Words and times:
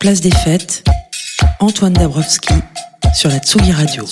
Place 0.00 0.22
des 0.22 0.30
fêtes, 0.30 0.82
Antoine 1.60 1.92
Dabrowski 1.92 2.54
sur 3.12 3.28
la 3.28 3.38
Tsugi 3.38 3.70
Radio. 3.70 4.06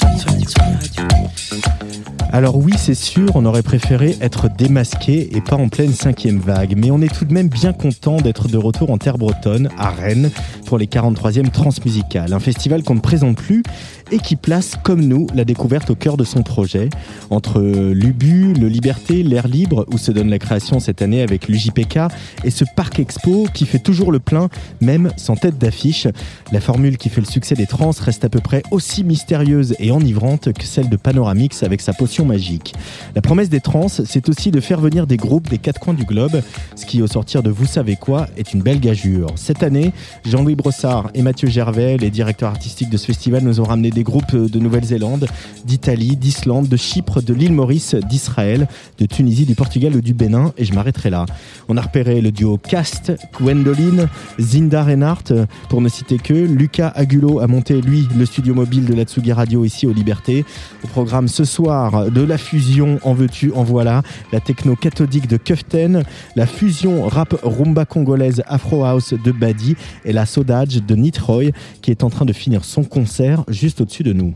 Alors 2.30 2.58
oui, 2.58 2.74
c'est 2.76 2.94
sûr, 2.94 3.30
on 3.34 3.46
aurait 3.46 3.62
préféré 3.62 4.14
être 4.20 4.50
démasqué 4.54 5.34
et 5.34 5.40
pas 5.40 5.56
en 5.56 5.70
pleine 5.70 5.94
cinquième 5.94 6.40
vague, 6.40 6.74
mais 6.76 6.90
on 6.90 7.00
est 7.00 7.12
tout 7.12 7.24
de 7.24 7.32
même 7.32 7.48
bien 7.48 7.72
content 7.72 8.18
d'être 8.18 8.48
de 8.48 8.58
retour 8.58 8.90
en 8.90 8.98
terre 8.98 9.16
bretonne, 9.16 9.70
à 9.78 9.88
Rennes, 9.88 10.30
pour 10.66 10.76
les 10.76 10.84
43e 10.84 11.50
Transmusicales, 11.50 12.34
un 12.34 12.38
festival 12.38 12.82
qu'on 12.82 12.96
ne 12.96 13.00
présente 13.00 13.38
plus 13.38 13.62
et 14.10 14.18
qui 14.18 14.36
place, 14.36 14.74
comme 14.82 15.02
nous, 15.02 15.26
la 15.34 15.44
découverte 15.44 15.90
au 15.90 15.94
cœur 15.94 16.16
de 16.16 16.24
son 16.24 16.42
projet. 16.42 16.88
Entre 17.30 17.60
l'UBU, 17.60 18.54
le 18.54 18.68
Liberté, 18.68 19.22
l'air 19.22 19.48
libre, 19.48 19.86
où 19.92 19.98
se 19.98 20.12
donne 20.12 20.30
la 20.30 20.38
création 20.38 20.80
cette 20.80 21.02
année 21.02 21.22
avec 21.22 21.48
l'UJPK, 21.48 21.98
et 22.44 22.50
ce 22.50 22.64
Parc 22.76 22.98
Expo 22.98 23.46
qui 23.52 23.66
fait 23.66 23.78
toujours 23.78 24.12
le 24.12 24.18
plein, 24.18 24.48
même 24.80 25.10
sans 25.16 25.36
tête 25.36 25.58
d'affiche. 25.58 26.06
La 26.52 26.60
formule 26.60 26.96
qui 26.96 27.08
fait 27.08 27.20
le 27.20 27.26
succès 27.26 27.54
des 27.54 27.66
trans 27.66 27.90
reste 28.00 28.24
à 28.24 28.28
peu 28.28 28.40
près 28.40 28.62
aussi 28.70 29.04
mystérieuse 29.04 29.74
et 29.78 29.90
enivrante 29.90 30.52
que 30.52 30.64
celle 30.64 30.88
de 30.88 30.96
Panoramix 30.96 31.62
avec 31.62 31.80
sa 31.80 31.92
potion 31.92 32.24
magique. 32.24 32.74
La 33.14 33.22
promesse 33.22 33.48
des 33.48 33.60
trans, 33.60 33.88
c'est 33.88 34.28
aussi 34.28 34.50
de 34.50 34.60
faire 34.60 34.80
venir 34.80 35.06
des 35.06 35.16
groupes 35.16 35.48
des 35.48 35.58
quatre 35.58 35.80
coins 35.80 35.94
du 35.94 36.04
globe, 36.04 36.40
ce 36.76 36.86
qui, 36.86 37.02
au 37.02 37.06
sortir 37.06 37.42
de 37.42 37.50
Vous 37.50 37.66
savez 37.66 37.96
quoi, 37.96 38.26
est 38.36 38.52
une 38.52 38.62
belle 38.62 38.80
gageure. 38.80 39.30
Cette 39.36 39.62
année, 39.62 39.92
Jean-Louis 40.24 40.54
Brossard 40.54 41.10
et 41.14 41.22
Mathieu 41.22 41.48
Gervais, 41.48 41.96
les 41.96 42.10
directeurs 42.10 42.50
artistiques 42.50 42.90
de 42.90 42.96
ce 42.96 43.06
festival, 43.06 43.42
nous 43.42 43.60
ont 43.60 43.64
ramené 43.64 43.90
des 43.90 43.97
groupes 44.02 44.34
de 44.34 44.58
Nouvelle-Zélande, 44.58 45.26
d'Italie, 45.64 46.16
d'Islande, 46.16 46.68
de 46.68 46.76
Chypre, 46.76 47.22
de 47.22 47.34
l'île 47.34 47.52
Maurice, 47.52 47.94
d'Israël, 47.94 48.68
de 48.98 49.06
Tunisie, 49.06 49.46
du 49.46 49.54
Portugal 49.54 49.94
ou 49.96 50.00
du 50.00 50.14
Bénin, 50.14 50.52
et 50.56 50.64
je 50.64 50.72
m'arrêterai 50.74 51.10
là. 51.10 51.26
On 51.68 51.76
a 51.76 51.80
repéré 51.80 52.20
le 52.20 52.30
duo 52.30 52.58
Cast, 52.58 53.12
Gwendoline, 53.38 54.08
Zinda 54.38 54.84
Reinhardt, 54.84 55.32
pour 55.68 55.80
ne 55.80 55.88
citer 55.88 56.18
que. 56.18 56.34
Lucas 56.34 56.92
Agulo 56.94 57.40
a 57.40 57.46
monté, 57.46 57.80
lui, 57.80 58.08
le 58.16 58.26
studio 58.26 58.54
mobile 58.54 58.84
de 58.84 58.94
la 58.94 59.04
Tsugi 59.04 59.32
Radio 59.32 59.64
ici 59.64 59.86
aux 59.86 59.92
Libertés. 59.92 60.44
Au 60.84 60.88
programme 60.88 61.28
ce 61.28 61.44
soir, 61.44 62.10
de 62.10 62.22
la 62.22 62.38
fusion 62.38 62.98
en 63.02 63.14
veux-tu, 63.14 63.52
en 63.52 63.64
voilà, 63.64 64.02
la 64.32 64.40
techno 64.40 64.76
cathodique 64.76 65.28
de 65.28 65.36
Kuften, 65.36 66.04
la 66.36 66.46
fusion 66.46 67.06
rap 67.06 67.34
rumba 67.42 67.84
congolaise 67.84 68.42
Afro 68.46 68.84
House 68.84 69.14
de 69.14 69.32
Badi 69.32 69.76
et 70.04 70.12
la 70.12 70.26
Sodage 70.26 70.82
de 70.82 70.94
Nitroy 70.94 71.52
qui 71.82 71.90
est 71.90 72.04
en 72.04 72.10
train 72.10 72.24
de 72.24 72.32
finir 72.32 72.64
son 72.64 72.84
concert 72.84 73.44
juste 73.48 73.80
au-dessus 73.88 74.02
de 74.02 74.12
nous. 74.12 74.34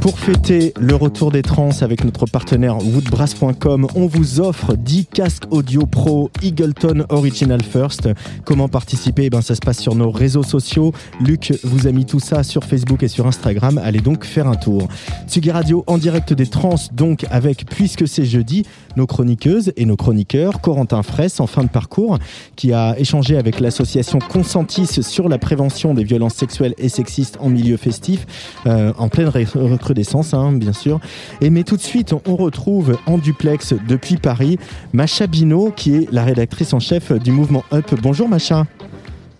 Pour 0.00 0.18
fêter 0.18 0.72
le 0.80 0.94
retour 0.94 1.30
des 1.30 1.42
trans 1.42 1.82
avec 1.82 2.04
notre 2.04 2.24
partenaire 2.24 2.78
woodbrass.com, 2.78 3.86
on 3.94 4.06
vous 4.06 4.40
offre 4.40 4.74
10 4.74 5.04
casques 5.04 5.44
audio 5.50 5.84
pro 5.84 6.30
Eagleton 6.42 7.04
Original 7.10 7.62
First. 7.62 8.08
Comment 8.46 8.68
participer? 8.68 9.26
Eh 9.26 9.30
ben, 9.30 9.42
Ça 9.42 9.54
se 9.54 9.60
passe 9.60 9.78
sur 9.78 9.94
nos 9.94 10.10
réseaux 10.10 10.42
sociaux. 10.42 10.92
Luc 11.20 11.52
vous 11.64 11.86
a 11.86 11.92
mis 11.92 12.06
tout 12.06 12.18
ça 12.18 12.42
sur 12.42 12.64
Facebook 12.64 13.02
et 13.02 13.08
sur 13.08 13.26
Instagram. 13.26 13.78
Allez 13.84 14.00
donc 14.00 14.24
faire 14.24 14.48
un 14.48 14.54
tour. 14.54 14.88
Tsugi 15.28 15.50
Radio 15.50 15.84
en 15.86 15.98
direct 15.98 16.32
des 16.32 16.46
trans, 16.46 16.76
donc 16.92 17.26
avec, 17.30 17.66
puisque 17.66 18.08
c'est 18.08 18.24
jeudi, 18.24 18.64
nos 18.96 19.06
chroniqueuses 19.06 19.74
et 19.76 19.84
nos 19.84 19.96
chroniqueurs. 19.96 20.62
Corentin 20.62 21.02
Fraisse, 21.02 21.40
en 21.40 21.46
fin 21.46 21.62
de 21.62 21.68
parcours, 21.68 22.18
qui 22.56 22.72
a 22.72 22.98
échangé 22.98 23.36
avec 23.36 23.60
l'association 23.60 24.18
Consentis 24.18 25.02
sur 25.02 25.28
la 25.28 25.36
prévention 25.36 25.92
des 25.92 26.04
violences 26.04 26.36
sexuelles 26.36 26.74
et 26.78 26.88
sexistes 26.88 27.36
en 27.38 27.50
milieu 27.50 27.76
festif, 27.90 28.26
euh, 28.66 28.92
en 28.98 29.08
pleine 29.08 29.28
recrudescence, 29.28 30.32
hein, 30.32 30.52
bien 30.52 30.72
sûr. 30.72 31.00
Et 31.40 31.50
mais 31.50 31.64
tout 31.64 31.76
de 31.76 31.82
suite, 31.82 32.14
on 32.24 32.36
retrouve 32.36 32.96
en 33.06 33.18
duplex 33.18 33.74
depuis 33.88 34.16
Paris 34.16 34.58
Macha 34.92 35.26
Bino, 35.26 35.72
qui 35.74 35.96
est 35.96 36.12
la 36.12 36.22
rédactrice 36.22 36.72
en 36.72 36.78
chef 36.78 37.10
du 37.10 37.32
mouvement 37.32 37.64
Up. 37.72 37.92
Bonjour 38.00 38.28
Macha. 38.28 38.66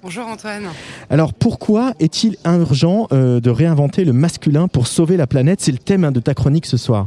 Bonjour 0.03 0.27
Antoine. 0.27 0.65
Alors 1.11 1.33
pourquoi 1.33 1.93
est-il 2.00 2.37
urgent 2.44 3.06
euh, 3.12 3.38
de 3.38 3.50
réinventer 3.50 4.05
le 4.05 4.12
masculin 4.12 4.67
pour 4.67 4.88
sauver 4.88 5.17
la 5.17 5.28
planète? 5.28 5.61
C'est 5.61 5.72
le 5.72 5.78
thème 5.78 6.05
hein, 6.05 6.11
de 6.11 6.21
ta 6.21 6.34
chronique 6.34 6.67
ce 6.67 6.77
soir. 6.77 7.06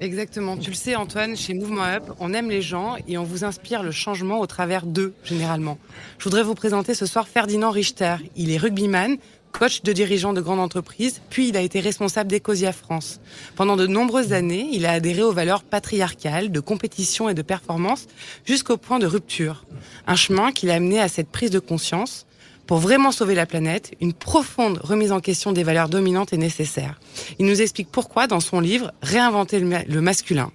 Exactement, 0.00 0.56
tu 0.56 0.70
le 0.70 0.76
sais 0.76 0.96
Antoine, 0.96 1.36
chez 1.36 1.52
Mouvement 1.52 1.84
Up, 1.84 2.04
on 2.20 2.32
aime 2.32 2.48
les 2.48 2.62
gens 2.62 2.96
et 3.06 3.18
on 3.18 3.22
vous 3.22 3.44
inspire 3.44 3.82
le 3.82 3.90
changement 3.90 4.40
au 4.40 4.46
travers 4.46 4.86
d'eux, 4.86 5.12
généralement. 5.24 5.76
Je 6.16 6.24
voudrais 6.24 6.42
vous 6.42 6.54
présenter 6.54 6.94
ce 6.94 7.04
soir 7.04 7.28
Ferdinand 7.28 7.70
Richter. 7.70 8.16
Il 8.34 8.50
est 8.50 8.56
rugbyman, 8.56 9.18
coach 9.52 9.82
de 9.82 9.92
dirigeants 9.92 10.32
de 10.32 10.40
grandes 10.40 10.60
entreprises, 10.60 11.20
puis 11.30 11.48
il 11.48 11.56
a 11.56 11.60
été 11.60 11.80
responsable 11.80 12.30
d'Ecosia 12.30 12.72
France. 12.72 13.20
Pendant 13.56 13.76
de 13.76 13.86
nombreuses 13.86 14.32
années, 14.32 14.68
il 14.72 14.86
a 14.86 14.92
adhéré 14.92 15.22
aux 15.22 15.32
valeurs 15.32 15.62
patriarcales, 15.62 16.50
de 16.50 16.60
compétition 16.60 17.28
et 17.28 17.34
de 17.34 17.42
performance, 17.42 18.06
jusqu'au 18.44 18.76
point 18.76 18.98
de 18.98 19.06
rupture. 19.06 19.64
Un 20.06 20.16
chemin 20.16 20.52
qui 20.52 20.66
l'a 20.66 20.74
amené 20.74 21.00
à 21.00 21.08
cette 21.08 21.28
prise 21.28 21.50
de 21.50 21.58
conscience. 21.58 22.26
Pour 22.66 22.78
vraiment 22.78 23.10
sauver 23.10 23.34
la 23.34 23.46
planète, 23.46 23.92
une 24.00 24.12
profonde 24.12 24.78
remise 24.82 25.10
en 25.10 25.18
question 25.18 25.50
des 25.50 25.64
valeurs 25.64 25.88
dominantes 25.88 26.32
est 26.32 26.36
nécessaire. 26.36 27.00
Il 27.40 27.46
nous 27.46 27.60
explique 27.60 27.88
pourquoi 27.90 28.28
dans 28.28 28.38
son 28.38 28.60
livre 28.60 28.92
Réinventer 29.02 29.58
le, 29.58 29.66
ma- 29.66 29.82
le 29.84 30.00
masculin 30.00 30.52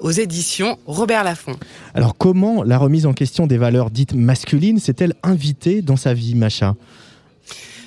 aux 0.00 0.10
éditions 0.10 0.78
Robert 0.86 1.22
Laffont. 1.24 1.56
Alors 1.94 2.16
comment 2.16 2.62
la 2.64 2.78
remise 2.78 3.06
en 3.06 3.12
question 3.12 3.46
des 3.46 3.58
valeurs 3.58 3.90
dites 3.90 4.14
masculines 4.14 4.78
s'est-elle 4.80 5.14
invitée 5.22 5.82
dans 5.82 5.96
sa 5.96 6.14
vie, 6.14 6.34
Macha? 6.34 6.74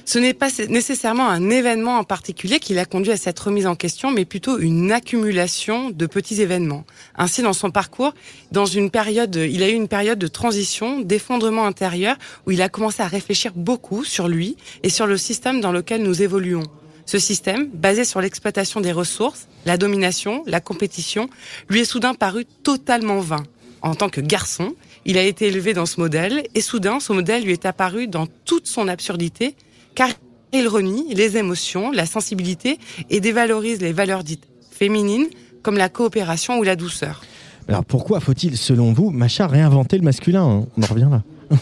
Ce 0.07 0.19
n'est 0.19 0.33
pas 0.33 0.47
nécessairement 0.69 1.27
un 1.27 1.49
événement 1.49 1.97
en 1.97 2.05
particulier 2.05 2.59
qui 2.59 2.73
l'a 2.73 2.85
conduit 2.85 3.11
à 3.11 3.17
cette 3.17 3.37
remise 3.37 3.67
en 3.67 3.75
question, 3.75 4.09
mais 4.09 4.23
plutôt 4.23 4.57
une 4.57 4.93
accumulation 4.93 5.89
de 5.89 6.05
petits 6.05 6.41
événements. 6.41 6.85
Ainsi, 7.17 7.41
dans 7.41 7.51
son 7.51 7.71
parcours, 7.71 8.13
dans 8.53 8.65
une 8.65 8.89
période, 8.89 9.35
il 9.35 9.61
a 9.63 9.67
eu 9.67 9.73
une 9.73 9.89
période 9.89 10.17
de 10.17 10.27
transition, 10.27 11.01
d'effondrement 11.01 11.65
intérieur, 11.65 12.15
où 12.45 12.51
il 12.51 12.61
a 12.61 12.69
commencé 12.69 13.03
à 13.03 13.07
réfléchir 13.07 13.51
beaucoup 13.53 14.05
sur 14.05 14.29
lui 14.29 14.55
et 14.81 14.89
sur 14.89 15.07
le 15.07 15.17
système 15.17 15.59
dans 15.59 15.73
lequel 15.73 16.03
nous 16.03 16.21
évoluons. 16.21 16.63
Ce 17.05 17.19
système, 17.19 17.67
basé 17.67 18.05
sur 18.05 18.21
l'exploitation 18.21 18.79
des 18.79 18.93
ressources, 18.93 19.49
la 19.65 19.75
domination, 19.75 20.41
la 20.47 20.61
compétition, 20.61 21.29
lui 21.67 21.81
est 21.81 21.85
soudain 21.85 22.13
paru 22.13 22.45
totalement 22.63 23.19
vain. 23.19 23.43
En 23.81 23.93
tant 23.93 24.07
que 24.07 24.21
garçon, 24.21 24.73
il 25.03 25.17
a 25.17 25.23
été 25.23 25.47
élevé 25.47 25.73
dans 25.73 25.85
ce 25.85 25.99
modèle 25.99 26.47
et 26.55 26.61
soudain, 26.61 27.01
ce 27.01 27.11
modèle 27.11 27.43
lui 27.43 27.51
est 27.51 27.65
apparu 27.65 28.07
dans 28.07 28.25
toute 28.45 28.67
son 28.67 28.87
absurdité 28.87 29.53
car 29.97 30.09
il 30.53 30.67
renie 30.67 31.15
les 31.15 31.37
émotions, 31.37 31.91
la 31.91 32.05
sensibilité 32.05 32.77
et 33.09 33.19
dévalorise 33.19 33.81
les 33.81 33.93
valeurs 33.93 34.23
dites 34.23 34.43
féminines 34.69 35.25
comme 35.63 35.75
la 35.75 35.89
coopération 35.89 36.59
ou 36.59 36.63
la 36.63 36.75
douceur. 36.75 37.23
Alors 37.67 37.83
pourquoi 37.83 38.19
faut-il, 38.19 38.57
selon 38.57 38.93
vous, 38.93 39.09
Macha, 39.09 39.47
réinventer 39.47 39.97
le 39.97 40.03
masculin? 40.03 40.43
On 40.77 40.83
en 40.83 40.85
revient 40.85 41.09
là. 41.09 41.23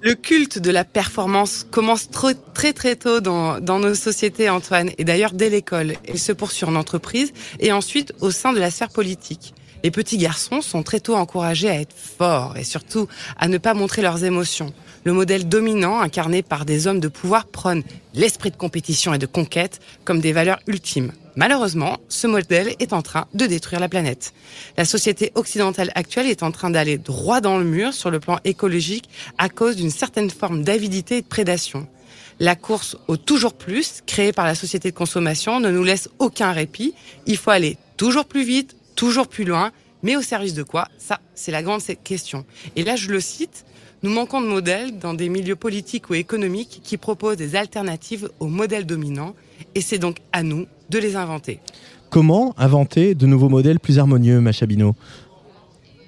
Le 0.00 0.14
culte 0.14 0.58
de 0.60 0.70
la 0.70 0.84
performance 0.84 1.66
commence 1.70 2.10
trop- 2.10 2.30
très 2.54 2.72
très 2.72 2.94
tôt 2.96 3.20
dans, 3.20 3.58
dans 3.60 3.80
nos 3.80 3.94
sociétés, 3.94 4.48
Antoine, 4.48 4.90
et 4.98 5.04
d'ailleurs 5.04 5.32
dès 5.32 5.50
l'école. 5.50 5.94
Il 6.08 6.18
se 6.18 6.32
poursuit 6.32 6.64
en 6.64 6.76
entreprise 6.76 7.32
et 7.60 7.72
ensuite 7.72 8.12
au 8.20 8.30
sein 8.30 8.52
de 8.52 8.60
la 8.60 8.70
sphère 8.70 8.90
politique. 8.90 9.52
Les 9.82 9.90
petits 9.90 10.18
garçons 10.18 10.62
sont 10.62 10.82
très 10.82 11.00
tôt 11.00 11.16
encouragés 11.16 11.68
à 11.68 11.80
être 11.80 11.94
forts 11.94 12.56
et 12.56 12.64
surtout 12.64 13.08
à 13.36 13.48
ne 13.48 13.58
pas 13.58 13.74
montrer 13.74 14.00
leurs 14.02 14.22
émotions. 14.24 14.72
Le 15.06 15.12
modèle 15.12 15.48
dominant, 15.48 16.00
incarné 16.00 16.42
par 16.42 16.64
des 16.64 16.88
hommes 16.88 16.98
de 16.98 17.06
pouvoir, 17.06 17.46
prône 17.46 17.84
l'esprit 18.12 18.50
de 18.50 18.56
compétition 18.56 19.14
et 19.14 19.18
de 19.18 19.26
conquête 19.26 19.78
comme 20.04 20.18
des 20.18 20.32
valeurs 20.32 20.58
ultimes. 20.66 21.12
Malheureusement, 21.36 22.00
ce 22.08 22.26
modèle 22.26 22.74
est 22.80 22.92
en 22.92 23.02
train 23.02 23.28
de 23.32 23.46
détruire 23.46 23.78
la 23.78 23.88
planète. 23.88 24.34
La 24.76 24.84
société 24.84 25.30
occidentale 25.36 25.92
actuelle 25.94 26.26
est 26.26 26.42
en 26.42 26.50
train 26.50 26.70
d'aller 26.70 26.98
droit 26.98 27.40
dans 27.40 27.56
le 27.56 27.64
mur 27.64 27.94
sur 27.94 28.10
le 28.10 28.18
plan 28.18 28.40
écologique 28.42 29.08
à 29.38 29.48
cause 29.48 29.76
d'une 29.76 29.90
certaine 29.90 30.28
forme 30.28 30.64
d'avidité 30.64 31.18
et 31.18 31.22
de 31.22 31.28
prédation. 31.28 31.86
La 32.40 32.56
course 32.56 32.96
au 33.06 33.16
toujours 33.16 33.54
plus, 33.54 34.02
créée 34.08 34.32
par 34.32 34.44
la 34.44 34.56
société 34.56 34.90
de 34.90 34.96
consommation, 34.96 35.60
ne 35.60 35.70
nous 35.70 35.84
laisse 35.84 36.08
aucun 36.18 36.50
répit. 36.50 36.94
Il 37.26 37.36
faut 37.36 37.52
aller 37.52 37.78
toujours 37.96 38.24
plus 38.24 38.42
vite, 38.42 38.74
toujours 38.96 39.28
plus 39.28 39.44
loin, 39.44 39.70
mais 40.02 40.16
au 40.16 40.22
service 40.22 40.54
de 40.54 40.64
quoi? 40.64 40.88
Ça, 40.98 41.20
c'est 41.36 41.52
la 41.52 41.62
grande 41.62 41.80
question. 42.02 42.44
Et 42.74 42.82
là, 42.82 42.96
je 42.96 43.08
le 43.08 43.20
cite, 43.20 43.65
nous 44.02 44.10
manquons 44.10 44.40
de 44.40 44.46
modèles 44.46 44.98
dans 44.98 45.14
des 45.14 45.28
milieux 45.28 45.56
politiques 45.56 46.10
ou 46.10 46.14
économiques 46.14 46.80
qui 46.82 46.96
proposent 46.96 47.36
des 47.36 47.56
alternatives 47.56 48.28
au 48.40 48.46
modèle 48.46 48.86
dominant 48.86 49.34
Et 49.74 49.80
c'est 49.80 49.98
donc 49.98 50.18
à 50.32 50.42
nous 50.42 50.66
de 50.90 50.98
les 50.98 51.16
inventer. 51.16 51.60
Comment 52.10 52.54
inventer 52.56 53.14
de 53.14 53.26
nouveaux 53.26 53.48
modèles 53.48 53.80
plus 53.80 53.98
harmonieux, 53.98 54.40
Macha 54.40 54.66
Bino? 54.66 54.94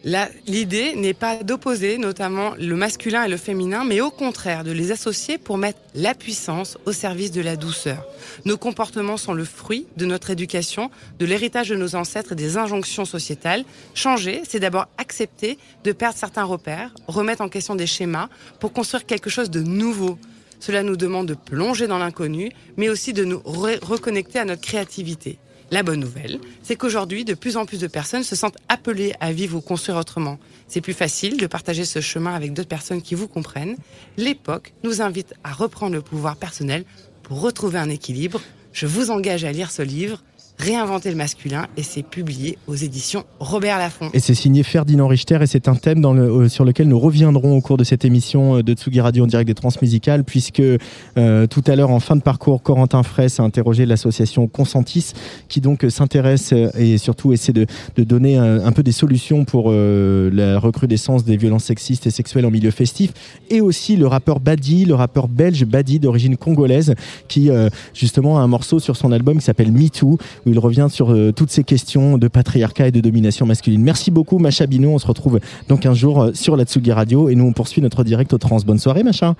L'idée 0.04 0.94
n'est 0.94 1.14
pas 1.14 1.42
d'opposer 1.42 1.98
notamment 1.98 2.54
le 2.58 2.76
masculin 2.76 3.24
et 3.24 3.28
le 3.28 3.36
féminin, 3.36 3.84
mais 3.84 4.00
au 4.00 4.10
contraire 4.10 4.62
de 4.62 4.70
les 4.70 4.92
associer 4.92 5.38
pour 5.38 5.58
mettre 5.58 5.80
la 5.94 6.14
puissance 6.14 6.78
au 6.86 6.92
service 6.92 7.32
de 7.32 7.40
la 7.40 7.56
douceur. 7.56 8.06
Nos 8.44 8.56
comportements 8.56 9.16
sont 9.16 9.34
le 9.34 9.44
fruit 9.44 9.86
de 9.96 10.06
notre 10.06 10.30
éducation, 10.30 10.90
de 11.18 11.26
l'héritage 11.26 11.70
de 11.70 11.76
nos 11.76 11.96
ancêtres 11.96 12.32
et 12.32 12.36
des 12.36 12.56
injonctions 12.56 13.04
sociétales. 13.04 13.64
Changer, 13.94 14.42
c'est 14.48 14.60
d'abord 14.60 14.86
accepter 14.98 15.58
de 15.82 15.92
perdre 15.92 16.16
certains 16.16 16.44
repères, 16.44 16.94
remettre 17.08 17.42
en 17.42 17.48
question 17.48 17.74
des 17.74 17.86
schémas 17.86 18.28
pour 18.60 18.72
construire 18.72 19.04
quelque 19.04 19.30
chose 19.30 19.50
de 19.50 19.60
nouveau. 19.60 20.18
Cela 20.60 20.82
nous 20.82 20.96
demande 20.96 21.26
de 21.26 21.34
plonger 21.34 21.86
dans 21.86 21.98
l'inconnu, 21.98 22.50
mais 22.76 22.88
aussi 22.88 23.12
de 23.12 23.24
nous 23.24 23.40
reconnecter 23.44 24.38
à 24.38 24.44
notre 24.44 24.62
créativité. 24.62 25.38
La 25.70 25.82
bonne 25.82 26.00
nouvelle, 26.00 26.40
c'est 26.62 26.76
qu'aujourd'hui, 26.76 27.26
de 27.26 27.34
plus 27.34 27.58
en 27.58 27.66
plus 27.66 27.78
de 27.78 27.88
personnes 27.88 28.22
se 28.22 28.34
sentent 28.34 28.56
appelées 28.70 29.12
à 29.20 29.32
vivre 29.32 29.58
ou 29.58 29.60
construire 29.60 29.98
autrement. 29.98 30.38
C'est 30.66 30.80
plus 30.80 30.94
facile 30.94 31.36
de 31.36 31.46
partager 31.46 31.84
ce 31.84 32.00
chemin 32.00 32.34
avec 32.34 32.54
d'autres 32.54 32.68
personnes 32.68 33.02
qui 33.02 33.14
vous 33.14 33.28
comprennent. 33.28 33.76
L'époque 34.16 34.72
nous 34.82 35.02
invite 35.02 35.34
à 35.44 35.52
reprendre 35.52 35.94
le 35.94 36.00
pouvoir 36.00 36.36
personnel 36.36 36.84
pour 37.22 37.42
retrouver 37.42 37.78
un 37.78 37.90
équilibre. 37.90 38.40
Je 38.72 38.86
vous 38.86 39.10
engage 39.10 39.44
à 39.44 39.52
lire 39.52 39.70
ce 39.70 39.82
livre 39.82 40.22
Réinventer 40.60 41.10
le 41.10 41.16
masculin 41.16 41.66
et 41.76 41.84
c'est 41.84 42.02
publié 42.02 42.58
aux 42.66 42.74
éditions 42.74 43.22
Robert 43.38 43.78
Laffont. 43.78 44.10
Et 44.12 44.18
c'est 44.18 44.34
signé 44.34 44.64
Ferdinand 44.64 45.06
Richter 45.06 45.38
et 45.40 45.46
c'est 45.46 45.68
un 45.68 45.76
thème 45.76 46.04
euh, 46.04 46.48
sur 46.48 46.64
lequel 46.64 46.88
nous 46.88 46.98
reviendrons 46.98 47.56
au 47.56 47.60
cours 47.60 47.76
de 47.76 47.84
cette 47.84 48.04
émission 48.04 48.56
euh, 48.56 48.62
de 48.64 48.74
Tsugi 48.74 49.00
Radio 49.00 49.22
en 49.22 49.28
direct 49.28 49.46
des 49.46 49.54
transmusicales 49.54 50.24
puisque 50.24 50.60
euh, 50.60 51.46
tout 51.46 51.62
à 51.68 51.76
l'heure 51.76 51.90
en 51.90 52.00
fin 52.00 52.16
de 52.16 52.22
parcours 52.22 52.60
Corentin 52.60 53.04
Fraisse 53.04 53.38
a 53.38 53.44
interrogé 53.44 53.86
l'association 53.86 54.48
Consentis 54.48 55.12
qui 55.48 55.60
donc 55.60 55.86
s'intéresse 55.90 56.52
et 56.76 56.98
surtout 56.98 57.32
essaie 57.32 57.52
de, 57.52 57.66
donner 57.96 58.36
un, 58.36 58.72
peu 58.72 58.82
des 58.82 58.92
solutions 58.92 59.44
pour 59.44 59.70
la 59.70 60.58
recrudescence 60.58 61.24
des 61.24 61.36
violences 61.36 61.64
sexistes 61.64 62.06
et 62.06 62.10
sexuelles 62.10 62.46
en 62.46 62.50
milieu 62.50 62.70
festif 62.70 63.12
et 63.50 63.60
aussi 63.60 63.96
le 63.96 64.06
rappeur 64.06 64.40
Badi, 64.40 64.86
le 64.86 64.94
rappeur 64.94 65.28
belge 65.28 65.64
Badi 65.64 66.00
d'origine 66.00 66.36
congolaise 66.36 66.94
qui 67.28 67.50
justement 67.94 68.38
a 68.38 68.42
un 68.42 68.46
morceau 68.46 68.80
sur 68.80 68.96
son 68.96 69.12
album 69.12 69.38
qui 69.38 69.44
s'appelle 69.44 69.72
Me 69.72 69.88
Too 69.88 70.18
où 70.48 70.52
il 70.52 70.58
revient 70.58 70.88
sur 70.90 71.12
euh, 71.12 71.32
toutes 71.32 71.50
ces 71.50 71.64
questions 71.64 72.18
de 72.18 72.28
patriarcat 72.28 72.88
et 72.88 72.90
de 72.90 73.00
domination 73.00 73.46
masculine. 73.46 73.82
Merci 73.82 74.10
beaucoup, 74.10 74.38
Macha 74.38 74.66
Bino. 74.66 74.90
On 74.90 74.98
se 74.98 75.06
retrouve 75.06 75.40
donc 75.68 75.86
un 75.86 75.94
jour 75.94 76.22
euh, 76.22 76.32
sur 76.34 76.56
la 76.56 76.64
Tsugi 76.64 76.92
Radio 76.92 77.28
et 77.28 77.34
nous, 77.34 77.44
on 77.44 77.52
poursuit 77.52 77.82
notre 77.82 78.04
direct 78.04 78.32
au 78.32 78.38
trans. 78.38 78.58
Bonne 78.66 78.78
soirée, 78.78 79.02
Macha. 79.02 79.36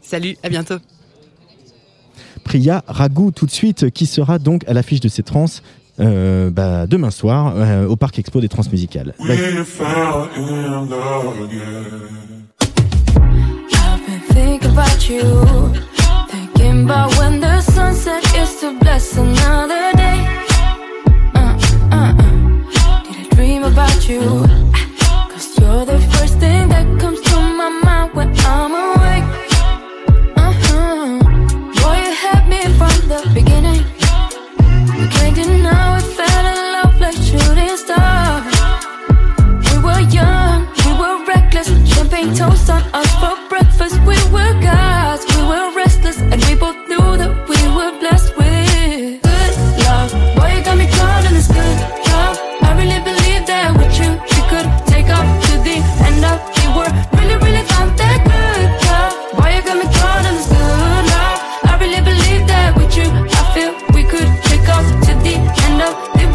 Salut, 0.00 0.36
à 0.42 0.48
bientôt. 0.48 0.76
Priya 2.44 2.82
Ragou, 2.86 3.30
tout 3.30 3.46
de 3.46 3.50
suite, 3.50 3.90
qui 3.90 4.06
sera 4.06 4.38
donc 4.38 4.66
à 4.66 4.72
l'affiche 4.72 5.00
de 5.00 5.08
ces 5.08 5.22
trans 5.22 5.46
euh, 6.00 6.50
bah, 6.50 6.86
demain 6.86 7.10
soir 7.10 7.54
au 7.88 7.96
Parc 7.96 8.18
Expo 8.18 8.40
des 8.40 8.48
Transmusicales. 8.48 9.14
Thinking 14.38 15.97
about 16.88 17.14
when 17.18 17.38
the 17.38 17.60
sunset 17.60 18.24
is 18.34 18.60
to 18.60 18.72
bless 18.80 19.14
another 19.18 19.92
day. 19.92 20.18
Uh, 21.34 21.54
uh, 21.92 22.14
uh. 22.18 23.02
Did 23.04 23.16
I 23.20 23.26
dream 23.36 23.62
about 23.64 24.08
you? 24.08 24.22
Cause 25.30 25.48
you're 25.58 25.84
the 25.84 25.98
first 26.12 26.38
thing 26.38 26.70
that 26.70 26.86
comes 26.98 27.20
to 27.28 27.36
my 27.60 27.68
mind 27.84 28.14
when 28.16 28.30
I'm 28.54 28.72
awake. 28.84 29.28
Uh-huh. 30.46 31.18
Boy, 31.80 31.96
you 32.04 32.12
had 32.24 32.42
me 32.52 32.60
from 32.78 32.96
the 33.12 33.20
beginning. 33.36 33.84
We 34.98 35.04
can't 35.14 35.34
deny 35.36 35.96
we 35.96 36.00
fell 36.16 36.44
in 36.52 36.58
love 36.76 36.98
like 37.04 37.20
shooting 37.28 37.76
stars. 37.84 38.48
We 39.66 39.74
were 39.84 40.04
young, 40.18 40.58
we 40.86 40.92
were 41.00 41.18
reckless. 41.26 41.68
Champagne 41.92 42.34
toast 42.34 42.70
on 42.70 42.80
us 42.94 43.10
for 43.20 43.36
breakfast. 43.50 43.96
We 44.08 44.16
were 44.32 44.54
gods, 44.64 44.87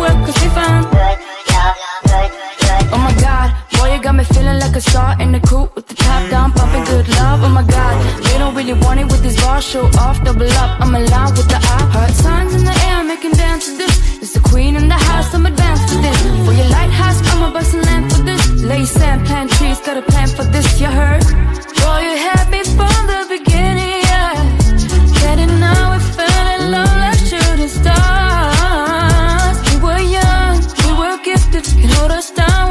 world, 0.03 0.19
cause 0.25 0.37
we. 0.43 0.49
Oh 2.95 3.01
my 3.07 3.13
god, 3.25 3.47
boy, 3.75 3.87
you 3.93 3.99
got 4.05 4.15
me 4.19 4.23
feeling 4.23 4.59
like 4.63 4.75
a 4.75 4.81
star 4.81 5.11
in 5.21 5.31
the 5.31 5.39
coupe 5.39 5.73
with 5.75 5.87
the 5.87 5.95
top 5.95 6.29
down, 6.29 6.51
pumping 6.51 6.83
good 6.91 7.07
love. 7.19 7.39
Oh 7.43 7.49
my 7.49 7.65
god, 7.75 7.95
they 8.25 8.37
don't 8.37 8.55
really 8.55 8.77
want 8.85 8.99
it 8.99 9.07
with 9.11 9.21
this 9.23 9.37
bar, 9.41 9.61
show 9.61 9.85
off, 10.05 10.17
double 10.23 10.51
up. 10.63 10.71
I'm 10.81 10.93
aligned 10.93 11.35
with 11.37 11.49
the 11.53 11.59
eye. 11.73 11.85
Heart 11.95 12.13
signs 12.23 12.53
in 12.57 12.63
the 12.69 12.75
air, 12.89 13.03
making 13.03 13.31
dance 13.31 13.65
to 13.67 13.73
this. 13.81 13.95
It's 14.23 14.33
the 14.33 14.43
queen 14.51 14.75
in 14.75 14.87
the 14.87 14.99
house, 15.09 15.33
I'm 15.33 15.45
advanced 15.45 15.85
for 15.89 15.99
this. 16.05 16.19
For 16.45 16.53
your 16.59 16.69
lighthouse, 16.77 17.19
I'm 17.31 17.43
a 17.49 17.51
bustin' 17.51 17.81
lamp 17.81 18.11
for 18.11 18.21
this. 18.29 18.43
Lay 18.71 18.85
sand, 18.85 19.25
plant 19.27 19.49
trees, 19.51 19.79
got 19.87 19.97
a 19.97 20.05
plan 20.11 20.27
for 20.27 20.45
this, 20.53 20.67
you 20.81 20.87
heard? 20.87 21.23
Boy, 21.81 21.99
you 22.07 22.15
had 22.27 22.42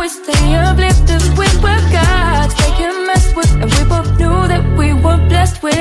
we 0.03 0.09
stay 0.09 0.55
uplifted. 0.55 1.23
We 1.38 1.47
were 1.62 1.82
gods, 1.94 2.55
they 2.56 2.73
can 2.79 3.06
mess 3.06 3.35
with, 3.37 3.53
and 3.62 3.70
we 3.75 3.85
both 3.85 4.11
knew 4.19 4.49
that 4.49 4.64
we 4.76 4.93
were 4.94 5.19
blessed 5.29 5.62
with 5.62 5.75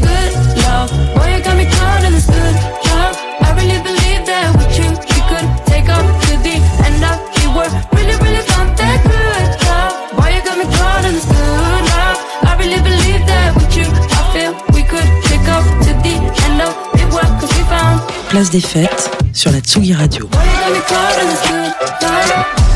good 0.00 0.32
love. 0.64 0.90
Boy, 1.14 1.36
you 1.36 1.42
got 1.44 1.56
me 1.56 1.66
caught 1.66 2.04
in 2.04 2.12
this 2.12 2.26
good 2.26 2.56
love. 2.88 3.14
I 3.44 3.52
really 3.58 3.80
believe 3.84 4.24
that 4.26 4.48
with 4.56 4.72
you, 4.78 4.88
we 4.88 5.20
could 5.28 5.46
take 5.68 5.88
off 5.92 6.06
to 6.24 6.32
the 6.46 6.56
end 6.86 7.02
of 7.04 7.18
the 7.36 7.44
world. 7.54 7.72
Really, 7.92 8.16
really 8.24 8.44
found 8.50 8.72
that 8.80 8.98
good 9.04 9.48
love. 9.68 9.92
Boy, 10.16 10.28
you 10.32 10.40
got 10.48 10.56
me 10.56 10.66
caught 10.76 11.04
in 11.04 11.12
this 11.12 11.28
good 11.28 11.84
love. 11.92 12.18
I 12.48 12.52
really 12.58 12.80
believe 12.80 13.22
that 13.28 13.52
with 13.56 13.72
you, 13.76 13.86
I 13.88 14.20
feel 14.32 14.52
we 14.72 14.82
could 14.88 15.08
take 15.28 15.44
off 15.52 15.66
to 15.84 15.90
the 16.00 16.14
end 16.48 16.58
of 16.64 16.72
the 16.96 17.04
world, 17.12 17.32
cause 17.40 17.52
we 17.52 17.62
found. 17.68 18.00
Place 18.30 18.50
des 18.50 18.60
fêtes 18.60 19.10
sur 19.34 19.50
la 19.52 19.60
Tsugi 19.60 19.92
Radio. 19.92 20.26
Boy, 20.26 20.40
you 20.40 20.56
got 20.56 20.72
me 20.72 20.80
caught 20.88 21.20
in 21.20 21.26
this 21.28 21.42
good 21.48 21.72
love. 22.00 22.71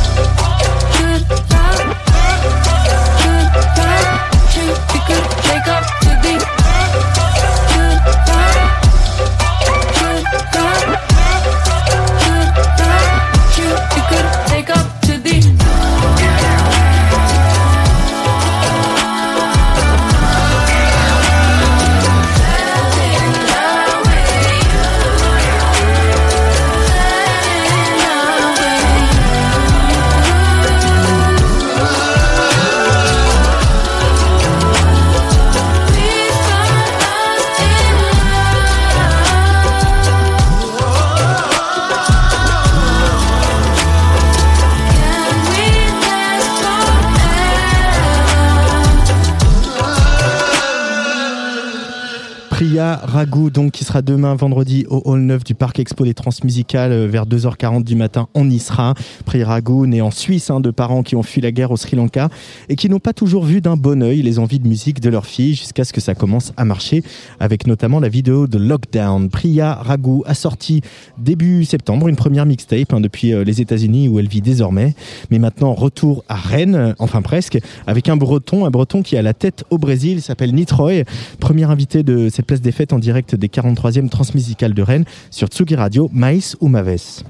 Priya 52.66 52.96
Ragou, 52.96 53.50
donc, 53.50 53.70
qui 53.70 53.84
sera 53.84 54.02
demain 54.02 54.34
vendredi 54.34 54.86
au 54.90 55.00
Hall 55.04 55.20
9 55.20 55.44
du 55.44 55.54
Parc 55.54 55.78
Expo 55.78 56.04
des 56.04 56.14
Transmusicales 56.14 56.90
euh, 56.90 57.06
vers 57.06 57.24
2h40 57.24 57.84
du 57.84 57.94
matin. 57.94 58.26
On 58.34 58.50
y 58.50 58.58
sera. 58.58 58.94
Priya 59.24 59.46
Ragou, 59.46 59.86
née 59.86 60.00
en 60.00 60.10
Suisse, 60.10 60.50
hein, 60.50 60.58
de 60.58 60.72
parents 60.72 61.04
qui 61.04 61.14
ont 61.14 61.22
fui 61.22 61.40
la 61.40 61.52
guerre 61.52 61.70
au 61.70 61.76
Sri 61.76 61.94
Lanka 61.94 62.28
et 62.68 62.74
qui 62.74 62.88
n'ont 62.88 62.98
pas 62.98 63.12
toujours 63.12 63.44
vu 63.44 63.60
d'un 63.60 63.76
bon 63.76 64.02
oeil 64.02 64.20
les 64.20 64.40
envies 64.40 64.58
de 64.58 64.66
musique 64.66 64.98
de 64.98 65.08
leur 65.08 65.26
fille 65.26 65.54
jusqu'à 65.54 65.84
ce 65.84 65.92
que 65.92 66.00
ça 66.00 66.16
commence 66.16 66.52
à 66.56 66.64
marcher 66.64 67.04
avec 67.38 67.68
notamment 67.68 68.00
la 68.00 68.08
vidéo 68.08 68.48
de 68.48 68.58
Lockdown. 68.58 69.30
Priya 69.30 69.74
Ragou 69.74 70.24
a 70.26 70.34
sorti 70.34 70.80
début 71.18 71.64
septembre 71.64 72.08
une 72.08 72.16
première 72.16 72.46
mixtape 72.46 72.92
hein, 72.92 73.00
depuis 73.00 73.32
euh, 73.32 73.44
les 73.44 73.60
États-Unis 73.60 74.08
où 74.08 74.18
elle 74.18 74.28
vit 74.28 74.42
désormais. 74.42 74.96
Mais 75.30 75.38
maintenant, 75.38 75.72
retour 75.72 76.24
à 76.28 76.34
Rennes, 76.34 76.96
enfin 76.98 77.22
presque, 77.22 77.60
avec 77.86 78.08
un 78.08 78.16
breton, 78.16 78.66
un 78.66 78.70
breton 78.70 79.02
qui 79.02 79.16
a 79.16 79.22
la 79.22 79.34
tête 79.34 79.62
au 79.70 79.78
Brésil, 79.78 80.14
il 80.16 80.22
s'appelle 80.22 80.52
Nitroy, 80.52 81.04
premier 81.38 81.70
invité 81.70 82.02
de 82.02 82.28
cette 82.28 82.44
place 82.44 82.55
des 82.60 82.72
Fêtes 82.72 82.92
en 82.92 82.98
direct 82.98 83.34
des 83.34 83.48
43e 83.48 84.08
Transmusicales 84.08 84.74
de 84.74 84.82
Rennes 84.82 85.04
sur 85.30 85.48
Tsugi 85.48 85.74
Radio, 85.74 86.10
Maïs 86.12 86.56
ou 86.60 86.68
Mavès. 86.68 87.24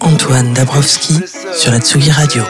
Antoine 0.00 0.52
Dabrowski 0.54 1.14
sur 1.54 1.72
la 1.72 1.80
Tsugi 1.80 2.10
Radio. 2.10 2.42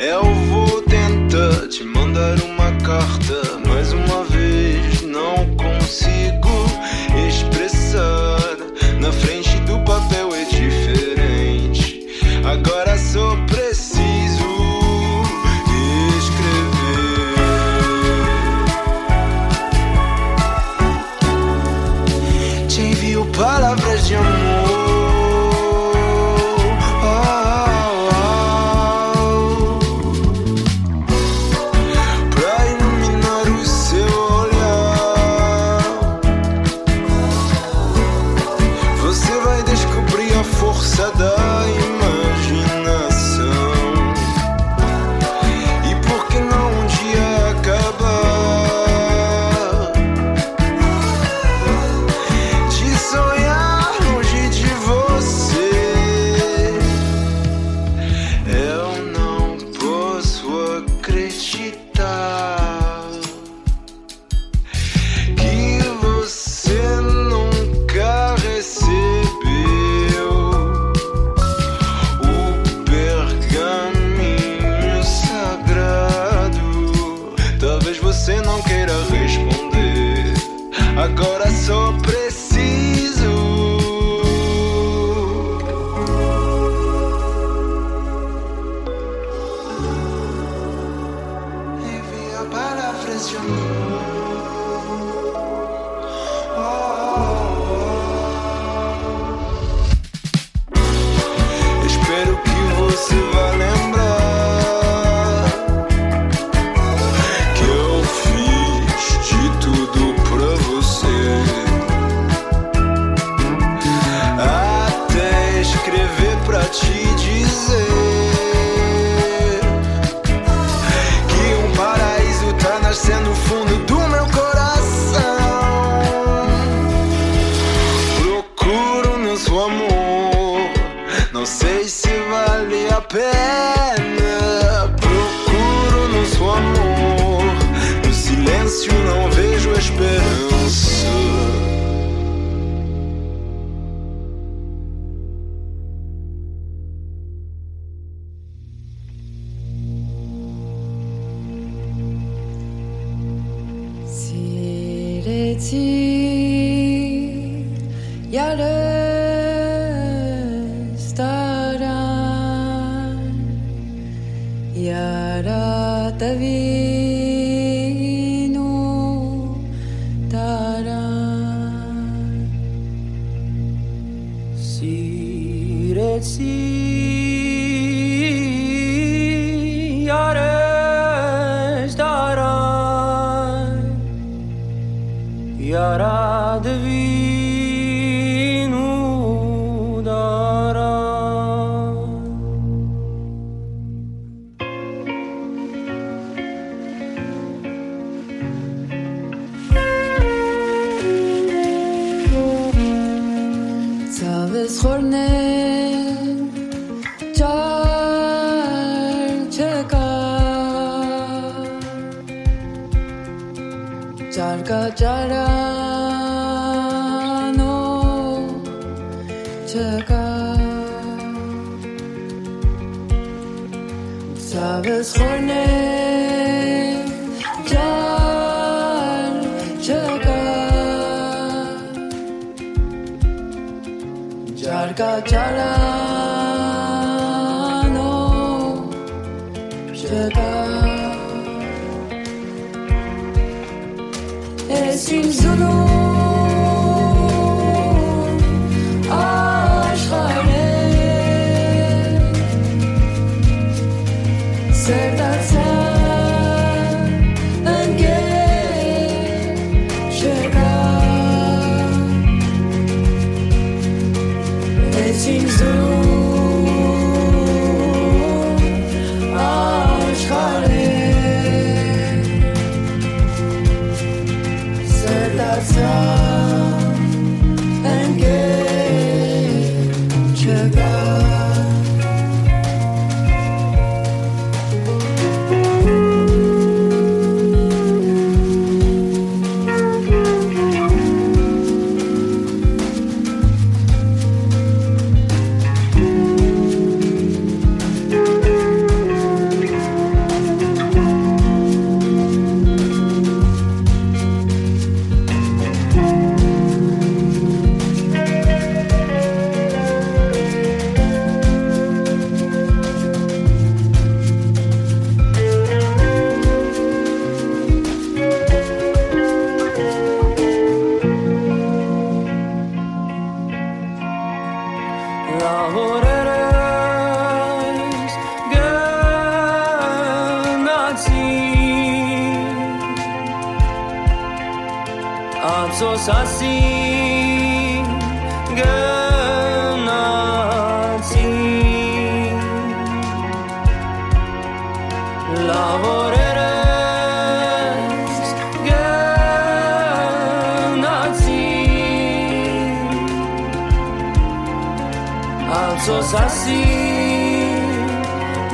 Eu 0.00 0.34
vou 0.50 0.82
tentar 0.82 1.68
te 1.68 1.84
mandar 1.84 2.36
uma 2.42 2.72
carta 2.84 3.58
mais 3.66 3.92
uma 3.92 4.24
vez. 4.24 4.31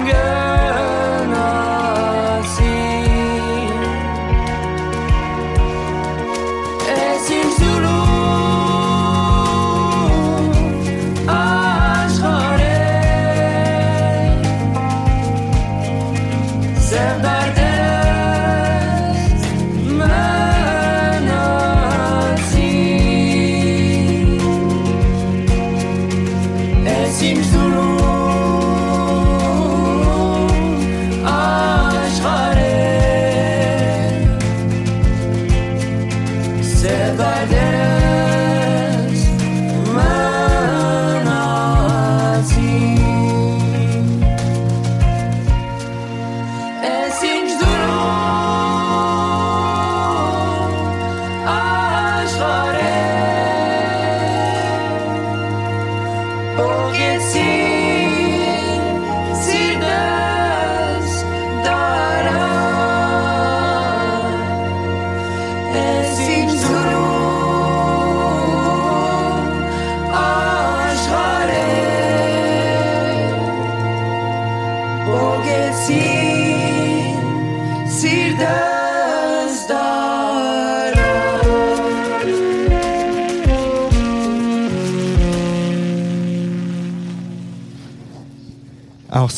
girl. 0.07 0.48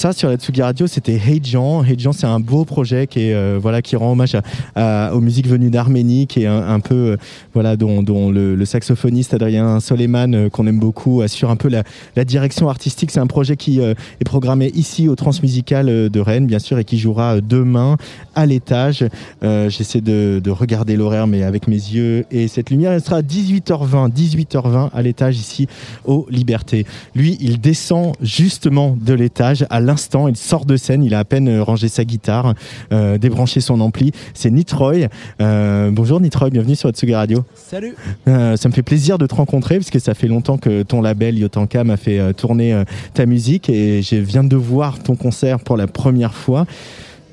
Ça 0.00 0.14
sur 0.14 0.30
la 0.30 0.36
Tsugi 0.36 0.62
Radio 0.62 0.86
c'était 0.86 1.12
Hey 1.12 1.42
Jean. 1.44 1.84
Hey 1.84 1.98
Jean 1.98 2.12
c'est 2.12 2.26
un 2.26 2.40
beau 2.40 2.64
projet 2.64 3.06
qui 3.06 3.34
euh, 3.34 3.58
voilà 3.60 3.82
qui 3.82 3.96
rend 3.96 4.12
hommage 4.12 4.34
aux 4.74 5.20
musiques 5.20 5.46
venues 5.46 5.68
d'Arménie 5.68 6.26
qui 6.26 6.44
est 6.44 6.46
un, 6.46 6.80
peu 6.80 6.94
euh, 6.94 7.16
voilà 7.52 7.76
dont, 7.76 8.30
le, 8.30 8.64
saxophoniste 8.64 9.34
Adrien 9.34 9.78
Soleiman 9.78 10.34
euh, 10.34 10.48
qu'on 10.48 10.66
aime 10.66 10.78
beaucoup 10.78 11.20
assure 11.20 11.50
un 11.50 11.56
peu 11.56 11.68
la, 11.68 12.24
direction 12.24 12.70
artistique. 12.70 13.10
C'est 13.10 13.20
un 13.20 13.26
projet 13.26 13.56
qui 13.56 13.80
est 13.80 14.24
programmé 14.24 14.70
ici 14.74 15.06
au 15.06 15.16
Transmusical 15.16 16.08
de 16.08 16.20
Rennes 16.20 16.46
bien 16.46 16.60
sûr 16.60 16.78
et 16.78 16.84
qui 16.84 16.98
jouera 16.98 17.42
demain 17.42 17.98
à 18.34 18.46
l'étage. 18.46 19.04
J'essaie 19.42 20.00
de, 20.00 20.40
de 20.42 20.50
regarder 20.50 20.96
l'horaire 20.96 21.26
mais 21.26 21.42
avec 21.42 21.68
mes 21.68 21.74
yeux 21.74 22.24
et 22.30 22.48
cette 22.48 22.70
lumière 22.70 22.92
elle 22.92 23.02
sera 23.02 23.16
à 23.16 23.22
18h20 23.22 24.12
18h20 24.12 24.90
à 24.94 25.02
l'étage 25.02 25.36
ici 25.36 25.66
aux 26.06 26.26
Libertés. 26.30 26.86
Lui 27.14 27.36
il 27.40 27.60
descend 27.60 28.14
justement 28.22 28.96
de 28.98 29.12
l'étage 29.12 29.66
à 29.68 29.80
l'instant, 29.90 30.28
il 30.28 30.36
sort 30.36 30.66
de 30.66 30.76
scène, 30.76 31.02
il 31.02 31.14
a 31.14 31.18
à 31.18 31.24
peine 31.24 31.48
euh, 31.48 31.64
rangé 31.64 31.88
sa 31.88 32.04
guitare, 32.04 32.54
euh, 32.92 33.18
débranché 33.18 33.60
son 33.60 33.80
ampli. 33.80 34.12
C'est 34.34 34.50
Nitroy. 34.50 35.08
Euh, 35.40 35.90
bonjour 35.90 36.20
Nitroy, 36.20 36.50
bienvenue 36.50 36.76
sur 36.76 36.88
Atsugi 36.88 37.14
Radio. 37.14 37.44
Salut 37.56 37.96
Euh, 38.28 38.56
ça 38.56 38.68
me 38.68 38.74
fait 38.74 38.84
plaisir 38.84 39.18
de 39.18 39.26
te 39.26 39.34
rencontrer 39.34 39.78
parce 39.78 39.90
que 39.90 39.98
ça 39.98 40.14
fait 40.14 40.28
longtemps 40.28 40.58
que 40.58 40.84
ton 40.84 41.02
label 41.02 41.36
Yotanka 41.38 41.82
m'a 41.82 41.96
fait 41.96 42.32
tourner 42.34 42.84
ta 43.14 43.26
musique 43.26 43.68
et 43.68 44.00
je 44.02 44.14
viens 44.16 44.44
de 44.44 44.56
voir 44.56 45.00
ton 45.00 45.16
concert 45.16 45.58
pour 45.58 45.76
la 45.76 45.88
première 45.88 46.34
fois. 46.34 46.66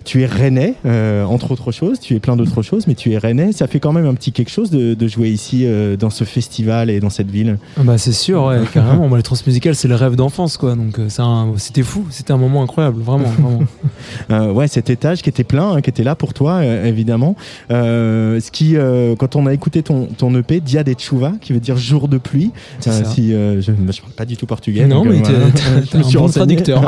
Tu 0.07 0.21
es 0.21 0.25
rennais, 0.25 0.75
euh, 0.85 1.25
entre 1.25 1.51
autres 1.51 1.73
choses, 1.73 1.99
tu 1.99 2.15
es 2.15 2.19
plein 2.21 2.37
d'autres 2.37 2.61
choses, 2.61 2.87
mais 2.87 2.95
tu 2.95 3.11
es 3.11 3.17
rennais. 3.17 3.51
Ça 3.51 3.67
fait 3.67 3.81
quand 3.81 3.91
même 3.91 4.05
un 4.05 4.13
petit 4.13 4.31
quelque 4.31 4.49
chose 4.49 4.71
de, 4.71 4.93
de 4.93 5.07
jouer 5.09 5.27
ici 5.27 5.65
euh, 5.65 5.97
dans 5.97 6.09
ce 6.09 6.23
festival 6.23 6.89
et 6.89 7.01
dans 7.01 7.09
cette 7.09 7.29
ville. 7.29 7.57
Ah 7.77 7.81
Bah 7.83 7.97
c'est 7.97 8.13
sûr, 8.13 8.41
ouais, 8.45 8.61
carrément. 8.73 9.09
Moi, 9.09 9.17
les 9.17 9.23
transmusicales, 9.23 9.75
c'est 9.75 9.89
le 9.89 9.95
rêve 9.95 10.15
d'enfance, 10.15 10.55
quoi. 10.55 10.75
Donc 10.75 10.97
euh, 10.97 11.09
c'était 11.57 11.83
fou, 11.83 12.05
c'était 12.09 12.31
un 12.31 12.37
moment 12.37 12.63
incroyable, 12.63 13.01
vraiment. 13.01 13.25
vraiment. 13.29 13.59
Euh, 14.31 14.51
ouais, 14.51 14.67
cet 14.67 14.89
étage 14.89 15.21
qui 15.21 15.29
était 15.29 15.43
plein, 15.43 15.71
hein, 15.73 15.81
qui 15.81 15.89
était 15.89 16.03
là 16.03 16.15
pour 16.15 16.33
toi, 16.33 16.63
évidemment. 16.65 17.35
Ce 17.69 18.51
qui, 18.51 18.75
quand 19.17 19.35
on 19.35 19.45
a 19.45 19.53
écouté 19.53 19.83
ton, 19.83 20.05
ton 20.17 20.33
EP, 20.35 20.59
Dia 20.61 20.83
de 20.83 20.93
Chuva, 20.97 21.33
qui 21.41 21.53
veut 21.53 21.59
dire 21.59 21.77
jour 21.77 22.07
de 22.07 22.17
pluie. 22.17 22.51
Si 22.79 22.89
je, 23.31 23.71
bah, 23.71 23.91
je 23.93 24.01
parle 24.01 24.13
pas 24.13 24.25
du 24.25 24.37
tout 24.37 24.45
portugais. 24.45 24.85
Non, 24.87 25.03
donc, 25.03 25.13
mais 25.13 25.21
t'es- 25.21 25.31
Je 25.85 25.89
t'es 25.91 25.97
me 25.97 26.03
un 26.05 26.11
bon 26.21 26.29
traducteur. 26.29 26.81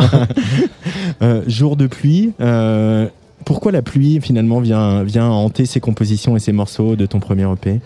Euh, 1.21 1.41
jour 1.47 1.75
de 1.75 1.87
pluie. 1.87 2.31
euh, 2.41 3.07
pourquoi 3.45 3.71
la 3.71 3.81
pluie 3.81 4.19
finalement 4.21 4.59
vient 4.59 5.03
vient 5.03 5.27
hanter 5.29 5.65
ces 5.65 5.79
compositions 5.79 6.35
et 6.35 6.39
ces 6.39 6.51
morceaux 6.51 6.95
de 6.95 7.05
ton 7.05 7.19
premier 7.19 7.47
EP 7.51 7.79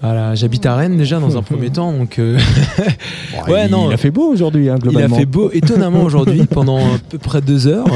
Voilà, 0.00 0.34
j'habite 0.34 0.64
à 0.64 0.76
Rennes 0.76 0.96
déjà 0.96 1.18
dans 1.18 1.36
un 1.36 1.42
premier 1.42 1.70
temps, 1.78 1.92
donc 1.92 2.18
euh, 2.18 2.38
Ouais, 3.48 3.66
il, 3.66 3.70
non. 3.70 3.90
il 3.90 3.94
a 3.94 3.96
fait 3.96 4.10
beau 4.10 4.32
aujourd'hui, 4.32 4.68
hein, 4.68 4.76
il 4.76 4.88
a 4.88 4.90
globalement. 4.90 5.16
fait 5.16 5.26
beau 5.26 5.50
étonnamment 5.52 6.02
aujourd'hui 6.04 6.44
pendant 6.50 6.78
à 6.78 6.98
peu 7.08 7.18
près 7.18 7.40
deux 7.40 7.66
heures. 7.66 7.86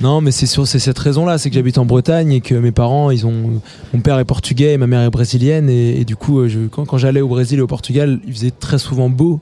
Non, 0.00 0.20
mais 0.22 0.30
c'est 0.30 0.46
sur 0.46 0.66
c'est 0.66 0.78
cette 0.78 0.98
raison-là, 0.98 1.36
c'est 1.36 1.50
que 1.50 1.56
j'habite 1.56 1.76
en 1.76 1.84
Bretagne 1.84 2.32
et 2.32 2.40
que 2.40 2.54
mes 2.54 2.70
parents, 2.72 3.10
ils 3.10 3.26
ont, 3.26 3.60
mon 3.92 4.00
père 4.00 4.18
est 4.18 4.24
portugais 4.24 4.72
et 4.72 4.78
ma 4.78 4.86
mère 4.86 5.02
est 5.02 5.10
brésilienne 5.10 5.68
et, 5.68 6.00
et 6.00 6.04
du 6.06 6.16
coup, 6.16 6.48
je, 6.48 6.60
quand, 6.68 6.86
quand 6.86 6.96
j'allais 6.96 7.20
au 7.20 7.28
Brésil 7.28 7.58
et 7.58 7.62
au 7.62 7.66
Portugal, 7.66 8.18
il 8.26 8.32
faisait 8.32 8.50
très 8.52 8.78
souvent 8.78 9.10
beau. 9.10 9.40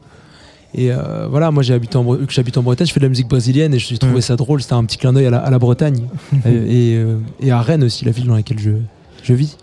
Et 0.74 0.92
euh, 0.92 1.26
voilà, 1.28 1.50
moi 1.50 1.62
j'habite 1.62 1.96
en, 1.96 2.04
j'habite 2.28 2.58
en 2.58 2.62
Bretagne, 2.62 2.86
je 2.86 2.92
fais 2.92 3.00
de 3.00 3.04
la 3.06 3.08
musique 3.08 3.28
brésilienne 3.28 3.72
et 3.74 3.78
je 3.78 3.96
trouvé 3.96 4.18
Mm. 4.18 4.20
ça 4.20 4.36
drôle. 4.36 4.60
C'était 4.60 4.74
un 4.74 4.84
petit 4.84 4.98
clin 4.98 5.12
d'œil 5.12 5.26
à 5.26 5.30
la, 5.30 5.38
à 5.38 5.50
la 5.50 5.58
Bretagne 5.58 6.08
et, 6.46 6.50
et, 6.92 6.96
euh, 6.96 7.18
et 7.40 7.50
à 7.50 7.60
Rennes 7.62 7.84
aussi, 7.84 8.04
la 8.04 8.10
ville 8.10 8.26
dans 8.26 8.34
laquelle 8.34 8.58
je, 8.58 8.72
je 9.22 9.32
vis. 9.34 9.56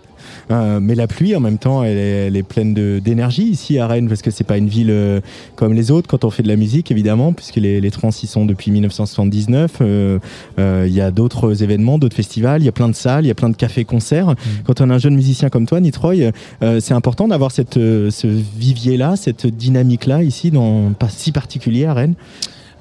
Euh, 0.50 0.78
mais 0.80 0.94
la 0.94 1.06
pluie, 1.06 1.34
en 1.34 1.40
même 1.40 1.58
temps, 1.58 1.82
elle 1.82 1.96
est, 1.98 2.26
elle 2.26 2.36
est 2.36 2.42
pleine 2.42 2.74
d'énergie 2.74 3.44
ici 3.44 3.78
à 3.78 3.86
Rennes, 3.86 4.08
parce 4.08 4.22
que 4.22 4.30
c'est 4.30 4.44
pas 4.44 4.56
une 4.56 4.68
ville 4.68 4.90
euh, 4.90 5.20
comme 5.56 5.72
les 5.72 5.90
autres 5.90 6.08
quand 6.08 6.24
on 6.24 6.30
fait 6.30 6.42
de 6.42 6.48
la 6.48 6.56
musique, 6.56 6.90
évidemment, 6.90 7.32
puisque 7.32 7.56
les, 7.56 7.80
les 7.80 7.90
trans 7.90 8.10
y 8.10 8.26
sont 8.26 8.46
depuis 8.46 8.70
1979. 8.70 9.72
Euh, 9.80 10.18
euh, 10.58 10.84
Il 10.86 10.94
y 10.94 11.00
a 11.00 11.10
d'autres 11.10 11.62
événements, 11.62 11.98
d'autres 11.98 12.16
festivals, 12.16 12.62
il 12.62 12.64
y 12.64 12.68
a 12.68 12.72
plein 12.72 12.88
de 12.88 12.94
salles, 12.94 13.24
il 13.24 13.28
y 13.28 13.30
a 13.30 13.34
plein 13.34 13.48
de 13.48 13.56
cafés-concerts. 13.56 14.34
Quand 14.64 14.80
on 14.80 14.90
est 14.90 14.92
un 14.92 14.98
jeune 14.98 15.16
musicien 15.16 15.48
comme 15.48 15.66
toi, 15.66 15.80
Nitroy, 15.80 16.30
euh, 16.62 16.80
c'est 16.80 16.94
important 16.94 17.28
d'avoir 17.28 17.50
cette, 17.50 17.76
euh, 17.76 18.10
ce 18.10 18.26
vivier-là, 18.26 19.16
cette 19.16 19.46
dynamique-là 19.46 20.22
ici, 20.22 20.50
dans, 20.50 20.92
pas 20.92 21.08
si 21.08 21.32
particulier 21.32 21.86
à 21.86 21.94
Rennes. 21.94 22.14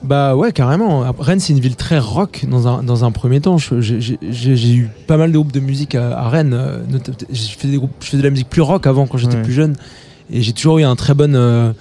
Bah 0.06 0.36
ouais, 0.36 0.52
carrément. 0.52 1.04
Rennes, 1.20 1.40
c'est 1.40 1.54
une 1.54 1.60
ville 1.60 1.76
très 1.76 1.98
rock 1.98 2.46
dans 2.48 2.68
un, 2.68 2.84
dans 2.84 3.06
un 3.06 3.12
premier 3.12 3.42
temps. 3.42 3.58
J'ai- 3.58 4.72
eu 4.74 4.90
pas 5.08 5.18
mal 5.18 5.32
de 5.32 5.38
groupes 5.38 5.52
de 5.52 5.60
musique 5.60 5.96
à, 5.96 6.18
à 6.20 6.30
Rennes. 6.30 6.54
euh, 6.54 6.80
Je 7.32 7.42
faisais, 7.58 7.72
des 7.72 7.78
groupes, 7.78 7.92
je 8.02 8.06
faisais 8.08 8.18
de 8.20 8.24
la 8.24 8.30
musique 8.30 8.50
plus 8.50 8.62
rock 8.62 8.86
avant 8.88 9.08
quand 9.08 9.18
j'étais 9.18 9.38
Ouais. 9.38 9.42
plus 9.42 9.54
jeune. 9.54 9.76
Et 10.32 10.42
j'ai 10.42 10.54
toujours 10.54 10.78
eu 10.80 10.84
un 10.84 10.96
très 10.96 11.14
bon, 11.14 11.34
euh, 11.36 11.72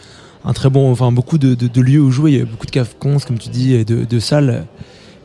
un 0.44 0.52
très 0.52 0.70
bon, 0.70 0.90
enfin 0.90 1.12
beaucoup 1.12 1.38
de, 1.38 1.54
de- 1.54 1.68
de 1.68 1.80
lieux 1.80 2.00
où 2.00 2.10
jouer. 2.10 2.30
Il 2.32 2.34
y 2.38 2.40
avait 2.40 2.50
beaucoup 2.50 2.66
de 2.66 2.82
cons, 2.98 3.18
comme 3.26 3.38
tu 3.38 3.48
dis, 3.50 3.74
et 3.74 3.84
de, 3.84 4.04
de 4.04 4.18
salles. 4.18 4.64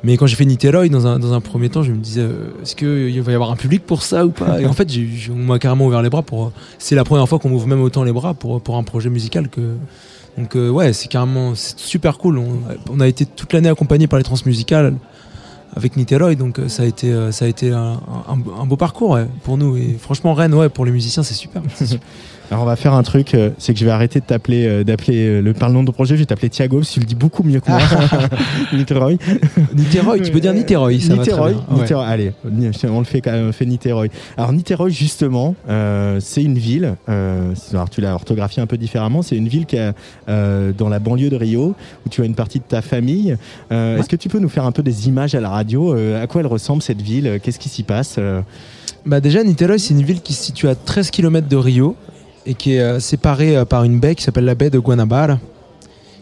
Mais 0.04 0.16
quand 0.16 0.28
j'ai 0.28 0.38
fait 0.38 0.46
Niterói, 0.46 0.90
dans 0.90 1.08
un, 1.08 1.20
dans 1.20 1.34
un 1.34 1.42
premier 1.42 1.70
temps, 1.70 1.84
je 1.84 1.92
me 1.92 1.98
disais, 1.98 2.22
euh, 2.22 2.52
est-ce 2.64 2.76
qu'il 2.76 3.22
va 3.22 3.32
y 3.32 3.36
avoir 3.36 3.52
un 3.52 3.58
public 3.58 3.86
pour 3.86 4.02
ça 4.04 4.26
ou 4.26 4.30
pas? 4.32 4.62
Et 4.62 4.66
en 4.66 4.72
fait, 4.74 4.90
on 5.30 5.36
m'a 5.36 5.60
carrément 5.60 5.88
ouvert 5.88 6.02
les 6.02 6.10
bras 6.10 6.22
pour. 6.22 6.52
C'est 6.80 6.96
la 6.96 7.04
première 7.04 7.28
fois 7.28 7.38
qu'on 7.40 7.50
m'ouvre 7.50 7.68
même 7.68 7.82
autant 7.82 8.04
les 8.04 8.14
bras 8.14 8.34
pour, 8.34 8.62
pour 8.62 8.76
un 8.78 8.84
projet 8.84 9.10
musical 9.10 9.48
que. 9.50 9.62
Donc 10.39 10.56
euh, 10.56 10.69
ouais, 10.69 10.93
c'est 10.93 11.10
carrément 11.10 11.54
super 11.56 12.17
cool. 12.17 12.41
On, 12.89 12.99
a 12.99 13.08
été 13.08 13.25
toute 13.25 13.52
l'année 13.52 13.69
accompagné 13.69 14.08
par 14.08 14.17
les 14.17 14.23
transmusicales 14.23 14.95
avec 15.75 15.97
Niterói, 15.97 16.36
donc 16.36 16.60
euh, 16.60 16.69
ça 16.69 16.84
a 16.84 16.86
été 16.86 17.13
ça 17.32 17.45
a 17.45 17.47
été 17.47 17.71
un, 17.71 17.99
beau 18.65 18.78
parcours 18.78 19.19
pour 19.43 19.58
nous. 19.58 19.75
Et 19.75 19.97
franchement, 19.99 20.34
Rennes, 20.34 20.54
ouais, 20.54 20.69
pour 20.69 20.86
les 20.86 20.91
musiciens, 20.91 21.23
c'est 21.23 21.34
super. 21.34 21.62
Alors 22.52 22.64
on 22.64 22.66
va 22.66 22.76
faire 22.76 22.94
un 22.96 23.04
truc, 23.04 23.36
euh, 23.36 23.52
c'est 23.60 23.74
que 23.74 23.80
je 23.80 23.86
vais 23.86 23.92
arrêter 23.92 24.20
de 24.20 24.26
t'appeler, 24.26 24.66
euh, 24.66 24.84
d'appeler 24.84 25.28
euh, 25.28 25.42
le 25.42 25.54
par 25.54 25.70
le 25.70 25.76
nom 25.76 25.84
de 25.84 25.92
projet, 25.92 26.16
je 26.16 26.22
vais 26.22 26.26
t'appeler 26.26 26.50
Thiago, 26.50 26.78
parce 26.78 26.90
que 26.90 26.94
tu 26.96 27.00
le 27.00 27.06
dis 27.06 27.14
beaucoup 27.14 27.44
mieux 27.44 27.60
que 27.60 27.70
moi. 27.70 27.80
Niterói. 28.74 29.20
Niterói, 29.76 30.22
tu 30.22 30.32
peux 30.32 30.40
dire 30.40 30.54
Niterói, 30.54 31.00
ça 31.00 31.14
va 31.14 31.22
très 31.22 31.32
Niterói, 31.32 31.52
bien. 31.52 31.62
Ouais. 31.70 31.82
Niterói, 31.82 32.06
allez, 32.06 32.34
on 32.90 33.00
le 33.00 33.06
fait 33.06 33.22
quand 33.22 33.32
même, 33.32 33.50
on 33.50 33.52
fait 33.52 33.68
Niterói. 33.68 34.10
Alors 34.36 34.52
Niterói 34.52 34.90
justement, 34.90 35.56
c'est 36.20 36.42
une 36.42 36.58
ville. 36.58 36.96
alors 37.08 37.90
tu 37.92 38.02
l'as 38.02 38.16
orthographié 38.16 38.64
un 38.64 38.68
peu 38.68 38.78
différemment. 38.78 39.22
C'est 39.22 39.36
une 39.36 39.48
ville 39.48 39.68
qui 39.68 39.76
est 39.76 39.94
dans 40.28 40.90
la 40.90 41.00
banlieue 41.00 41.30
de 41.30 41.36
Rio, 41.36 41.76
où 42.06 42.10
tu 42.10 42.24
as 42.24 42.26
une 42.26 42.36
partie 42.36 42.60
de 42.60 42.64
ta 42.64 42.82
famille. 42.82 43.38
Est-ce 43.70 44.10
que 44.10 44.16
tu 44.16 44.28
peux 44.28 44.40
nous 44.40 44.50
faire 44.50 44.66
un 44.66 44.72
peu 44.72 44.82
des 44.82 45.08
images 45.08 45.36
à 45.36 45.40
la 45.40 45.50
radio 45.50 45.94
À 46.16 46.26
quoi 46.26 46.42
elle 46.42 46.48
ressemble 46.48 46.82
cette 46.82 47.02
ville 47.02 47.40
Qu'est-ce 47.44 47.60
qui 47.60 47.70
s'y 47.70 47.84
passe 47.84 48.20
Bah 49.06 49.20
déjà, 49.22 49.44
Niterói, 49.44 49.78
c'est 49.78 49.94
une 49.94 50.04
ville 50.04 50.22
qui 50.22 50.34
se 50.34 50.46
situe 50.46 50.68
à 50.68 50.74
13 50.74 51.12
km 51.12 51.48
de 51.48 51.56
Rio 51.56 51.96
et 52.45 52.54
qui 52.54 52.73
est 52.73 52.80
euh, 52.82 52.99
séparée 52.99 53.58
euh, 53.58 53.65
par 53.65 53.84
une 53.84 53.99
baie 53.99 54.15
qui 54.15 54.23
s'appelle 54.23 54.45
la 54.45 54.56
baie 54.56 54.69
de 54.69 54.80
Guanabara, 54.80 55.39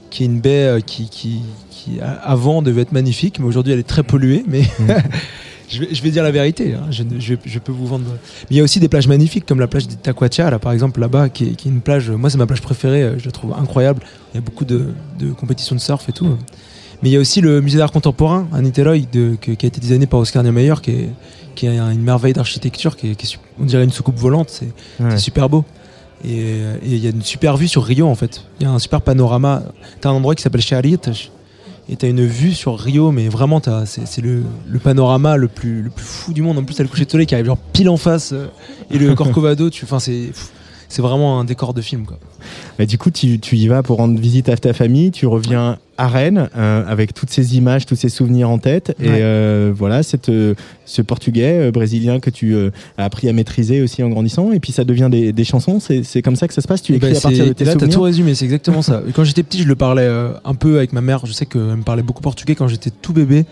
qui 0.10 0.24
est 0.24 0.26
une 0.26 0.40
baie 0.40 0.64
euh, 0.66 0.80
qui, 0.80 1.10
qui, 1.10 1.42
qui, 1.70 2.00
a- 2.02 2.12
avant 2.24 2.62
devait 2.62 2.82
être 2.82 2.92
magnifique, 2.92 3.40
mais 3.40 3.46
aujourd'hui 3.46 3.74
elle 3.74 3.80
est 3.80 3.88
très 3.88 4.04
polluée. 4.04 4.44
Mais 4.48 4.62
je, 5.70 5.80
vais, 5.82 5.88
je 5.94 6.02
vais 6.02 6.12
dire 6.12 6.24
la 6.24 6.32
vérité, 6.32 6.74
hein, 6.74 6.88
je, 6.92 7.04
ne- 7.04 7.20
je, 7.20 7.36
je 7.46 7.60
peux 7.60 7.72
vous 7.72 7.88
vendre. 7.88 8.06
Mais 8.10 8.48
il 8.56 8.58
y 8.58 8.60
a 8.60 8.64
aussi 8.64 8.80
des 8.80 8.88
plages 8.90 9.08
magnifiques 9.08 9.46
comme 9.46 9.60
la 9.60 9.68
plage 9.68 9.88
d'Itaquatia, 9.88 10.50
là 10.50 10.60
par 10.60 10.72
exemple 10.72 11.00
là-bas, 11.00 11.30
qui 11.30 11.46
est, 11.50 11.52
qui 11.56 11.68
est 11.68 11.72
une 11.72 11.82
plage. 11.82 12.10
Moi, 12.10 12.30
c'est 12.30 12.38
ma 12.38 12.46
plage 12.48 12.62
préférée, 12.62 13.14
je 13.18 13.26
la 13.26 13.32
trouve 13.32 13.54
incroyable. 13.58 14.02
Il 14.34 14.38
y 14.38 14.40
a 14.40 14.42
beaucoup 14.42 14.66
de, 14.66 14.88
de 15.20 15.32
compétitions 15.32 15.76
de 15.76 15.82
surf 15.82 16.08
et 16.10 16.14
tout. 16.14 16.28
Mais 17.04 17.10
il 17.10 17.12
y 17.12 17.18
a 17.18 17.20
aussi 17.20 17.42
le 17.42 17.62
musée 17.62 17.78
d'art 17.78 17.92
contemporain 17.92 18.48
à 18.54 18.62
Niterói, 18.62 19.08
de- 19.12 19.36
qui 19.40 19.52
a 19.52 19.54
été 19.68 19.80
designé 19.80 20.08
par 20.08 20.20
Oscar 20.20 20.42
Niemeyer, 20.44 20.74
qui 20.82 20.92
est, 20.92 21.10
qui 21.54 21.68
est 21.68 21.78
une 21.78 22.02
merveille 22.02 22.34
d'architecture, 22.34 22.96
qui 22.98 23.12
est, 23.12 23.16
qui 23.16 23.26
est 23.26 23.30
sup- 23.30 23.42
on 23.60 23.66
dirait 23.66 23.84
une 23.84 23.92
soucoupe 23.92 24.18
volante, 24.18 24.50
c'est 24.50 24.66
Ouais. 25.00 25.12
c'est 25.12 25.18
super 25.20 25.48
beau. 25.50 25.64
Et 26.26 26.40
et 26.40 26.64
il 26.84 26.98
y 26.98 27.08
a 27.08 27.12
une 27.12 27.22
super 27.22 27.58
vue 27.58 27.68
sur 27.68 27.84
Rio 27.84 28.08
en 28.08 28.16
fait. 28.16 28.44
Il 28.60 28.64
y 28.64 28.66
a 28.70 28.72
un 28.72 28.80
super 28.80 29.02
panorama. 29.02 29.64
T'as 30.02 30.10
un 30.10 30.14
endroit 30.14 30.36
qui 30.36 30.42
s'appelle 30.44 30.62
Charitas 30.62 31.30
et 31.90 31.96
t'as 31.96 32.10
une 32.10 32.26
vue 32.26 32.54
sur 32.54 32.78
Rio, 32.78 33.12
mais 33.12 33.30
vraiment 33.30 33.62
t'as- 33.62 33.86
c'est 33.86 34.22
le, 34.22 34.44
le 34.68 34.80
panorama 34.80 35.38
le 35.38 35.48
plus, 35.48 35.82
le 35.84 35.90
plus 35.90 36.04
fou 36.06 36.34
du 36.34 36.42
monde. 36.42 36.58
En 36.58 36.64
plus 36.64 36.76
t'as 36.76 36.84
le 36.84 36.90
coucher 36.90 37.06
de 37.06 37.12
soleil 37.12 37.28
qui 37.28 37.34
arrive 37.36 37.46
genre 37.46 37.58
pile 37.58 37.90
en 37.90 37.98
face 37.98 38.32
euh, 38.34 38.48
et 38.92 38.98
le 38.98 39.16
Corcovado. 39.16 39.70
Enfin 39.84 40.00
c'est 40.00 40.32
c'est 40.90 41.02
vraiment 41.02 41.40
un 41.40 41.44
décor 41.44 41.74
de 41.74 41.82
film 41.82 42.06
quoi. 42.06 42.18
Bah, 42.80 42.86
du 42.86 42.98
coup, 42.98 43.12
tu, 43.12 43.40
tu 43.42 43.58
y 43.58 43.68
vas 43.68 43.84
pour 43.84 43.98
rendre 43.98 44.18
visite 44.20 44.48
à 44.48 44.56
ta 44.56 44.72
famille, 44.74 45.12
tu 45.12 45.28
reviens 45.28 45.78
à 45.98 46.08
Rennes 46.08 46.50
euh, 46.56 46.84
avec 46.88 47.14
toutes 47.14 47.30
ces 47.30 47.58
images, 47.58 47.86
tous 47.86 47.96
ces 47.96 48.10
souvenirs 48.10 48.50
en 48.50 48.60
tête. 48.60 48.96
Et 49.02 49.08
euh, 49.10 49.72
voilà, 49.76 50.04
cette, 50.04 50.30
euh, 50.30 50.54
ce 50.86 51.02
portugais 51.02 51.72
brésilien 51.72 52.20
que 52.20 52.30
tu 52.30 52.56
as 52.98 53.04
appris 53.04 53.28
à 53.30 53.34
maîtriser 53.34 53.82
aussi 53.82 54.04
en 54.04 54.10
grandissant. 54.10 54.52
Et 54.52 54.60
puis 54.60 54.72
ça 54.72 54.84
devient 54.84 55.10
des, 55.12 55.34
des 55.34 55.44
chansons. 55.44 55.80
C'est 55.80 56.04
c'est 56.04 56.22
comme 56.22 56.36
ça 56.36 56.48
que 56.48 56.54
ça 56.54 56.62
se 56.62 56.68
passe. 56.68 56.82
Tu 56.82 56.94
Et 56.94 56.98
écris 56.98 57.12
bah, 57.14 57.18
à 57.18 57.22
partir 57.22 57.46
de 57.48 57.54
tes 57.54 57.66
là, 57.66 57.74
souvenirs. 57.74 57.94
tout 57.94 58.02
résumé, 58.02 58.36
c'est 58.36 58.46
exactement 58.46 58.82
ça. 58.82 59.02
Quand 59.14 59.24
j'étais 59.24 59.44
petit, 59.44 59.64
je 59.64 59.68
le 59.68 59.76
parlais 59.76 60.08
un 60.46 60.54
peu 60.56 60.78
avec 60.78 60.94
ma 60.94 61.02
mère. 61.02 61.26
Je 61.26 61.32
sais 61.34 61.46
qu'elle 61.46 61.62
me 61.62 61.84
parlait 61.84 62.04
beaucoup 62.04 62.22
portugais 62.22 62.56
quand 62.56 62.68
j'étais 62.68 62.90
tout 62.92 63.14
bébé. 63.14 63.46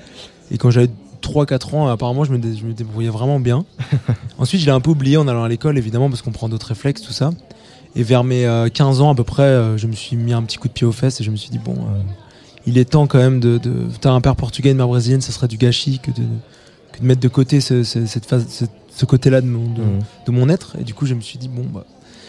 Et 0.51 0.57
quand 0.59 0.69
j'avais 0.69 0.89
3-4 1.23 1.75
ans, 1.75 1.87
apparemment, 1.87 2.23
je 2.23 2.31
me, 2.31 2.37
dé- 2.37 2.55
je 2.55 2.65
me 2.67 2.73
débrouillais 2.73 3.09
vraiment 3.09 3.39
bien. 3.39 3.65
Ensuite, 4.37 4.61
je 4.61 4.65
l'ai 4.67 4.71
un 4.71 4.79
peu 4.81 4.91
oublié 4.91 5.17
en 5.17 5.27
allant 5.27 5.43
à 5.43 5.49
l'école, 5.49 5.77
évidemment, 5.79 6.09
parce 6.09 6.21
qu'on 6.21 6.31
prend 6.31 6.47
d'autres 6.49 6.67
réflexes, 6.67 7.01
tout 7.01 7.13
ça. 7.13 7.31
Et 7.95 8.03
vers 8.03 8.23
mes 8.23 8.45
euh, 8.45 8.67
15 8.69 9.01
ans 9.01 9.09
à 9.11 9.15
peu 9.15 9.23
près, 9.23 9.77
je 9.77 9.87
me 9.87 9.93
suis 9.93 10.15
mis 10.17 10.33
un 10.33 10.43
petit 10.43 10.57
coup 10.57 10.67
de 10.67 10.73
pied 10.73 10.85
aux 10.85 10.91
fesses 10.91 11.19
et 11.21 11.23
je 11.23 11.31
me 11.31 11.35
suis 11.35 11.49
dit, 11.49 11.57
bon, 11.57 11.75
il 12.67 12.77
est 12.77 12.85
temps 12.85 13.07
quand 13.07 13.17
même 13.19 13.39
de. 13.39 13.57
de 13.57 13.73
T'as 14.01 14.11
un 14.11 14.21
père 14.21 14.35
portugais, 14.35 14.71
une 14.71 14.77
mère 14.77 14.87
brésilienne, 14.87 15.21
ça 15.21 15.31
serait 15.31 15.47
du 15.47 15.57
gâchis 15.57 15.99
que 15.99 16.11
de, 16.11 16.23
que 16.93 16.99
de 17.01 17.05
mettre 17.05 17.21
de 17.21 17.27
côté 17.27 17.61
ce, 17.61 17.83
ce- 17.83 18.05
cette 18.05 18.25
phase, 18.25 18.45
ce, 18.49 18.65
ce 18.95 19.05
côté-là 19.05 19.41
de 19.41 19.47
mon, 19.47 19.69
de, 19.73 19.81
de 20.25 20.31
mon 20.31 20.49
être. 20.49 20.75
Et 20.79 20.83
du 20.83 20.93
coup, 20.93 21.05
je 21.05 21.13
me 21.13 21.21
suis 21.21 21.37
dit, 21.37 21.47
bon, 21.49 21.63
bah. 21.73 21.85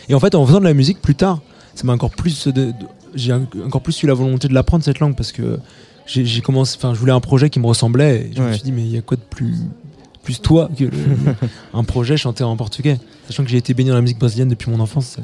Et 0.09 0.15
en 0.15 0.21
fait, 0.21 0.35
en 0.35 0.45
faisant 0.47 0.61
de 0.61 0.65
la 0.65 0.75
musique 0.75 1.01
plus 1.01 1.15
tard, 1.15 1.41
ça 1.75 1.85
m'a 1.85 1.93
encore 1.93 2.11
plus. 2.11 2.49
de- 2.49 2.73
j'ai 3.15 3.33
encore 3.33 3.81
plus 3.81 4.03
eu 4.03 4.07
la 4.07 4.15
volonté 4.15 4.47
de 4.49 4.55
l'apprendre, 4.55 4.85
cette 4.85 4.99
langue, 5.01 5.17
parce 5.17 5.33
que 5.33 5.59
j'ai 6.07 6.41
commencé. 6.43 6.77
Enfin, 6.79 6.93
je 6.95 6.99
voulais 7.01 7.13
un 7.13 7.21
projet 7.21 7.49
qui 7.51 7.59
me 7.61 7.67
ressemblait. 7.67 8.27
Et 8.31 8.33
je 8.37 8.43
me 8.43 8.53
suis 8.53 8.63
dit, 8.63 8.73
mais 8.73 8.83
il 8.83 8.91
y 8.93 8.99
a 8.99 9.03
quoi 9.03 9.17
de 9.17 9.23
plus. 9.23 9.55
Plus 10.23 10.41
toi 10.43 10.69
que 10.77 10.85
le- 10.85 10.91
un 11.75 11.85
projet 11.85 12.17
chanté 12.17 12.43
en 12.45 12.57
portugais? 12.57 12.99
Sachant 13.29 13.43
que 13.45 13.49
j'ai 13.51 13.57
été 13.59 13.75
baigné 13.75 13.91
dans 13.91 13.97
la 13.97 14.03
musique 14.03 14.19
brésilienne 14.19 14.49
depuis 14.49 14.71
mon 14.71 14.81
enfance. 14.81 15.17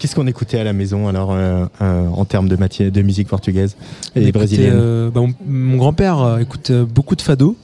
Qu'est-ce 0.00 0.14
qu'on 0.14 0.26
écoutait 0.26 0.58
à 0.58 0.64
la 0.64 0.72
maison 0.72 1.08
alors 1.08 1.30
euh, 1.32 1.66
euh, 1.82 2.08
en 2.08 2.24
termes 2.24 2.48
de 2.48 2.56
matière 2.56 2.90
de 2.90 3.02
musique 3.02 3.28
portugaise 3.28 3.76
et 4.16 4.32
brésilienne? 4.32 4.72
euh, 4.74 5.10
bah, 5.10 5.20
mon, 5.20 5.34
mon 5.46 5.76
grand-père 5.76 6.38
écoute 6.40 6.72
beaucoup 6.72 7.16
de 7.16 7.20
fado. 7.22 7.54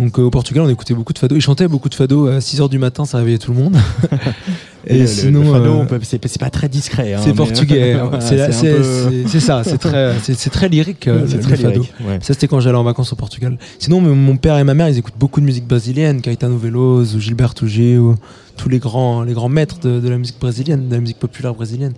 Donc 0.00 0.18
euh, 0.18 0.22
au 0.22 0.30
Portugal, 0.30 0.62
on 0.64 0.68
écoutait 0.68 0.94
beaucoup 0.94 1.12
de 1.12 1.18
fado. 1.18 1.36
Il 1.36 1.40
chantait 1.42 1.68
beaucoup 1.68 1.88
de 1.88 1.94
fado 1.94 2.26
à 2.28 2.38
6h 2.38 2.68
du 2.68 2.78
matin, 2.78 3.04
ça 3.04 3.18
réveillait 3.18 3.38
tout 3.38 3.52
le 3.52 3.58
monde. 3.58 3.76
Et, 4.86 5.00
le, 5.00 5.06
sinon, 5.06 5.40
le 5.40 5.52
fado, 5.52 5.80
euh, 5.80 5.84
peut- 5.84 6.00
c'est 6.02 6.38
pas 6.40 6.48
très 6.48 6.68
discret. 6.70 7.12
hein, 7.14 7.20
c'est 7.22 7.34
portugais. 7.34 7.96
c'est 8.20 8.36
peu- 8.72 9.38
ça, 9.40 9.62
c'est 9.62 9.76
très, 9.78 10.14
c'est- 10.22 10.32
c'est 10.34 10.48
très 10.50 10.68
lyrique 10.70 11.06
euh, 11.06 11.24
c'est 11.28 11.36
le, 11.36 11.42
très 11.42 11.50
le 11.52 11.56
fado. 11.58 11.72
lyrique, 11.74 11.92
ouais. 12.06 12.18
Ça, 12.22 12.32
c'était 12.32 12.48
quand 12.48 12.60
j'allais 12.60 12.78
en 12.78 12.82
vacances 12.82 13.12
au 13.12 13.16
Portugal. 13.16 13.58
Sinon, 13.78 14.00
mon- 14.00 14.36
père 14.38 14.56
et 14.58 14.64
ma 14.64 14.72
mère, 14.72 14.88
ils 14.88 14.96
écoutent 14.96 15.18
beaucoup 15.18 15.40
de 15.40 15.44
musique 15.44 15.66
brésilienne, 15.66 16.22
Caetano 16.22 16.56
Veloso, 16.56 17.18
Gilberto 17.20 17.66
Gil, 17.66 18.14
tous 18.56 18.70
les 18.70 18.78
grands, 18.78 19.22
les 19.22 19.34
grands 19.34 19.50
maîtres 19.50 19.78
de, 19.80 20.00
de 20.00 20.08
la 20.08 20.16
musique 20.16 20.40
brésilienne, 20.40 20.88
de 20.88 20.94
la 20.94 21.00
musique 21.00 21.18
populaire 21.18 21.54
brésilienne. 21.54 21.92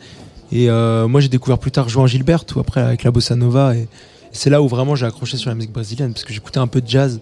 Et 0.50 0.68
euh, 0.68 1.06
moi, 1.06 1.20
j'ai 1.20 1.28
découvert 1.28 1.58
plus 1.58 1.70
tard 1.70 1.88
João 1.88 2.08
Gilberto, 2.08 2.58
après 2.58 2.80
avec 2.80 3.04
la 3.04 3.12
bossa 3.12 3.36
nova. 3.36 3.76
Et, 3.76 3.82
et 3.82 3.86
c'est 4.32 4.50
là 4.50 4.60
où 4.60 4.66
vraiment 4.66 4.96
j'ai 4.96 5.06
accroché 5.06 5.36
sur 5.36 5.50
la 5.50 5.54
musique 5.54 5.72
brésilienne, 5.72 6.12
parce 6.12 6.24
que 6.24 6.32
j'écoutais 6.32 6.58
un 6.58 6.66
peu 6.66 6.80
de 6.80 6.88
jazz. 6.88 7.20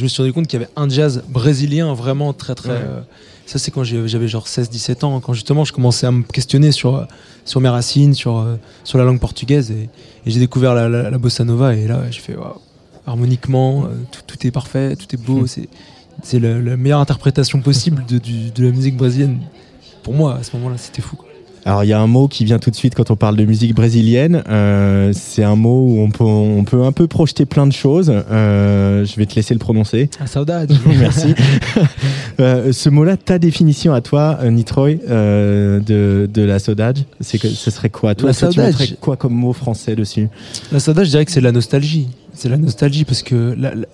Je 0.00 0.04
me 0.04 0.08
suis 0.08 0.22
rendu 0.22 0.32
compte 0.32 0.46
qu'il 0.46 0.58
y 0.58 0.62
avait 0.62 0.72
un 0.76 0.88
jazz 0.88 1.22
brésilien 1.28 1.92
vraiment 1.92 2.32
très 2.32 2.54
très. 2.54 2.70
Ouais. 2.70 2.76
euh, 2.82 3.00
ça, 3.44 3.58
c'est 3.58 3.70
quand 3.70 3.84
j'avais 3.84 4.28
genre 4.28 4.46
16-17 4.46 5.04
ans, 5.04 5.20
quand 5.20 5.34
justement 5.34 5.64
je 5.64 5.72
commençais 5.74 6.06
à 6.06 6.10
me 6.10 6.22
questionner 6.22 6.72
sur, 6.72 7.06
sur 7.44 7.60
mes 7.60 7.68
racines, 7.68 8.14
sur, 8.14 8.38
euh, 8.38 8.56
sur 8.84 8.96
la 8.96 9.04
langue 9.04 9.20
portugaise. 9.20 9.70
Et, 9.72 9.90
et 10.24 10.30
j'ai 10.30 10.40
découvert 10.40 10.72
la, 10.74 10.88
la- 10.88 11.10
la 11.10 11.18
bossa 11.18 11.44
nova. 11.44 11.74
Et 11.76 11.86
là, 11.86 12.02
j'ai 12.10 12.20
fait 12.20 12.34
waouh, 12.36 12.54
harmoniquement, 13.06 13.84
euh, 13.84 13.88
tout, 14.10 14.20
tout 14.26 14.46
est 14.46 14.50
parfait, 14.50 14.96
tout 14.96 15.06
est 15.14 15.18
beau. 15.18 15.46
C'est, 15.46 15.68
c'est 16.22 16.38
la, 16.38 16.58
la 16.60 16.76
meilleure 16.78 17.00
interprétation 17.00 17.60
possible 17.60 18.04
de, 18.08 18.16
du- 18.18 18.50
de 18.50 18.64
la 18.64 18.70
musique 18.70 18.96
brésilienne. 18.96 19.40
Pour 20.02 20.14
moi, 20.14 20.36
à 20.36 20.42
ce 20.42 20.56
moment-là, 20.56 20.76
c'était 20.78 21.02
fou. 21.02 21.16
quoi. 21.16 21.26
Alors 21.70 21.84
il 21.84 21.86
y 21.86 21.92
a 21.92 22.00
un 22.00 22.08
mot 22.08 22.26
qui 22.26 22.44
vient 22.44 22.58
tout 22.58 22.70
de 22.72 22.74
suite 22.74 22.96
quand 22.96 23.12
on 23.12 23.16
parle 23.16 23.36
de 23.36 23.44
musique 23.44 23.76
brésilienne. 23.76 24.42
Euh, 24.48 25.12
c'est 25.14 25.44
un 25.44 25.54
mot 25.54 25.86
où 25.86 26.00
on 26.00 26.10
peut, 26.10 26.24
on 26.24 26.64
peut 26.64 26.82
un 26.82 26.90
peu 26.90 27.06
projeter 27.06 27.46
plein 27.46 27.64
de 27.64 27.72
choses. 27.72 28.12
Euh, 28.12 29.04
je 29.04 29.14
vais 29.14 29.24
te 29.24 29.36
laisser 29.36 29.54
le 29.54 29.60
prononcer. 29.60 30.10
Ah, 30.18 30.26
saudade. 30.26 30.76
Merci. 30.98 31.32
Euh, 32.40 32.72
ce 32.72 32.88
mot-là, 32.88 33.16
ta 33.16 33.38
définition 33.38 33.92
à 33.94 34.00
toi, 34.00 34.40
Nitroy, 34.50 34.96
de, 35.06 36.28
de 36.32 36.42
la 36.42 36.58
saudade, 36.58 36.98
c'est 37.20 37.38
que 37.38 37.46
ce 37.46 37.70
serait 37.70 37.88
quoi? 37.90 38.16
Toi, 38.16 38.30
La 38.30 38.34
toi, 38.34 38.48
tu 38.48 38.54
saudade, 38.56 38.74
je- 38.80 38.94
quoi 38.96 39.16
comme 39.16 39.34
mot 39.34 39.52
français 39.52 39.94
dessus? 39.94 40.28
La 40.72 40.80
saudade, 40.80 41.04
je 41.04 41.10
dirais 41.10 41.24
que 41.24 41.30
c'est 41.30 41.40
la 41.40 41.52
nostalgie. 41.52 42.08
C'est 42.34 42.48
la 42.48 42.56
nostalgie 42.56 43.04
parce 43.04 43.22
que 43.22 43.54
la- 43.56 43.76
la- 43.76 43.86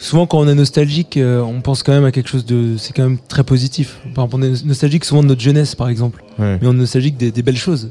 souvent 0.00 0.26
quand 0.26 0.38
on 0.40 0.48
est 0.48 0.54
nostalgique, 0.54 1.16
euh, 1.16 1.40
on 1.42 1.60
pense 1.60 1.82
quand 1.84 1.92
même 1.92 2.04
à 2.04 2.10
quelque 2.10 2.28
chose 2.28 2.44
de. 2.44 2.76
C'est 2.78 2.92
quand 2.92 3.04
même 3.04 3.18
très 3.28 3.44
positif. 3.44 3.98
Par 4.14 4.24
exemple, 4.24 4.36
on 4.36 4.54
est 4.54 4.64
nostalgique 4.64 5.04
souvent 5.04 5.22
de 5.22 5.28
notre 5.28 5.40
jeunesse, 5.40 5.74
par 5.76 5.88
exemple. 5.88 6.24
Ouais. 6.38 6.58
Mais 6.60 6.66
on 6.66 6.72
est 6.72 6.76
nostalgique 6.76 7.16
des, 7.16 7.30
des 7.30 7.42
belles 7.42 7.56
choses. 7.56 7.90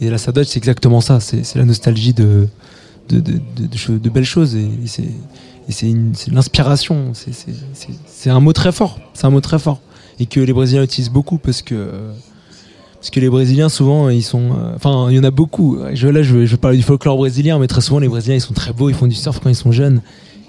Et 0.00 0.08
la 0.08 0.16
saudade, 0.18 0.44
c'est 0.44 0.58
exactement 0.58 1.00
ça. 1.00 1.18
C'est 1.20 1.56
la 1.56 1.64
nostalgie 1.64 2.12
de, 2.14 2.46
de, 3.10 3.20
de, 3.20 4.08
belles 4.08 4.24
choses. 4.24 4.54
Et, 4.54 4.68
et 5.68 5.72
c'est 5.72 5.92
l'inspiration. 6.30 7.12
C'est- 7.14 8.30
un 8.30 8.40
mot 8.40 8.52
très 8.52 8.72
fort. 8.72 8.98
C'est 9.14 9.26
un 9.26 9.30
mot 9.30 9.40
très 9.40 9.58
fort. 9.58 9.80
Et 10.20 10.26
que 10.26 10.40
les 10.40 10.52
Brésiliens 10.52 10.82
utilisent 10.84 11.10
beaucoup 11.10 11.38
parce 11.38 11.62
que. 11.62 11.74
euh, 11.74 12.12
parce 13.00 13.10
que 13.10 13.20
les 13.20 13.28
Brésiliens, 13.28 13.68
souvent, 13.68 14.08
ils 14.08 14.22
sont. 14.24 14.50
euh, 14.52 14.74
Enfin, 14.76 15.08
il 15.10 15.16
y 15.16 15.18
en 15.20 15.24
a 15.24 15.30
beaucoup. 15.30 15.78
Je, 15.94 16.08
là, 16.08 16.22
je 16.22 16.46
je 16.46 16.50
veux 16.52 16.56
parler 16.56 16.76
du 16.76 16.82
folklore 16.82 17.16
brésilien, 17.16 17.58
mais 17.58 17.66
très 17.68 17.80
souvent, 17.80 17.98
les 18.00 18.08
Brésiliens, 18.08 18.36
ils 18.36 18.40
sont 18.40 18.54
très 18.54 18.72
beaux, 18.72 18.88
ils 18.88 18.94
font 18.94 19.06
du 19.06 19.14
surf 19.14 19.38
quand 19.40 19.48
ils 19.48 19.54
sont 19.54 19.72
jeunes. 19.72 20.00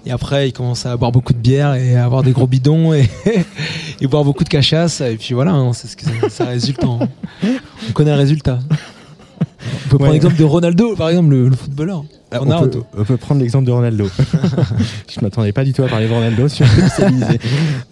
Et 0.10 0.12
après, 0.12 0.50
ils 0.50 0.54
commencent 0.54 0.88
à 0.88 0.98
boire 0.98 1.12
beaucoup 1.12 1.34
de 1.34 1.38
bière 1.38 1.76
et 1.76 1.96
à 1.96 2.04
avoir 2.04 2.24
des 2.24 2.32
gros 2.32 2.48
bidons 2.48 2.94
et, 2.94 3.08
et 4.02 4.08
boire 4.08 4.24
beaucoup 4.24 4.44
de 4.44 4.50
cachasse. 4.50 5.02
Et 5.02 5.18
puis 5.18 5.36
voilà, 5.36 5.52
hein, 5.52 5.72
c'est 5.74 5.88
ce 5.88 5.96
que 5.96 6.04
ça, 6.04 6.12
ça 6.30 6.46
résulte 6.46 6.84
en. 6.84 7.00
On 7.88 7.92
connaît 7.94 8.10
le 8.14 8.18
résultat. 8.18 8.58
On 9.40 9.90
peut 9.90 9.98
prendre 9.98 10.06
Ouais. 10.06 10.14
l'exemple 10.14 10.36
de 10.36 10.44
Ronaldo, 10.44 10.96
par 10.96 11.10
exemple, 11.10 11.30
le, 11.30 11.50
le 11.50 11.56
footballeur. 11.56 12.04
Ah, 12.32 12.40
on, 12.42 12.68
peut, 12.68 12.82
on 12.98 13.04
peut 13.04 13.18
prendre 13.18 13.42
l'exemple 13.42 13.66
de 13.66 13.72
Ronaldo. 13.72 14.08
je 15.10 15.20
m'attendais 15.22 15.52
pas 15.52 15.64
du 15.64 15.74
tout 15.74 15.84
à 15.84 15.88
parler 15.88 16.08
de 16.08 16.14
Ronaldo 16.14 16.48
sur. 16.48 16.66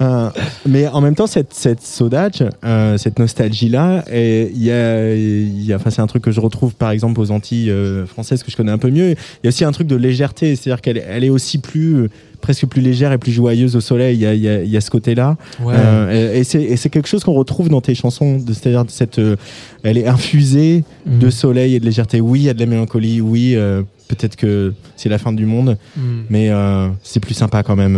Euh, 0.01 0.29
mais 0.67 0.87
en 0.87 1.01
même 1.01 1.15
temps, 1.15 1.25
cette, 1.27 1.53
cette 1.53 1.81
saudade, 1.81 2.51
euh, 2.63 2.97
cette 2.97 3.17
nostalgie-là, 3.17 4.03
y 4.11 4.69
a, 4.71 5.15
y 5.15 5.73
a, 5.73 5.75
enfin, 5.75 5.89
c'est 5.89 6.01
un 6.01 6.07
truc 6.07 6.23
que 6.23 6.31
je 6.31 6.39
retrouve 6.39 6.75
par 6.75 6.91
exemple 6.91 7.19
aux 7.19 7.31
Antilles 7.31 7.71
euh, 7.71 8.05
françaises 8.05 8.43
que 8.43 8.51
je 8.51 8.57
connais 8.57 8.71
un 8.71 8.77
peu 8.77 8.91
mieux. 8.91 9.11
Il 9.11 9.15
y 9.43 9.47
a 9.47 9.49
aussi 9.49 9.65
un 9.65 9.71
truc 9.71 9.87
de 9.87 9.95
légèreté, 9.95 10.55
c'est-à-dire 10.55 10.81
qu'elle 10.81 11.03
elle 11.09 11.23
est 11.23 11.29
aussi 11.29 11.57
plus, 11.57 12.09
presque 12.41 12.67
plus 12.67 12.81
légère 12.81 13.11
et 13.11 13.17
plus 13.17 13.31
joyeuse 13.31 13.75
au 13.75 13.81
soleil. 13.81 14.17
Il 14.17 14.21
y 14.21 14.27
a, 14.27 14.35
y 14.35 14.47
a, 14.47 14.63
y 14.63 14.77
a 14.77 14.81
ce 14.81 14.91
côté-là. 14.91 15.35
Ouais. 15.61 15.73
Euh, 15.75 16.35
et 16.35 16.39
et 16.41 16.77
c'est 16.77 16.89
quelque 16.89 17.07
chose 17.07 17.23
qu'on 17.23 17.33
retrouve 17.33 17.69
dans 17.69 17.81
tes 17.81 17.95
chansons, 17.95 18.39
c'est-à-dire 18.45 18.83
cette, 18.89 19.17
euh, 19.19 19.35
elle 19.83 19.97
est 19.97 20.07
infusée 20.07 20.83
Mhm. 21.07 21.19
de 21.19 21.29
soleil 21.29 21.75
et 21.75 21.79
de 21.79 21.85
légèreté. 21.85 22.21
Oui, 22.21 22.41
il 22.41 22.43
y 22.43 22.49
a 22.49 22.53
de 22.53 22.59
la 22.59 22.65
mélancolie. 22.65 23.21
Oui, 23.21 23.53
euh, 23.55 23.81
peut-être 24.07 24.35
que 24.35 24.73
c'est 24.95 25.09
la 25.09 25.17
fin 25.17 25.31
du 25.33 25.45
monde, 25.45 25.77
Hmm. 25.97 26.21
mais 26.29 26.49
euh, 26.49 26.87
c'est 27.03 27.19
plus 27.19 27.33
sympa 27.33 27.63
quand 27.63 27.75
même 27.75 27.95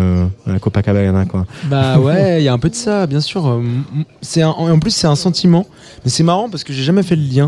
euh, 0.48 0.56
à 0.56 0.60
Copacabana 0.60 1.26
quoi. 1.26 1.46
Bah 1.70 2.00
ouais, 2.00 2.42
il 2.42 2.44
y 2.44 2.48
a 2.48 2.54
un 2.54 2.60
peu 2.60 2.70
de 2.70 2.76
ça, 2.76 3.08
bien 3.08 3.22
sûr. 3.22 3.48
Euh, 3.48 3.62
C'est 4.22 4.44
en 4.44 4.80
plus 4.80 4.92
c'est 4.92 5.08
un 5.08 5.16
sentiment, 5.16 5.66
mais 6.04 6.10
c'est 6.12 6.24
marrant 6.24 6.50
parce 6.50 6.64
que 6.64 6.74
j'ai 6.74 6.84
jamais 6.84 7.04
fait 7.04 7.16
le 7.16 7.24
lien. 7.24 7.48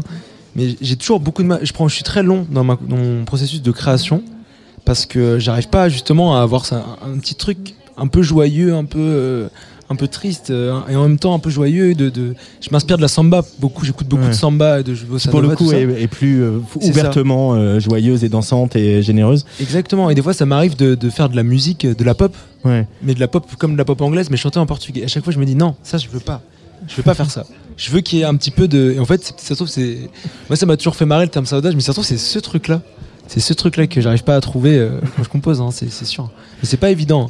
Mais 0.55 0.75
j'ai 0.81 0.97
toujours 0.97 1.19
beaucoup 1.21 1.43
de 1.43 1.47
mal. 1.47 1.59
Je 1.63 1.71
prends, 1.71 1.87
je 1.87 1.95
suis 1.95 2.03
très 2.03 2.23
long 2.23 2.45
dans, 2.51 2.63
ma, 2.65 2.77
dans 2.81 2.97
mon 2.97 3.23
processus 3.23 3.61
de 3.61 3.71
création 3.71 4.21
parce 4.83 5.05
que 5.05 5.39
j'arrive 5.39 5.69
pas 5.69 5.87
justement 5.87 6.37
à 6.37 6.41
avoir 6.41 6.65
ça, 6.65 6.83
un, 7.05 7.13
un 7.13 7.17
petit 7.19 7.35
truc 7.35 7.75
un 7.97 8.07
peu 8.07 8.21
joyeux, 8.21 8.73
un 8.73 8.83
peu 8.83 8.99
euh, 8.99 9.47
un 9.91 9.95
peu 9.95 10.07
triste 10.07 10.49
euh, 10.49 10.79
et 10.89 10.95
en 10.95 11.03
même 11.03 11.19
temps 11.19 11.33
un 11.35 11.39
peu 11.39 11.49
joyeux. 11.49 11.93
De, 11.93 12.09
de... 12.09 12.33
je 12.61 12.69
m'inspire 12.71 12.97
de 12.97 13.01
la 13.01 13.07
samba 13.07 13.43
beaucoup. 13.59 13.85
J'écoute 13.85 14.07
beaucoup 14.07 14.23
Ouais. 14.23 14.29
de 14.29 14.33
samba 14.33 14.79
et 14.79 14.83
de 14.83 14.93
Pour 15.29 15.41
le 15.41 15.49
coup, 15.49 15.71
est, 15.71 15.81
est 16.01 16.07
plus 16.07 16.41
euh, 16.41 16.59
ouvertement 16.75 17.53
euh, 17.55 17.79
joyeuse 17.79 18.23
et 18.23 18.29
dansante 18.29 18.75
et 18.75 19.01
généreuse. 19.03 19.45
Exactement. 19.59 20.09
Et 20.09 20.15
des 20.15 20.21
fois, 20.21 20.33
ça 20.33 20.45
m'arrive 20.45 20.75
de, 20.75 20.95
de 20.95 21.09
faire 21.09 21.29
de 21.29 21.35
la 21.35 21.43
musique, 21.43 21.85
de 21.85 22.03
la 22.03 22.15
pop, 22.15 22.35
Ouais. 22.63 22.87
mais 23.03 23.13
de 23.15 23.19
la 23.19 23.27
pop 23.27 23.45
comme 23.57 23.73
de 23.73 23.77
la 23.77 23.85
pop 23.85 23.99
anglaise, 24.01 24.29
mais 24.29 24.37
chanter 24.37 24.59
en 24.59 24.65
portugais. 24.65 25.03
À 25.03 25.07
chaque 25.07 25.23
fois, 25.23 25.33
je 25.33 25.39
me 25.39 25.45
dis 25.45 25.55
non, 25.55 25.75
ça 25.83 25.97
je 25.97 26.07
veux 26.09 26.19
pas. 26.19 26.41
Je 26.87 26.95
veux 26.95 27.03
pas 27.03 27.13
faire 27.13 27.29
ça. 27.29 27.45
Je 27.77 27.91
veux 27.91 28.01
qu'il 28.01 28.19
y 28.19 28.21
ait 28.23 28.25
un 28.25 28.35
petit 28.35 28.49
peu 28.51 28.67
de. 28.67 28.93
Et 28.95 28.99
en 28.99 29.05
fait, 29.05 29.23
ça 29.37 29.49
se 29.49 29.53
trouve, 29.53 29.67
c'est. 29.67 29.97
Moi, 30.49 30.55
ça 30.55 30.65
m'a 30.65 30.77
toujours 30.77 30.95
fait 30.95 31.05
marrer 31.05 31.25
le 31.25 31.31
terme 31.31 31.45
saudage, 31.45 31.75
mais 31.75 31.81
ça 31.81 31.87
se 31.87 31.91
trouve, 31.93 32.05
c'est 32.05 32.17
ce 32.17 32.39
truc-là. 32.39 32.81
C'est 33.27 33.39
ce 33.39 33.53
truc-là 33.53 33.87
que 33.87 34.01
j'arrive 34.01 34.23
pas 34.23 34.35
à 34.35 34.41
trouver 34.41 34.77
euh, 34.77 34.89
quand 35.15 35.23
je 35.23 35.29
compose, 35.29 35.61
hein, 35.61 35.69
c'est 35.71 35.89
c'est 35.91 36.05
sûr. 36.05 36.29
Mais 36.61 36.67
c'est 36.67 36.77
pas 36.77 36.89
évident. 36.91 37.29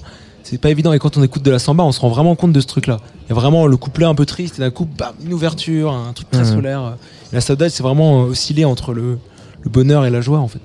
C'est 0.51 0.57
pas 0.57 0.69
évident. 0.69 0.91
Et 0.91 0.99
quand 0.99 1.15
on 1.15 1.23
écoute 1.23 1.43
de 1.43 1.51
la 1.51 1.59
samba, 1.59 1.85
on 1.85 1.93
se 1.93 2.01
rend 2.01 2.09
vraiment 2.09 2.35
compte 2.35 2.51
de 2.51 2.59
ce 2.59 2.67
truc-là. 2.67 2.99
Il 3.25 3.29
y 3.29 3.31
a 3.31 3.35
vraiment 3.35 3.67
le 3.67 3.77
couplet 3.77 4.05
un 4.05 4.15
peu 4.15 4.25
triste, 4.25 4.59
et 4.59 4.61
d'un 4.61 4.69
coup, 4.69 4.85
bam, 4.85 5.13
une 5.23 5.31
ouverture, 5.31 5.93
un 5.93 6.11
truc 6.11 6.29
très 6.29 6.43
solaire. 6.43 6.97
Et 7.31 7.35
la 7.35 7.39
saudade, 7.39 7.69
c'est 7.69 7.83
vraiment 7.83 8.23
euh, 8.23 8.31
osciller 8.31 8.65
entre 8.65 8.93
le, 8.93 9.17
le 9.61 9.69
bonheur 9.69 10.05
et 10.05 10.09
la 10.09 10.19
joie, 10.19 10.39
en 10.39 10.49
fait. 10.49 10.59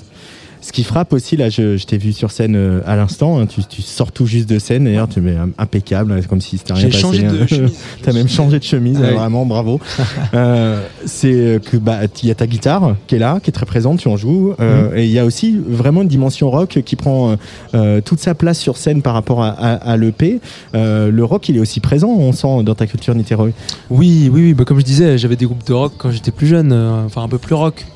Ce 0.66 0.72
qui 0.72 0.83
frappe 0.83 1.12
aussi, 1.12 1.37
là, 1.37 1.48
je, 1.48 1.76
je 1.76 1.87
t'ai 1.87 1.96
vu 1.96 2.12
sur 2.12 2.33
scène 2.33 2.57
euh, 2.57 2.81
à 2.87 2.96
l'instant, 2.96 3.38
hein, 3.38 3.46
tu, 3.46 3.62
tu 3.64 3.83
sors 3.83 4.11
tout 4.11 4.26
juste 4.26 4.48
de 4.48 4.59
scène, 4.59 4.85
d'ailleurs, 4.87 5.07
tu 5.09 5.20
mets 5.20 5.37
impeccable, 5.59 6.11
hein, 6.11 6.18
comme 6.29 6.40
si 6.40 6.59
c'était 6.59 6.72
rien 6.72 6.83
J'ai 6.83 6.88
passé. 6.88 7.00
changé 7.02 7.22
de 7.22 7.42
hein. 7.42 7.46
chemise. 7.46 7.72
T'as 8.02 8.12
même 8.12 8.26
changé 8.29 8.59
de 8.59 8.64
chemise, 8.64 8.98
Ouais. 8.98 9.12
vraiment, 9.12 9.46
bravo. 9.46 9.81
Euh, 10.35 10.83
c'est 11.07 11.61
que 11.64 11.76
bah 11.76 12.00
il 12.22 12.29
y 12.29 12.33
a 12.33 12.35
ta 12.35 12.46
guitare 12.48 12.96
qui 13.07 13.14
est 13.14 13.18
là, 13.18 13.38
qui 13.40 13.50
est 13.50 13.52
très 13.52 13.64
présente, 13.64 14.00
tu 14.00 14.09
en 14.09 14.16
joues, 14.16 14.55
euh, 14.61 14.90
Mhm. 14.90 14.98
et 14.98 15.05
il 15.05 15.11
y 15.12 15.18
a 15.20 15.24
aussi 15.24 15.57
vraiment 15.66 16.02
une 16.02 16.09
dimension 16.09 16.50
rock 16.50 16.81
qui 16.85 16.96
prend 16.96 17.31
euh, 17.31 17.37
euh, 17.74 18.00
toute 18.00 18.18
sa 18.18 18.35
place 18.35 18.59
sur 18.59 18.76
scène 18.76 19.02
par 19.02 19.14
rapport 19.14 19.42
à, 19.44 19.48
à, 19.50 19.74
à 19.74 19.96
l'EP. 19.96 20.40
Euh, 20.74 21.11
le 21.12 21.24
rock, 21.24 21.48
il 21.48 21.57
est 21.57 21.61
aussi 21.61 21.79
présent, 21.81 22.09
on 22.09 22.33
sent 22.33 22.64
dans 22.64 22.74
ta 22.74 22.87
culture 22.87 23.14
nittéroy. 23.14 23.52
Oui, 23.88 24.29
oui, 24.33 24.42
oui. 24.48 24.55
Bah, 24.55 24.64
comme 24.64 24.81
je 24.81 24.85
disais, 24.85 25.16
j'avais 25.16 25.37
des 25.37 25.46
groupes 25.46 25.66
de 25.66 25.72
rock 25.72 25.92
quand 25.96 26.11
j'étais 26.11 26.33
plus 26.33 26.48
jeune, 26.48 26.72
euh, 26.72 27.05
enfin 27.07 27.22
un 27.22 27.29
peu 27.29 27.38
plus 27.38 27.55
rock. 27.55 27.87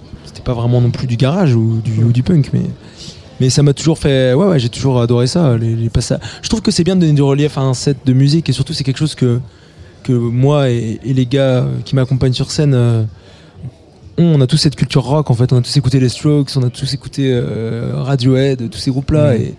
C'était 0.41 0.53
pas 0.53 0.55
vraiment 0.59 0.81
non 0.81 0.91
plus 0.91 1.07
du 1.07 1.17
garage 1.17 1.55
ou 1.55 1.81
du, 1.85 2.03
ou 2.03 2.13
du 2.13 2.23
punk, 2.23 2.51
mais 2.55 2.63
mais 3.41 3.51
ça 3.51 3.63
m'a 3.63 3.73
toujours 3.75 3.99
fait. 3.99 4.33
Ouais, 4.35 4.47
ouais, 4.47 4.59
j'ai 4.59 4.69
toujours 4.69 5.01
adoré 5.01 5.27
ça. 5.27 5.57
Les, 5.59 5.75
les 5.77 5.89
passages. 5.91 6.21
Je 6.43 6.49
trouve 6.49 6.63
que 6.63 6.71
c'est 6.71 6.85
bien 6.85 6.95
de 6.97 7.01
donner 7.01 7.13
du 7.13 7.23
relief 7.23 7.59
à 7.59 7.63
un 7.63 7.75
set 7.75 7.99
de 8.07 8.13
musique 8.13 8.49
et 8.49 8.53
surtout 8.53 8.73
c'est 8.73 8.85
quelque 8.85 8.99
chose 8.99 9.15
que 9.15 9.41
que 10.03 10.13
moi 10.13 10.71
et, 10.71 10.99
et 11.05 11.13
les 11.13 11.27
gars 11.27 11.67
qui 11.85 11.95
m'accompagnent 11.95 12.33
sur 12.33 12.51
scène. 12.51 12.73
euh, 12.75 13.03
ont. 14.19 14.35
on 14.37 14.41
a 14.41 14.47
tous 14.47 14.57
cette 14.57 14.77
culture 14.77 15.03
rock 15.05 15.31
en 15.31 15.35
fait, 15.35 15.53
on 15.53 15.59
a 15.59 15.63
tous 15.63 15.77
écouté 15.77 16.01
les 16.01 16.09
Strokes, 16.09 16.51
on 16.57 16.63
a 16.63 16.71
tous 16.71 16.93
écouté 16.95 17.31
euh, 17.33 17.93
Radiohead, 17.97 18.71
tous 18.71 18.79
ces 18.79 18.91
groupes 18.91 19.11
là 19.11 19.35
Mhm. 19.35 19.43
et, 19.43 19.55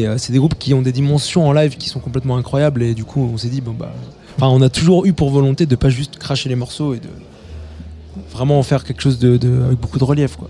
et 0.00 0.06
euh, 0.08 0.18
c'est 0.18 0.32
des 0.32 0.38
groupes 0.38 0.58
qui 0.58 0.74
ont 0.74 0.82
des 0.82 0.92
dimensions 0.92 1.46
en 1.48 1.52
live 1.52 1.76
qui 1.76 1.88
sont 1.88 2.00
complètement 2.00 2.36
incroyables 2.36 2.82
et 2.82 2.94
du 2.94 3.04
coup 3.04 3.28
on 3.32 3.36
s'est 3.36 3.48
dit 3.48 3.60
bon 3.60 3.74
bah 3.78 3.92
Enfin, 4.38 4.48
on 4.48 4.60
a 4.60 4.68
toujours 4.68 5.06
eu 5.06 5.12
pour 5.14 5.30
volonté 5.30 5.64
de 5.66 5.76
pas 5.76 5.88
juste 5.88 6.18
cracher 6.18 6.48
les 6.50 6.56
morceaux 6.56 6.92
et 6.94 6.98
de 6.98 7.08
vraiment 8.32 8.58
en 8.58 8.62
faire 8.62 8.84
quelque 8.84 9.02
chose 9.02 9.18
de, 9.18 9.36
de- 9.36 9.62
avec 9.66 9.80
beaucoup 9.80 9.98
de 9.98 10.04
relief, 10.04 10.36
quoi. 10.36 10.48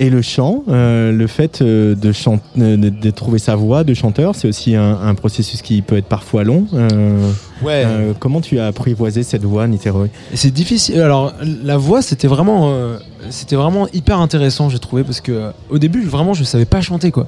Et 0.00 0.10
le 0.10 0.22
chant, 0.22 0.62
euh, 0.68 1.10
le 1.10 1.26
fait 1.26 1.60
euh, 1.60 1.96
de, 1.96 2.12
euh, 2.12 2.76
de, 2.76 2.88
de 2.88 3.10
trouver 3.10 3.40
sa 3.40 3.56
voix 3.56 3.82
de 3.82 3.94
chanteur, 3.94 4.36
c'est 4.36 4.46
aussi 4.46 4.76
un, 4.76 4.96
un 5.02 5.14
processus 5.16 5.60
qui 5.60 5.82
peut 5.82 5.96
être 5.96 6.06
parfois 6.06 6.44
long. 6.44 6.66
Euh, 6.72 7.32
Ouais. 7.62 7.82
euh, 7.84 8.12
comment 8.16 8.40
tu 8.40 8.60
as 8.60 8.68
apprivoisé 8.68 9.24
cette 9.24 9.42
voix, 9.42 9.66
Et 9.66 10.36
c'est 10.36 10.52
difficile. 10.52 11.00
Alors, 11.00 11.32
la 11.64 11.76
voix, 11.76 12.00
c'était 12.00 12.28
vraiment, 12.28 12.70
euh, 12.70 12.98
c'était 13.30 13.56
vraiment 13.56 13.88
hyper 13.92 14.20
intéressant, 14.20 14.68
j'ai 14.68 14.78
trouvé, 14.78 15.02
parce 15.02 15.20
que 15.20 15.50
au 15.68 15.78
début, 15.78 16.04
vraiment, 16.04 16.32
je 16.32 16.44
savais 16.44 16.64
pas 16.64 16.80
chanter, 16.80 17.10
quoi. 17.10 17.26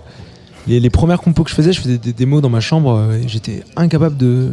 Les, 0.69 0.79
les 0.79 0.91
premières 0.91 1.21
compos 1.21 1.43
que 1.43 1.51
je 1.51 1.57
faisais, 1.57 1.73
je 1.73 1.81
faisais 1.81 1.99
des 1.99 2.13
démos 2.13 2.41
dans 2.41 2.51
ma 2.51 2.61
chambre, 2.61 3.03
et 3.21 3.27
j'étais 3.27 3.65
incapable 3.77 4.17
de. 4.17 4.53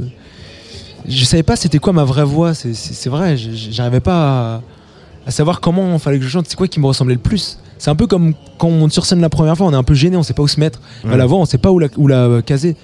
Je 1.07 1.23
savais 1.23 1.43
pas 1.43 1.55
c'était 1.55 1.77
quoi 1.77 1.93
ma 1.93 2.03
vraie 2.03 2.23
voix. 2.25 2.55
C'est, 2.55 3.09
vrai, 3.09 3.37
j'arrivais 3.37 3.99
pas 3.99 4.55
à, 4.55 4.61
à 5.27 5.31
savoir 5.31 5.59
comment 5.61 5.93
il 5.93 5.99
fallait 5.99 6.17
que 6.17 6.23
je 6.23 6.29
chante. 6.29 6.45
C'est 6.47 6.55
quoi 6.55 6.67
qui 6.67 6.79
me 6.79 6.85
ressemblait 6.87 7.13
le 7.15 7.19
plus. 7.21 7.59
C'est 7.77 7.91
un 7.91 7.95
peu 7.95 8.07
comme 8.07 8.33
quand 8.57 8.69
on 8.69 8.71
monte 8.79 8.91
sur 8.93 9.05
scène 9.05 9.21
la 9.21 9.29
première 9.29 9.55
fois, 9.55 9.67
on 9.67 9.71
est 9.73 9.75
un 9.75 9.83
peu 9.83 9.93
gêné, 9.93 10.17
on 10.17 10.23
sait 10.23 10.33
pas 10.33 10.41
où 10.41 10.47
se 10.47 10.59
mettre. 10.59 10.79
Bah, 11.03 11.11
Ouais. 11.11 11.17
la 11.17 11.25
voix, 11.27 11.37
on 11.37 11.45
sait 11.45 11.59
pas 11.59 11.69
où 11.71 11.77
la, 11.77 11.89
où 11.97 12.07
la 12.07 12.41
caser. 12.43 12.75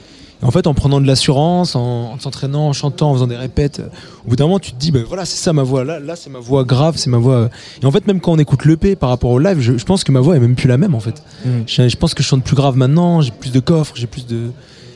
Et 0.41 0.45
en 0.45 0.51
fait, 0.51 0.67
en 0.67 0.73
prenant 0.73 0.99
de 1.01 1.07
l'assurance, 1.07 1.75
en, 1.75 2.11
en 2.13 2.19
s'entraînant, 2.19 2.67
en 2.67 2.73
chantant, 2.73 3.09
en 3.11 3.13
faisant 3.13 3.27
des 3.27 3.37
répètes, 3.37 3.81
au 4.25 4.29
bout 4.29 4.35
d'un 4.35 4.43
moment, 4.45 4.59
tu 4.59 4.73
te 4.73 4.77
dis, 4.77 4.91
ben 4.91 5.03
voilà, 5.07 5.23
c'est 5.25 5.37
ça 5.41 5.53
ma 5.53 5.63
voix. 5.63 5.83
Là, 5.85 5.99
là 5.99 6.15
c'est 6.17 6.29
ma 6.29 6.39
voix 6.39 6.63
grave, 6.65 6.95
c'est 6.97 7.09
ma 7.09 7.17
voix. 7.17 7.35
euh. 7.35 7.49
Et 7.81 7.85
en 7.85 7.91
fait, 7.91 8.05
même 8.07 8.19
quand 8.19 8.33
on 8.33 8.37
écoute 8.37 8.65
l'EP 8.65 8.95
par 8.97 9.09
rapport 9.09 9.31
au 9.31 9.39
live, 9.39 9.59
je, 9.61 9.77
je 9.77 9.85
pense 9.85 10.03
que 10.03 10.11
ma 10.11 10.19
voix 10.19 10.35
est 10.35 10.39
même 10.41 10.55
plus 10.55 10.67
la 10.67 10.77
même 10.77 10.93
en 10.95 10.99
fait. 10.99 11.23
Mm. 11.45 11.49
Je, 11.65 11.87
je 11.87 11.95
pense 11.95 12.13
que 12.13 12.21
je 12.21 12.27
chante 12.27 12.43
plus 12.43 12.55
grave 12.57 12.75
maintenant, 12.75 13.21
j'ai 13.21 13.31
plus 13.31 13.51
de 13.53 13.59
coffre, 13.61 13.93
j'ai 13.95 14.07
plus 14.07 14.27
de. 14.27 14.51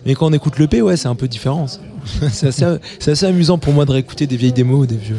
Mais 0.05 0.15
quand 0.15 0.27
on 0.27 0.33
écoute 0.33 0.59
l'EP, 0.59 0.81
ouais, 0.81 0.97
c'est 0.97 1.07
un 1.07 1.15
peu 1.15 1.27
différent. 1.29 1.65
C'est 2.31 2.47
assez, 2.47 2.65
assez 3.11 3.25
amusant 3.25 3.57
pour 3.57 3.73
moi 3.73 3.83
de 3.85 3.91
réécouter 3.91 4.27
des 4.27 4.37
vieilles 4.37 4.53
démos, 4.53 4.85
des 4.87 4.95
vieux. 4.95 5.17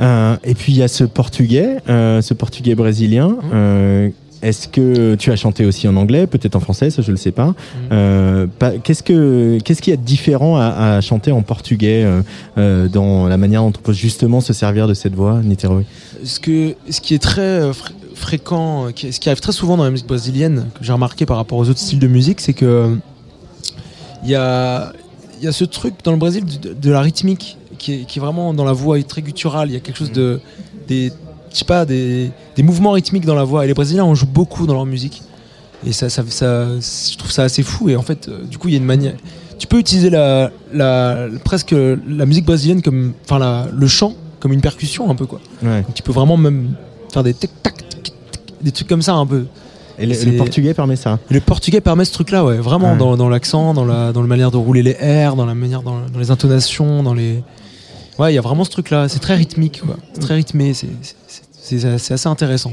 Euh, 0.00 0.36
et 0.44 0.54
puis 0.54 0.72
il 0.72 0.78
y 0.78 0.82
a 0.82 0.88
ce 0.88 1.04
portugais, 1.04 1.78
euh, 1.88 2.20
ce 2.22 2.34
portugais 2.34 2.74
brésilien. 2.74 3.28
Mhm. 3.28 3.50
Euh, 3.52 4.08
Est-ce 4.40 4.68
que 4.68 5.16
tu 5.16 5.32
as 5.32 5.36
chanté 5.36 5.66
aussi 5.66 5.88
en 5.88 5.96
anglais, 5.96 6.28
peut-être 6.28 6.54
en 6.54 6.60
français, 6.60 6.90
ça 6.90 7.02
je 7.02 7.10
le 7.10 7.16
sais 7.16 7.32
pas. 7.32 7.56
Euh, 7.90 8.46
pas- 8.46 8.78
Qu'est-ce 8.78 9.02
que 9.02 9.58
qu'est-ce 9.64 9.82
qu'il 9.82 9.90
y 9.90 9.94
a 9.94 9.96
de 9.96 10.04
différent 10.06 10.56
à, 10.56 10.66
à 10.98 11.00
chanter 11.00 11.32
en 11.32 11.42
portugais 11.42 12.06
dans 12.56 13.26
la 13.26 13.36
manière 13.36 13.62
dont 13.62 13.68
on 13.76 13.82
peut 13.82 13.92
justement 13.92 14.40
se 14.40 14.52
servir 14.52 14.86
de 14.86 14.94
cette 14.94 15.14
voix, 15.16 15.40
Niterói? 15.42 15.82
Ce, 16.22 16.38
que, 16.38 16.76
ce 16.88 17.00
qui 17.00 17.14
est 17.14 17.18
très 17.22 17.72
fré- 17.72 17.92
fréquent, 18.14 18.86
ce 18.94 19.18
qui 19.18 19.28
arrive 19.28 19.40
très 19.40 19.50
souvent 19.50 19.76
dans 19.76 19.82
la 19.84 19.90
musique 19.90 20.06
brésilienne, 20.06 20.66
que 20.78 20.84
j'ai 20.84 20.92
remarqué 20.92 21.26
par 21.26 21.36
rapport 21.36 21.58
aux 21.58 21.68
autres 21.68 21.80
styles 21.80 21.98
de 21.98 22.06
musique, 22.08 22.40
c'est 22.40 22.52
que 22.54 22.96
il 24.22 24.30
y 24.30 24.36
a, 24.36 24.92
il 25.40 25.44
y 25.44 25.48
a 25.48 25.52
ce 25.52 25.64
truc 25.64 25.94
dans 26.04 26.12
le 26.12 26.18
Brésil 26.18 26.44
de, 26.44 26.74
de 26.74 26.90
la 26.92 27.00
rythmique 27.00 27.57
qui 27.78 27.92
est, 27.94 28.04
qui 28.04 28.18
est 28.18 28.22
vraiment 28.22 28.52
dans 28.52 28.64
la 28.64 28.72
voix 28.72 29.00
très 29.02 29.22
gutturale. 29.22 29.70
Il 29.70 29.74
y 29.74 29.76
a 29.76 29.80
quelque 29.80 29.96
chose 29.98 30.12
de. 30.12 30.40
Des, 30.88 31.12
je 31.52 31.56
sais 31.58 31.64
pas, 31.64 31.84
des, 31.86 32.30
des 32.56 32.62
mouvements 32.62 32.92
rythmiques 32.92 33.24
dans 33.24 33.34
la 33.34 33.44
voix. 33.44 33.64
Et 33.64 33.68
les 33.68 33.74
Brésiliens 33.74 34.04
en 34.04 34.14
jouent 34.14 34.26
beaucoup 34.26 34.66
dans 34.66 34.74
leur 34.74 34.84
musique. 34.86 35.22
Et 35.86 35.92
ça, 35.92 36.08
ça, 36.10 36.22
ça- 36.28 36.66
je 36.78 37.16
trouve 37.16 37.30
ça 37.30 37.44
assez 37.44 37.62
fou. 37.62 37.88
Et 37.88 37.96
en 37.96 38.02
fait, 38.02 38.28
euh, 38.28 38.44
du 38.44 38.58
coup, 38.58 38.68
il 38.68 38.72
y 38.72 38.74
a 38.74 38.78
une 38.78 38.84
manière. 38.84 39.14
Tu 39.58 39.66
peux 39.66 39.78
utiliser 39.78 40.10
la, 40.10 40.50
la, 40.72 41.26
presque 41.44 41.72
la 41.72 42.26
musique 42.26 42.44
brésilienne 42.44 42.82
comme. 42.82 43.12
Enfin, 43.24 43.66
le 43.72 43.86
chant 43.86 44.14
comme 44.40 44.52
une 44.52 44.60
percussion 44.60 45.10
un 45.10 45.14
peu, 45.14 45.26
quoi. 45.26 45.40
ouais. 45.62 45.82
Donc, 45.82 45.94
tu 45.94 46.02
peux 46.02 46.12
vraiment 46.12 46.36
même 46.36 46.74
faire 47.12 47.22
des 47.22 47.34
tic 47.34 47.50
tac 47.62 47.74
des 48.60 48.72
trucs 48.72 48.88
comme 48.88 49.02
ça 49.02 49.14
un 49.14 49.26
peu. 49.26 49.44
Et 50.00 50.06
le, 50.06 50.14
le 50.30 50.36
portugais 50.36 50.74
permet 50.74 50.94
ça. 50.96 51.18
Et 51.30 51.34
le 51.34 51.40
portugais 51.40 51.80
permet 51.80 52.04
ce 52.04 52.12
truc 52.12 52.30
là 52.30 52.44
ouais 52.44 52.58
vraiment 52.58 52.92
Ouais. 52.92 52.98
dans, 52.98 53.16
dans 53.16 53.28
l'accent 53.28 53.74
dans 53.74 53.84
la 53.84 54.12
dans 54.12 54.20
la 54.20 54.26
manière 54.28 54.50
de 54.52 54.56
rouler 54.56 54.82
les 54.84 54.92
R 54.92 55.34
dans 55.34 55.44
la 55.46 55.54
manière 55.56 55.82
dans, 55.82 56.00
dans 56.12 56.18
les 56.20 56.30
intonations 56.30 57.02
dans 57.02 57.14
les 57.14 57.42
ouais 58.18 58.32
il 58.32 58.34
y 58.34 58.38
a 58.38 58.42
vraiment 58.42 58.64
ce 58.64 58.70
truc 58.70 58.90
là 58.90 59.08
c'est 59.08 59.18
très 59.20 59.34
rythmique 59.36 59.82
quoi 59.84 59.96
c'est 60.14 60.20
très 60.20 60.34
rythmé 60.34 60.72
c'est 60.74 62.12
assez 62.12 62.28
intéressant 62.28 62.72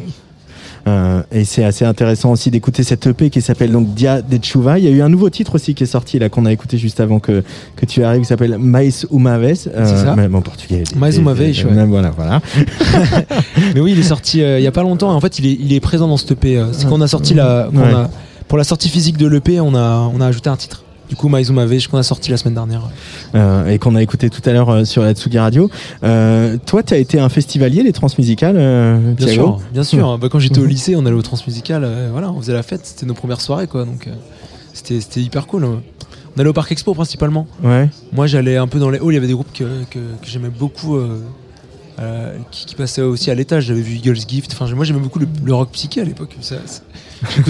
Euh, 0.88 1.24
et 1.32 1.46
c'est 1.46 1.64
assez 1.64 1.84
intéressant 1.84 2.32
aussi 2.32 2.52
d'écouter 2.52 2.84
cette 2.84 3.08
EP 3.08 3.32
qui 3.32 3.42
s'appelle 3.42 3.72
donc 3.72 3.96
Dia 3.96 4.22
de 4.22 4.38
Chuva. 4.44 4.78
Il 4.78 4.86
y 4.86 4.88
a 4.88 4.92
eu 4.92 5.02
un 5.02 5.10
nouveau 5.10 5.32
titre 5.32 5.56
aussi 5.56 5.74
qui 5.74 5.82
est 5.82 5.88
sorti 5.88 6.20
là 6.20 6.30
qu'on 6.30 6.46
a 6.46 6.52
écouté 6.52 6.78
juste 6.78 7.00
avant 7.00 7.18
que, 7.20 7.44
que 7.76 7.88
tu 7.88 8.04
arrives 8.04 8.22
qui 8.22 8.28
s'appelle 8.28 8.58
Mais 8.60 8.90
Uma 9.12 9.40
Vez. 9.40 9.54
Euh, 9.68 9.84
C'est 9.84 10.06
ça. 10.06 10.14
mais 10.16 10.28
bon, 10.28 10.42
portugais. 10.42 10.84
Mais 10.96 11.18
uma 11.18 11.34
vez, 11.34 11.52
ouais. 11.64 11.72
Même, 11.74 11.90
Voilà, 11.90 12.12
voilà. 12.12 12.40
mais 13.74 13.82
oui 13.82 13.94
il 13.94 14.00
est 14.00 14.04
sorti 14.04 14.44
euh, 14.44 14.60
il 14.60 14.64
y 14.64 14.68
a 14.68 14.72
pas 14.72 14.84
longtemps 14.84 15.10
en 15.12 15.20
fait 15.20 15.40
il 15.40 15.48
est 15.48 15.58
il 15.60 15.74
est 15.74 15.80
présent 15.80 16.08
dans 16.08 16.18
cette 16.18 16.34
EP 16.34 16.56
euh, 16.60 16.68
c'est 16.72 16.88
qu'on 16.88 17.02
a 17.02 17.08
sorti 17.08 17.34
la 17.34 17.68
qu'on 17.74 17.80
Ouais. 17.80 17.92
a 17.94 18.10
pour 18.48 18.60
la 18.60 18.64
sortie 18.64 18.90
physique 18.90 19.18
de 19.18 19.26
l'EP 19.26 19.60
on 19.60 19.74
a 19.74 20.08
on 20.14 20.22
a 20.22 20.28
ajouté 20.28 20.50
un 20.52 20.56
titre 20.56 20.84
du 21.10 21.16
coup 21.16 21.30
Maizuma 21.30 21.66
Vej 21.66 21.88
qu'on 21.88 21.98
a 21.98 22.04
sorti 22.04 22.32
la 22.32 22.38
semaine 22.38 22.54
dernière 22.56 22.82
Euh, 23.36 23.68
et 23.68 23.80
qu'on 23.80 23.96
a 23.96 24.02
écouté 24.02 24.30
tout 24.30 24.42
à 24.48 24.54
l'heure 24.54 24.70
euh, 24.70 24.86
sur 24.86 25.04
la 25.04 25.14
Tsugi 25.14 25.38
Radio. 25.40 25.70
Euh, 26.04 26.58
toi, 26.66 26.84
tu 26.84 26.94
as 26.94 26.98
été 26.98 27.20
un 27.20 27.30
festivalier 27.30 27.84
des 27.84 27.92
transmusicales, 27.94 28.56
Bien 29.18 29.28
sûr, 29.28 29.60
bien 29.74 29.84
sûr. 29.84 30.18
Bah, 30.18 30.28
quand 30.32 30.40
j'étais 30.40 30.60
au 30.60 30.66
lycée, 30.66 30.96
on 30.96 31.06
allait 31.06 31.16
au 31.16 31.22
transmusical, 31.22 31.84
euh, 31.84 32.10
voilà, 32.12 32.32
on 32.32 32.40
faisait 32.40 32.54
la 32.54 32.64
fête, 32.64 32.82
c'était 32.86 33.06
nos 33.06 33.14
premières 33.14 33.42
soirées, 33.42 33.68
quoi. 33.68 33.86
Donc 33.86 34.08
c'était 34.74 35.00
c'était 35.02 35.22
hyper 35.22 35.48
cool. 35.48 35.66
hein. 35.66 35.82
On 36.36 36.40
allait 36.42 36.50
au 36.50 36.54
Parc 36.54 36.72
Expo 36.72 36.94
principalement. 36.94 37.48
Ouais. 37.64 37.90
Moi, 38.12 38.28
j'allais 38.28 38.58
un 38.58 38.68
peu 38.68 38.78
dans 38.80 38.90
les 38.90 38.98
halls. 39.00 39.08
Il 39.12 39.14
y 39.14 39.18
avait 39.18 39.28
des 39.28 39.34
groupes 39.34 39.54
que, 39.54 39.64
que, 39.90 40.00
que 40.00 40.26
j'aimais 40.28 40.50
beaucoup, 40.50 40.98
euh, 40.98 42.36
qui, 42.52 42.66
qui 42.66 42.76
passaient 42.76 43.02
aussi 43.02 43.32
à 43.32 43.36
l'étage. 43.36 43.66
J'avais 43.68 43.80
vu 43.82 43.96
Eagles 43.96 44.18
Gift. 44.28 44.52
Enfin, 44.52 44.68
moi, 44.76 44.84
j'aimais 44.84 45.00
beaucoup 45.00 45.20
le, 45.20 45.28
le 45.46 45.54
rock 45.54 45.70
psyché 45.72 46.02
à 46.02 46.04
l'époque. 46.04 46.36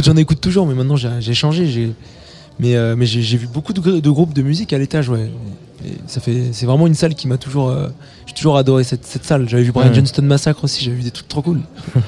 J'en 0.03 0.15
écoute 0.17 0.39
toujours, 0.39 0.67
mais 0.67 0.75
maintenant, 0.75 0.95
j'ai 0.95 1.33
changé. 1.33 1.93
Mais, 2.59 2.75
euh, 2.75 2.95
mais 2.95 3.05
j'ai 3.05 3.37
vu 3.37 3.47
beaucoup 3.47 3.73
de, 3.73 3.81
gr- 3.81 4.01
de 4.01 4.09
groupes 4.09 4.33
de 4.33 4.41
musique 4.41 4.71
à 4.73 4.77
l'étage, 4.77 5.09
ouais. 5.09 5.29
Et 5.85 5.91
ça 6.07 6.19
fait, 6.21 6.51
c'est 6.53 6.65
vraiment 6.65 6.87
une 6.87 6.93
salle 6.95 7.13
qui 7.13 7.27
m'a 7.27 7.37
toujours, 7.37 7.69
euh, 7.69 7.89
j'ai 8.25 8.33
toujours 8.33 8.57
adoré 8.57 8.83
cette, 8.83 9.05
cette 9.05 9.25
salle. 9.25 9.47
J'avais 9.49 9.63
vu 9.63 9.71
Brian 9.71 9.89
Ouais. 9.89 9.93
Johnston 9.95 10.21
Massacre 10.23 10.63
aussi. 10.63 10.83
J'avais 10.83 10.95
vu 10.97 11.03
des 11.03 11.11
trucs 11.11 11.27
trop 11.27 11.41
cool. 11.41 11.59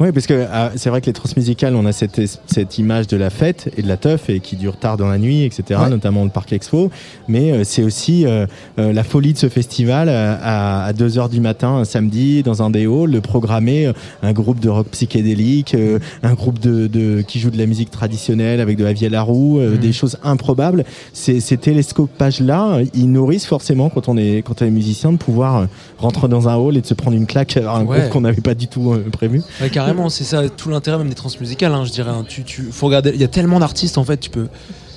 Oui, 0.00 0.10
parce 0.12 0.26
que 0.26 0.44
ah, 0.52 0.72
c'est 0.74 0.90
vrai 0.90 1.00
que 1.00 1.06
les 1.06 1.12
transmusicales, 1.12 1.76
on 1.76 1.86
a 1.86 1.92
cette, 1.92 2.20
cette 2.46 2.78
image 2.78 3.06
de 3.06 3.16
la 3.16 3.30
fête 3.30 3.70
et 3.76 3.82
de 3.82 3.86
la 3.88 3.96
teuf 3.96 4.28
et 4.28 4.40
qui 4.40 4.56
dure 4.56 4.76
tard 4.76 4.96
dans 4.96 5.06
la 5.08 5.18
nuit, 5.18 5.44
etc., 5.44 5.80
Ouais. 5.84 5.88
notamment 5.90 6.24
le 6.24 6.30
Parc 6.30 6.52
Expo. 6.52 6.90
Mais 7.28 7.52
euh, 7.52 7.62
c'est 7.64 7.82
aussi 7.84 8.26
euh, 8.26 8.46
euh, 8.80 8.92
la 8.92 9.04
folie 9.04 9.32
de 9.34 9.38
ce 9.38 9.48
festival 9.48 10.08
euh, 10.08 10.36
à, 10.42 10.84
à 10.86 10.92
2h 10.92 11.28
du 11.30 11.40
matin, 11.40 11.68
un 11.76 11.84
samedi, 11.84 12.42
dans 12.42 12.60
un 12.62 12.70
des 12.70 12.86
halls, 12.86 13.10
le 13.12 13.20
programmer 13.20 13.86
euh, 13.86 13.92
un 14.22 14.32
groupe 14.32 14.58
de 14.58 14.68
rock 14.68 14.88
psychédélique, 14.88 15.74
euh, 15.74 15.98
un 16.24 16.34
groupe 16.34 16.58
de, 16.58 16.86
de- 16.88 17.22
qui 17.22 17.38
joue 17.38 17.50
de 17.50 17.58
la 17.58 17.66
musique 17.66 17.90
traditionnelle 17.92 18.60
avec 18.60 18.76
de 18.76 18.84
la 18.84 18.92
vieille 18.92 19.14
à 19.14 19.22
roue, 19.22 19.60
euh, 19.60 19.72
Mhm. 19.74 19.78
des 19.78 19.92
choses 19.92 20.16
improbables. 20.24 20.84
Ces, 21.12 21.38
ces 21.40 21.56
télescopages-là, 21.56 22.78
euh, 22.78 22.84
ils 22.94 23.10
nourrissent 23.10 23.46
forcément 23.46 23.90
quand 23.90 24.08
on 24.08 24.16
est, 24.16 24.42
quand 24.44 24.60
on 24.62 24.66
est 24.66 24.70
musicien 24.70 25.12
de 25.12 25.18
pouvoir 25.18 25.56
euh, 25.56 25.66
rentrer 25.98 26.26
dans 26.28 26.48
un 26.48 26.56
hall 26.56 26.76
et 26.76 26.80
de 26.80 26.86
se 26.86 26.94
prendre 26.94 27.16
une 27.16 27.26
claque 27.26 27.56
à 27.56 27.70
un 27.76 27.84
Ouais. 27.84 27.98
groupe 28.00 28.10
qu'on 28.10 28.20
n'avait 28.22 28.40
pas 28.40 28.54
du 28.54 28.66
tout 28.66 28.92
euh, 28.92 29.04
prévu. 29.12 29.42
Ouais, 29.60 29.68
carrément, 29.86 30.08
c'est 30.08 30.24
ça 30.24 30.48
tout 30.48 30.68
l'intérêt 30.70 30.98
même 30.98 31.08
des 31.08 31.14
transmusicales, 31.14 31.72
hein, 31.72 31.84
je 31.84 31.92
dirais. 31.92 32.10
hein. 32.10 32.24
Tu, 32.28 32.42
tu, 32.44 32.62
faut 32.72 32.86
regarder, 32.86 33.10
il 33.14 33.20
y 33.20 33.24
a 33.24 33.28
tellement 33.28 33.58
d'artistes 33.60 33.98
en 33.98 34.04
fait, 34.04 34.18
tu 34.18 34.30
peux, 34.30 34.48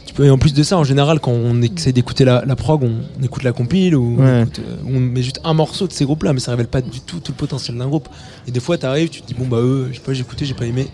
tu 0.06 0.14
peux. 0.14 0.26
Et 0.26 0.30
en 0.30 0.38
plus 0.38 0.54
de 0.54 0.64
ça, 0.64 0.78
en 0.78 0.84
général, 0.84 1.20
quand 1.20 1.32
on 1.32 1.62
essaie 1.62 1.92
d'écouter 1.92 2.26
la, 2.26 2.44
la 2.46 2.56
prog, 2.56 2.84
on, 2.84 2.92
on 3.20 3.24
écoute 3.24 3.44
la 3.44 3.52
compile 3.54 3.96
ou 3.96 4.18
on, 4.20 4.24
Ouais. 4.24 4.42
écoute, 4.44 4.60
euh, 4.68 4.76
on 4.88 5.00
met 5.00 5.22
juste 5.24 5.40
un 5.44 5.54
morceau 5.54 5.88
de 5.88 5.94
ces 5.94 6.06
groupes-là, 6.06 6.34
mais 6.34 6.40
ça 6.40 6.52
révèle 6.52 6.68
pas 6.68 6.82
du 6.82 7.00
tout 7.02 7.20
tout 7.20 7.32
le 7.32 7.38
potentiel 7.38 7.78
d'un 7.78 7.88
groupe. 7.88 8.08
Et 8.48 8.52
des 8.52 8.60
fois, 8.60 8.78
t'arrives, 8.78 9.10
tu 9.10 9.22
te 9.22 9.28
dis 9.28 9.34
bon 9.34 9.46
bah 9.48 9.58
eux, 9.60 9.88
je 9.92 9.96
sais 9.96 10.02
pas, 10.04 10.14
j'ai 10.14 10.22
écouté, 10.22 10.46
j'ai 10.46 10.54
pas 10.54 10.66
aimé. 10.66 10.88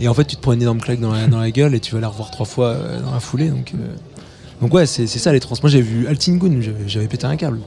Et 0.00 0.08
en 0.08 0.14
fait, 0.14 0.24
tu 0.24 0.34
te 0.36 0.40
prends 0.40 0.52
une 0.52 0.62
énorme 0.62 0.80
claque 0.80 1.00
dans 1.00 1.12
la, 1.12 1.26
dans 1.28 1.38
la 1.38 1.50
gueule 1.50 1.74
et 1.74 1.80
tu 1.80 1.94
vas 1.94 2.00
la 2.00 2.08
revoir 2.08 2.30
trois 2.30 2.46
fois 2.46 2.68
euh, 2.70 3.00
dans 3.00 3.12
la 3.12 3.20
foulée. 3.20 3.48
Donc, 3.50 3.72
euh, 3.74 3.78
donc 4.60 4.72
ouais, 4.74 4.86
c'est 4.86 5.06
ça 5.06 5.32
les 5.32 5.40
trans. 5.40 5.54
Moi, 5.62 5.70
j'ai 5.70 5.82
vu 5.82 6.06
Altingun, 6.08 6.58
j'avais 6.86 7.06
pété 7.06 7.26
un 7.26 7.36
câble. 7.36 7.60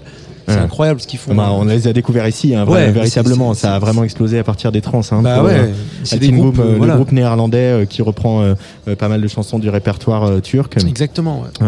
C'est 0.48 0.56
Ouais. 0.56 0.62
incroyable 0.62 1.02
ce 1.02 1.08
qu'ils 1.08 1.20
font. 1.20 1.36
Bah, 1.36 1.50
on 1.52 1.66
les 1.66 1.88
a 1.90 1.94
découverts 1.94 2.26
ici, 2.28 2.56
hein, 2.56 2.66
Ouais, 2.66 2.90
véritablement. 2.90 3.54
ça 3.54 3.76
a 3.76 3.80
vraiment 3.80 4.06
explosé 4.06 4.40
à 4.40 4.44
partir 4.46 4.72
des 4.72 4.80
trans. 4.80 5.02
Hein, 5.12 5.22
Bah 5.22 5.40
pour, 5.40 5.48
euh, 5.50 5.66
ouais, 5.66 5.70
c'est 6.06 6.20
des 6.20 6.32
groupes, 6.32 6.60
euh, 6.60 6.74
euh, 6.74 6.76
voilà. 6.78 6.94
le 6.94 7.00
groupe 7.00 7.12
néerlandais 7.12 7.58
euh, 7.82 7.86
qui 7.86 8.02
reprend 8.02 8.42
euh, 8.44 8.56
pas 8.98 9.10
mal 9.10 9.20
de 9.22 9.28
chansons 9.28 9.60
du 9.60 9.70
répertoire 9.70 10.42
turc. 10.42 10.78
Exactement. 10.88 11.44
ouais. 11.62 11.68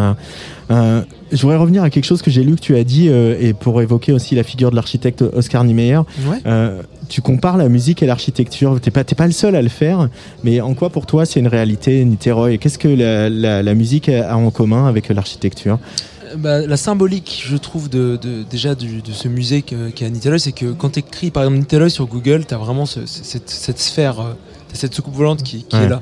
Je 1.31 1.41
voudrais 1.41 1.57
revenir 1.57 1.83
à 1.83 1.89
quelque 1.89 2.05
chose 2.05 2.21
que 2.21 2.31
j'ai 2.31 2.43
lu 2.43 2.55
que 2.55 2.61
tu 2.61 2.75
as 2.75 2.83
dit 2.83 3.07
et 3.07 3.53
pour 3.53 3.81
évoquer 3.81 4.13
aussi 4.13 4.33
la 4.35 4.43
figure 4.43 4.71
de 4.71 4.75
l'architecte 4.75 5.21
Oscar 5.21 5.63
Niemeyer. 5.63 5.99
Ouais. 6.27 6.37
Tu 7.07 7.21
compares 7.21 7.57
la 7.57 7.69
musique 7.69 8.01
et 8.03 8.05
l'architecture. 8.05 8.79
T'es 8.79 8.91
pas, 8.91 9.03
pas 9.03 9.25
le 9.25 9.31
seul 9.31 9.55
à 9.55 9.61
le 9.61 9.69
faire, 9.69 10.09
mais 10.43 10.61
en 10.61 10.73
quoi 10.75 10.89
pour 10.89 11.05
toi 11.05 11.25
c'est 11.25 11.39
une 11.39 11.47
réalité, 11.47 12.03
Niterói 12.05 12.53
Et 12.53 12.57
qu'est-ce 12.59 12.77
que 12.79 12.87
la, 12.87 13.29
la- 13.29 13.61
la 13.63 13.73
musique 13.75 14.09
a 14.09 14.35
en 14.37 14.49
commun 14.51 14.87
avec 14.87 15.09
l'architecture? 15.09 15.79
Bah, 16.37 16.65
la 16.65 16.77
symbolique, 16.77 17.43
je 17.47 17.57
trouve, 17.57 17.89
de, 17.89 18.17
de- 18.21 18.43
déjà 18.49 18.75
du- 18.75 19.01
de 19.01 19.11
ce 19.11 19.27
musée 19.27 19.61
que- 19.61 19.89
qu'est 19.89 20.05
à 20.05 20.09
Niterói, 20.09 20.39
c'est 20.39 20.51
que 20.51 20.71
quand 20.71 20.91
tu 20.91 20.99
écris 20.99 21.31
par 21.31 21.43
exemple 21.43 21.59
Niterói 21.59 21.89
sur 21.89 22.05
Google, 22.07 22.45
tu 22.47 22.53
as 22.53 22.57
vraiment 22.57 22.85
ce- 22.85 23.05
ce- 23.05 23.23
cette, 23.23 23.49
cette 23.49 23.79
sphère, 23.79 24.19
euh, 24.19 24.33
cette 24.73 24.93
soucoupe 24.93 25.15
volante 25.15 25.41
qui, 25.43 25.63
qui 25.63 25.75
Ouais. 25.75 25.83
est 25.85 25.89
là. 25.89 26.01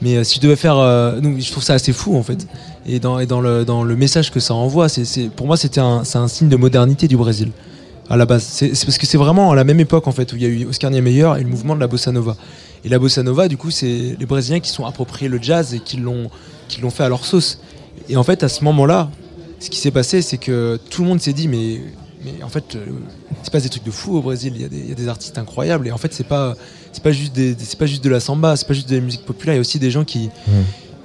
Mais 0.00 0.16
euh, 0.16 0.24
si 0.24 0.36
je 0.36 0.40
devais 0.40 0.56
faire. 0.56 0.78
euh, 0.78 1.20
donc, 1.20 1.38
je 1.40 1.50
trouve 1.50 1.62
ça 1.64 1.74
assez 1.74 1.92
fou 1.92 2.16
en 2.16 2.22
fait. 2.22 2.46
Et 2.86 3.00
dans, 3.00 3.18
et 3.18 3.26
dans, 3.26 3.40
le, 3.40 3.64
dans 3.64 3.82
le 3.82 3.96
message 3.96 4.30
que 4.30 4.40
ça 4.40 4.54
envoie, 4.54 4.88
c'est, 4.88 5.28
pour 5.30 5.46
moi, 5.46 5.56
c'était 5.56 5.80
un, 5.80 6.04
c'est 6.04 6.18
un 6.18 6.28
signe 6.28 6.48
de 6.48 6.56
modernité 6.56 7.08
du 7.08 7.16
Brésil. 7.16 7.50
À 8.08 8.16
la 8.16 8.24
base. 8.24 8.42
C'est, 8.48 8.74
c'est 8.74 8.86
parce 8.86 8.96
que 8.96 9.06
c'est 9.06 9.18
vraiment 9.18 9.50
à 9.50 9.54
la 9.54 9.64
même 9.64 9.80
époque 9.80 10.06
en 10.06 10.12
fait 10.12 10.32
où 10.32 10.36
il 10.36 10.42
y 10.42 10.46
a 10.46 10.48
eu 10.48 10.64
Oscar 10.66 10.90
Niemeyer 10.90 11.30
et 11.38 11.42
le 11.42 11.48
mouvement 11.48 11.74
de 11.74 11.80
la 11.80 11.88
bossa 11.88 12.10
nova. 12.12 12.36
Et 12.84 12.88
la 12.88 12.98
bossa 12.98 13.22
nova, 13.22 13.48
du 13.48 13.56
coup, 13.58 13.70
c'est 13.70 14.16
les 14.18 14.24
Brésiliens 14.26 14.60
qui 14.60 14.70
sont 14.70 14.86
appropriés 14.86 15.28
le 15.28 15.38
jazz 15.42 15.74
et 15.74 15.80
qui 15.80 15.96
l'ont, 15.98 16.30
qui 16.68 16.80
l'ont 16.80 16.90
fait 16.90 17.02
à 17.02 17.08
leur 17.10 17.24
sauce. 17.26 17.58
Et 18.08 18.16
en 18.16 18.22
fait, 18.22 18.42
à 18.44 18.48
ce 18.48 18.64
moment-là, 18.64 19.10
ce 19.60 19.70
qui 19.70 19.78
s'est 19.78 19.90
passé, 19.90 20.22
c'est 20.22 20.38
que 20.38 20.78
tout 20.90 21.02
le 21.02 21.08
monde 21.08 21.20
s'est 21.20 21.32
dit, 21.32 21.48
mais, 21.48 21.80
mais 22.24 22.42
en 22.42 22.48
fait, 22.48 22.76
euh, 22.76 22.86
il 23.40 23.44
se 23.44 23.50
passe 23.50 23.62
des 23.64 23.68
trucs 23.68 23.84
de 23.84 23.90
fou 23.90 24.16
au 24.16 24.22
Brésil. 24.22 24.52
Il 24.56 24.62
y, 24.62 24.64
a 24.64 24.68
des- 24.68 24.78
il 24.78 24.88
y 24.88 24.92
a 24.92 24.94
des 24.94 25.08
artistes 25.08 25.36
incroyables. 25.38 25.86
Et 25.88 25.92
en 25.92 25.98
fait, 25.98 26.12
c'est 26.14 26.26
pas, 26.26 26.54
c'est 26.92 27.02
pas 27.02 27.12
juste 27.12 27.32
des, 27.34 27.56
c'est 27.58 27.78
pas 27.78 27.86
juste 27.86 28.02
de 28.04 28.10
la 28.10 28.20
samba, 28.20 28.56
c'est 28.56 28.66
pas 28.68 28.74
juste 28.74 28.88
de 28.88 28.96
la 28.96 29.02
musique 29.02 29.24
populaire. 29.24 29.54
Il 29.54 29.58
y 29.58 29.58
a 29.58 29.60
aussi 29.60 29.78
des 29.78 29.90
gens 29.90 30.04
qui, 30.04 30.30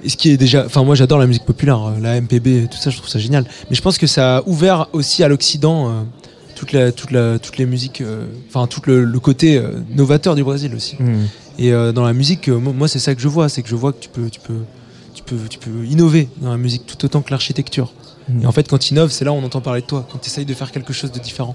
et 0.04 0.08
ce 0.08 0.16
qui 0.16 0.30
est 0.30 0.36
déjà, 0.36 0.64
enfin 0.66 0.84
moi 0.84 0.94
j'adore 0.94 1.18
la 1.18 1.26
musique 1.26 1.44
populaire, 1.46 1.82
euh, 1.82 1.98
la 2.00 2.20
MPB, 2.20 2.68
tout 2.70 2.76
ça, 2.78 2.90
je 2.90 2.96
trouve 2.98 3.08
ça 3.08 3.18
génial. 3.18 3.44
Mais 3.70 3.76
je 3.76 3.82
pense 3.82 3.96
que 3.98 4.06
ça 4.06 4.38
a 4.38 4.42
ouvert 4.46 4.88
aussi 4.92 5.22
à 5.24 5.28
l'Occident 5.28 5.88
euh, 5.88 6.02
toute 6.54 6.72
la, 6.72 6.92
toute 6.92 7.10
la, 7.10 7.38
toutes 7.38 7.56
les 7.58 7.66
musiques, 7.66 8.00
euh, 8.02 8.26
enfin 8.48 8.66
tout 8.66 8.80
le, 8.86 9.02
le 9.04 9.20
côté 9.20 9.56
euh, 9.58 9.80
novateur 9.94 10.34
du 10.36 10.44
Brésil 10.44 10.74
aussi. 10.74 10.96
Et 11.58 11.72
euh, 11.72 11.92
dans 11.92 12.04
la 12.04 12.12
musique, 12.12 12.48
moi 12.48 12.72
moi, 12.72 12.86
c'est 12.88 12.98
ça 12.98 13.14
que 13.14 13.20
je 13.20 13.28
vois, 13.28 13.48
c'est 13.48 13.62
que 13.62 13.68
je 13.68 13.74
vois 13.76 13.92
que 13.92 13.98
tu 14.00 14.08
peux, 14.10 14.28
tu 14.28 14.40
peux, 14.40 14.60
tu 15.14 15.22
peux, 15.22 15.36
tu 15.48 15.58
peux 15.58 15.84
innover 15.86 16.28
dans 16.42 16.50
la 16.50 16.56
musique 16.58 16.86
tout 16.86 17.02
autant 17.04 17.22
que 17.22 17.30
l'architecture. 17.30 17.92
Et 18.42 18.46
en 18.46 18.52
fait, 18.52 18.68
quand 18.68 18.78
tu 18.78 18.92
innoves, 18.92 19.10
c'est 19.10 19.24
là 19.24 19.32
où 19.32 19.36
on 19.36 19.44
entend 19.44 19.60
parler 19.60 19.82
de 19.82 19.86
toi, 19.86 20.06
quand 20.10 20.18
tu 20.18 20.28
essayes 20.28 20.46
de 20.46 20.54
faire 20.54 20.72
quelque 20.72 20.92
chose 20.92 21.12
de 21.12 21.18
différent. 21.18 21.54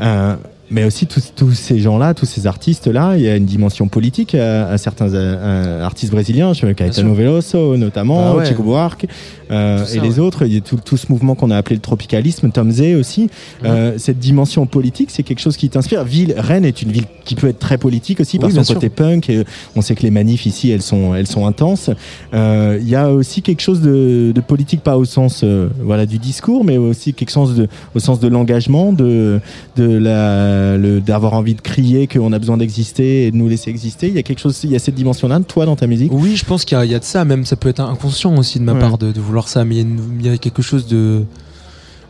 Euh, 0.00 0.36
mais 0.70 0.84
aussi 0.84 1.06
tous, 1.06 1.32
tous 1.36 1.52
ces 1.52 1.78
gens-là, 1.80 2.14
tous 2.14 2.24
ces 2.26 2.46
artistes-là, 2.46 3.16
il 3.16 3.22
y 3.22 3.28
a 3.28 3.36
une 3.36 3.44
dimension 3.44 3.88
politique 3.88 4.34
à, 4.34 4.68
à 4.68 4.78
certains 4.78 5.12
euh, 5.12 5.82
artistes 5.84 6.12
brésiliens, 6.12 6.52
je 6.54 6.66
Caetano. 6.66 7.14
Veloso 7.14 7.76
notamment, 7.76 8.32
Ah 8.32 8.36
ouais. 8.36 8.46
Chico 8.46 8.62
Buarque 8.62 9.06
euh, 9.50 9.84
ça, 9.84 9.96
et 9.96 10.00
les 10.00 10.14
ouais. 10.14 10.18
autres, 10.20 10.46
il 10.46 10.54
y 10.54 10.56
a 10.56 10.60
tout, 10.60 10.78
tout 10.82 10.96
ce 10.96 11.06
mouvement 11.10 11.34
qu'on 11.34 11.50
a 11.50 11.56
appelé 11.58 11.76
le 11.76 11.82
tropicalisme, 11.82 12.50
Tom 12.50 12.70
Zé 12.70 12.94
aussi. 12.94 13.28
Euh, 13.64 13.94
cette 13.98 14.18
dimension 14.18 14.64
politique, 14.66 15.10
c'est 15.10 15.22
quelque 15.24 15.40
chose 15.40 15.58
qui 15.58 15.68
t'inspire. 15.68 16.04
Ville, 16.04 16.34
Rennes 16.38 16.64
est 16.64 16.80
une 16.80 16.90
ville 16.90 17.04
qui 17.26 17.34
peut 17.34 17.48
être 17.48 17.58
très 17.58 17.76
politique 17.76 18.20
aussi 18.20 18.38
par 18.38 18.48
Oui, 18.48 18.54
son 18.54 18.64
sûr. 18.64 18.74
côté 18.76 18.88
punk. 18.88 19.28
Et 19.28 19.44
on 19.76 19.82
sait 19.82 19.94
que 19.94 20.02
les 20.02 20.10
manifs 20.10 20.46
ici, 20.46 20.70
elles 20.70 20.80
sont, 20.80 21.14
elles 21.14 21.26
sont 21.26 21.46
intenses. 21.46 21.90
Euh, 22.32 22.78
Il 22.80 22.88
y 22.88 22.96
a 22.96 23.10
aussi 23.10 23.42
quelque 23.42 23.60
chose 23.60 23.82
de, 23.82 24.32
de 24.34 24.40
politique, 24.40 24.80
pas 24.82 24.96
au 24.96 25.04
sens 25.04 25.42
euh, 25.44 25.68
voilà 25.82 26.06
du 26.06 26.18
discours, 26.18 26.64
mais 26.64 26.78
aussi 26.78 27.12
quelque 27.12 27.30
chose 27.30 27.54
de, 27.54 27.68
au 27.94 27.98
sens 27.98 28.20
de 28.20 28.28
l'engagement, 28.28 28.92
de, 28.94 29.38
de 29.76 29.84
la, 29.84 30.51
le- 30.78 31.00
d'avoir 31.00 31.34
envie 31.34 31.54
de 31.54 31.60
crier 31.60 32.06
qu'on 32.06 32.32
a 32.32 32.38
besoin 32.38 32.56
d'exister 32.56 33.26
et 33.26 33.30
de 33.30 33.36
nous 33.36 33.48
laisser 33.48 33.70
exister. 33.70 34.08
Il 34.08 34.14
y 34.14 34.18
a 34.18 34.22
quelque 34.22 34.40
chose, 34.40 34.58
il 34.64 34.70
y 34.70 34.76
a 34.76 34.78
cette 34.78 34.94
dimension-là, 34.94 35.40
toi, 35.40 35.66
dans 35.66 35.76
ta 35.76 35.86
musique? 35.86 36.10
Oui, 36.12 36.36
je 36.36 36.44
pense 36.44 36.64
qu'il 36.64 36.76
y, 36.76 36.80
a- 36.80 36.84
il 36.84 36.90
y 36.90 36.94
a 36.94 36.98
de 36.98 37.04
ça, 37.04 37.24
même 37.24 37.44
ça 37.44 37.56
peut 37.56 37.68
être 37.68 37.80
inconscient 37.80 38.36
aussi 38.36 38.58
de 38.58 38.64
ma 38.64 38.72
Ouais. 38.74 38.78
part 38.80 38.98
de, 38.98 39.12
de 39.12 39.20
vouloir 39.20 39.48
ça, 39.48 39.64
mais 39.64 39.76
il 39.76 39.78
y 39.78 39.80
a 39.80 39.84
une- 39.84 40.00
il 40.20 40.26
y, 40.26 40.28
a 40.28 40.36
quelque 40.38 40.62
chose 40.62 40.86
de. 40.86 41.24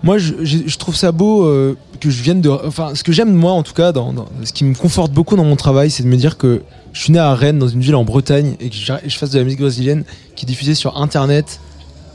Moi, 0.05 0.19
je, 0.19 0.33
je- 0.43 0.59
je 0.67 0.79
trouve 0.79 0.97
ça 0.97 1.13
beau 1.13 1.45
euh, 1.45 1.77
que 2.01 2.11
je 2.11 2.23
vienne 2.23 2.41
de. 2.41 2.49
Enfin, 2.51 2.95
ce 2.95 3.05
que 3.05 3.13
j'aime, 3.13 3.33
moi, 3.33 3.53
en 3.53 3.63
tout 3.63 3.75
cas, 3.75 3.93
dans, 3.93 4.13
dans- 4.13 4.27
ce 4.43 4.53
qui 4.53 4.65
me 4.65 4.75
conforte 4.75 5.13
beaucoup 5.13 5.37
dans 5.37 5.45
mon 5.45 5.55
travail, 5.57 5.91
c'est 5.91 6.03
de 6.03 6.09
me 6.09 6.17
dire 6.17 6.37
que 6.39 6.63
je 6.93 7.01
suis 7.03 7.13
né 7.13 7.19
à 7.21 7.35
Rennes, 7.35 7.59
dans 7.61 7.69
une 7.69 7.81
ville 7.81 7.95
en 7.95 8.05
Bretagne, 8.05 8.55
et 8.61 8.69
que 8.69 8.75
je, 8.75 8.93
je 9.07 9.17
fasse 9.17 9.31
de 9.31 9.39
la 9.39 9.45
musique 9.45 9.61
brésilienne 9.61 10.05
qui 10.35 10.45
est 10.45 10.49
diffusée 10.49 10.75
sur 10.75 11.01
Internet 11.01 11.61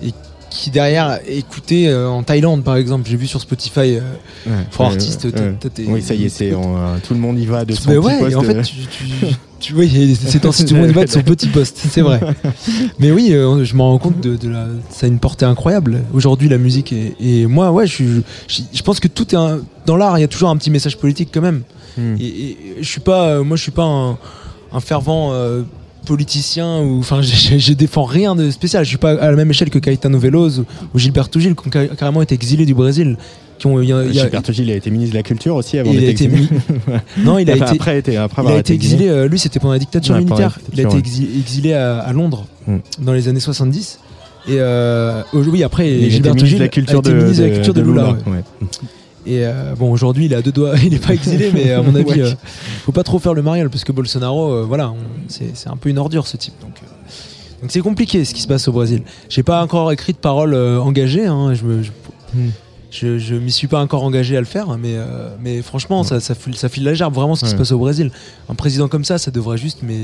et 0.04 0.12
qui 0.58 0.72
derrière 0.72 1.20
est 1.28 1.38
écoutée 1.38 1.88
euh, 1.88 2.10
en 2.10 2.24
Thaïlande, 2.24 2.64
par 2.64 2.76
exemple. 2.78 3.08
J'ai 3.10 3.16
vu 3.18 3.28
sur 3.28 3.40
Spotify. 3.40 3.98
euh, 3.98 4.02
pour 4.72 4.86
Ouais, 4.86 4.92
artiste, 4.92 5.26
ouais, 5.26 5.32
t'as- 5.32 5.42
ouais. 5.44 5.56
t'as 5.60 5.70
tes- 5.70 5.86
Oui, 5.88 6.02
ça 6.02 6.14
y 6.16 6.26
est, 6.26 6.30
c'est 6.30 6.52
euh, 6.52 6.58
tout 7.08 7.14
le 7.14 7.20
monde 7.20 7.38
y 7.40 7.46
va 7.46 7.64
de 7.66 7.74
son 7.74 7.90
mais 7.92 7.96
petit 7.98 8.06
ouais, 8.08 8.20
poste. 8.20 8.36
en 8.38 8.42
fait, 8.42 8.62
tu, 8.64 8.76
tu, 8.88 9.04
tu 9.60 9.74
vois, 9.74 9.86
il 9.86 10.10
y 10.10 10.12
a- 10.12 10.16
ces 10.16 10.40
temps-ci, 10.40 10.66
tout 10.66 10.74
le 10.74 10.82
monde 10.82 10.90
y 10.90 10.94
va 10.94 11.06
de 11.06 11.10
son 11.10 11.22
petit 11.22 11.48
poste, 11.48 11.78
c'est 11.92 12.02
vrai. 12.02 12.20
Mais 13.00 13.12
oui, 13.12 13.30
je 13.30 13.76
me 13.76 13.82
rends 13.82 13.98
compte 14.00 14.20
de, 14.20 14.36
de 14.36 14.50
la, 14.50 14.66
ça 14.90 15.06
a 15.06 15.10
une 15.10 15.20
portée 15.20 15.46
incroyable. 15.46 16.02
Aujourd'hui, 16.14 16.50
la 16.50 16.58
musique 16.58 16.92
et, 16.94 17.16
et 17.20 17.46
moi, 17.46 17.72
ouais, 17.72 17.86
je, 17.86 18.04
je, 18.48 18.62
je 18.74 18.82
pense 18.84 19.00
que 19.00 19.08
tout 19.08 19.28
est 19.36 19.38
un- 19.38 19.60
dans 19.86 19.96
l'art. 19.98 20.18
Il 20.18 20.22
y 20.22 20.26
a 20.26 20.28
toujours 20.28 20.50
un 20.50 20.58
petit 20.58 20.72
message 20.72 20.98
politique 20.98 21.30
quand 21.34 21.42
même. 21.42 21.62
Hmm. 21.98 22.16
Et, 22.20 22.26
et 22.26 22.58
je 22.82 22.88
suis 22.88 23.00
pas, 23.02 23.42
moi, 23.44 23.58
je 23.58 23.62
suis 23.62 23.72
pas 23.72 23.84
un, 23.86 24.18
un 24.74 24.80
fervent 24.80 25.32
politicien 26.08 26.80
ou, 26.80 27.00
enfin, 27.00 27.22
je, 27.58 27.74
défends 27.74 28.06
rien 28.06 28.36
de 28.36 28.50
spécial. 28.50 28.84
Je 28.84 28.90
suis 28.90 28.98
pas 28.98 29.12
à 29.12 29.30
la 29.30 29.36
même 29.36 29.50
échelle 29.50 29.70
que 29.70 29.80
Caetano 29.80 30.18
Veloso 30.18 30.66
ou 30.94 31.00
Gilberto 31.00 31.40
Gil 31.40 31.56
qui 31.56 31.68
ont 31.68 31.72
ca- 31.72 31.88
carrément 31.96 32.22
été 32.22 32.34
exilés 32.36 32.66
du 32.66 32.74
Brésil. 32.74 33.18
Qui 33.60 33.66
ont, 33.66 33.82
y 33.82 33.92
a- 33.92 34.04
y 34.06 34.20
a- 34.20 34.24
Gilberto 34.24 34.54
Gil 34.54 34.70
a 34.70 34.76
été 34.76 34.92
ministre 34.92 35.14
de 35.14 35.18
la 35.18 35.24
Culture 35.24 35.56
aussi 35.56 35.80
avant 35.80 35.92
d'être 35.92 36.10
exilé. 36.10 36.48
non, 37.18 37.40
il 37.40 37.50
a 37.50 37.56
Enfin, 37.56 37.66
été, 37.66 37.76
après, 37.76 37.98
été, 38.00 38.16
après 38.18 38.42
il 38.42 38.46
avoir 38.46 38.56
a 38.56 38.60
été 38.60 38.74
exilé, 38.74 39.08
euh, 39.10 39.28
lui 39.28 39.40
c'était 39.40 39.60
pendant 39.60 39.74
la 39.74 39.80
dictature 39.80 40.14
Ouais, 40.16 40.22
pendant 40.22 40.40
la 40.40 40.46
militaire. 40.48 40.64
Il 40.74 40.80
a 40.86 40.90
été 40.90 40.98
exi- 41.10 41.40
exilé 41.40 41.74
à, 41.74 42.00
à 42.00 42.14
Londres 42.14 42.46
Mm. 42.68 42.78
dans 43.00 43.14
les 43.14 43.28
années 43.30 43.40
70. 43.40 44.00
Et 44.50 44.58
euh, 44.60 45.24
oui, 45.34 45.64
après, 45.64 45.90
Il 45.92 46.10
Gilberto 46.12 46.46
Gil 46.46 46.58
de 46.60 46.64
la 46.64 46.68
culture 46.70 46.98
a 46.98 47.00
été 47.00 47.10
de, 47.10 47.16
ministre 47.16 47.44
de 47.44 47.48
la 47.50 47.54
culture 47.56 47.74
de, 47.74 47.82
Lula. 47.82 48.10
ouais. 48.28 48.32
ouais. 48.34 48.68
Et 49.28 49.46
euh, 49.46 49.76
bon, 49.78 49.92
aujourd'hui, 49.92 50.26
il 50.26 50.34
est 50.34 50.38
à 50.38 50.42
deux 50.42 50.54
doigts, 50.54 50.76
il 50.84 50.92
n'est 50.92 51.00
pas 51.00 51.14
exilé, 51.14 51.52
mais 51.54 51.72
à 51.74 51.82
mon 51.82 51.94
avis, 51.96 52.06
Ouais. 52.06 52.22
euh, 52.22 52.34
faut 52.86 52.92
pas 52.94 53.04
trop 53.04 53.20
faire 53.20 53.34
le 53.34 53.42
mariole 53.42 53.70
parce 53.70 53.84
que 53.84 53.92
Bolsonaro, 53.92 54.52
euh, 54.54 54.64
voilà, 54.66 54.94
c'est 55.28 55.68
un 55.68 55.76
peu 55.76 55.90
une 55.90 55.98
ordure 55.98 56.26
ce 56.28 56.38
type. 56.38 56.54
Donc, 56.62 56.72
euh, 56.82 56.88
donc 57.62 57.72
c'est 57.72 57.82
compliqué 57.82 58.24
ce 58.24 58.34
qui 58.34 58.42
se 58.42 58.48
passe 58.48 58.68
au 58.68 58.72
Brésil. 58.72 59.02
J'ai 59.30 59.44
pas 59.44 59.62
encore 59.64 59.92
écrit 59.92 60.14
de 60.14 60.18
paroles 60.18 60.54
euh, 60.54 60.80
engagées. 60.80 61.26
hein, 61.28 61.54
je 61.54 61.64
me- 61.66 61.84
je- 61.84 61.92
Hmm. 62.36 62.50
je, 62.92 63.18
je 63.20 63.36
m'y 63.36 63.52
suis 63.54 63.68
pas 63.68 63.82
encore 63.82 64.04
engagé 64.04 64.36
à 64.36 64.42
le 64.42 64.46
faire, 64.46 64.78
mais, 64.78 64.96
mais 65.42 65.62
franchement, 65.62 66.04
ça, 66.04 66.20
ça, 66.20 66.36
file, 66.36 66.56
ça 66.58 66.68
file 66.68 66.84
la 66.84 66.94
gerbe 66.94 67.14
vraiment 67.14 67.36
ce 67.36 67.46
qui 67.46 67.52
se 67.52 67.56
passe 67.56 67.72
au 67.72 67.78
Brésil. 67.80 68.12
Un 68.50 68.56
président 68.56 68.88
comme 68.90 69.06
ça, 69.06 69.18
ça 69.18 69.32
devrait 69.32 69.58
juste, 69.58 69.80
mais 69.82 70.04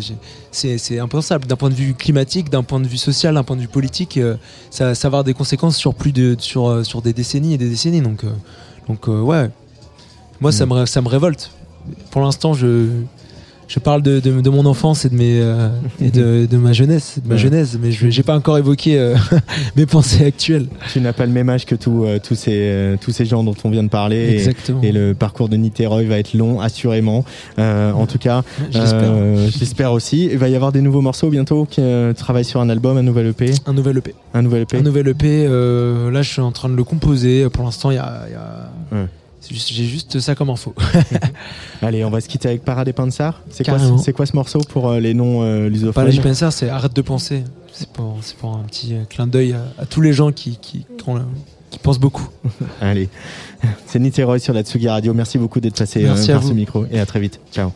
c'est 0.52 1.00
impensable. 1.00 1.46
D'un 1.48 1.58
point 1.58 1.70
de 1.70 1.74
vue 1.76 1.94
climatique, 1.96 2.50
d'un 2.50 2.64
point 2.64 2.80
de 2.80 2.88
vue 2.88 2.98
social, 2.98 3.36
d'un 3.36 3.44
point 3.44 3.58
de 3.58 3.62
vue 3.62 3.68
politique, 3.68 4.18
ça, 4.70 4.96
ça 4.96 5.08
va 5.10 5.18
avoir 5.18 5.24
des 5.26 5.34
conséquences 5.34 5.76
sur 5.76 5.94
plus 5.96 6.14
de 6.14 6.36
sur, 6.40 6.86
sur 6.86 7.02
des 7.02 7.12
décennies 7.14 7.54
et 7.54 7.58
des 7.58 7.70
décennies. 7.70 8.02
Donc, 8.02 8.22
donc 8.88 9.08
euh, 9.08 9.22
ouais, 9.22 9.50
moi 10.42 10.52
ça, 10.52 10.66
me, 10.66 10.74
ré- 10.74 10.86
ça 10.86 11.02
me 11.02 11.08
révolte. 11.08 11.52
Pour 12.12 12.22
l'instant, 12.22 12.54
je, 12.54 12.90
je 13.74 13.80
parle 13.80 14.04
de, 14.04 14.20
de, 14.20 14.40
de 14.40 14.50
mon 14.52 14.66
enfance 14.68 15.04
et 15.06 15.10
de 15.10 15.16
mes 15.16 15.40
euh, 15.42 15.70
et 16.00 16.12
de, 16.12 16.46
de 16.46 16.58
ma 16.58 16.74
jeunesse, 16.74 17.18
de 17.24 17.28
ma 17.28 17.34
Ouais. 17.36 17.40
jeunesse, 17.40 17.76
mais 17.82 17.92
je 17.92 18.10
j'ai 18.12 18.22
pas 18.22 18.36
encore 18.36 18.60
évoqué 18.60 19.00
euh, 19.00 19.16
mes 19.76 19.88
pensées 19.88 20.26
actuelles. 20.26 20.68
Tu 20.92 21.02
n'as 21.02 21.14
pas 21.14 21.26
le 21.26 21.32
même 21.32 21.50
âge 21.50 21.66
que 21.66 21.74
tous 21.74 22.04
euh, 22.06 22.20
tous 22.22 22.36
ces 22.36 22.96
tous 23.02 23.10
ces 23.12 23.26
gens 23.26 23.44
dont 23.44 23.56
on 23.64 23.70
vient 23.72 23.82
de 23.84 23.90
parler. 23.90 24.18
et- 24.18 24.34
Exactement. 24.36 24.82
Et, 24.84 24.92
le 24.92 25.16
parcours 25.16 25.50
de 25.50 25.56
Niterói 25.58 26.06
va 26.06 26.20
être 26.20 26.36
long, 26.36 26.60
assurément. 26.62 27.26
En 27.58 28.06
tout 28.06 28.20
cas, 28.20 28.44
J'espère. 28.72 29.92
aussi. 29.92 30.26
Il 30.32 30.38
va 30.38 30.50
y 30.50 30.56
avoir 30.56 30.72
des 30.72 30.82
nouveaux 30.82 31.02
morceaux 31.02 31.30
bientôt 31.30 31.66
qui 31.66 31.82
travaillent 32.16 32.46
sur 32.46 32.62
un 32.62 32.70
album, 32.70 32.98
un 32.98 33.02
nouvel 33.04 33.28
EP, 33.28 33.52
Un 33.66 33.74
nouvel 33.74 33.98
EP. 33.98 34.14
un 34.36 34.42
nouvel 34.44 34.62
EP. 34.64 34.78
Un 34.78 34.82
nouvel 34.82 35.08
EP. 35.08 35.48
là, 35.48 36.22
je 36.22 36.30
suis 36.30 36.42
en 36.42 36.52
train 36.52 36.70
de 36.70 36.76
le 36.76 36.84
composer. 36.84 37.50
Pour 37.50 37.64
l'instant, 37.64 37.90
il 37.92 37.96
y 37.96 37.98
a, 37.98 38.22
il 38.28 38.34
y 38.34 38.36
a- 38.36 38.70
Ouais. 38.92 39.08
J'ai 39.52 39.86
juste 39.86 40.20
ça 40.20 40.36
comme 40.36 40.50
info. 40.50 40.74
Allez, 41.82 42.04
on 42.06 42.10
va 42.10 42.22
se 42.22 42.28
quitter 42.28 42.48
avec 42.50 42.64
Parade 42.64 42.92
Pansar. 42.94 43.42
C'est 43.50 43.64
quoi, 43.64 43.78
c'est 43.98 44.14
quoi 44.14 44.26
ce 44.26 44.36
morceau 44.36 44.60
pour 44.60 44.90
euh, 44.90 45.00
les 45.00 45.14
noms 45.14 45.42
euh, 45.44 45.70
lusophones 45.70 46.12
je 46.12 46.22
pense 46.22 46.50
c'est 46.56 46.70
arrête 46.70 46.96
de 46.96 47.02
penser. 47.02 47.44
C'est 47.72 47.90
pour, 47.90 48.18
c'est 48.22 48.38
pour 48.38 48.56
un 48.56 48.64
petit 48.64 48.94
euh, 48.94 49.04
clin 49.10 49.28
d'œil 49.28 49.54
à, 49.54 49.82
à 49.82 49.86
tous 49.86 50.02
les 50.02 50.14
gens 50.14 50.32
qui, 50.32 50.58
qui, 50.62 50.86
qui 50.98 51.10
ont- 51.10 51.22
qui 51.72 51.80
pensent 51.80 52.00
beaucoup. 52.00 52.28
Allez, 52.82 53.10
c'est 53.88 53.98
Niterói 54.00 54.40
sur 54.40 54.54
la 54.54 54.62
Tsugi 54.62 54.88
Radio. 54.88 55.12
Merci 55.16 55.40
beaucoup 55.40 55.60
d'être 55.60 55.78
passé 55.80 56.06
euh, 56.06 56.14
à 56.14 56.28
par 56.34 56.44
ce 56.44 56.54
micro 56.54 56.86
et 56.92 57.00
à 57.00 57.06
très 57.08 57.20
vite. 57.20 57.40
Ciao. 57.52 57.72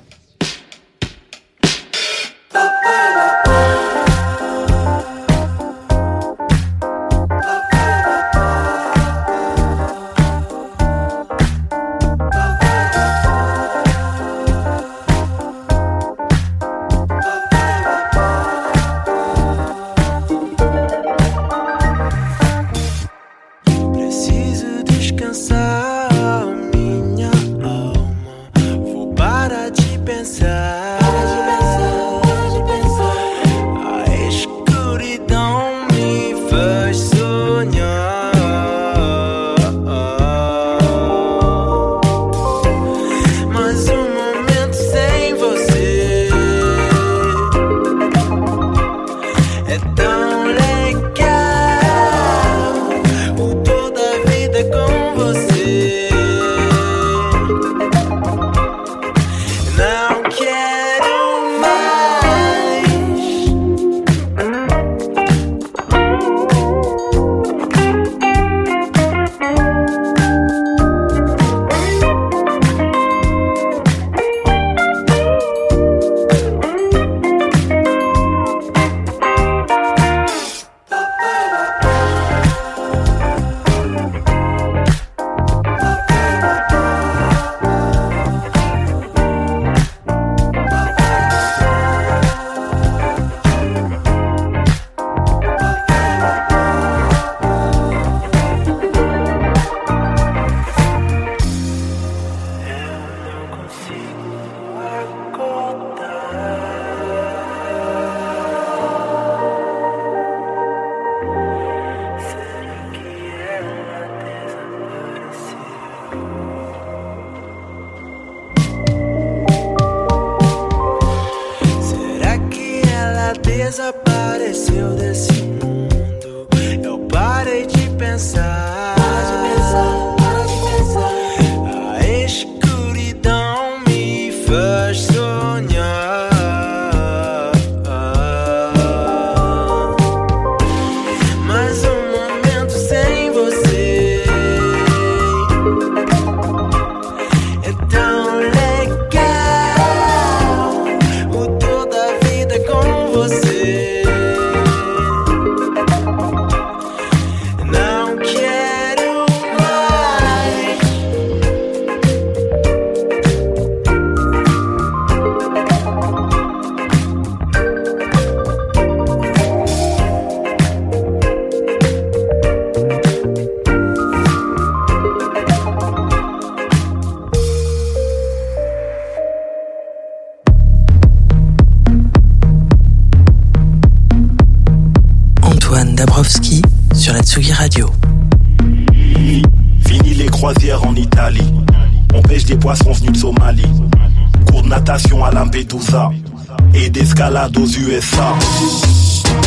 USA. 197.88 198.36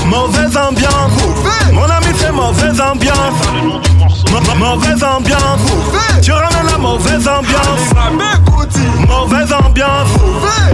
Mauvaise 0.07 0.57
ambiance. 0.57 1.13
Mon 1.73 1.83
ami, 1.85 2.07
c'est 2.19 2.33
mauvaise 2.33 2.81
ambiance. 2.81 3.35
Ma- 4.33 4.55
Mauvaise 4.55 5.03
ambiance. 5.03 5.61
Tu 6.23 6.33
ramènes 6.33 6.67
la 6.71 6.79
mauvaise 6.79 7.29
ambiance. 7.29 7.95
Mauvaise 9.09 9.53
ambiance. 9.53 10.09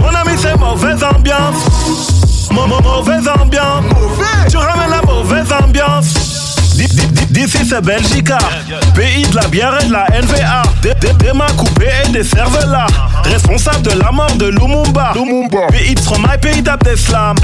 Mon 0.01 0.15
ami, 0.15 0.37
c'est 0.41 0.57
mauvaise 0.57 1.03
ambiance. 1.03 2.49
Mau- 2.51 2.67
mau- 2.67 2.81
Mauvaise 2.81 3.27
ambiance. 3.27 3.83
Tu 4.49 4.57
ramènes 4.57 4.89
la 4.89 5.01
mauvaise 5.01 5.51
ambiance. 5.63 6.13
D'ici 7.29 7.59
c'est 7.69 7.81
Belgica, 7.81 8.37
pays 8.95 9.23
de 9.27 9.35
la 9.35 9.47
bière 9.47 9.77
et 9.81 9.87
de 9.87 9.93
la 9.93 10.05
NVA. 10.21 10.56
Des, 10.81 10.93
des, 10.95 11.13
des 11.13 11.33
mains 11.33 11.45
coupées 11.57 11.89
et 12.05 12.09
des 12.09 12.23
cervelas. 12.23 12.87
Responsable 13.23 13.81
de 13.81 13.99
la 13.99 14.11
mort 14.11 14.31
de 14.35 14.45
Lumumba. 14.47 15.11
Pays 15.67 15.95
de 15.95 15.99
Stromae, 15.99 16.37
pays 16.39 16.61
d'Abdeslam. 16.61 17.35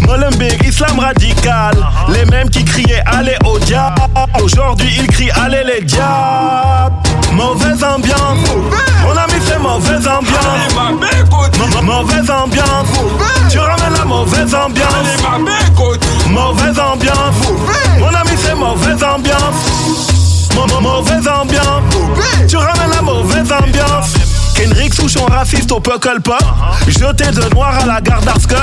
Molenbeek, 0.00 0.62
islam 0.66 0.98
radical. 0.98 1.74
Les 2.08 2.24
mêmes 2.26 2.48
qui 2.50 2.64
criaient 2.64 3.02
allez 3.06 3.36
au 3.46 3.58
diable. 3.60 4.00
Aujourd'hui 4.42 4.88
ils 4.98 5.06
crient 5.06 5.30
allez 5.44 5.62
les 5.64 5.84
diables. 5.84 6.94
Mauvaise 7.32 7.84
ambiance. 7.84 8.48
Mon 9.04 9.16
ami 9.16 9.34
c'est 9.46 9.58
mauvaise 9.58 10.06
ambiance. 10.08 10.74
Ma- 11.58 11.66
ma- 11.76 11.82
Mauvaise 11.82 12.30
ambiance. 12.30 12.88
Tu 13.50 13.58
ramènes 13.58 13.94
la 13.98 14.04
mauvaise 14.04 14.54
ambiance. 14.54 15.22
Mauvaise 16.30 16.78
ambiance. 16.80 17.36
Mon 18.00 18.08
ami 18.08 18.30
c'est 18.42 18.54
mauvaise 18.54 19.02
ambiance. 19.04 19.77
Ma- 20.66 20.66
ma- 20.74 20.80
Mauvaise 20.80 21.28
ambiance. 21.28 21.94
Tu 22.48 22.56
ramènes 22.56 22.90
la 22.94 23.02
mauvaise 23.02 23.52
ambiance. 23.52 24.14
Kendrick 24.56 24.92
Souchon 24.94 25.26
raciste 25.26 25.70
au 25.70 25.80
Puckle 25.80 26.20
Pop. 26.22 26.42
Jeté 26.88 27.30
de 27.30 27.54
noir 27.54 27.78
à 27.82 27.86
la 27.86 28.00
garde 28.00 28.24
d'Arscut. 28.24 28.56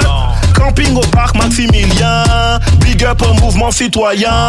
Camping 0.54 0.96
au 0.96 1.02
parc 1.08 1.36
Maximilien. 1.36 2.24
Big 2.82 3.04
up 3.06 3.22
au 3.30 3.34
mouvement 3.42 3.72
citoyen. 3.72 4.48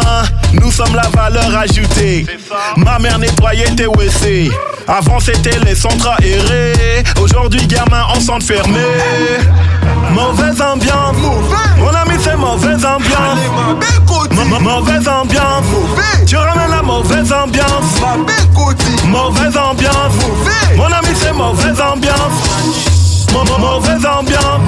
Nous 0.53 0.71
sommes 0.71 0.95
la 0.95 1.07
valeur 1.09 1.55
ajoutée. 1.57 2.25
Ma 2.75 2.99
mère 2.99 3.17
nettoyait 3.19 3.73
tes 3.75 3.87
WC. 3.87 4.51
Avant 4.87 5.19
c'était 5.19 5.59
les 5.65 5.75
centres 5.75 6.09
aérés. 6.19 7.03
Aujourd'hui 7.21 7.65
gamin 7.67 8.03
en 8.13 8.19
centre 8.19 8.45
fermé. 8.45 8.79
Mauvaise 10.11 10.61
ambiance. 10.61 11.15
Mon 11.77 11.89
ami 11.93 12.15
c'est 12.21 12.35
mauvaise 12.35 12.83
ambiance. 12.85 13.39
Ma- 14.31 14.43
ma- 14.45 14.59
Mauvaise 16.97 17.31
ambiance. 17.31 18.01
La 18.01 18.17
mauvaise 19.07 19.55
ambiance. 19.55 19.57
Ambiance. 19.69 20.13
Mon 20.77 20.85
ami 20.85 21.13
c'est 21.15 21.31
mauvaise 21.31 21.79
ambiance. 21.79 22.37
Ma- 23.33 23.43
ma- 23.43 23.57
Mauvaise 23.59 24.03
ambiance. 24.03 24.61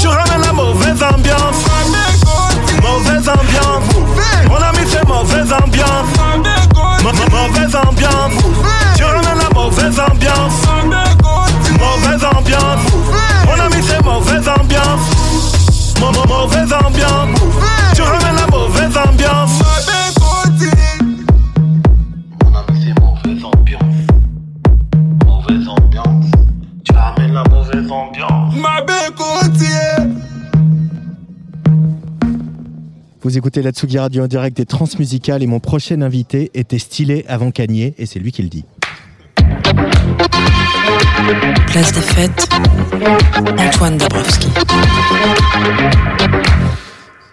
Tu 0.00 0.08
ramènes 0.08 0.42
la 0.44 0.52
mauvaise 0.52 1.00
ambiance. 1.00 1.62
Mauvaise 2.82 3.28
ambiance. 3.28 3.86
Mon 4.48 4.56
ami 4.56 4.84
c'est 4.90 5.06
mauvaise 5.06 5.52
ambiance. 5.52 6.10
Ma- 7.04 7.12
ma- 7.12 7.46
Mauvaise 7.46 7.76
ambiance. 7.76 8.42
Tu 8.96 9.04
ramènes 9.04 9.38
la 9.38 9.54
mauvaise 9.54 10.00
ambiance. 10.00 10.54
Mauvaise 11.78 12.24
ambiance. 12.36 12.84
Mon 13.46 13.64
ami 13.64 13.82
c'est 13.86 14.04
mauvaise 14.04 14.48
ambiance. 14.48 15.06
Ma- 16.00 16.10
ma- 16.10 16.26
Mauvaise 16.26 16.72
ambiance. 16.72 17.39
Vous 33.30 33.38
écoutez 33.38 33.62
la 33.62 33.70
Tsugi 33.70 33.96
Radio 33.96 34.24
en 34.24 34.26
direct 34.26 34.56
des 34.56 34.66
Transmusicales 34.66 35.40
et 35.44 35.46
mon 35.46 35.60
prochain 35.60 36.02
invité 36.02 36.50
était 36.52 36.80
stylé 36.80 37.24
avant 37.28 37.52
Cagné 37.52 37.94
et 37.96 38.04
c'est 38.04 38.18
lui 38.18 38.32
qui 38.32 38.42
le 38.42 38.48
dit. 38.48 38.64
Place 41.68 41.92
des 41.92 42.00
fêtes, 42.00 42.48
Antoine 43.56 43.98
Dabrowski. 43.98 44.48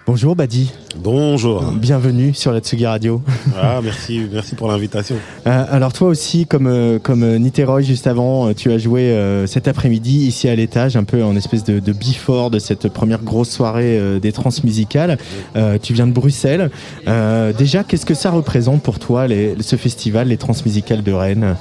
Bonjour 0.07 0.37
Badi, 0.37 0.71
Bonjour. 1.03 1.61
bienvenue 1.73 2.33
sur 2.33 2.53
la 2.53 2.59
Tsugi 2.61 2.85
Radio. 2.85 3.21
Ah, 3.61 3.81
merci, 3.83 4.21
merci 4.31 4.55
pour 4.55 4.69
l'invitation. 4.69 5.17
Euh, 5.45 5.65
alors 5.69 5.91
toi 5.91 6.07
aussi, 6.07 6.45
comme, 6.45 6.67
euh, 6.67 6.97
comme 6.97 7.23
euh, 7.23 7.81
juste 7.81 8.07
avant, 8.07 8.47
euh, 8.47 8.53
tu 8.53 8.71
as 8.71 8.77
joué 8.77 9.01
euh, 9.11 9.45
cet 9.47 9.67
après-midi 9.67 10.19
ici 10.25 10.47
à 10.47 10.55
l'étage, 10.55 10.95
un 10.95 11.03
peu 11.03 11.21
en 11.25 11.35
espèce 11.35 11.65
de, 11.65 11.79
de 11.79 11.91
before 11.91 12.51
de 12.51 12.57
cette 12.59 12.87
première 12.87 13.21
grosse 13.21 13.49
soirée 13.49 13.99
euh, 13.99 14.19
des 14.19 14.31
transmusicales. 14.31 15.17
Euh, 15.57 15.77
tu 15.81 15.91
viens 15.93 16.07
de 16.07 16.13
Bruxelles. 16.13 16.71
Euh, 17.09 17.51
déjà, 17.51 17.83
qu'est-ce 17.83 18.05
que 18.05 18.13
ça 18.15 18.31
représente 18.31 18.81
pour 18.81 18.99
toi, 18.99 19.27
les- 19.27 19.55
ce 19.59 19.75
festival, 19.75 20.29
les 20.29 20.37
transmusicales 20.37 21.03
de 21.03 21.11
Rennes? 21.11 21.55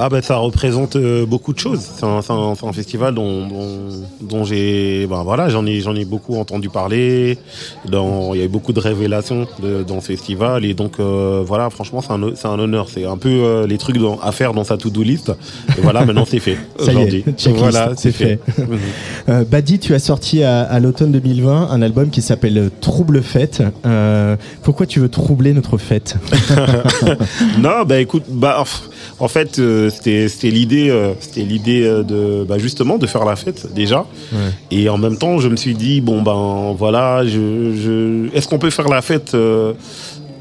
Ah 0.00 0.08
ben 0.08 0.22
ça 0.22 0.36
représente 0.36 0.94
euh, 0.94 1.26
beaucoup 1.26 1.52
de 1.52 1.58
choses. 1.58 1.80
C'est 1.80 2.04
un, 2.04 2.22
festival 2.72 3.14
dont, 3.16 3.48
dont, 3.48 3.66
dont 4.20 4.44
j'ai, 4.44 5.06
ben 5.08 5.24
voilà, 5.24 5.48
j'en 5.48 5.66
ai, 5.66 5.80
j'en 5.80 5.96
ai 5.96 6.04
beaucoup 6.04 6.36
entendu 6.38 6.68
parler. 6.68 7.36
Dans, 7.90 8.32
il 8.32 8.38
y 8.38 8.42
a 8.42 8.44
eu 8.44 8.48
beaucoup 8.48 8.72
de 8.72 8.78
révélations 8.78 9.48
de- 9.60 9.82
dans 9.82 10.00
ce 10.00 10.06
festival 10.06 10.64
et 10.64 10.74
donc 10.74 11.00
euh, 11.00 11.42
voilà, 11.44 11.68
franchement 11.70 12.00
c'est 12.00 12.12
un, 12.12 12.20
c'est 12.36 12.46
un 12.46 12.58
honneur. 12.60 12.86
C'est 12.88 13.06
un 13.06 13.16
peu 13.16 13.28
euh, 13.28 13.66
les 13.66 13.76
trucs 13.76 13.98
dans- 13.98 14.20
à 14.20 14.30
faire 14.30 14.54
dans 14.54 14.62
sa 14.62 14.76
to-do 14.76 15.02
list. 15.02 15.32
Et 15.76 15.80
voilà, 15.80 16.04
maintenant 16.04 16.24
c'est 16.24 16.38
fait 16.38 16.58
Ça 16.78 16.92
y 16.92 16.96
est, 16.98 17.24
aujourd'hui. 17.24 17.24
Voilà, 17.56 17.92
c'est 17.96 18.12
fait. 18.12 18.38
Mhm. 19.28 19.44
Badi, 19.44 19.78
tu 19.78 19.94
as 19.94 19.98
sorti 19.98 20.42
à, 20.42 20.62
à 20.62 20.78
l'automne 20.80 21.10
2020 21.12 21.68
un 21.70 21.82
album 21.82 22.10
qui 22.10 22.22
s'appelle 22.22 22.70
Trouble 22.80 23.22
Fête. 23.22 23.62
Pourquoi 24.62 24.86
tu 24.86 25.00
veux 25.00 25.08
troubler 25.08 25.52
notre 25.52 25.76
fête? 25.78 26.16
Non, 27.58 27.84
bah 27.86 28.00
écoute, 28.00 28.24
bah 28.28 28.62
en 29.20 29.28
fait, 29.28 29.60
c'était 29.90 30.28
c'était 30.28 30.50
l'idée, 30.50 30.90
euh, 30.90 31.12
c'était 31.20 31.42
l'idée 31.42 31.82
euh, 31.84 32.02
de 32.02 32.44
bah, 32.44 32.58
justement 32.58 32.98
de 32.98 33.06
faire 33.06 33.24
la 33.24 33.36
fête 33.36 33.72
déjà. 33.74 34.04
Et 34.70 34.88
en 34.88 34.98
même 34.98 35.16
temps, 35.18 35.38
je 35.38 35.48
me 35.48 35.56
suis 35.56 35.74
dit 35.74 36.00
bon 36.00 36.22
ben 36.22 36.74
voilà, 36.78 37.24
je, 37.24 37.74
je 37.76 38.34
est-ce 38.36 38.48
qu'on 38.48 38.58
peut 38.58 38.70
faire 38.70 38.88
la 38.88 39.02
fête 39.02 39.34
euh, 39.34 39.72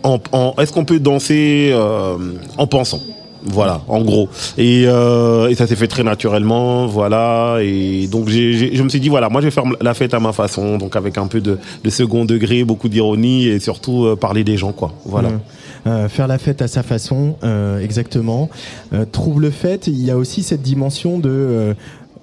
en, 0.04 0.20
en- 0.32 0.54
est-ce 0.60 0.72
qu'on 0.72 0.86
peut 0.86 1.00
danser 1.00 1.72
euh, 1.74 2.16
en 2.58 2.68
pensant? 2.68 3.02
Voilà, 3.48 3.82
en 3.88 4.02
gros. 4.02 4.30
Et, 4.58 4.84
euh, 4.88 5.50
et 5.50 5.56
ça 5.56 5.68
s'est 5.68 5.76
fait 5.76 5.88
très 5.88 6.04
naturellement, 6.04 6.86
voilà. 6.88 7.58
Et 7.62 8.08
donc 8.08 8.28
j'ai- 8.30 8.76
je 8.76 8.84
me 8.84 8.90
suis 8.90 9.00
dit 9.00 9.10
voilà, 9.10 9.30
moi 9.30 9.42
je 9.42 9.48
vais 9.48 9.52
faire 9.52 9.64
la 9.82 9.94
fête 9.94 10.14
à 10.14 10.20
ma 10.20 10.34
façon, 10.34 10.78
donc 10.78 10.96
avec 10.96 11.18
un 11.18 11.28
peu 11.28 11.42
de, 11.42 11.58
de 11.84 11.90
second 11.90 12.26
degré, 12.26 12.64
beaucoup 12.64 12.90
d'ironie 12.90 13.48
et 13.48 13.60
surtout 13.60 14.06
euh, 14.06 14.16
parler 14.16 14.44
des 14.44 14.58
gens, 14.58 14.72
quoi. 14.72 14.92
Voilà. 15.06 15.30
Ouais. 15.30 15.36
Euh, 15.86 16.10
faire 16.10 16.28
la 16.28 16.38
fête 16.38 16.62
à 16.62 16.68
sa 16.68 16.84
façon, 16.84 17.38
euh, 17.44 17.80
exactement. 17.80 18.50
Euh, 18.94 19.06
trouble 19.10 19.52
fête, 19.52 19.88
il 19.88 20.04
y 20.04 20.12
a 20.12 20.18
aussi 20.18 20.44
cette 20.44 20.62
dimension 20.62 21.18
de. 21.18 21.76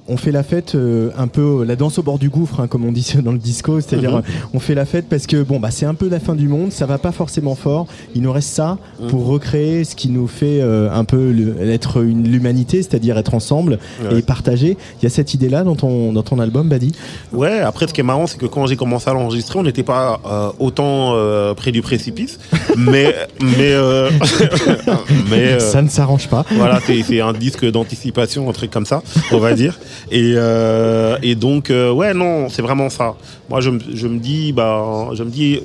On 0.06 0.16
fait 0.18 0.32
la 0.32 0.42
fête 0.42 0.74
euh, 0.74 1.10
un 1.16 1.28
peu 1.28 1.64
la 1.64 1.76
danse 1.76 1.98
au 1.98 2.02
bord 2.02 2.18
du 2.18 2.28
gouffre, 2.28 2.60
hein, 2.60 2.66
comme 2.66 2.84
on 2.84 2.92
dit 2.92 3.14
dans 3.24 3.32
le 3.32 3.38
disco, 3.38 3.80
c'est-à-dire 3.80 4.10
Mhm. 4.12 4.18
euh, 4.18 4.48
on 4.52 4.60
fait 4.60 4.74
la 4.74 4.84
fête 4.84 5.06
parce 5.08 5.26
que 5.26 5.42
bon 5.42 5.58
bah 5.58 5.70
c'est 5.70 5.86
un 5.86 5.94
peu 5.94 6.08
la 6.08 6.20
fin 6.20 6.34
du 6.34 6.46
monde, 6.46 6.72
ça 6.72 6.84
va 6.86 6.98
pas 6.98 7.10
forcément 7.12 7.54
fort. 7.54 7.86
Il 8.14 8.20
nous 8.22 8.32
reste 8.32 8.50
ça 8.50 8.76
Mhm. 9.00 9.06
pour 9.08 9.26
recréer 9.26 9.84
ce 9.84 9.94
qui 9.96 10.08
nous 10.10 10.26
fait 10.26 10.60
euh, 10.60 10.90
un 10.92 11.04
peu 11.04 11.30
le- 11.32 11.56
être 11.70 12.02
une- 12.04 12.28
l'humanité, 12.28 12.82
c'est-à-dire 12.82 13.16
être 13.16 13.34
ensemble 13.34 13.78
Ouais. 14.10 14.18
et 14.18 14.22
partager. 14.22 14.76
Il 15.00 15.04
y 15.04 15.06
a 15.06 15.10
cette 15.10 15.32
idée-là 15.32 15.64
dans 15.64 15.74
ton 15.76 16.12
dans 16.12 16.22
ton 16.22 16.38
album, 16.38 16.68
Badi? 16.68 16.92
Ouais, 17.32 17.60
après 17.60 17.86
ce 17.88 17.94
qui 17.94 18.00
est 18.00 18.04
marrant, 18.04 18.26
c'est 18.26 18.38
que 18.38 18.46
quand 18.46 18.66
j'ai 18.66 18.76
commencé 18.76 19.08
à 19.08 19.14
l'enregistrer, 19.14 19.58
on 19.58 19.62
n'était 19.62 19.82
pas 19.82 20.20
euh, 20.26 20.50
autant 20.58 21.12
euh, 21.14 21.54
près 21.54 21.72
du 21.72 21.80
précipice, 21.82 22.38
mais 22.76 23.14
mais 23.40 23.72
euh, 23.72 24.10
mais 25.30 25.60
Ça 25.60 25.82
ne 25.82 25.88
s'arrange 25.88 26.28
pas. 26.28 26.44
voilà, 26.52 26.80
c'est 26.86 27.02
c'est 27.02 27.20
un 27.20 27.32
disque 27.32 27.64
d'anticipation, 27.70 28.48
un 28.48 28.52
truc 28.52 28.70
comme 28.70 28.86
ça, 28.86 29.02
on 29.32 29.38
va 29.38 29.54
dire. 29.54 29.78
Et 30.10 30.34
euh, 30.36 31.16
et 31.22 31.34
donc 31.34 31.70
euh, 31.70 31.92
ouais 31.92 32.14
non, 32.14 32.48
c'est 32.48 32.62
vraiment 32.62 32.90
ça. 32.90 33.14
Moi 33.48 33.60
je 33.60 33.70
je 33.92 34.08
me 34.08 34.18
dis 34.18 34.52
bah 34.52 35.10
je 35.14 35.22
me 35.22 35.30
dis 35.30 35.60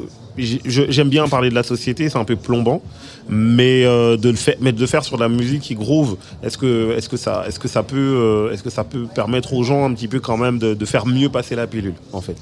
j'aime 0.65 1.09
bien 1.09 1.27
parler 1.27 1.49
de 1.49 1.55
la 1.55 1.63
société, 1.63 2.09
c'est 2.09 2.17
un 2.17 2.23
peu 2.23 2.35
plombant, 2.35 2.81
mais 3.27 3.83
euh, 3.85 4.17
de 4.17 4.29
le 4.29 4.35
faire, 4.35 4.55
mais 4.61 4.71
de 4.71 4.85
faire 4.85 5.03
sur 5.03 5.17
de 5.17 5.21
la 5.21 5.29
musique 5.29 5.61
qui 5.61 5.75
groove. 5.75 6.17
Est-ce 6.43 6.57
que, 6.57 6.95
est-ce 6.95 7.09
que 7.09 7.17
ça, 7.17 7.43
est-ce 7.47 7.59
que 7.59 7.67
ça 7.67 7.83
peut, 7.83 7.97
euh, 7.97 8.51
est-ce 8.53 8.63
que 8.63 8.69
ça 8.69 8.83
peut 8.83 9.05
permettre 9.13 9.53
aux 9.53 9.63
gens 9.63 9.85
un 9.85 9.93
petit 9.93 10.07
peu 10.07 10.19
quand 10.19 10.37
même 10.37 10.57
de, 10.57 10.73
de 10.73 10.85
faire 10.85 11.05
mieux 11.05 11.29
passer 11.29 11.55
la 11.55 11.67
pilule, 11.67 11.95
en 12.13 12.21
fait? 12.21 12.37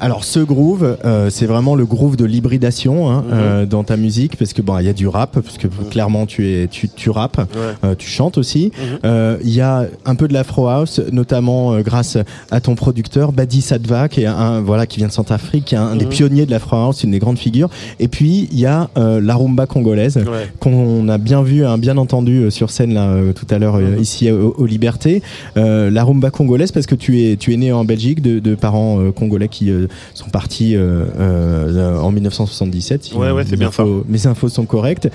Alors 0.00 0.24
ce 0.24 0.40
groove, 0.40 0.98
euh, 1.04 1.30
c'est 1.30 1.46
vraiment 1.46 1.74
le 1.76 1.86
groove 1.86 2.16
de 2.16 2.24
l'hybridation 2.24 3.10
hein, 3.10 3.24
Mhm. 3.26 3.32
euh, 3.32 3.66
dans 3.66 3.84
ta 3.84 3.96
musique, 3.96 4.36
parce 4.36 4.52
que 4.52 4.60
bon, 4.60 4.78
il 4.78 4.84
y 4.86 4.88
a 4.88 4.92
du 4.92 5.06
rap, 5.08 5.32
parce 5.40 5.56
que 5.56 5.66
clairement 5.90 6.26
tu 6.26 6.46
es, 6.50 6.66
tu, 6.66 6.88
tu 6.88 7.10
rappes, 7.10 7.40
euh, 7.84 7.94
tu 7.96 8.08
chantes 8.08 8.36
aussi. 8.36 8.70
Mhm. 9.04 9.38
Il 9.44 9.50
y 9.54 9.60
a 9.60 9.86
un 10.04 10.14
peu 10.14 10.28
de 10.28 10.32
l'afro 10.34 10.68
house, 10.68 11.00
notamment 11.12 11.78
grâce 11.80 12.18
à 12.50 12.60
ton 12.60 12.74
producteur 12.74 13.32
Badi 13.32 13.60
Sadva, 13.62 14.08
qui 14.08 14.22
est 14.22 14.26
un 14.26 14.60
voilà 14.60 14.86
qui 14.86 14.98
vient 14.98 15.06
de 15.08 15.12
Centrafrique, 15.12 15.66
qui 15.66 15.74
est 15.74 15.78
un 15.78 15.96
des 15.96 16.04
Mhm. 16.04 16.10
pionniers 16.10 16.46
de 16.46 16.50
l'afro 16.50 16.76
house, 16.76 17.02
une 17.04 17.12
des 17.12 17.18
grandes 17.18 17.38
figures. 17.38 17.70
Et 18.00 18.08
puis 18.08 18.48
il 18.52 18.58
y 18.58 18.66
a 18.66 18.90
la 18.96 19.34
rumba 19.34 19.66
congolaise 19.66 20.16
Ouais. 20.18 20.48
qu'on 20.60 21.08
a 21.08 21.18
bien 21.18 21.42
vu, 21.42 21.64
hein, 21.64 21.78
bien 21.78 21.96
entendu 21.96 22.50
sur 22.50 22.70
scène 22.70 22.92
là 22.94 23.14
tout 23.34 23.46
à 23.50 23.58
l'heure 23.58 23.76
Mhm. 23.78 24.00
ici 24.00 24.30
au, 24.30 24.54
au 24.58 24.66
Liberté. 24.66 25.22
Euh, 25.56 25.90
la 25.90 26.04
rumba 26.04 26.30
congolaise 26.30 26.72
parce 26.72 26.86
que 26.86 26.94
tu 26.94 27.22
es 27.22 27.36
tu 27.36 27.52
es 27.54 27.56
né 27.56 27.72
en 27.72 27.84
Belgique 27.84 28.20
de, 28.20 28.38
de 28.38 28.54
parents 28.54 28.98
congolais 29.14 29.48
qui 29.48 29.70
sont 30.14 30.30
partis 30.30 30.76
euh, 30.76 31.04
euh, 31.18 31.98
en 31.98 32.10
1977. 32.10 33.04
si 33.04 33.14
Ouais, 33.14 33.30
ouais, 33.30 33.44
c'est 33.48 33.56
bien 33.56 33.68
infos- 33.68 34.04
Mes 34.08 34.26
infos 34.26 34.48
sont 34.48 34.64
correctes. 34.66 35.08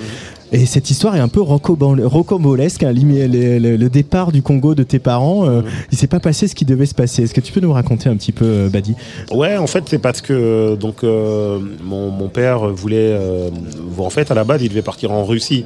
Et 0.51 0.65
cette 0.65 0.89
histoire 0.89 1.15
est 1.15 1.19
un 1.19 1.27
peu 1.27 1.41
rocambole- 1.41 2.03
rocambolesque. 2.03 2.83
hein, 2.83 2.91
le, 2.93 3.87
départ 3.87 4.31
du 4.31 4.41
Congo 4.41 4.73
de 4.75 4.83
tes 4.83 4.99
parents, 4.99 5.47
euh, 5.47 5.61
il 5.91 5.97
s'est 5.97 6.07
pas 6.07 6.19
passé 6.19 6.47
ce 6.47 6.55
qui 6.55 6.65
devait 6.65 6.85
se 6.87 6.95
passer. 6.95 7.23
Est-ce 7.23 7.33
que 7.33 7.41
tu 7.41 7.51
peux 7.51 7.59
nous 7.59 7.71
raconter 7.71 8.09
un 8.09 8.15
petit 8.15 8.31
peu, 8.31 8.45
euh, 8.45 8.69
Badi? 8.69 8.95
Ouais, 9.31 9.57
en 9.57 9.67
fait, 9.67 9.83
c'est 9.87 9.99
parce 9.99 10.21
que 10.21 10.33
euh, 10.33 10.75
donc 10.75 11.03
euh, 11.03 11.59
mon, 11.83 12.09
mon 12.09 12.29
père 12.29 12.67
voulait, 12.69 12.97
euh, 13.13 13.49
en 13.97 14.09
fait, 14.09 14.31
à 14.31 14.33
la 14.33 14.43
base, 14.43 14.63
il 14.63 14.69
devait 14.69 14.81
partir 14.81 15.11
en 15.11 15.23
Russie 15.23 15.65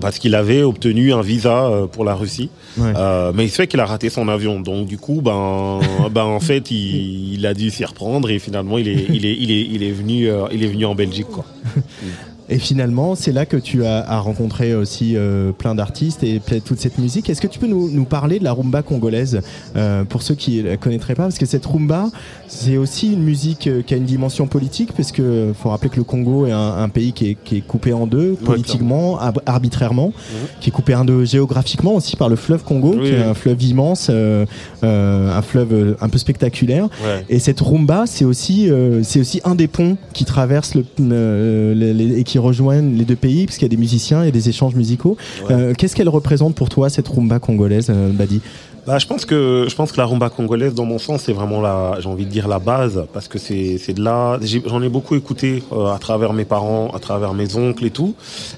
parce 0.00 0.18
qu'il 0.18 0.34
avait 0.34 0.62
obtenu 0.62 1.12
un 1.12 1.20
visa 1.20 1.70
pour 1.92 2.04
la 2.04 2.14
Russie, 2.14 2.48
Ouais. 2.78 2.92
Mais 3.34 3.44
il 3.44 3.50
se 3.50 3.56
fait 3.56 3.66
qu'il 3.66 3.80
a 3.80 3.86
raté 3.86 4.08
son 4.10 4.28
avion. 4.28 4.60
Donc 4.60 4.86
du 4.86 4.96
coup, 4.96 5.20
ben, 5.22 5.80
ben 6.10 6.24
en 6.24 6.40
fait, 6.40 6.70
il, 6.70 7.34
il 7.34 7.46
a 7.46 7.52
dû 7.52 7.70
s'y 7.70 7.84
reprendre 7.84 8.30
et 8.30 8.38
finalement, 8.38 8.78
il 8.78 8.88
est, 8.88 9.06
il 9.10 9.26
est, 9.26 9.36
il 9.38 9.50
est, 9.50 9.60
il 9.70 9.82
est 9.82 9.90
venu, 9.92 10.28
il 10.52 10.64
est 10.64 10.68
venu 10.68 10.86
en 10.86 10.94
Belgique, 10.94 11.28
quoi. 11.30 11.44
Et 12.48 12.58
finalement, 12.58 13.14
c'est 13.16 13.32
là 13.32 13.44
que 13.44 13.56
tu 13.56 13.84
as, 13.84 14.08
as 14.08 14.18
rencontré 14.20 14.74
aussi 14.74 15.14
euh, 15.16 15.50
plein 15.52 15.74
d'artistes 15.74 16.22
et 16.22 16.40
toute 16.64 16.78
cette 16.78 16.98
musique. 16.98 17.28
Est-ce 17.28 17.40
que 17.40 17.48
tu 17.48 17.58
peux 17.58 17.66
nous, 17.66 17.90
nous 17.90 18.04
parler 18.04 18.38
de 18.38 18.44
la 18.44 18.52
rumba 18.52 18.82
congolaise 18.82 19.40
euh, 19.74 20.04
pour 20.04 20.22
ceux 20.22 20.36
qui 20.36 20.62
la 20.62 20.76
connaîtraient 20.76 21.16
pas? 21.16 21.24
Parce 21.24 21.38
que 21.38 21.46
cette 21.46 21.66
rumba, 21.66 22.08
c'est 22.46 22.76
aussi 22.76 23.12
une 23.12 23.22
musique 23.24 23.66
euh, 23.66 23.82
qui 23.82 23.94
a 23.94 23.96
une 23.96 24.04
dimension 24.04 24.46
politique, 24.46 24.92
parce 24.96 25.10
que 25.10 25.52
faut 25.60 25.70
rappeler 25.70 25.90
que 25.90 25.96
le 25.96 26.04
Congo 26.04 26.46
est 26.46 26.52
un, 26.52 26.74
un 26.78 26.88
pays 26.88 27.12
qui 27.12 27.30
est, 27.30 27.36
qui 27.42 27.56
est 27.56 27.60
coupé 27.66 27.92
en 27.92 28.06
deux 28.06 28.34
politiquement, 28.34 29.18
ab- 29.18 29.40
arbitrairement, 29.46 30.12
qui 30.60 30.68
est 30.68 30.72
coupé 30.72 30.94
en 30.94 31.04
deux 31.04 31.24
géographiquement 31.24 31.94
aussi 31.96 32.14
par 32.14 32.28
le 32.28 32.36
fleuve 32.36 32.62
Congo, 32.62 32.94
Oui, 32.96 33.06
qui 33.08 33.12
est 33.12 33.18
oui. 33.18 33.22
un 33.24 33.34
fleuve 33.34 33.60
immense, 33.64 34.06
euh, 34.08 34.46
euh, 34.84 35.36
un 35.36 35.42
fleuve 35.42 35.72
euh, 35.72 35.94
un 36.00 36.08
peu 36.08 36.18
spectaculaire. 36.18 36.84
Ouais. 37.04 37.24
Et 37.28 37.40
cette 37.40 37.60
rumba, 37.60 38.04
c'est 38.06 38.24
aussi, 38.24 38.70
euh, 38.70 39.02
c'est 39.02 39.18
aussi 39.18 39.40
un 39.44 39.56
des 39.56 39.66
ponts 39.66 39.96
qui 40.12 40.24
traverse 40.24 40.74
le, 40.76 40.84
euh, 41.00 41.74
les- 41.74 41.92
les- 41.92 42.20
qui 42.36 42.38
rejoignent 42.38 42.94
les 42.98 43.06
deux 43.06 43.16
pays, 43.16 43.46
parce 43.46 43.56
qu'il 43.56 43.64
y 43.64 43.70
a 43.72 43.74
des 43.74 43.78
musiciens, 43.78 44.20
a 44.20 44.30
des 44.30 44.48
échanges 44.50 44.74
musicaux. 44.74 45.16
Ouais. 45.48 45.54
Euh, 45.54 45.72
Qu'est-ce 45.76 45.96
qu'elle 45.96 46.10
représente 46.10 46.54
pour 46.54 46.68
toi, 46.68 46.90
cette 46.90 47.08
rumba 47.08 47.38
congolaise, 47.38 47.86
euh, 47.88 48.12
Badi? 48.12 48.42
Bah, 48.86 48.98
je 48.98 49.06
pense 49.06 49.24
que 49.24 49.66
je 49.68 49.74
pense 49.74 49.90
que 49.90 49.96
la 49.96 50.04
rumba 50.06 50.30
congolaise, 50.30 50.72
dans 50.72 50.84
mon 50.84 50.98
sens, 51.00 51.22
c'est 51.22 51.32
vraiment 51.32 51.60
la, 51.60 51.96
j'ai 52.00 52.08
envie 52.08 52.24
de 52.24 52.30
dire 52.30 52.46
la 52.46 52.60
base, 52.60 53.04
parce 53.12 53.26
que 53.26 53.36
c'est 53.38 53.78
c'est 53.78 53.94
de 53.94 54.00
là. 54.02 54.38
J'en 54.64 54.80
ai 54.80 54.88
beaucoup 54.88 55.16
écouté 55.16 55.64
euh, 55.72 55.86
à 55.92 55.98
travers 55.98 56.32
mes 56.32 56.44
parents, 56.44 56.92
à 56.94 57.00
travers 57.00 57.34
mes 57.34 57.56
oncles 57.56 57.84
et 57.84 57.90
tout. 57.90 58.14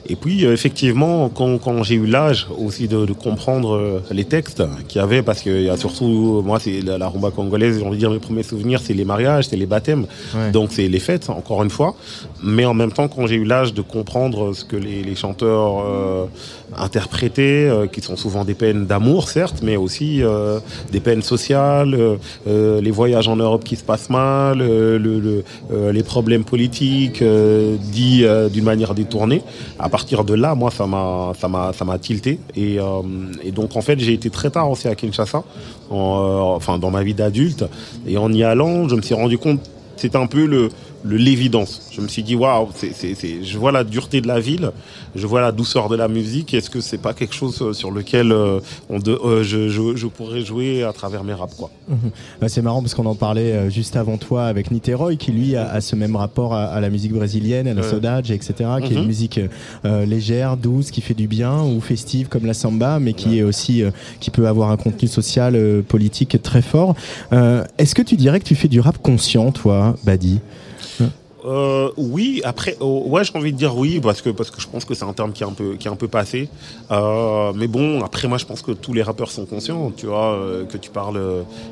Et 0.06 0.16
puis 0.16 0.44
euh, 0.44 0.52
effectivement, 0.52 1.30
quand, 1.30 1.56
quand 1.56 1.82
j'ai 1.82 1.94
eu 1.94 2.04
l'âge 2.06 2.46
aussi 2.58 2.88
de, 2.88 3.06
de 3.06 3.12
comprendre 3.14 3.74
euh, 3.74 4.02
les 4.10 4.26
textes 4.26 4.62
qu'il 4.86 5.00
y 5.00 5.02
avait, 5.02 5.22
parce 5.22 5.40
qu'il 5.40 5.62
y 5.62 5.70
a 5.70 5.78
surtout, 5.78 6.42
moi, 6.44 6.60
c'est 6.60 6.82
la, 6.82 6.98
la 6.98 7.08
rumba 7.08 7.30
congolaise. 7.30 7.78
J'ai 7.78 7.84
envie 7.86 7.96
de 7.96 8.00
dire 8.00 8.10
mes 8.10 8.18
premiers 8.18 8.42
souvenirs, 8.42 8.80
c'est 8.84 8.92
les 8.94 9.06
mariages, 9.06 9.48
c'est 9.48 9.56
les 9.56 9.66
baptêmes, 9.66 10.06
Ouais. 10.34 10.50
donc 10.50 10.72
c'est 10.72 10.88
les 10.88 11.00
fêtes, 11.00 11.30
encore 11.30 11.62
une 11.62 11.70
fois. 11.70 11.94
Mais 12.42 12.66
en 12.66 12.74
même 12.74 12.92
temps, 12.92 13.08
quand 13.08 13.26
j'ai 13.26 13.36
eu 13.36 13.44
l'âge 13.44 13.72
de 13.72 13.80
comprendre 13.80 14.52
ce 14.52 14.62
que 14.64 14.76
les, 14.76 15.02
les 15.02 15.14
chanteurs 15.14 16.28
interprétaient, 16.76 17.68
euh, 17.68 17.86
qui 17.86 18.00
sont 18.00 18.16
souvent 18.16 18.44
des 18.44 18.54
peines 18.54 18.86
d'amour, 18.86 19.28
certes, 19.28 19.60
mais 19.62 19.76
aussi 19.76 20.22
euh, 20.22 20.60
des 20.92 21.00
peines 21.00 21.22
sociales, 21.22 21.96
euh, 22.46 22.80
les 22.80 22.90
voyages 22.90 23.28
en 23.28 23.36
Europe 23.36 23.64
qui 23.64 23.76
se 23.76 23.84
passent 23.84 24.10
mal, 24.10 24.58
le, 24.58 24.98
le, 24.98 25.44
les 25.90 26.02
problèmes 26.02 26.44
politiques 26.44 27.22
dits 27.22 28.24
d'une 28.52 28.64
manière 28.64 28.94
détournée. 28.94 29.42
À 29.78 29.88
partir 29.88 30.24
de 30.24 30.34
là, 30.34 30.54
moi, 30.54 30.70
ça 30.70 30.86
m'a, 30.86 31.32
ça 31.38 31.48
m'a, 31.48 31.72
ça 31.72 31.84
m'a 31.84 31.98
tilté. 31.98 32.38
Et, 32.56 32.78
et 33.44 33.50
donc, 33.52 33.76
en 33.76 33.82
fait, 33.82 33.98
j'ai 33.98 34.12
été 34.12 34.30
très 34.30 34.50
tard 34.50 34.70
aussi 34.70 34.88
à 34.88 34.94
Kinshasa, 34.94 35.42
en, 35.90 36.54
enfin, 36.56 36.78
dans 36.78 36.90
ma 36.90 37.02
vie 37.02 37.14
d'adulte. 37.14 37.64
Et 38.06 38.16
en 38.18 38.32
y 38.32 38.42
allant, 38.44 38.88
je 38.88 38.94
me 38.94 39.02
suis 39.02 39.14
rendu 39.14 39.38
compte, 39.38 39.60
c'était 39.96 40.18
un 40.18 40.26
peu 40.26 40.46
le, 40.46 40.68
le 41.04 41.16
l'évidence. 41.16 41.88
Je 41.92 42.00
me 42.00 42.08
suis 42.08 42.22
dit 42.22 42.34
waouh, 42.34 42.68
c'est, 42.74 42.92
c'est, 42.94 43.14
c'est, 43.14 43.42
je 43.44 43.58
vois 43.58 43.72
la 43.72 43.84
dureté 43.84 44.20
de 44.20 44.26
la 44.28 44.40
ville, 44.40 44.70
je 45.14 45.26
vois 45.26 45.40
la 45.40 45.52
douceur 45.52 45.88
de 45.88 45.96
la 45.96 46.08
musique. 46.08 46.54
Est-ce 46.54 46.70
que 46.70 46.80
c'est 46.80 46.98
pas 46.98 47.14
quelque 47.14 47.34
chose 47.34 47.60
euh, 47.62 47.72
sur 47.72 47.90
lequel 47.90 48.32
euh, 48.32 48.60
on 48.90 48.98
de, 48.98 49.12
euh, 49.12 49.42
je, 49.42 49.68
je, 49.68 49.96
je 49.96 50.06
pourrais 50.06 50.42
jouer 50.42 50.82
à 50.84 50.92
travers 50.92 51.24
mes 51.24 51.34
raps 51.34 51.54
quoi 51.56 51.70
Bah, 52.40 52.48
c'est 52.48 52.62
marrant 52.62 52.80
parce 52.82 52.94
qu'on 52.94 53.06
en 53.06 53.14
parlait 53.14 53.52
euh, 53.52 53.70
juste 53.70 53.96
avant 53.96 54.16
toi 54.16 54.44
avec 54.46 54.70
Niteroy 54.70 55.16
qui 55.16 55.32
lui 55.32 55.56
a, 55.56 55.70
a 55.70 55.80
ce 55.80 55.96
même 55.96 56.16
rapport 56.16 56.54
à, 56.54 56.64
à 56.64 56.80
la 56.80 56.90
musique 56.90 57.12
brésilienne, 57.12 57.68
à 57.68 57.74
la 57.74 57.82
saudade, 57.82 58.30
etc. 58.30 58.54
qui 58.82 58.92
est 58.92 58.96
Mhm. 58.96 59.02
une 59.02 59.06
musique 59.06 59.40
euh, 59.84 60.04
légère, 60.04 60.56
douce, 60.56 60.90
qui 60.90 61.00
fait 61.00 61.14
du 61.14 61.26
bien 61.28 61.62
ou 61.62 61.80
festive 61.80 62.28
comme 62.28 62.46
la 62.46 62.54
samba, 62.54 62.98
mais 62.98 63.12
qui 63.12 63.38
est 63.38 63.42
aussi 63.42 63.82
euh, 63.82 63.90
qui 64.20 64.30
peut 64.30 64.46
avoir 64.48 64.70
un 64.70 64.76
contenu 64.76 65.08
social, 65.08 65.54
euh, 65.56 65.82
politique 65.82 66.40
très 66.42 66.62
fort. 66.62 66.94
Euh, 67.32 67.64
Est-ce 67.78 67.94
que 67.94 68.02
tu 68.02 68.16
dirais 68.16 68.40
que 68.40 68.44
tu 68.46 68.54
fais 68.54 68.68
du 68.68 68.80
rap 68.80 68.98
conscient, 68.98 69.52
toi, 69.52 69.94
Badi? 70.04 70.40
Euh, 71.48 71.90
oui, 71.96 72.42
après, 72.44 72.76
oh, 72.80 73.04
ouais, 73.06 73.24
j'ai 73.24 73.32
envie 73.34 73.52
de 73.52 73.56
dire 73.56 73.74
oui 73.74 74.00
parce 74.00 74.20
que 74.20 74.28
parce 74.28 74.50
que 74.50 74.60
je 74.60 74.68
pense 74.68 74.84
que 74.84 74.92
c'est 74.92 75.06
un 75.06 75.14
terme 75.14 75.32
qui 75.32 75.42
est 75.42 75.46
un 75.46 75.52
peu 75.52 75.76
qui 75.76 75.88
est 75.88 75.90
un 75.90 75.96
peu 75.96 76.08
passé. 76.08 76.48
Euh, 76.90 77.52
mais 77.54 77.68
bon, 77.68 78.02
après 78.02 78.28
moi, 78.28 78.36
je 78.36 78.44
pense 78.44 78.60
que 78.60 78.72
tous 78.72 78.92
les 78.92 79.02
rappeurs 79.02 79.30
sont 79.30 79.46
conscients, 79.46 79.90
tu 79.96 80.06
vois, 80.06 80.34
euh, 80.34 80.66
que 80.66 80.76
tu 80.76 80.90
parles 80.90 81.18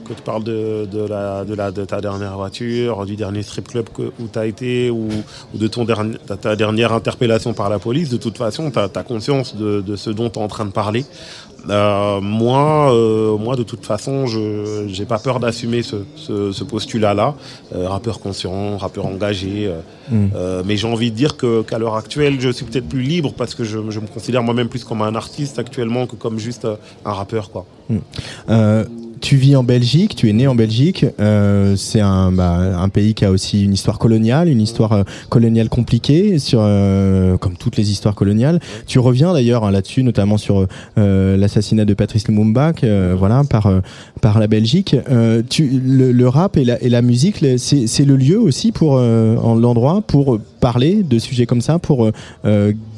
que 0.07 0.15
tu 0.15 0.23
parles 0.23 0.45
de, 0.45 0.89
de 0.91 1.07
la 1.07 1.45
de 1.45 1.85
ta 1.85 2.01
dernière 2.01 2.37
voiture, 2.37 3.05
du 3.05 3.17
dernier 3.17 3.43
strip 3.43 3.69
club 3.69 3.87
où 4.19 4.27
t'as 4.29 4.47
été 4.47 4.91
ou, 4.91 5.09
de 5.53 5.67
ton 5.67 5.85
ta, 5.85 6.57
dernière 6.57 6.93
interpellation 6.93 7.53
par 7.53 7.69
la 7.69 7.79
police. 7.79 8.09
De 8.09 8.17
toute 8.17 8.39
façon, 8.39 8.71
t'as 8.71 8.89
as 8.95 9.03
conscience 9.03 9.57
de, 9.57 9.83
de 9.83 9.97
ce 9.97 10.09
dont 10.09 10.31
t'es 10.31 10.41
en 10.41 10.49
train 10.49 10.65
de 10.65 10.71
parler. 10.71 11.05
Euh, 11.69 12.21
moi, 12.21 12.93
euh, 12.95 13.37
moi, 13.37 13.57
de 13.57 13.63
toute 13.63 13.85
façon, 13.85 14.27
je 14.27 14.85
j'ai 14.89 15.05
pas 15.05 15.19
peur 15.19 15.41
d'assumer 15.41 15.83
ce, 15.83 15.97
ce, 16.17 16.53
ce 16.53 16.65
postulat-là. 16.65 17.35
Euh, 17.75 17.89
rappeur 17.89 18.21
conscient, 18.21 18.77
rappeur 18.77 19.07
engagé. 19.07 19.67
euh, 19.67 19.81
Mm. 20.09 20.29
euh, 20.37 20.63
mais 20.65 20.77
j'ai 20.77 20.87
envie 20.87 21.11
de 21.11 21.17
dire 21.17 21.37
que 21.37 21.63
qu'à 21.63 21.79
l'heure 21.81 21.97
actuelle, 21.97 22.41
je 22.41 22.49
suis 22.51 22.65
peut-être 22.65 22.89
plus 22.89 23.03
libre 23.03 23.33
parce 23.37 23.57
que 23.57 23.65
je, 23.65 23.79
je 23.91 23.99
me 23.99 24.07
considère 24.07 24.45
moi-même 24.45 24.69
plus 24.69 24.85
comme 24.85 25.03
un 25.03 25.17
artiste 25.17 25.59
actuellement 25.59 26.07
que 26.07 26.15
comme 26.15 26.39
juste 26.39 26.65
euh, 26.65 26.77
un 27.05 27.13
rappeur, 27.13 27.51
quoi. 27.51 27.67
Euh, 28.51 28.85
tu 29.21 29.37
vis 29.37 29.57
en 29.57 29.65
Belgique, 29.65 30.15
tu 30.17 30.29
es 30.29 30.33
né 30.33 30.47
en 30.47 30.55
Belgique. 30.55 31.07
euh, 31.21 31.77
c'est 31.77 32.01
un, 32.01 32.33
bah, 32.33 32.79
un 32.79 32.89
pays 32.89 33.15
qui 33.15 33.25
a 33.25 33.31
aussi 33.31 33.65
une 33.65 33.73
histoire 33.75 33.99
coloniale, 33.99 34.49
une 34.49 34.61
histoire 34.61 34.93
euh, 34.93 35.03
coloniale 35.29 35.69
compliquée, 35.69 36.39
sur, 36.39 36.61
euh, 36.63 37.37
comme 37.37 37.57
toutes 37.57 37.77
les 37.77 37.91
histoires 37.91 38.15
coloniales. 38.15 38.61
Tu 38.87 38.99
reviens 38.99 39.33
d'ailleurs 39.33 39.65
hein, 39.65 39.71
là-dessus, 39.71 40.03
notamment 40.03 40.39
sur 40.39 40.67
euh, 40.99 41.37
l'assassinat 41.37 41.85
de 41.85 41.95
Patrice 41.95 42.29
Lumumba, 42.29 42.73
euh, 42.85 43.15
voilà, 43.19 43.43
par 43.49 43.71
par 44.21 44.39
la 44.39 44.47
Belgique. 44.47 44.97
Tu, 45.51 45.81
le, 45.85 46.13
le 46.13 46.29
rap 46.29 46.57
et 46.57 46.65
la, 46.65 46.83
et 46.83 46.89
la 46.89 47.03
musique, 47.03 47.45
c'est 47.59 47.87
c'est 47.87 48.05
le 48.05 48.17
lieu 48.17 48.41
aussi 48.41 48.73
pour 48.73 48.93
en 48.93 49.55
l'endroit 49.55 50.03
pour 50.07 50.39
parler 50.61 51.03
de 51.03 51.19
sujets 51.19 51.47
comme 51.47 51.61
ça, 51.61 51.79
pour 51.79 52.11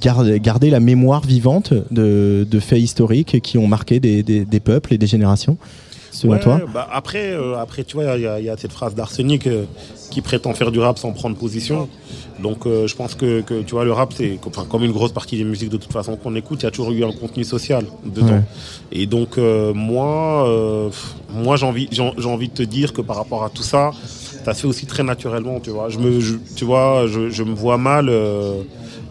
garder, 0.00 0.40
garder 0.40 0.70
la 0.70 0.80
mémoire 0.80 1.24
vivante 1.26 1.72
de, 1.90 2.46
de 2.50 2.60
faits 2.60 2.80
historiques 2.80 3.40
qui 3.42 3.58
ont 3.58 3.66
marqué 3.66 4.00
des, 4.00 4.22
des, 4.22 4.44
des 4.44 4.60
peuples 4.60 4.94
et 4.94 4.98
des 4.98 5.06
générations? 5.06 5.56
Selon 6.18 6.32
Ouais, 6.34 6.40
toi 6.40 6.60
bah 6.74 6.88
après, 6.92 7.30
euh, 7.32 7.56
après, 7.58 7.84
tu 7.84 7.94
vois, 7.96 8.16
il 8.16 8.22
y, 8.22 8.26
a- 8.26 8.38
il 8.40 8.44
y 8.46 8.50
a 8.50 8.56
cette 8.56 8.72
phrase 8.72 8.94
d'Arsenic 8.94 9.46
euh, 9.46 9.64
qui 10.10 10.20
prétend 10.20 10.52
faire 10.54 10.70
du 10.72 10.80
rap 10.80 10.98
sans 10.98 11.12
prendre 11.12 11.36
position. 11.36 11.88
Donc, 12.42 12.66
euh, 12.66 12.86
je 12.86 12.94
pense 12.96 13.14
que, 13.14 13.40
que, 13.42 13.62
tu 13.62 13.72
vois, 13.76 13.84
le 13.84 13.92
rap, 13.92 14.12
c'est 14.16 14.38
enfin, 14.46 14.64
comme 14.68 14.82
une 14.84 14.92
grosse 14.92 15.12
partie 15.12 15.36
des 15.36 15.44
musiques 15.44 15.70
de 15.70 15.76
toute 15.76 15.92
façon 15.92 16.16
qu'on 16.16 16.34
écoute, 16.34 16.60
il 16.62 16.64
y 16.64 16.68
a 16.68 16.70
toujours 16.72 16.90
eu 16.92 17.04
un 17.04 17.12
contenu 17.12 17.44
social 17.44 17.84
dedans. 18.04 18.26
Ouais. 18.34 18.42
Et 18.92 19.06
donc, 19.06 19.38
moi, 19.38 20.90
moi, 21.32 21.56
j'ai 21.56 21.66
envie, 21.66 21.88
j'ai 21.92 22.28
envie 22.28 22.48
de 22.48 22.54
te 22.54 22.62
dire 22.62 22.92
que 22.92 23.00
par 23.00 23.16
rapport 23.16 23.44
à 23.44 23.50
tout 23.50 23.62
ça, 23.62 23.90
ça 24.44 24.54
se 24.54 24.60
fait 24.62 24.66
aussi 24.68 24.86
très 24.86 25.02
naturellement, 25.02 25.60
tu 25.60 25.70
vois. 25.70 25.88
Je 25.88 25.98
me, 25.98 26.20
je- 26.20 26.36
tu 26.56 26.64
vois, 26.64 27.06
je, 27.06 27.28
je 27.30 27.42
me 27.42 27.54
vois 27.54 27.76
mal. 27.78 28.10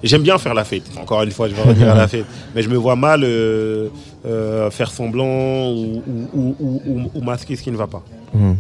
J'aime 0.03 0.22
bien 0.22 0.38
faire 0.38 0.53
la 0.53 0.64
fête. 0.64 0.84
Encore 1.01 1.24
une 1.24 1.32
fois, 1.32 1.47
je 1.49 1.55
vais 1.55 1.62
revenir 1.64 1.89
à 1.91 1.95
la 1.95 2.08
fête. 2.14 2.26
Mais 2.55 2.62
je 2.62 2.70
me 2.70 2.78
vois 2.78 2.95
mal 2.95 3.22
euh, 3.24 3.89
euh, 4.26 4.70
faire 4.72 4.91
semblant 4.91 5.70
ou, 5.72 6.01
ou, 6.34 6.55
ou, 6.59 6.82
ou- 6.86 7.11
ou 7.15 7.22
masquer 7.22 7.55
ce 7.55 7.61
qui 7.63 7.72
ne 7.72 7.78
va 7.78 7.88
pas. 7.88 8.03
Hum. 8.36 8.57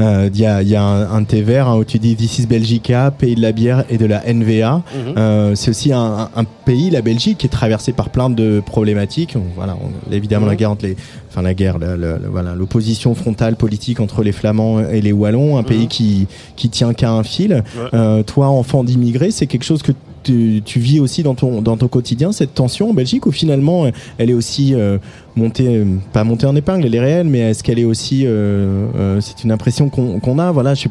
Euh, 0.00 0.28
Il 0.32 0.38
y, 0.40 0.46
a, 0.46 0.62
il 0.62 0.68
y 0.68 0.76
a 0.76 0.82
un, 0.82 1.10
un 1.16 1.24
tes 1.24 1.42
vers 1.42 1.66
hein, 1.68 1.76
où 1.76 1.84
tu 1.84 1.98
dis 1.98 2.14
This 2.14 2.38
is 2.38 2.46
Belgica, 2.46 3.10
pays 3.10 3.34
de 3.34 3.42
la 3.42 3.50
bière 3.52 3.84
et 3.90 3.98
de 3.98 4.06
la 4.06 4.22
NVA. 4.32 4.76
Mhm. 4.76 5.14
Euh, 5.16 5.54
c'est 5.56 5.70
aussi 5.70 5.92
un, 5.92 6.28
pays, 6.64 6.90
la 6.90 7.02
Belgique, 7.02 7.38
qui 7.38 7.46
est 7.46 7.50
traversé 7.50 7.92
par 7.92 8.10
plein 8.10 8.30
de 8.30 8.62
problématiques. 8.64 9.34
On- 9.36 9.42
voilà, 9.56 9.76
on- 9.76 10.12
évidemment 10.12 10.44
Mhm. 10.46 10.50
la 10.52 10.56
guerre 10.56 10.70
entre 10.70 10.84
les, 10.86 10.96
enfin 11.30 11.42
la 11.42 11.54
guerre, 11.54 11.78
le- 11.78 11.96
le- 11.96 12.18
le- 12.22 12.28
voilà, 12.30 12.54
l'opposition 12.54 13.14
frontale 13.16 13.56
politique 13.56 13.98
entre 14.00 14.22
les 14.22 14.32
Flamands 14.32 14.80
et 14.80 15.00
les 15.00 15.12
Wallons, 15.12 15.56
un 15.58 15.64
pays 15.64 15.82
Mhm. 15.82 15.88
qui 15.88 16.26
qui 16.54 16.68
tient 16.68 16.92
qu'à 16.94 17.10
un 17.10 17.24
fil. 17.24 17.64
Ouais. 17.92 18.22
Toi, 18.24 18.48
enfant 18.48 18.84
d'immigré, 18.84 19.30
c'est 19.32 19.46
quelque 19.46 19.64
chose 19.64 19.82
que 19.82 19.92
tu, 20.24 20.60
tu 20.64 20.78
vis 20.80 21.00
aussi 21.00 21.22
dans 21.22 21.34
ton 21.34 21.62
dans 21.62 21.76
ton 21.76 21.86
quotidien 21.88 22.32
cette 22.32 22.52
tension 22.52 22.90
en 22.90 22.92
Belgique 22.92 23.24
ou 23.26 23.30
finalement 23.32 23.86
elle 24.18 24.30
est 24.30 24.34
aussi 24.34 24.74
euh, 24.74 24.97
montée, 25.36 25.66
euh, 25.68 25.84
pas 26.12 26.24
montée 26.24 26.46
en 26.46 26.56
épingle, 26.56 26.86
elle 26.86 26.94
est 26.94 27.00
réelle, 27.00 27.26
mais 27.28 27.38
est-ce 27.40 27.62
qu'elle 27.62 27.78
est 27.78 27.84
aussi, 27.84 28.24
euh, 28.26 28.86
euh, 28.96 29.20
c'est 29.20 29.44
une 29.44 29.52
impression 29.52 29.88
qu'on 29.88 30.38
a, 30.38 30.50
voilà, 30.52 30.74
je 30.74 30.88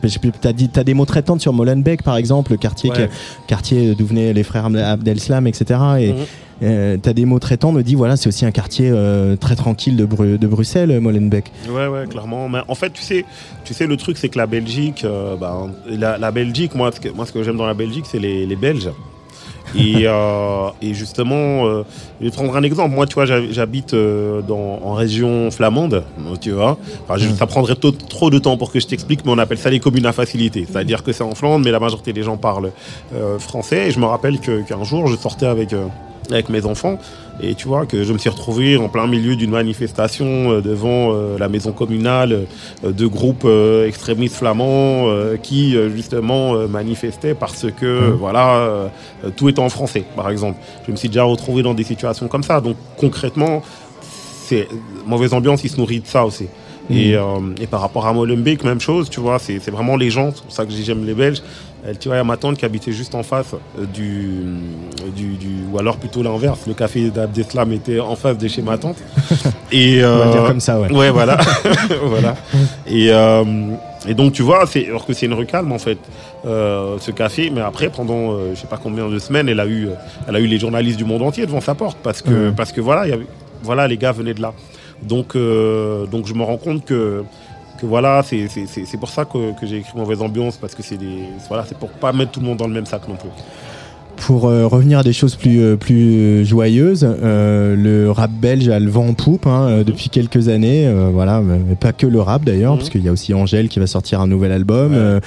dit, 0.53 0.70
t'as 0.70 0.84
des 0.84 0.93
mots 0.93 1.05
traitantes 1.05 1.41
sur 1.41 1.53
Molenbeek 1.53 2.03
par 2.03 2.18
exemple, 2.18 2.51
le 2.51 2.58
quartier, 2.58 2.89
Ouais. 2.91 2.95
que- 3.08 3.12
quartier 3.47 3.95
d'où 3.95 4.05
venaient 4.05 4.34
les 4.34 4.43
frères 4.43 4.66
Abd- 4.70 4.78
Abdelslam, 4.84 5.47
etc. 5.47 5.80
Et 5.99 6.14
Mhm. 6.14 6.16
euh, 6.64 6.97
t'as 7.01 7.14
des 7.14 7.26
mots 7.26 7.39
traitants, 7.39 7.72
me 7.72 7.82
dit 7.84 7.95
voilà, 7.95 8.16
c'est 8.16 8.28
aussi 8.30 8.45
un 8.45 8.51
quartier 8.51 8.89
euh, 8.91 9.36
très 9.36 9.55
tranquille 9.55 9.95
de, 9.97 10.05
Bru- 10.05 10.38
de 10.38 10.47
Bruxelles, 10.47 10.99
Molenbeek. 10.99 11.51
Ouais, 11.70 11.88
ouais, 11.88 12.05
clairement. 12.08 12.47
Mais 12.49 12.60
en 12.68 12.76
fait, 12.76 12.91
tu 12.91 13.01
sais, 13.03 13.26
tu 13.66 13.74
sais, 13.74 13.86
le 13.88 13.97
truc, 13.97 14.18
c'est 14.18 14.30
que 14.30 14.38
la 14.38 14.47
Belgique, 14.47 15.03
euh, 15.03 15.36
ben, 15.36 15.72
la, 15.89 16.18
la 16.18 16.32
Belgique, 16.32 16.74
moi, 16.76 16.91
ce 16.93 16.99
que, 16.99 17.10
moi, 17.10 17.26
ce 17.26 17.32
que 17.32 17.43
j'aime 17.43 17.58
dans 17.58 17.68
la 17.68 17.74
Belgique, 17.74 18.05
c'est 18.10 18.20
les, 18.20 18.45
les 18.45 18.55
Belges. 18.55 18.89
Et, 19.76 20.03
euh, 20.07 20.70
et 20.82 20.93
justement, 20.93 21.65
euh, 21.68 21.84
je 22.22 22.26
vais 22.26 22.32
prendre 22.32 22.55
un 22.55 22.63
exemple. 22.63 22.95
Moi, 22.95 23.05
tu 23.05 23.15
vois, 23.15 23.26
j'hab- 23.26 23.51
j'habite 23.51 23.93
euh, 23.93 24.41
dans, 24.41 24.80
en 24.84 24.93
région 24.93 25.51
flamande, 25.51 26.03
tu 26.41 26.51
vois. 26.51 26.78
Enfin, 27.03 27.18
je- 27.18 27.30
ça 27.30 27.45
prendrait 27.47 27.76
to- 27.76 27.91
trop 27.91 28.30
de 28.30 28.39
temps 28.39 28.57
pour 28.57 28.72
que 28.72 28.80
je 28.80 28.88
t'explique, 28.88 29.26
mais 29.26 29.32
on 29.32 29.38
appelle 29.38 29.57
ça 29.57 29.70
les 29.70 29.80
communes 29.80 30.05
à 30.05 30.13
facilité. 30.13 30.65
C'est-à-dire 30.70 31.03
que 31.03 31.11
c'est 31.11 31.24
en 31.24 31.36
Flandre, 31.36 31.63
mais 31.65 31.72
la 31.72 31.80
majorité 31.80 32.13
des 32.13 32.24
gens 32.24 32.38
parlent 32.38 32.72
euh, 33.13 33.38
français. 33.39 33.88
Et 33.88 33.91
je 33.91 33.99
me 33.99 34.05
rappelle 34.05 34.39
qu'un 34.39 34.84
jour, 34.84 35.07
je 35.07 35.15
sortais 35.18 35.45
avec, 35.47 35.74
euh, 35.74 35.86
avec 36.32 36.49
mes 36.49 36.65
enfants. 36.65 36.99
Et 37.39 37.53
tu 37.53 37.67
vois 37.67 37.86
que 37.86 38.03
je 38.03 38.13
me 38.13 38.17
suis 38.17 38.30
retrouvé 38.30 38.78
en 38.78 38.89
plein 38.89 39.05
milieu 39.05 39.36
d'une 39.36 39.51
manifestation 39.51 40.25
euh, 40.25 40.61
devant 40.61 41.13
euh, 41.13 41.38
la 41.38 41.49
maison 41.49 41.71
communale 41.71 42.47
euh, 42.84 42.91
de 42.91 43.05
groupes 43.05 43.47
extrémistes 43.86 44.36
flamands 44.36 45.07
qui 45.43 45.75
justement 45.95 46.67
manifestaient 46.67 47.34
parce 47.34 47.67
que 47.71 48.11
voilà 48.11 48.88
euh, 49.25 49.30
tout 49.36 49.49
était 49.49 49.59
en 49.59 49.69
français 49.69 50.03
par 50.15 50.30
exemple. 50.30 50.59
Je 50.86 50.91
me 50.91 50.97
suis 50.97 51.09
déjà 51.09 51.23
retrouvé 51.23 51.63
dans 51.63 51.73
des 51.73 51.84
situations 51.84 52.28
comme 52.28 52.43
ça. 52.43 52.61
Donc 52.61 52.78
concrètement, 52.97 53.61
c'est 54.01 54.67
mauvaise 55.05 55.34
ambiance, 55.34 55.63
il 55.63 55.69
se 55.69 55.78
nourrit 55.78 55.99
de 55.99 56.07
ça 56.07 56.25
aussi. 56.25 56.47
Et, 56.89 57.15
euh, 57.15 57.21
et 57.59 57.67
par 57.67 57.82
rapport 57.82 58.07
à 58.07 58.13
Molenbeek, 58.13 58.63
même 58.63 58.80
chose, 58.80 59.09
tu 59.09 59.19
vois, 59.19 59.39
c'est 59.39 59.57
vraiment 59.69 59.97
les 59.97 60.09
gens, 60.09 60.32
c'est 60.34 60.43
pour 60.43 60.51
ça 60.53 60.65
que 60.65 60.71
j'aime 60.71 61.05
les 61.05 61.13
Belges. 61.13 61.41
Elle, 61.88 61.98
y 62.06 62.12
a 62.12 62.24
ma 62.26 62.36
tante 62.36 62.58
qui 62.58 62.66
habitait 62.66 62.92
juste 62.92 63.16
en 63.16 63.24
face 63.24 63.54
euh, 63.54 63.86
du, 63.86 64.44
du, 65.16 65.38
du 65.38 65.48
ou 65.72 65.80
alors 65.80 65.96
plutôt 65.96 66.22
l'inverse, 66.22 66.60
le 66.68 66.74
café 66.74 67.10
d'Abdeslam 67.10 67.72
était 67.72 68.02
en 68.02 68.18
face 68.18 68.38
de 68.38 68.48
chez 68.50 68.62
ma 68.62 68.78
tante. 68.78 68.98
Et 69.72 70.04
On 70.04 70.18
va 70.18 70.26
euh, 70.26 70.32
dire 70.34 70.44
comme 70.44 70.60
ça, 70.60 70.82
ouais. 70.82 70.92
Ouais, 70.92 71.10
voilà, 71.12 71.38
voilà. 72.04 72.36
Et, 72.88 73.10
euh, 73.12 73.44
et 74.06 74.14
donc 74.14 74.34
tu 74.34 74.42
vois, 74.42 74.66
c'est 74.68 74.86
alors 74.88 75.06
que 75.06 75.14
c'est 75.14 75.28
une 75.28 75.34
rue 75.34 75.46
calme 75.46 75.72
en 75.72 75.80
fait, 75.80 75.98
euh, 76.46 76.98
ce 77.00 77.12
café. 77.12 77.50
Mais 77.50 77.62
après, 77.62 77.90
pendant 77.90 78.34
euh, 78.34 78.52
je 78.54 78.60
sais 78.60 78.68
pas 78.68 78.80
combien 78.82 79.08
de 79.08 79.20
semaines, 79.20 79.48
elle 79.48 79.60
a 79.60 79.68
eu, 79.68 79.90
elle 80.28 80.36
a 80.36 80.40
eu 80.40 80.48
les 80.48 80.60
journalistes 80.60 80.98
du 80.98 81.06
monde 81.06 81.22
entier 81.22 81.46
devant 81.46 81.62
sa 81.62 81.74
porte 81.74 81.98
parce 82.04 82.22
que 82.22 82.50
parce 82.52 82.74
que 82.74 82.82
voilà, 82.82 83.06
il 83.06 83.10
y 83.12 83.14
avait, 83.14 83.28
voilà, 83.64 83.88
les 83.88 83.98
gars 83.98 84.12
venaient 84.12 84.34
de 84.34 84.42
là. 84.42 84.54
Donc 85.04 85.36
euh, 85.36 86.06
donc 86.06 86.28
je 86.28 86.34
me 86.34 86.44
rends 86.44 86.58
compte 86.58 86.86
que 86.86 87.24
que 87.78 87.86
voilà, 87.86 88.23
c'est 88.23 88.97
pour 88.99 89.09
ça 89.09 89.25
que, 89.25 89.57
que 89.59 89.65
j'ai 89.65 89.78
écrit 89.78 89.97
mauvaise 89.97 90.21
ambiance 90.21 90.57
parce 90.57 90.75
que 90.75 90.84
c'est 90.84 90.97
voilà, 91.47 91.63
pour 91.80 91.89
pas 91.89 92.11
mettre 92.11 92.32
tout 92.32 92.39
le 92.39 92.47
monde 92.47 92.57
dans 92.57 92.67
le 92.67 92.73
même 92.73 92.86
sac 92.86 93.07
non 93.07 93.15
plus. 93.15 93.30
Pour 94.18 94.47
euh, 94.47 94.65
revenir 94.68 94.99
à 94.99 95.03
des 95.03 95.13
choses 95.13 95.36
plus, 95.36 95.61
euh, 95.61 95.76
plus 95.78 96.43
joyeuses, 96.45 97.07
euh, 97.24 97.76
le 97.76 98.11
rap 98.11 98.32
belge 98.41 98.68
a 98.68 98.80
le 98.80 98.89
vent 98.89 99.07
en 99.07 99.13
poupe 99.13 99.45
hein, 99.47 99.84
depuis 99.86 100.09
quelques 100.09 100.49
années. 100.49 100.86
euh, 100.88 101.09
voilà, 101.13 101.41
mais 101.41 101.76
pas 101.76 101.93
que 101.93 102.07
le 102.07 102.20
rap 102.20 102.43
d'ailleurs, 102.43 102.74
Mhm. 102.74 102.78
parce 102.80 102.89
qu'il 102.89 103.03
y 103.05 103.07
a 103.07 103.11
aussi 103.11 103.34
Angèle 103.34 103.70
qui 103.70 103.80
va 103.80 103.88
sortir 103.88 104.20
un 104.20 104.28
nouvel 104.28 104.51
album. 104.51 104.91
Ouais. 104.93 105.20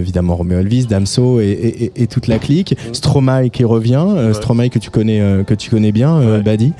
évidemment 0.00 0.36
Romeo 0.36 0.58
Elvis, 0.60 0.86
Damso 0.86 1.40
et, 1.40 1.44
et, 1.48 1.84
et- 1.84 1.92
et 2.02 2.06
toute 2.06 2.26
la 2.28 2.38
clique. 2.38 2.76
Stromae 2.92 3.48
qui 3.50 3.64
revient, 3.64 4.04
Ouais. 4.16 4.32
Stromae 4.34 4.68
que 4.68 4.78
tu 4.78 4.90
connais, 4.90 5.20
euh, 5.20 5.42
que 5.42 5.54
tu 5.54 5.68
connais 5.70 5.92
bien, 5.92 6.16
euh, 6.16 6.36
Ouais. 6.38 6.42
Badi. 6.42 6.72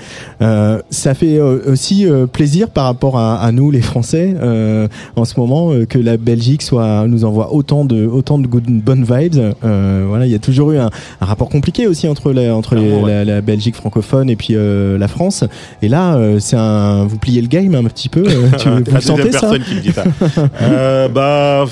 Euh, 0.43 0.81
ça 0.91 1.15
fait 1.15 1.41
aussi 1.41 2.07
euh, 2.07 2.27
plaisir 2.27 2.71
par 2.71 2.85
rapport 2.85 3.19
à, 3.19 3.37
à 3.41 3.53
nous 3.53 3.71
les 3.71 3.81
Français 3.83 4.35
euh, 4.41 4.89
en 5.17 5.25
ce 5.25 5.39
moment 5.39 5.73
euh, 5.73 5.85
que 5.85 5.99
la 5.99 6.17
Belgique 6.17 6.63
soit 6.63 7.07
nous 7.07 7.25
envoie 7.25 7.53
autant 7.53 7.85
de 7.85 8.07
autant 8.07 8.39
de 8.39 8.47
good- 8.47 8.65
bonnes 8.83 9.05
vibes. 9.05 9.55
Euh, 9.65 10.05
voilà, 10.09 10.27
il 10.27 10.33
y 10.33 10.37
a 10.37 10.39
toujours 10.39 10.71
eu 10.73 10.79
un, 10.79 10.91
un 11.21 11.25
rapport 11.25 11.40
compliqué 11.49 11.87
aussi 11.87 12.07
entre 12.09 12.33
la, 12.33 12.55
entre 12.55 12.75
les- 12.75 12.83
Clairement, 12.83 13.03
ouais. 13.05 13.13
la, 13.13 13.25
la 13.25 13.41
Belgique 13.41 13.75
francophone 13.77 14.29
et 14.31 14.37
puis 14.37 14.55
euh, 14.57 14.99
la 14.99 15.09
France. 15.09 15.45
Et 15.83 15.89
là, 15.89 16.17
euh, 16.17 16.39
c'est 16.41 16.57
un 16.57 17.05
vous 17.05 17.19
pliez 17.19 17.41
le 17.41 17.49
game 17.49 17.75
un 17.75 17.85
petit 17.85 18.09
peu. 18.09 18.25
euh, 18.27 18.49
tu, 18.59 18.69
vous 18.69 18.81
deuxième 18.81 19.01
sentez 19.01 19.33
ça 19.33 19.59
qui 19.59 19.75
me 19.75 19.81
dit 19.81 19.93
ça. 19.93 21.09
Bah, 21.09 21.65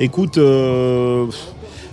écoute, 0.00 0.38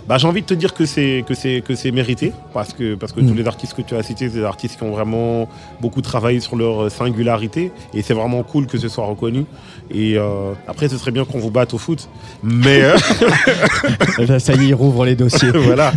bah, 0.08 0.18
j'ai 0.18 0.26
envie 0.26 0.42
de 0.42 0.46
te 0.46 0.54
dire 0.54 0.74
que 0.74 0.86
c'est 0.86 1.24
que 1.26 1.34
c'est 1.34 1.62
que 1.66 1.74
c'est 1.74 1.90
mérité 1.90 2.32
parce 2.52 2.72
que 2.72 2.94
parce 2.94 3.12
que 3.12 3.20
Mm. 3.20 3.28
tous 3.28 3.34
les 3.34 3.46
artistes 3.46 3.74
que 3.74 3.82
tu 3.82 3.94
as 3.96 4.02
cités, 4.02 4.28
c'est 4.28 4.38
des 4.38 4.44
artistes 4.44 4.76
qui 4.76 4.82
ont 4.84 4.90
vraiment 4.90 5.48
beaucoup 5.80 6.02
travaillé 6.02 6.40
sur 6.40 6.56
leur 6.56 6.90
singularité 6.90 7.72
et 7.94 8.02
c'est 8.02 8.14
vraiment 8.14 8.42
cool 8.42 8.66
que 8.66 8.78
ce 8.78 8.88
soit 8.88 9.06
reconnu. 9.06 9.44
Et 9.90 10.16
euh, 10.16 10.52
après, 10.66 10.88
ce 10.88 10.96
serait 10.98 11.10
bien 11.10 11.24
qu'on 11.24 11.38
vous 11.38 11.50
batte 11.50 11.74
au 11.74 11.78
foot, 11.78 12.08
mais 12.42 12.82
euh, 12.82 12.96
Ça 14.38 14.54
y 14.54 14.64
est, 14.64 14.68
il 14.68 14.74
rouvre 14.74 15.04
les 15.04 15.14
dossiers. 15.16 15.50
voilà. 15.54 15.92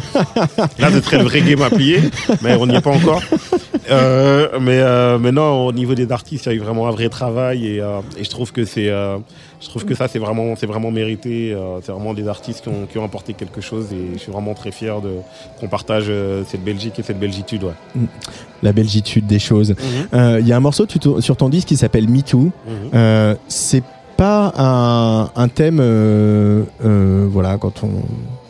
Là, 0.80 0.92
ce 0.92 1.02
serait 1.02 1.18
le 1.20 1.24
vrai 1.24 1.42
game 1.42 1.62
à 1.62 1.70
plier, 1.70 2.00
mais 2.42 2.56
on 2.56 2.68
n'y 2.68 2.76
est 2.76 2.82
pas 2.82 2.92
encore. 2.92 3.22
Euh, 3.90 4.60
mais, 4.60 4.80
euh, 4.82 5.18
mais 5.18 5.32
non, 5.32 5.66
au 5.66 5.72
niveau 5.72 5.96
des 5.96 6.12
artistes, 6.12 6.46
il 6.46 6.50
y 6.50 6.52
a 6.52 6.56
eu 6.56 6.60
vraiment 6.60 6.88
un 6.88 6.92
vrai 6.92 7.10
travail 7.10 7.66
et, 7.68 7.80
euh, 7.82 8.00
et 8.18 8.24
je 8.24 8.30
trouve 8.30 8.52
que 8.52 8.66
c'est, 8.66 8.90
euh, 8.90 9.18
je 9.60 9.70
trouve 9.70 9.86
que 9.86 9.96
ça, 9.96 10.08
c'est 10.08 10.20
vraiment, 10.20 10.56
c'est 10.56 10.68
vraiment 10.68 10.92
mérité. 10.92 11.52
euh, 11.54 11.80
c'est 11.82 11.92
vraiment 11.92 12.14
des 12.14 12.28
artistes 12.28 12.62
qui 12.62 12.70
ont, 12.70 12.86
qui 12.90 12.98
ont 12.98 13.04
apporté 13.04 13.34
quelque 13.34 13.60
chose 13.62 13.88
et 13.92 14.14
je 14.14 14.20
suis 14.20 14.32
vraiment 14.32 14.54
très 14.54 14.72
fier 14.72 15.02
de 15.02 15.10
qu'on 15.60 15.68
partage 15.68 16.06
euh, 16.10 16.44
cette 16.48 16.64
Belgique 16.64 17.00
et 17.00 17.04
cette 17.04 17.20
belgitude. 17.20 17.64
Ouais. 17.64 18.02
La 18.62 18.72
belgitude 18.72 19.26
des 19.26 19.40
choses. 19.40 19.74
Euh, 20.14 20.38
Il 20.42 20.48
y 20.48 20.54
a 20.54 20.58
un 20.58 20.60
morceau 20.62 20.86
sur 21.20 21.36
ton 21.38 21.50
disque 21.50 21.68
qui 21.70 21.78
s'appelle 21.78 22.08
Me 22.08 22.22
Too. 22.22 22.40
Mhm. 22.40 22.52
Euh, 22.94 23.36
c'est 23.48 23.84
pas 24.16 24.52
un, 24.58 25.30
un 25.36 25.48
thème, 25.48 25.80
voilà, 27.30 27.58
quand 27.58 27.84
on, 27.84 27.90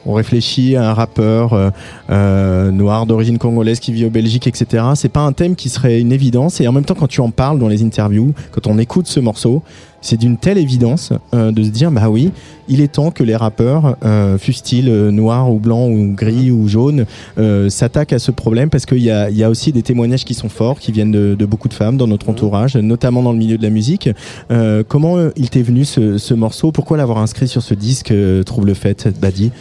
on 0.08 0.14
réfléchit 0.14 0.76
à 0.78 0.89
un 0.89 0.93
rappeur 0.93 1.51
euh, 1.53 1.70
euh, 2.10 2.72
noir 2.72 3.05
d'origine 3.05 3.38
congolaise 3.38 3.80
qui 3.82 3.91
vit 3.91 4.05
au 4.05 4.10
Belgique, 4.10 4.47
etc. 4.47 4.84
C'est 4.95 5.10
pas 5.12 5.20
un 5.20 5.34
thème 5.34 5.55
qui 5.55 5.68
serait 5.70 5.99
une 5.99 6.14
évidence. 6.14 6.62
Et 6.62 6.68
en 6.68 6.72
même 6.72 6.86
temps, 6.86 6.95
quand 6.95 7.08
tu 7.08 7.20
en 7.20 7.30
parles 7.30 7.60
dans 7.60 7.68
les 7.68 7.84
interviews, 7.84 8.34
quand 8.51 8.68
on 8.68 8.78
écoute 8.80 9.08
ce 9.08 9.20
morceau, 9.20 9.62
c'est 10.01 10.17
d'une 10.17 10.37
telle 10.37 10.57
évidence 10.57 11.13
euh, 11.33 11.51
de 11.51 11.63
se 11.63 11.69
dire, 11.69 11.91
bah 11.91 12.09
oui, 12.09 12.31
il 12.67 12.81
est 12.81 12.91
temps 12.91 13.11
que 13.11 13.23
les 13.23 13.35
rappeurs, 13.35 13.97
euh, 14.03 14.37
fussent-ils 14.37 14.89
euh, 14.89 15.11
noirs 15.11 15.51
ou 15.51 15.59
blancs 15.59 15.89
ou 15.91 16.13
gris 16.13 16.51
ou 16.51 16.67
jaunes, 16.67 17.05
euh, 17.37 17.69
s'attaquent 17.69 18.13
à 18.13 18.19
ce 18.19 18.31
problème 18.31 18.69
parce 18.69 18.85
qu'il 18.85 19.03
y 19.03 19.11
a, 19.11 19.29
y 19.29 19.43
a 19.43 19.49
aussi 19.49 19.71
des 19.71 19.81
témoignages 19.81 20.25
qui 20.25 20.33
sont 20.33 20.49
forts, 20.49 20.79
qui 20.79 20.91
viennent 20.91 21.11
de, 21.11 21.35
de 21.35 21.45
beaucoup 21.45 21.67
de 21.67 21.73
femmes 21.73 21.97
dans 21.97 22.07
notre 22.07 22.29
entourage, 22.29 22.75
notamment 22.75 23.23
dans 23.23 23.31
le 23.31 23.37
milieu 23.37 23.57
de 23.57 23.63
la 23.63 23.69
musique. 23.69 24.09
Euh, 24.51 24.83
comment 24.87 25.17
euh, 25.17 25.31
il 25.35 25.49
t'est 25.49 25.61
venu 25.61 25.85
ce, 25.85 26.17
ce 26.17 26.33
morceau? 26.33 26.71
Pourquoi 26.71 26.97
l'avoir 26.97 27.17
inscrit 27.19 27.47
sur 27.47 27.61
ce 27.61 27.73
disque 27.73 28.11
euh, 28.11 28.43
Trouve 28.43 28.65
le 28.65 28.73
fait, 28.73 29.07
Badi? 29.19 29.51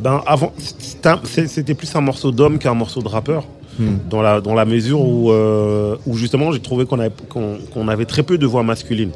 Ben 0.00 0.22
avant, 0.26 0.52
c'était 1.24 1.74
plus 1.74 1.94
un 1.96 2.00
morceau 2.00 2.30
d'homme 2.30 2.58
qu'un 2.58 2.74
morceau 2.74 3.02
de 3.02 3.08
rappeur. 3.08 3.44
Hmm. 3.78 3.96
Dans 4.08 4.22
la, 4.22 4.40
dans 4.40 4.54
la 4.54 4.64
mesure 4.64 5.00
où, 5.00 5.30
euh, 5.30 5.96
où 6.06 6.16
justement 6.16 6.50
j'ai 6.50 6.60
trouvé 6.60 6.86
qu'on 6.86 6.98
avait, 6.98 7.12
qu'on 7.28 7.88
avait 7.88 8.06
très 8.06 8.22
peu 8.22 8.38
de 8.38 8.46
voix 8.46 8.62
masculines, 8.62 9.10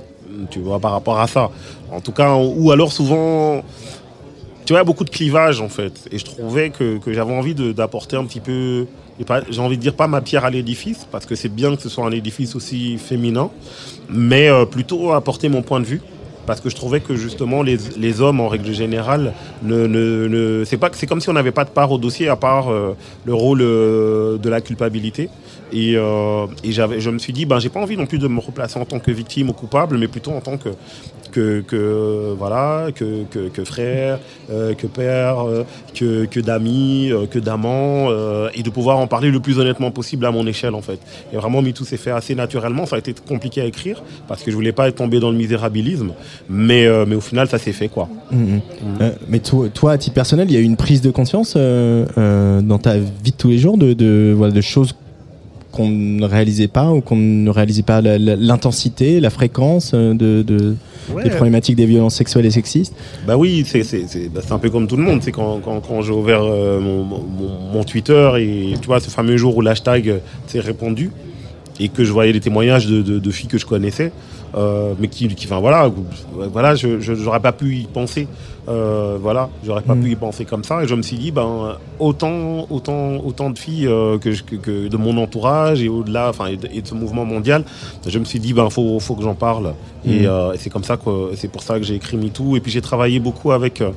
tu 0.50 0.60
vois, 0.60 0.78
par 0.80 0.92
rapport 0.92 1.18
à 1.20 1.26
ça. 1.26 1.50
En 1.92 2.00
tout 2.00 2.12
cas, 2.12 2.34
ou 2.36 2.70
alors 2.70 2.92
souvent, 2.92 3.62
tu 4.64 4.72
vois, 4.72 4.84
beaucoup 4.84 5.04
de 5.04 5.10
clivage 5.10 5.60
en 5.60 5.68
fait. 5.68 6.08
Et 6.12 6.18
je 6.18 6.24
trouvais 6.24 6.70
que, 6.70 6.98
que 6.98 7.12
j'avais 7.12 7.32
envie 7.34 7.54
d'apporter 7.54 8.16
un 8.16 8.24
petit 8.24 8.40
peu, 8.40 8.86
j'ai 9.50 9.60
envie 9.60 9.76
de 9.76 9.82
dire 9.82 9.94
pas 9.94 10.06
ma 10.06 10.20
pierre 10.20 10.44
à 10.44 10.50
l'édifice, 10.50 11.06
parce 11.10 11.26
que 11.26 11.34
c'est 11.34 11.48
bien 11.48 11.74
que 11.76 11.82
ce 11.82 11.88
soit 11.88 12.04
un 12.06 12.12
édifice 12.12 12.54
aussi 12.54 12.96
féminin, 12.98 13.50
mais 14.08 14.48
euh, 14.48 14.64
plutôt 14.64 15.12
apporter 15.12 15.48
mon 15.48 15.62
point 15.62 15.80
de 15.80 15.86
vue. 15.86 16.00
Parce 16.46 16.60
que 16.60 16.70
je 16.70 16.74
trouvais 16.74 17.00
que 17.00 17.14
justement 17.14 17.62
les, 17.62 17.76
les 17.98 18.20
hommes 18.22 18.40
en 18.40 18.48
règle 18.48 18.72
générale 18.72 19.34
ne, 19.62 19.86
ne, 19.86 20.26
ne- 20.26 20.64
c'est 20.64 21.06
comme 21.06 21.20
si 21.20 21.28
on 21.28 21.34
n'avait 21.34 21.52
pas 21.52 21.64
de 21.64 21.70
part 21.70 21.92
au 21.92 21.98
dossier 21.98 22.28
à 22.28 22.34
part 22.34 22.72
euh, 22.72 22.96
le 23.24 23.34
rôle 23.34 23.60
euh, 23.60 24.36
de 24.38 24.48
la 24.48 24.60
culpabilité 24.60 25.28
et, 25.72 25.96
euh, 25.96 26.46
je 26.64 27.10
me 27.10 27.18
suis 27.18 27.32
dit 27.32 27.46
ben 27.46 27.58
j'ai 27.58 27.68
pas 27.68 27.80
envie 27.80 27.96
non 27.96 28.06
plus 28.06 28.18
de 28.18 28.28
me 28.28 28.40
replacer 28.40 28.78
en 28.78 28.84
tant 28.84 28.98
que 28.98 29.10
victime 29.10 29.50
ou 29.50 29.52
coupable 29.52 29.98
mais 29.98 30.08
plutôt 30.08 30.32
en 30.32 30.40
tant 30.40 30.56
que 30.56 30.70
que 31.30 32.34
voilà 32.36 32.88
que, 32.92 33.64
frère 33.64 34.18
euh, 34.50 34.74
que 34.74 34.86
père 34.86 35.46
euh, 35.46 35.64
que, 35.94 36.24
que 36.24 36.40
d'amis 36.40 37.10
euh, 37.12 37.26
que 37.26 37.38
d'amant 37.38 38.10
euh, 38.10 38.48
et 38.54 38.62
de 38.62 38.70
pouvoir 38.70 38.98
en 38.98 39.06
parler 39.06 39.30
le 39.30 39.40
plus 39.40 39.58
honnêtement 39.58 39.90
possible 39.90 40.26
à 40.26 40.32
mon 40.32 40.46
échelle 40.46 40.74
en 40.74 40.82
fait. 40.82 40.98
Et 41.32 41.36
vraiment 41.36 41.62
MeToo 41.62 41.84
s'est 41.84 41.96
fait 41.96 42.10
assez 42.10 42.34
naturellement. 42.34 42.86
Ça 42.86 42.96
a 42.96 42.98
été 42.98 43.14
compliqué 43.26 43.60
à 43.60 43.64
écrire 43.64 44.02
parce 44.28 44.42
que 44.42 44.50
je 44.50 44.56
voulais 44.56 44.72
pas 44.72 44.88
être 44.88 44.96
tombé 44.96 45.20
dans 45.20 45.30
le 45.30 45.36
misérabilisme. 45.36 46.12
Mais, 46.48 46.86
euh, 46.86 47.04
mais 47.06 47.16
au 47.16 47.20
final 47.20 47.48
ça 47.48 47.58
s'est 47.58 47.72
fait 47.72 47.88
quoi. 47.88 48.08
Mhm. 48.30 48.60
Euh, 49.00 49.10
mais 49.28 49.40
toi, 49.40 49.68
toi, 49.68 49.92
à 49.92 49.98
titre 49.98 50.14
personnel, 50.14 50.50
il 50.50 50.54
y 50.54 50.56
a 50.56 50.60
eu 50.60 50.64
une 50.64 50.76
prise 50.76 51.00
de 51.00 51.10
conscience 51.10 51.54
euh, 51.56 52.06
euh, 52.18 52.60
dans 52.60 52.78
ta 52.78 52.96
vie 52.98 53.30
de 53.30 53.36
tous 53.36 53.48
les 53.48 53.58
jours 53.58 53.78
de, 53.78 54.34
voilà, 54.36 54.52
de 54.52 54.60
choses 54.60 54.94
qu'on 55.72 55.88
ne 55.88 56.24
réalisait 56.26 56.68
pas 56.68 56.90
ou 56.90 57.00
qu'on 57.00 57.16
ne 57.16 57.50
réalisait 57.50 57.82
pas 57.82 58.00
la- 58.00 58.18
la- 58.18 58.36
l'intensité, 58.36 59.20
la 59.20 59.30
fréquence 59.30 59.92
euh, 59.94 60.14
de, 60.14 60.42
de- 60.42 60.74
Ouais. 61.14 61.24
des 61.24 61.30
problématiques 61.30 61.74
des 61.76 61.86
violences 61.86 62.14
sexuelles 62.14 62.46
et 62.46 62.50
sexistes? 62.52 62.94
Bah 63.26 63.36
oui, 63.36 63.64
c'est 63.66 63.82
bah, 64.32 64.40
un 64.50 64.58
peu 64.58 64.70
comme 64.70 64.86
tout 64.86 64.96
le 64.96 65.02
monde. 65.02 65.20
C'est 65.22 65.32
quand, 65.32 65.58
quand, 65.64 65.80
quand 65.80 66.02
j'ai 66.02 66.12
ouvert 66.12 66.42
euh, 66.42 66.78
mon, 66.78 67.02
mon, 67.04 67.18
mon 67.72 67.82
Twitter 67.84 68.30
et 68.38 68.74
tu 68.80 68.86
vois 68.86 69.00
ce 69.00 69.10
fameux 69.10 69.36
jour 69.36 69.56
où 69.56 69.60
l'hashtag 69.60 70.08
euh, 70.08 70.18
s'est 70.46 70.60
répandu 70.60 71.10
et 71.80 71.88
que 71.88 72.04
je 72.04 72.12
voyais 72.12 72.32
les 72.32 72.40
témoignages 72.40 72.86
de, 72.86 73.00
de, 73.02 73.18
de 73.18 73.30
filles 73.30 73.48
que 73.48 73.58
je 73.58 73.66
connaissais, 73.66 74.12
euh, 74.54 74.92
mais 75.00 75.08
qui, 75.08 75.26
qui, 75.28 75.46
enfin 75.46 75.58
voilà, 75.58 75.90
voilà, 76.52 76.74
je 76.76 77.00
je- 77.00 77.14
j'aurais 77.14 77.40
pas 77.40 77.52
pu 77.52 77.74
y 77.76 77.84
penser. 77.84 78.28
Euh, 78.68 79.16
voilà, 79.20 79.48
j'aurais 79.64 79.82
pas 79.82 79.94
Mm. 79.94 80.02
pu 80.02 80.10
y 80.10 80.16
penser 80.16 80.44
comme 80.44 80.64
ça. 80.64 80.84
Et 80.84 80.88
je 80.88 80.94
me 80.94 81.02
suis 81.02 81.16
dit, 81.16 81.30
ben 81.30 81.76
autant, 81.98 82.66
autant, 82.70 83.16
autant 83.24 83.50
de 83.50 83.58
filles 83.58 83.86
euh, 83.86 84.18
que, 84.18 84.32
je- 84.32 84.42
que, 84.44 84.56
que 84.56 84.88
de 84.88 84.96
mon 84.96 85.16
entourage 85.16 85.82
et 85.82 85.88
au-delà, 85.88 86.28
enfin 86.28 86.46
et 86.46 86.56
de, 86.56 86.68
et 86.72 86.82
de 86.82 86.86
ce 86.86 86.94
mouvement 86.94 87.24
mondial, 87.24 87.64
je 88.06 88.18
me 88.18 88.24
suis 88.24 88.38
dit, 88.38 88.52
ben 88.52 88.68
faut, 88.70 89.00
faut 89.00 89.14
que 89.14 89.22
j'en 89.22 89.34
parle. 89.34 89.74
Et, 90.06 90.20
Mm. 90.20 90.26
euh, 90.26 90.52
et 90.52 90.58
c'est 90.58 90.70
comme 90.70 90.84
ça 90.84 90.96
que 90.96 91.30
c'est 91.36 91.48
pour 91.50 91.62
ça 91.62 91.78
que 91.78 91.84
j'ai 91.84 91.94
écrit 91.94 92.16
MeToo. 92.16 92.56
Et 92.56 92.60
puis 92.60 92.70
j'ai 92.70 92.80
travaillé 92.80 93.18
beaucoup 93.20 93.52
avec 93.52 93.80
euh, 93.80 93.90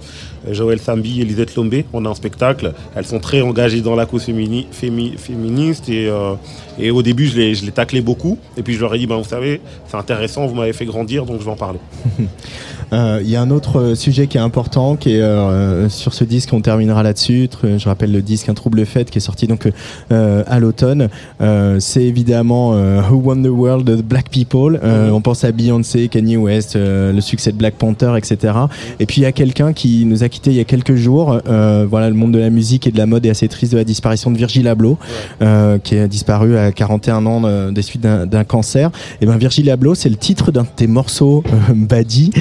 Joël 0.52 0.80
Sambi 0.80 1.22
et 1.22 1.26
Lisette 1.26 1.56
Lombé. 1.56 1.86
On 1.94 2.06
a 2.06 2.10
un 2.10 2.16
spectacle. 2.16 2.74
Elles 2.96 3.06
sont 3.06 3.20
très 3.20 3.42
engagées 3.42 3.82
dans 3.82 3.96
la 3.96 4.06
cause 4.06 4.26
fémini- 4.26 4.68
fémi- 4.72 5.18
féministe 5.18 5.88
et, 5.90 6.08
euh, 6.08 6.34
et 6.80 6.90
au 6.92 7.02
début 7.04 7.28
je 7.28 7.38
les, 7.38 7.56
je 7.56 7.66
les 7.66 7.72
taclais 7.72 8.02
beaucoup. 8.02 8.38
Et 8.58 8.64
puis 8.64 8.74
je 8.76 8.80
leur 8.82 8.94
ai 8.96 8.98
dit, 9.00 9.08
ben 9.08 9.18
vous 9.18 9.24
savez, 9.24 9.62
c'est 9.88 9.98
intéressant 9.98 10.46
vous 10.48 10.56
m'avez 10.56 10.74
fait 10.74 10.86
grandir, 10.86 11.26
donc 11.26 11.40
je 11.40 11.46
vais 11.46 11.52
en 11.52 11.56
parler. 11.56 11.80
Euh, 12.94 13.20
Il 13.24 13.30
y 13.30 13.36
a 13.36 13.42
un 13.42 13.50
autre 13.50 13.80
euh, 13.80 13.96
sujet 13.96 14.28
qui 14.28 14.38
est 14.38 14.42
important, 14.42 14.96
qui 14.96 15.16
est 15.16 15.22
euh, 15.22 15.90
sur 15.90 16.14
ce 16.14 16.24
disque, 16.24 16.54
on 16.54 16.62
terminera 16.62 17.04
là-dessus. 17.04 17.50
Je 17.64 17.86
rappelle 17.86 18.12
le 18.12 18.22
disque 18.22 18.50
Un 18.50 18.54
trouble 18.54 18.86
fête 18.86 19.10
qui 19.10 19.18
est 19.18 19.22
sorti 19.22 19.48
donc 19.48 19.68
euh, 20.12 20.44
à 20.48 20.60
l'automne. 20.60 21.10
Euh, 21.42 21.80
c'est 21.80 22.04
évidemment 22.04 22.74
euh, 22.74 23.02
Who 23.02 23.22
Won 23.26 23.42
the 23.42 23.48
World 23.48 23.86
the 23.86 24.04
Black 24.04 24.30
People. 24.30 24.80
Euh, 24.84 25.10
On 25.10 25.22
pense 25.22 25.44
à 25.44 25.52
Beyoncé, 25.52 26.08
Kanye 26.08 26.38
West, 26.38 26.76
euh, 26.76 27.12
le 27.12 27.22
succès 27.22 27.52
de 27.52 27.58
Black 27.58 27.76
Panther, 27.76 28.14
etc. 28.18 28.54
Et 29.00 29.06
puis 29.06 29.22
il 29.22 29.24
y 29.24 29.28
a 29.28 29.32
quelqu'un 29.32 29.74
qui 29.74 30.06
nous 30.06 30.24
a 30.24 30.30
quitté 30.30 30.52
il 30.52 30.58
y 30.58 30.60
a 30.60 30.64
quelques 30.66 30.96
jours. 30.96 31.40
Euh, 31.48 31.86
voilà, 31.90 32.10
le 32.10 32.16
monde 32.16 32.32
de 32.34 32.40
la 32.40 32.50
musique 32.50 32.88
et 32.88 32.92
de 32.92 32.98
la 32.98 33.06
mode 33.06 33.26
est 33.26 33.30
assez 33.30 33.48
triste 33.48 33.72
de 33.74 33.78
la 33.78 33.84
disparition 33.84 34.32
de 34.32 34.38
Virgil 34.38 34.68
Abloh, 34.68 34.98
euh, 35.42 35.78
qui 35.80 35.98
a 35.98 36.08
disparu 36.08 36.58
à 36.58 36.72
41 36.72 37.26
ans 37.26 37.42
euh, 37.46 37.72
des 37.72 37.82
suites 37.82 38.02
d'un 38.02 38.26
d'un 38.26 38.44
cancer. 38.44 38.92
Et 39.22 39.26
ben 39.26 39.38
Virgil 39.38 39.70
Abloh, 39.70 39.96
c'est 39.96 40.10
le 40.10 40.16
titre 40.16 40.52
d'un 40.52 40.64
de 40.64 40.68
tes 40.76 40.88
morceaux, 40.88 41.44
euh, 41.48 41.74
Badi. 41.76 42.32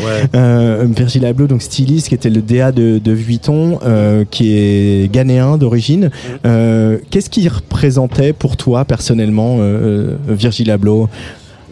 Euh, 0.43 0.87
Virgil 0.89 1.25
Abloh, 1.25 1.47
donc 1.47 1.63
styliste, 1.63 2.09
qui 2.09 2.15
était 2.15 2.31
le 2.31 2.43
DA 2.43 2.73
de, 2.73 2.99
de 2.99 3.13
Vuitton, 3.13 3.79
euh, 3.85 4.25
qui 4.29 4.57
est 4.57 5.13
ghanéen 5.13 5.57
d'origine. 5.57 6.11
Euh, 6.45 6.99
Qu'est-ce 7.11 7.31
qu'il 7.31 7.49
représentait 7.49 8.33
pour 8.33 8.57
toi 8.57 8.85
personnellement, 8.85 9.59
euh, 9.61 10.17
Virgil 10.29 10.71
Abloh? 10.71 11.09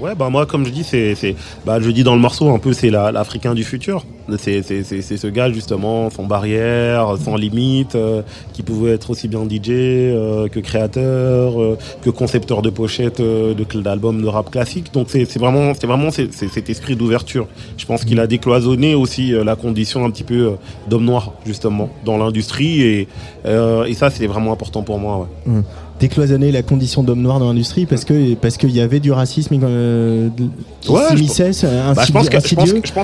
Ouais, 0.00 0.14
bah 0.14 0.30
moi, 0.30 0.46
comme 0.46 0.64
je 0.64 0.70
dis, 0.70 0.82
c'est, 0.84 1.14
bah, 1.66 1.78
je 1.80 1.90
dis 1.90 2.02
dans 2.04 2.14
le 2.14 2.20
morceau 2.20 2.48
un 2.50 2.58
peu, 2.58 2.72
c'est 2.72 2.88
la- 2.90 3.12
l'Africain 3.12 3.54
du 3.54 3.64
futur. 3.64 4.06
C'est, 4.38 4.62
ce 4.62 5.26
gars 5.26 5.50
justement, 5.50 6.08
sans 6.08 6.22
barrière, 6.24 7.16
sans 7.22 7.34
limite, 7.36 7.96
euh, 7.96 8.22
qui 8.52 8.62
pouvait 8.62 8.92
être 8.92 9.10
aussi 9.10 9.26
bien 9.28 9.40
DJ 9.44 9.70
euh, 9.70 10.48
que 10.48 10.60
créateur, 10.60 11.60
euh, 11.60 11.76
que 12.02 12.10
concepteur 12.10 12.62
de 12.62 12.70
pochettes 12.70 13.20
euh, 13.20 13.54
d'albums 13.74 14.22
de 14.22 14.26
rap 14.28 14.50
classique. 14.50 14.92
Donc 14.94 15.06
c'est, 15.10 15.24
c'est 15.24 15.40
vraiment, 15.40 15.72
c'est 15.74 15.86
vraiment 15.88 16.10
c'est 16.12 16.30
cet 16.32 16.70
esprit 16.70 16.94
d'ouverture. 16.96 17.48
Je 17.76 17.84
pense 17.86 18.04
qu'il 18.04 18.20
a 18.20 18.26
décloisonné 18.28 18.94
aussi 18.94 19.34
euh, 19.34 19.42
la 19.44 19.56
condition 19.56 20.04
un 20.04 20.10
petit 20.10 20.24
peu 20.24 20.34
euh, 20.46 20.50
d'homme 20.88 21.04
noir 21.04 21.32
justement 21.44 21.90
dans 22.04 22.16
l'industrie 22.16 22.82
et, 22.82 23.08
et 23.44 23.94
ça 23.94 24.10
c'est 24.10 24.26
vraiment 24.28 24.52
important 24.52 24.82
pour 24.82 24.98
moi. 24.98 25.18
Ouais. 25.46 25.52
Hum. 25.52 25.64
Décloisonner 26.00 26.50
la 26.50 26.62
condition 26.62 27.02
d'homme 27.02 27.20
noir 27.20 27.38
dans 27.38 27.48
l'industrie 27.48 27.84
parce 27.84 28.04
que 28.06 28.34
parce 28.34 28.56
qu'il 28.56 28.70
y 28.70 28.80
avait 28.80 29.00
du 29.00 29.12
racisme 29.12 29.58
euh, 29.62 30.28
qui 30.80 30.90
Ouais, 30.90 31.00
je 31.12 31.16
s'immisçait, 31.16 31.50
Bah, 31.94 32.02
je 32.06 32.12
pense 32.12 32.28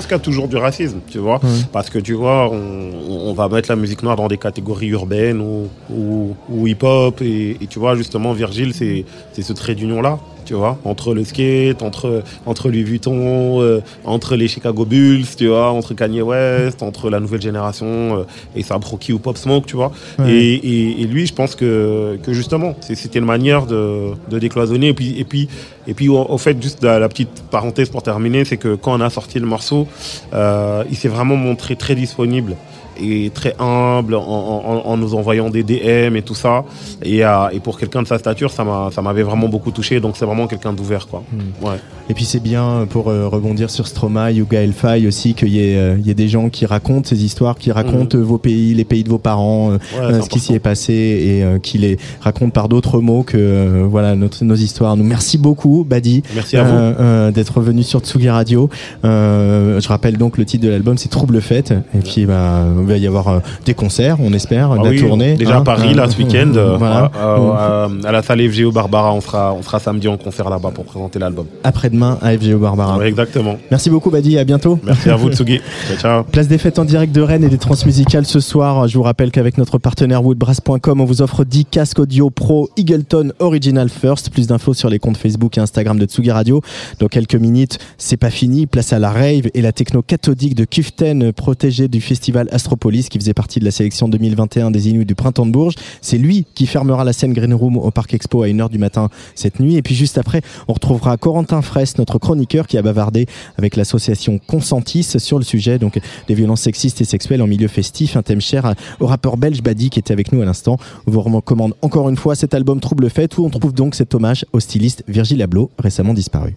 qu'il 0.05 0.11
y 0.11 0.15
a 0.15 0.19
toujours 0.19 0.47
du 0.47 0.57
racisme, 0.57 0.97
tu 1.09 1.19
vois. 1.19 1.35
Ouais. 1.35 1.49
Parce 1.71 1.89
que 1.91 1.99
tu 1.99 2.13
vois, 2.13 2.49
on, 2.51 2.89
on 3.29 3.33
va 3.33 3.47
mettre 3.49 3.69
la 3.69 3.75
musique 3.75 4.01
noire 4.01 4.15
dans 4.15 4.27
des 4.27 4.37
catégories 4.37 4.87
urbaines 4.87 5.39
ou, 5.41 5.67
ou, 5.93 6.35
ou 6.49 6.67
hip-hop. 6.67 7.21
Et, 7.21 7.51
et 7.61 7.67
tu 7.67 7.77
vois, 7.77 7.95
justement, 7.95 8.33
Virgile, 8.33 8.73
c'est 8.73 9.05
c'est 9.33 9.43
ce 9.43 9.53
trait 9.53 9.75
d'union-là, 9.75 10.19
tu 10.47 10.55
vois. 10.55 10.79
Entre 10.85 11.13
le 11.13 11.23
skate, 11.23 11.83
entre, 11.83 12.23
entre 12.45 12.69
Louis 12.69 12.83
Vuitton, 12.83 13.61
euh, 13.61 13.81
entre 14.05 14.35
les 14.35 14.47
Chicago 14.47 14.85
Bulls, 14.85 15.25
tu 15.37 15.47
vois, 15.47 15.69
entre 15.71 15.93
Kanye 15.93 16.21
West, 16.21 16.81
entre 16.81 17.09
la 17.09 17.19
nouvelle 17.19 17.41
génération 17.41 18.19
euh, 18.19 18.23
et 18.55 18.63
ça 18.63 18.79
Rocky 18.81 19.11
ou 19.11 19.19
Pop 19.19 19.37
Smoke, 19.37 19.67
tu 19.67 19.75
vois. 19.75 19.91
Ouais. 20.17 20.31
Et, 20.31 20.53
et, 20.55 21.01
et 21.01 21.05
lui, 21.05 21.25
je 21.27 21.33
pense 21.33 21.55
que, 21.55 22.17
que 22.23 22.31
justement, 22.31 22.75
c'était 22.79 23.19
une 23.19 23.25
manière 23.25 23.65
de, 23.65 24.11
de 24.29 24.39
décloisonner. 24.39 24.87
Et 24.87 24.93
puis, 24.93 25.19
et 25.19 25.25
puis, 25.25 25.49
et 25.87 25.93
puis 25.93 26.07
au, 26.07 26.19
au 26.19 26.37
fait, 26.37 26.61
juste 26.61 26.81
la, 26.83 26.99
la 26.99 27.09
petite 27.09 27.43
parenthèse 27.51 27.89
pour 27.89 28.01
terminer, 28.01 28.45
c'est 28.45 28.57
que 28.57 28.75
quand 28.75 28.97
on 28.97 29.01
a 29.01 29.09
sorti 29.09 29.39
le 29.39 29.45
morceau, 29.45 29.87
euh, 30.33 30.83
il 30.89 30.95
s'est 30.95 31.09
vraiment 31.09 31.35
montré 31.35 31.75
très 31.75 31.95
disponible 31.95 32.55
et 33.01 33.29
très 33.33 33.55
humble 33.59 34.15
en, 34.15 34.21
en- 34.21 34.81
en 34.85 34.97
nous 34.97 35.15
envoyant 35.15 35.49
des 35.49 35.63
DM 35.63 36.15
et 36.15 36.21
tout 36.21 36.35
ça. 36.35 36.63
Et, 37.03 37.25
euh, 37.25 37.49
et 37.51 37.59
pour 37.59 37.77
quelqu'un 37.79 38.01
de 38.01 38.07
sa 38.07 38.17
stature, 38.17 38.51
ça 38.51 38.63
m'a- 38.63 38.89
ça 38.91 39.01
m'avait 39.01 39.23
vraiment 39.23 39.47
beaucoup 39.49 39.71
touché. 39.71 39.99
Donc 39.99 40.15
c'est 40.17 40.25
vraiment 40.25 40.47
quelqu'un 40.47 40.73
d'ouvert, 40.73 41.07
quoi. 41.07 41.23
Ouais. 41.61 41.77
Et 42.09 42.13
puis 42.13 42.23
c'est 42.25 42.39
bien 42.39 42.87
pour 42.89 43.09
euh, 43.09 43.27
rebondir 43.27 43.69
sur 43.69 43.85
Stromae, 43.87 44.31
Yuga 44.31 44.61
Elfai 44.61 45.05
aussi 45.07 45.33
qu'il 45.33 45.49
y, 45.49 45.59
ait, 45.59 45.77
euh, 45.77 45.97
y 46.03 46.09
ait 46.09 46.13
des 46.13 46.29
gens 46.29 46.47
qui 46.49 46.65
racontent 46.65 47.07
ces 47.09 47.23
histoires, 47.25 47.57
qui 47.57 47.71
racontent 47.71 48.17
euh, 48.17 48.21
vos 48.21 48.37
pays, 48.37 48.73
les 48.73 48.85
pays 48.85 49.03
de 49.03 49.09
vos 49.09 49.17
parents, 49.17 49.71
euh, 49.71 49.77
euh, 49.99 50.21
ce 50.21 50.29
qui 50.29 50.39
s'y 50.39 50.53
est 50.53 50.59
passé 50.59 50.93
et 50.93 51.43
euh, 51.43 51.59
qui 51.59 51.77
les 51.79 51.97
racontent 52.21 52.51
par 52.51 52.69
d'autres 52.69 53.01
mots 53.01 53.23
que 53.23 53.37
euh, 53.37 53.83
voilà 53.89 54.15
notre, 54.15 54.43
nos 54.45 54.55
histoires. 54.55 54.95
Nous 54.95 55.03
merci 55.03 55.37
beaucoup 55.37 55.85
Badi 55.87 56.23
Merci 56.33 56.55
à 56.57 56.63
vous. 56.63 56.73
euh, 56.75 56.93
euh, 56.99 57.31
d'être 57.31 57.59
venu 57.59 57.83
sur 57.83 57.99
Tsugi 57.99 58.29
Radio. 58.29 58.69
Euh, 59.03 59.79
je 59.79 59.87
rappelle 59.87 60.17
donc 60.17 60.37
le 60.37 60.45
titre 60.45 60.63
de 60.65 60.69
l'album 60.69 60.97
c'est 60.97 61.09
Trouble 61.09 61.41
Fête 61.41 61.73
et 61.93 61.99
puis 61.99 62.25
bah, 62.25 62.63
va 62.87 62.97
y 62.97 63.07
avoir 63.07 63.27
euh, 63.27 63.39
des 63.65 63.73
concerts 63.73 64.17
on 64.19 64.33
espère, 64.33 64.71
Ah 64.71 64.77
de 64.79 64.83
la 64.85 64.89
oui, 64.89 64.99
tournée. 64.99 65.35
Déjà 65.35 65.57
hein, 65.57 65.61
à 65.61 65.63
Paris, 65.63 65.89
euh, 65.91 65.95
là, 65.95 66.09
ce 66.09 66.17
week-end, 66.17 66.51
euh, 66.55 66.77
voilà. 66.77 67.11
à, 67.15 67.85
à- 67.85 67.89
à 68.05 68.11
la 68.11 68.21
salle 68.23 68.41
FGO 68.49 68.71
Barbara, 68.71 69.13
on 69.13 69.21
sera, 69.21 69.53
on 69.53 69.61
sera 69.61 69.79
samedi 69.79 70.07
en 70.07 70.17
concert 70.17 70.49
là-bas 70.49 70.71
pour 70.73 70.85
présenter 70.85 71.19
l'album. 71.19 71.45
Après-demain 71.63 72.17
à 72.21 72.35
FGO 72.37 72.57
Barbara. 72.57 72.97
Ouais, 72.97 73.07
exactement. 73.07 73.57
Merci 73.71 73.89
beaucoup 73.89 74.09
Badi, 74.09 74.37
à 74.37 74.43
bientôt. 74.43 74.79
Merci 74.83 75.09
à 75.09 75.15
vous, 75.15 75.31
Tsugi. 75.31 75.59
Ciao, 75.87 75.97
ciao. 75.97 76.23
Place 76.23 76.47
des 76.47 76.57
fêtes 76.57 76.79
en 76.79 76.85
direct 76.85 77.13
de 77.13 77.21
Rennes 77.21 77.43
et 77.43 77.49
des 77.49 77.57
transmusicales 77.57 78.25
ce 78.25 78.39
soir. 78.39 78.87
Je 78.87 78.97
vous 78.97 79.03
rappelle 79.03 79.31
qu'avec 79.31 79.57
notre 79.57 79.77
partenaire 79.77 80.23
woodbrass.com, 80.23 81.01
on 81.01 81.05
vous 81.05 81.21
offre 81.21 81.43
10 81.43 81.65
casques 81.65 81.99
audio 81.99 82.29
pro 82.29 82.69
Eagleton 82.77 83.31
Original 83.39 83.89
First. 83.89 84.29
Plus 84.29 84.47
d'infos 84.47 84.73
sur 84.73 84.89
les 84.89 84.99
comptes 84.99 85.17
Facebook 85.17 85.57
et 85.57 85.61
Instagram 85.61 85.97
de 85.99 86.05
Tsugi 86.05 86.31
Radio. 86.31 86.61
Dans 86.99 87.07
quelques 87.07 87.35
minutes, 87.35 87.77
c'est 87.97 88.17
pas 88.17 88.29
fini. 88.29 88.65
Place 88.65 88.93
à 88.93 88.99
la 88.99 89.11
rave 89.11 89.49
et 89.53 89.61
la 89.61 89.71
techno 89.71 90.01
cathodique 90.01 90.55
de 90.55 90.65
Kuften, 90.65 91.31
protégé 91.33 91.87
du 91.87 92.01
festival 92.01 92.47
Astropolis, 92.77 93.09
qui 93.09 93.17
faisait 93.17 93.33
partie 93.33 93.59
de 93.59 93.65
la 93.65 93.71
sélection 93.71 94.07
2021 94.07 94.69
des 94.69 94.89
Inuits 94.89 95.05
du 95.05 95.15
Printemps 95.15 95.47
de 95.47 95.51
Bourges. 95.51 95.73
C'est 96.01 96.19
lui 96.19 96.45
qui 96.53 96.67
fermera 96.67 97.03
la 97.03 97.11
scène 97.11 97.33
Green 97.33 97.53
Room 97.53 97.77
au 97.77 97.89
Parc 97.89 98.13
Expo 98.13 98.43
à 98.43 98.47
1h 98.47 98.69
du 98.69 98.77
matin 98.77 99.09
cette 99.33 99.59
nuit. 99.59 99.77
Et 99.77 99.81
puis 99.81 99.95
juste 99.95 100.19
après, 100.19 100.41
on 100.67 100.73
retrouvera 100.73 101.17
Corentin 101.17 101.63
Fraisse, 101.63 101.97
notre 101.97 102.19
chroniqueur, 102.19 102.67
qui 102.67 102.77
a 102.77 102.83
bavardé 102.83 103.25
avec 103.57 103.75
l'association 103.75 104.39
Consentis 104.45 105.03
sur 105.17 105.39
le 105.39 105.43
sujet 105.43 105.79
donc 105.79 105.99
des 106.27 106.35
violences 106.35 106.61
sexistes 106.61 107.01
et 107.01 107.05
sexuelles 107.05 107.41
en 107.41 107.47
milieu 107.47 107.67
festif, 107.67 108.15
un 108.15 108.21
thème 108.21 108.41
cher 108.41 108.75
au 108.99 109.07
rappeur 109.07 109.37
belge 109.37 109.63
Badi 109.63 109.89
qui 109.89 109.97
était 109.97 110.13
avec 110.13 110.31
nous 110.31 110.41
à 110.41 110.45
l'instant. 110.45 110.77
On 111.07 111.11
vous 111.11 111.21
recommande 111.21 111.73
encore 111.81 112.09
une 112.09 112.17
fois 112.17 112.35
cet 112.35 112.53
album 112.53 112.79
Trouble 112.79 113.09
Fête 113.09 113.37
où 113.37 113.45
on 113.45 113.49
trouve 113.49 113.73
donc 113.73 113.95
cet 113.95 114.13
hommage 114.13 114.45
au 114.53 114.59
styliste 114.59 115.03
Virgil 115.07 115.41
Abloh, 115.41 115.71
récemment 115.79 116.13
disparu. 116.13 116.55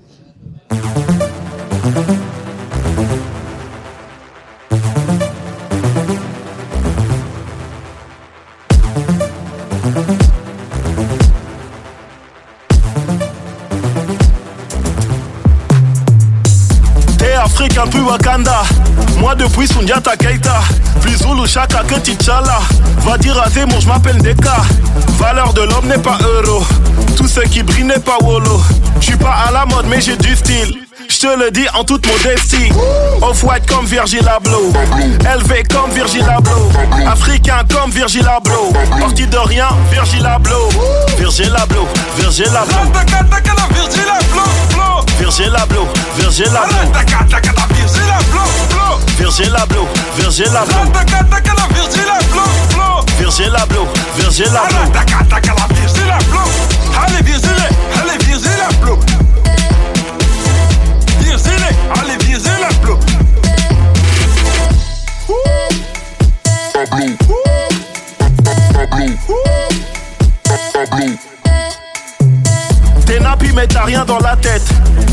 Wakanda. 18.01 18.63
Moi 19.19 19.35
depuis 19.35 19.67
Sundiata 19.67 20.17
Keita. 20.17 20.61
Plus 21.01 21.17
Zulu 21.19 21.47
Chaka 21.47 21.83
que 21.85 21.95
T'Challa. 21.97 22.59
Va 23.05 23.19
dire 23.19 23.41
à 23.41 23.49
Zemmour 23.49 23.81
je 23.81 23.89
m'appelle 23.89 24.19
Deka 24.19 24.57
Valeur 25.19 25.53
de 25.53 25.63
l'homme 25.63 25.87
n'est 25.87 25.99
pas 25.99 26.19
euro. 26.23 26.65
Tout 27.17 27.29
ce 27.29 27.41
qui 27.41 27.63
brille 27.63 27.85
n'est 27.85 27.99
pas 27.99 28.19
wolo. 28.23 28.61
Je 29.01 29.07
suis 29.07 29.17
pas 29.17 29.35
à 29.49 29.53
la 29.53 29.67
mode 29.67 29.87
mais 29.89 30.01
j'ai 30.01 30.17
du 30.17 30.35
style 30.35 30.90
je 31.09 31.19
te 31.19 31.39
le 31.39 31.51
dis 31.51 31.67
en 31.75 31.85
toute 31.85 32.07
modestie. 32.07 32.71
Off-white 33.23 33.67
comme 33.67 33.87
Virgil 33.87 34.27
Abloh. 34.29 34.73
Élevé 35.35 35.63
comme 35.73 35.91
Virgil 35.93 36.25
Abloh. 36.29 36.71
Africain 37.07 37.63
comme 37.73 37.91
Virgil 37.91 38.27
Abloh. 38.27 38.73
Parti 38.99 39.27
de 39.27 39.39
rien, 39.39 39.69
Virgil 39.91 40.27
Abloh. 40.27 40.69
Virgil 41.19 41.55
Abloh, 41.57 41.89
Virgil 42.17 42.49
Abloh. 42.57 42.77
Virgil 45.19 45.55
Abloh, 45.55 45.89
Virgil 46.17 46.49
Abloh 46.49 46.91
Virgil 49.19 49.55
Abloh, 49.55 49.89
Virgil 50.17 50.57
Abloh 50.57 50.91
Virgil 53.19 53.55
Abloh, 53.55 53.87
Virgil 54.17 54.57
Abloh. 54.57 54.91
Allez, 56.97 57.23
Virgile, 57.23 57.23
allez, 57.23 57.23
Virgile, 57.23 57.90
t'as 73.69 73.85
rien 73.85 74.05
dans 74.05 74.19
la 74.19 74.37
tête. 74.37 74.63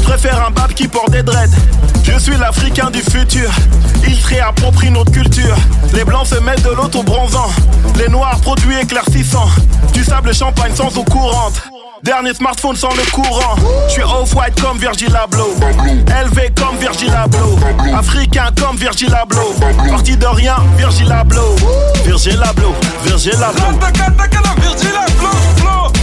Préfère 0.04 0.46
un 0.46 0.52
bab 0.52 0.74
qui 0.74 0.88
porte 0.88 1.12
des 1.12 1.24
dreads. 1.24 1.56
Je 2.04 2.18
suis 2.20 2.38
l'Africain 2.38 2.90
du 2.90 3.02
futur. 3.02 3.50
Ils 4.08 4.16
se 4.16 4.28
réapproprient 4.28 4.92
notre 4.92 5.12
culture. 5.12 5.56
Les 5.94 6.04
blancs 6.04 6.28
se 6.28 6.40
mettent 6.40 6.64
de 6.64 6.70
l'auto 6.70 7.04
bronzant. 7.04 7.50
Les 7.98 8.08
noirs 8.08 8.40
produits 8.42 8.78
éclaircissants. 8.80 9.50
Du 9.94 10.04
sable 10.04 10.34
champagne 10.34 10.74
sans 10.76 10.96
eau 10.98 11.04
courante. 11.04 11.62
Dernier 12.04 12.34
smartphone 12.34 12.76
sans 12.76 12.94
le 12.96 13.12
courant. 13.12 13.56
Je 13.88 13.94
suis 13.94 14.04
off-white 14.04 14.62
comme 14.62 14.78
Virgil 14.78 15.16
Abloh. 15.16 15.56
Élevé 16.22 16.52
comme 16.56 16.78
Virgil 16.78 17.12
Abloh. 17.14 17.58
Africain 17.98 18.50
comme 18.60 18.78
Virgil 18.78 19.14
Abloh. 19.14 19.56
Parti 19.90 20.16
de 20.16 20.28
rien, 20.28 20.56
Virgil 20.78 21.12
Abloh. 21.12 21.56
Virgil 22.06 22.42
Abloh, 22.42 22.76
Virgil 23.04 23.36
Abloh. 23.44 23.80
Virgil 24.62 24.94
Abloh, 24.96 25.47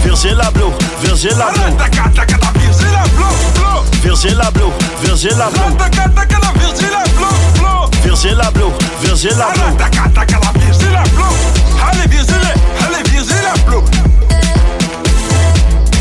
Virgil 0.05 0.39
Abloh. 0.39 0.71
Virgil 1.01 1.41
Abloh, 1.41 1.71
blow. 3.55 3.83
Virgil 4.03 4.39
Abloh, 4.39 4.71
Virgil 5.01 5.41
Abloh. 5.41 5.71
Virgil 6.59 6.93
Abloh, 6.93 7.35
blow. 7.57 7.89
Virgil 8.03 8.39
Abloh, 8.39 8.73
Virgil 9.01 9.41
Abloh. 9.41 9.73
Virgil 10.59 10.95
Abloh. 10.95 11.33
Allez, 11.89 12.07
Virgil, 12.07 12.45
allez, 12.85 13.03
Virgil 13.09 13.45
Abloh. 13.53 13.83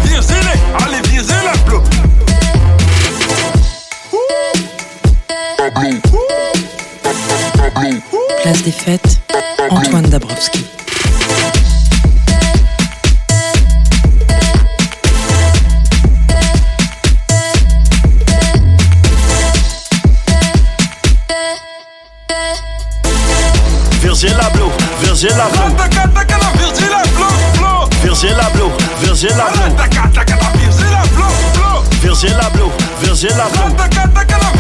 Virgil, 0.05 0.49
allez, 0.85 1.03
Virgil 1.09 1.49
Abloh. 1.55 1.83
Place 8.43 8.63
des 8.63 8.73
fêtes, 8.73 9.21
Antoine 9.71 10.09
Dabrowski. 10.11 10.67
Virgil 25.25 25.41
Abloh. 25.41 25.73
Virgil 26.59 26.93
Abloh, 26.93 27.33
blow. 27.57 27.89
Virgil 28.03 28.41
Virgil 29.01 29.33
Abloh. 29.41 29.73
Virgil 30.61 30.93
Abloh, 30.93 31.33
blow. 31.55 31.81
Virgil 32.03 32.41
Virgil 33.01 33.41
Abloh. 33.41 33.73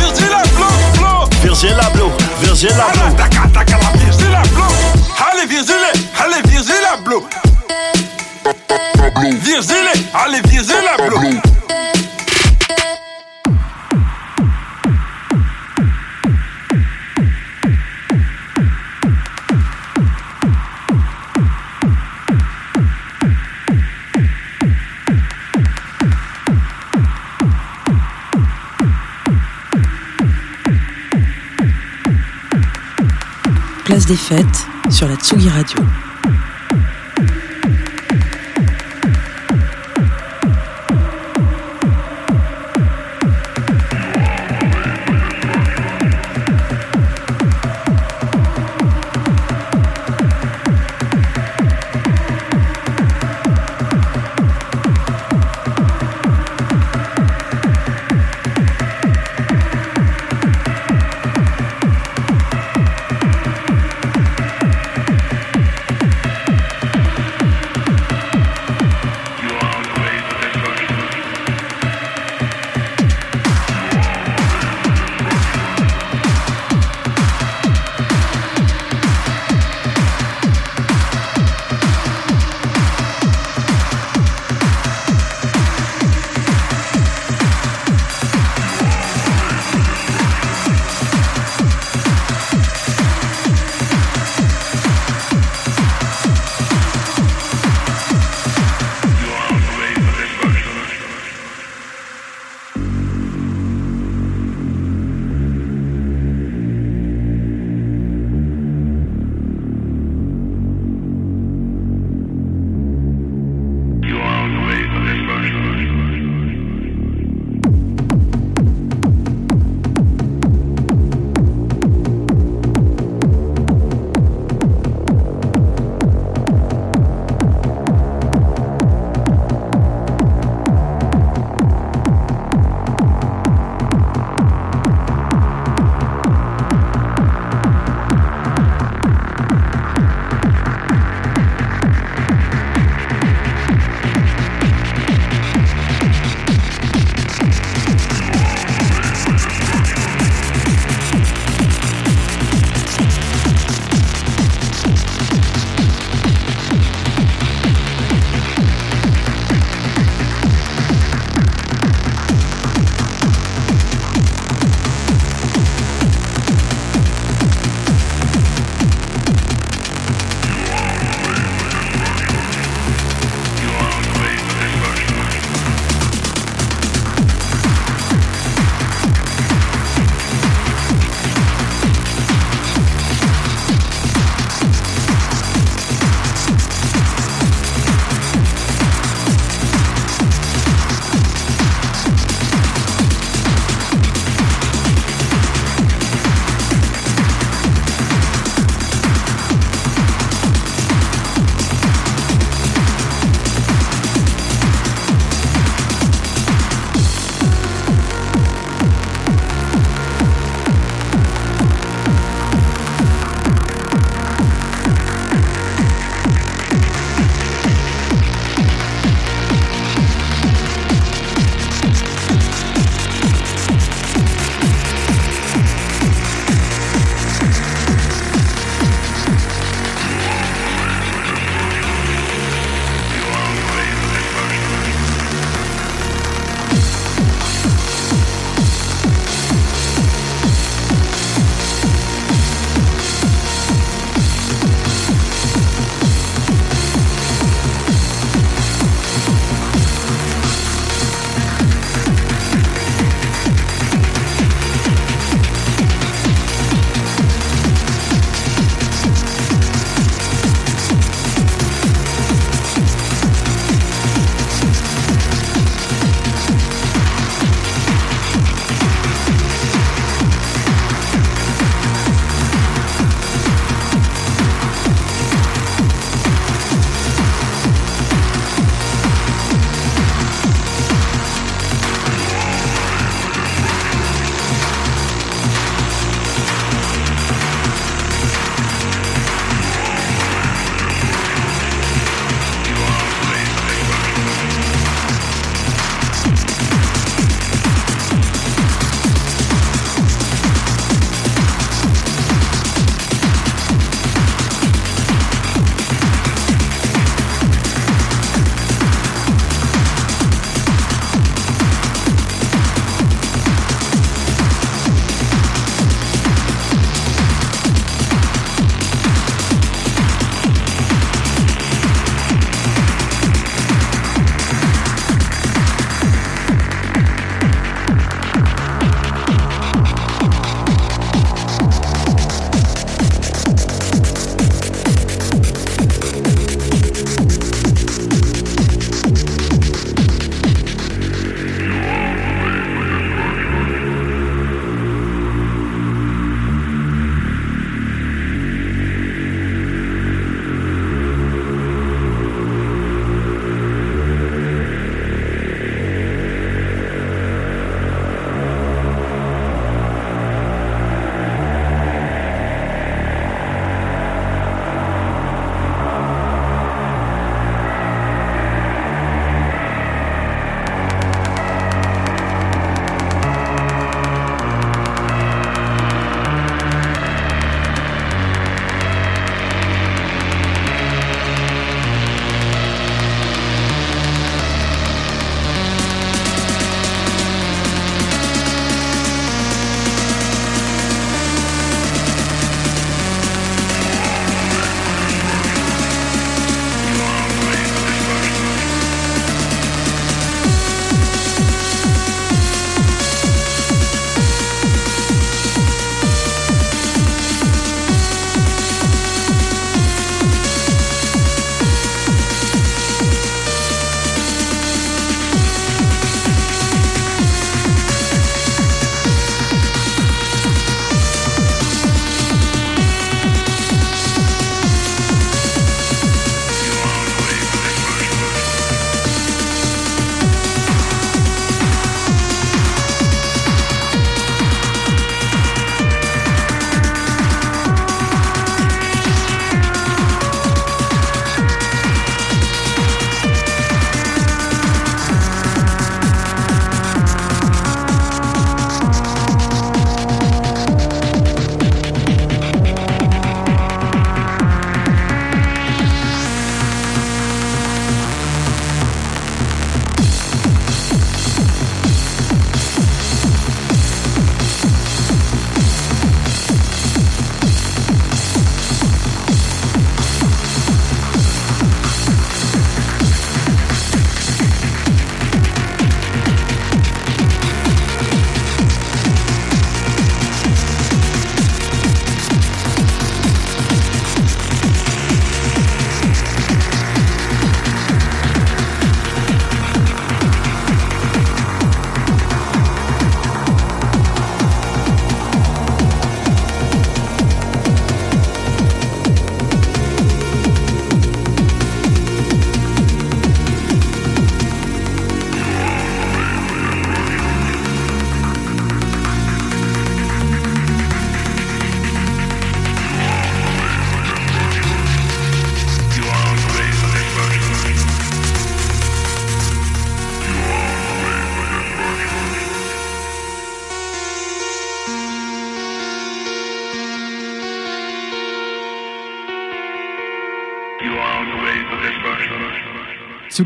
Virgil 0.00 0.32
Abloh, 0.32 0.72
blow. 0.96 1.28
Virgil 1.42 1.80
Virgil 2.40 2.80
Abloh. 2.80 3.12
Virgil 3.98 4.34
Abloh. 4.34 4.72
Allez, 5.20 5.46
Virgil, 5.46 5.76
allez, 6.24 6.42
Virgil 6.48 6.84
Abloh. 6.94 7.28
Virgil, 9.42 9.88
allez, 10.14 10.40
Virgil 10.48 10.83
des 34.06 34.16
fêtes 34.16 34.66
sur 34.90 35.08
la 35.08 35.14
Tsugi 35.16 35.48
Radio. 35.48 35.78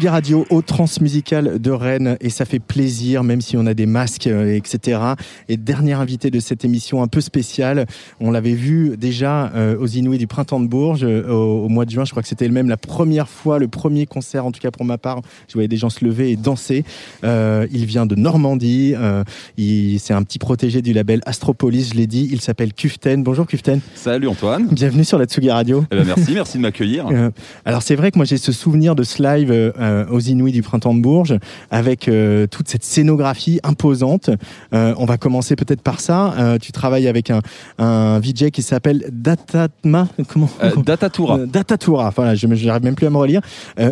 Radio 0.07 0.47
au 0.51 0.63
Transmusical 0.63 1.59
de 1.61 1.71
Rennes 1.71 2.17
et 2.21 2.31
ça 2.31 2.45
fait 2.45 2.59
plaisir 2.61 3.25
même 3.25 3.41
si 3.41 3.57
on 3.57 3.67
a 3.67 3.75
des 3.75 3.87
masques 3.87 4.27
euh, 4.29 4.55
etc. 4.55 5.01
Et 5.49 5.57
dernier 5.57 5.95
invité 5.95 6.31
de 6.31 6.39
cette 6.41 6.65
émission 6.65 7.03
un 7.03 7.09
peu 7.09 7.21
spéciale, 7.21 7.87
on 8.21 8.31
l'avait 8.31 8.53
vu 8.55 8.97
déjà 8.97 9.51
euh, 9.55 9.77
aux 9.79 9.87
Inouïs 9.87 10.19
du 10.19 10.27
Printemps 10.27 10.61
de 10.61 10.67
Bourges 10.69 11.05
euh, 11.05 11.29
au, 11.29 11.65
au 11.65 11.69
mois 11.69 11.85
de 11.87 11.91
juin, 11.91 12.05
je 12.05 12.11
crois 12.11 12.23
que 12.23 12.29
c'était 12.29 12.49
même 12.49 12.69
la 12.69 12.77
première 12.77 13.29
fois, 13.29 13.59
le 13.59 13.67
premier 13.67 14.07
concert 14.07 14.47
en 14.47 14.53
tout 14.53 14.61
cas 14.61 14.71
pour 14.71 14.85
ma 14.85 14.99
part, 14.99 15.21
je 15.49 15.55
voyais 15.55 15.69
des 15.69 15.77
gens 15.79 15.91
se 15.91 16.05
lever 16.05 16.31
et 16.31 16.37
danser. 16.37 16.85
Euh, 17.25 17.67
il 17.73 17.87
vient 17.87 18.07
de 18.07 18.15
Normandie, 18.15 18.95
euh, 18.97 19.25
il- 19.57 19.99
c'est 19.99 20.15
un 20.15 20.23
petit 20.23 20.39
protégé 20.39 20.83
du 20.83 20.93
label 20.93 21.21
Astropolis, 21.27 21.91
je 21.93 21.95
l'ai 21.95 22.07
dit, 22.07 22.29
il 22.31 22.41
s'appelle 22.41 22.73
Kuften. 22.75 23.23
Bonjour 23.23 23.47
Kuften. 23.47 23.81
Salut 23.95 24.29
Antoine. 24.29 24.69
Bienvenue 24.71 25.05
sur 25.05 25.19
la 25.19 25.25
Tsugi 25.25 25.51
Radio. 25.51 25.85
Eh 25.91 25.97
ben, 25.97 26.05
merci, 26.05 26.33
merci 26.35 26.57
de 26.59 26.63
m'accueillir. 26.63 27.07
Euh, 27.11 27.31
alors 27.65 27.83
c'est 27.83 27.97
vrai 27.97 28.11
que 28.11 28.19
moi 28.19 28.25
j'ai 28.27 28.37
ce 28.37 28.53
souvenir 28.53 28.95
de 28.95 29.03
ce 29.03 29.23
live 29.23 29.51
euh, 29.89 30.05
aux 30.11 30.21
Inouïs 30.21 30.53
du 30.53 30.63
printemps 30.63 30.95
de 30.95 31.01
Bourges 31.01 31.37
avec 31.71 32.09
euh, 32.09 32.47
toute 32.47 32.69
cette 32.69 32.85
scénographie 32.85 33.59
imposante. 33.65 34.31
Euh, 34.75 34.95
on 34.99 35.05
va 35.07 35.17
commencer 35.17 35.57
peut-être 35.57 35.83
par 35.83 36.01
ça. 36.01 36.35
Tu 36.61 36.73
travailles 36.73 37.09
avec 37.09 37.31
un, 37.31 37.41
un 37.79 38.19
VJ 38.21 38.51
qui 38.51 38.63
s'appelle 38.63 39.05
Datatma, 39.11 40.09
comment 40.29 40.49
Datatura. 40.85 41.39
Datatura, 41.39 42.13
voilà, 42.15 42.35
je 42.35 42.47
n'arrive 42.47 42.85
même 42.85 42.95
plus 42.95 43.07
à 43.07 43.11
me 43.11 43.17
relire, 43.17 43.41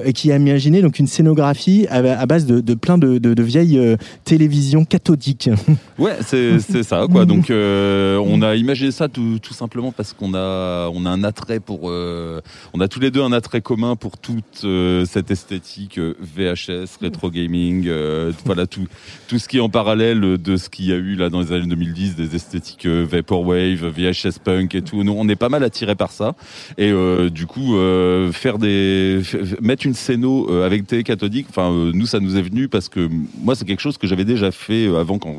et 0.05 0.13
qui 0.13 0.31
a 0.33 0.37
imaginé 0.37 0.83
donc 0.83 0.99
une 0.99 1.07
scénographie 1.07 1.87
à, 1.91 1.97
à 1.99 2.27
base 2.27 2.47
de, 2.47 2.61
de 2.61 2.75
plein 2.75 2.99
de, 2.99 3.19
de- 3.19 3.35
de 3.35 3.43
vieilles 3.43 3.97
télévisions 4.25 4.85
cathodiques. 4.85 5.51
Ouais, 5.99 6.17
c'est 6.21 6.83
ça 6.83 7.07
quoi. 7.11 7.25
Donc 7.25 7.47
on 7.51 8.43
a 8.43 8.55
imaginé 8.55 8.91
ça 8.91 9.09
tout, 9.09 9.39
tout 9.41 9.55
simplement 9.55 9.93
parce 9.93 10.13
qu'on 10.13 10.35
a 10.35 10.89
on 10.93 11.07
a 11.07 11.11
un 11.11 11.25
attrait 11.25 11.59
pour 11.61 11.85
on 11.85 12.81
a 12.81 12.89
tous 12.89 13.01
les 13.01 13.11
deux 13.11 13.23
un 13.23 13.33
attrait 13.33 13.63
commun 13.63 13.97
pour 13.97 14.19
toute 14.19 14.67
cette 15.07 15.31
esthétique 15.31 15.86
euh, 15.99 16.15
VHS, 16.21 16.99
rétro 17.01 17.31
gaming, 17.31 17.87
euh, 17.87 18.33
voilà 18.45 18.67
tout 18.67 18.87
tout 19.27 19.39
ce 19.39 19.49
qui 19.49 19.57
est 19.57 19.61
en 19.61 19.69
parallèle 19.69 20.21
de 20.21 20.57
ce 20.57 20.69
qu'il 20.69 20.87
y 20.87 20.93
a 20.93 20.97
eu 20.97 21.15
là 21.17 21.29
dans 21.29 21.41
les 21.41 21.53
années 21.53 21.67
2010 21.67 22.17
des 22.17 22.37
esthétiques 22.37 22.87
euh, 22.87 23.05
vaporwave, 23.09 23.87
VHS 23.89 24.39
punk 24.43 24.75
et 24.75 24.83
tout. 24.83 25.03
Nous 25.03 25.15
on 25.17 25.29
est 25.29 25.37
pas 25.37 25.49
mal 25.49 25.65
attirés 25.65 25.95
par 25.95 26.11
ça 26.11 26.35
et 26.79 26.91
euh, 26.91 27.29
du 27.29 27.47
coup 27.47 27.77
euh, 27.77 28.31
faire 28.33 28.59
des 28.59 29.21
mettre 29.61 29.87
une 29.87 29.95
scéno 29.95 30.51
avec 30.63 30.87
télé 30.87 31.03
cathodique. 31.03 31.47
Enfin 31.49 31.71
nous 31.93 32.07
ça 32.07 32.21
nous 32.21 32.37
est 32.37 32.43
venu 32.43 32.69
parce 32.69 32.89
que 32.89 33.09
moi 33.39 33.55
c'est 33.55 33.65
quelque 33.65 33.81
chose 33.81 33.99
que 33.99 34.07
j'avais 34.07 34.25
déjà 34.25 34.51
fait 34.51 34.87
avant 34.97 35.19
quand 35.19 35.37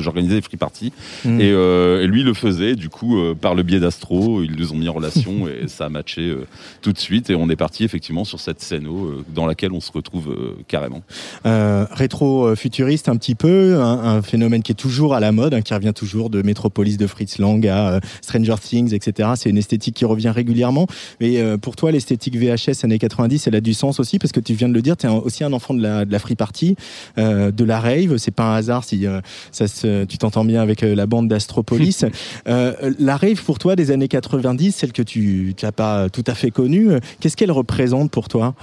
j'organisais 0.00 0.36
les 0.36 0.42
free 0.42 0.56
parties 0.56 0.92
Mm. 1.24 1.40
et, 1.40 1.48
et 1.48 2.06
lui 2.06 2.22
le 2.22 2.34
faisait 2.34 2.76
du 2.76 2.88
coup 2.88 3.18
par 3.40 3.54
le 3.54 3.62
biais 3.62 3.80
d'Astro 3.80 4.42
ils 4.42 4.56
nous 4.56 4.72
ont 4.72 4.76
mis 4.76 4.88
en 4.88 4.92
relation 4.92 5.48
et 5.62 5.68
ça 5.68 5.86
a 5.86 5.88
matché 5.88 6.34
tout 6.82 6.92
de 6.92 6.98
suite 6.98 7.30
et 7.30 7.34
on 7.34 7.48
est 7.50 7.56
parti 7.56 7.84
effectivement 7.84 8.24
sur 8.24 8.40
cette 8.40 8.60
scéno 8.60 9.22
dans 9.34 9.46
laquelle 9.46 9.72
on 9.72 9.80
se 9.80 9.89
retrouve 9.92 10.30
euh, 10.30 10.56
carrément. 10.68 11.02
euh, 11.46 11.86
rétro-futuriste 11.90 13.08
un 13.08 13.16
petit 13.16 13.34
peu, 13.34 13.80
un, 13.80 14.16
un 14.16 14.22
phénomène 14.22 14.62
qui 14.62 14.72
est 14.72 14.76
toujours 14.76 15.14
à 15.14 15.20
la 15.20 15.32
mode, 15.32 15.54
hein, 15.54 15.62
qui 15.62 15.74
revient 15.74 15.92
toujours 15.94 16.30
de 16.30 16.42
Metropolis 16.42 16.96
de 16.96 17.06
Fritz 17.06 17.38
Lang 17.38 17.66
à 17.66 17.94
euh, 17.94 18.00
Stranger 18.22 18.56
Things, 18.60 18.94
etc. 18.94 19.30
C'est 19.36 19.50
une 19.50 19.58
esthétique 19.58 19.96
qui 19.96 20.04
revient 20.04 20.30
régulièrement. 20.30 20.86
Mais 21.20 21.40
pour 21.58 21.76
toi, 21.76 21.90
l'esthétique 21.90 22.36
VHS 22.36 22.84
années 22.84 22.98
90, 22.98 23.46
elle 23.46 23.54
a 23.54 23.60
du 23.60 23.74
sens 23.74 24.00
aussi 24.00 24.18
parce 24.18 24.32
que 24.32 24.40
tu 24.40 24.54
viens 24.54 24.68
de 24.68 24.74
le 24.74 24.82
dire, 24.82 24.96
tu 24.96 25.06
es 25.06 25.10
aussi 25.10 25.44
un 25.44 25.52
enfant 25.52 25.74
de 25.74 25.82
la, 25.82 26.04
de 26.04 26.12
la 26.12 26.18
free 26.18 26.34
party, 26.34 26.76
de 27.16 27.64
la 27.64 27.80
rave. 27.80 28.16
C'est 28.16 28.30
pas 28.30 28.44
un 28.44 28.54
hasard 28.54 28.84
si 28.84 29.06
ça 29.52 29.68
se, 29.68 30.04
tu 30.04 30.18
t'entends 30.18 30.44
bien 30.44 30.62
avec 30.62 30.82
la 30.82 31.06
bande 31.06 31.28
d'Astropolis. 31.28 32.04
La 32.46 33.16
rave 33.16 33.42
pour 33.44 33.58
toi 33.58 33.76
des 33.76 33.90
années 33.90 34.08
90, 34.08 34.72
celle 34.72 34.92
que 34.92 35.02
tu 35.02 35.54
n'as 35.62 35.72
pas 35.72 36.08
tout 36.08 36.24
à 36.26 36.34
fait 36.34 36.50
connue, 36.50 36.90
qu'est-ce 37.20 37.36
qu'elle 37.36 37.52
représente 37.52 38.10
pour 38.10 38.28
toi? 38.28 38.54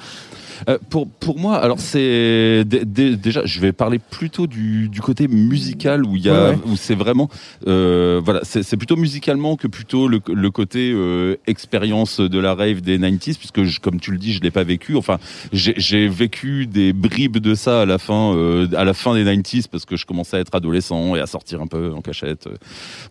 Euh, 0.69 0.77
pour, 0.89 1.07
pour 1.07 1.39
moi, 1.39 1.57
alors 1.57 1.79
c'est 1.79 2.63
dé- 2.65 2.85
dé- 2.85 3.15
déjà, 3.15 3.45
je 3.45 3.59
vais 3.59 3.71
parler 3.71 3.99
plutôt 3.99 4.47
du, 4.47 4.89
du 4.89 5.01
côté 5.01 5.27
musical 5.27 6.05
où 6.05 6.15
il 6.15 6.23
y 6.25 6.29
a 6.29 6.33
Ouais, 6.33 6.49
ouais. 6.55 6.57
où 6.65 6.75
c'est 6.75 6.95
vraiment 6.95 7.29
euh, 7.67 8.21
voilà, 8.23 8.41
c'est 8.43 8.63
c'est 8.63 8.77
plutôt 8.77 8.95
musicalement 8.95 9.55
que 9.55 9.67
plutôt 9.67 10.07
le, 10.07 10.19
le 10.33 10.51
côté 10.51 10.91
euh, 10.93 11.35
expérience 11.47 12.19
de 12.19 12.39
la 12.39 12.53
rave 12.53 12.81
des 12.81 12.97
90s 12.97 13.37
puisque 13.37 13.63
je- 13.63 13.79
comme 13.79 13.99
tu 13.99 14.11
le 14.11 14.17
dis, 14.17 14.33
je 14.33 14.41
l'ai 14.41 14.51
pas 14.51 14.63
vécu. 14.63 14.95
Enfin, 14.95 15.17
j'ai 15.53 16.07
vécu 16.07 16.67
des 16.67 16.93
bribes 16.93 17.37
de 17.37 17.55
ça 17.55 17.81
à 17.81 17.85
la 17.85 17.97
fin 17.97 18.33
euh, 18.35 18.67
à 18.75 18.83
la 18.83 18.93
fin 18.93 19.13
des 19.15 19.23
90s 19.23 19.67
parce 19.71 19.85
que 19.85 19.95
je 19.95 20.05
commençais 20.05 20.37
à 20.37 20.39
être 20.39 20.53
adolescent 20.55 21.15
et 21.15 21.19
à 21.19 21.27
sortir 21.27 21.61
un 21.61 21.67
peu 21.67 21.91
en 21.93 22.01
cachette. 22.01 22.47
euh, 22.47 22.55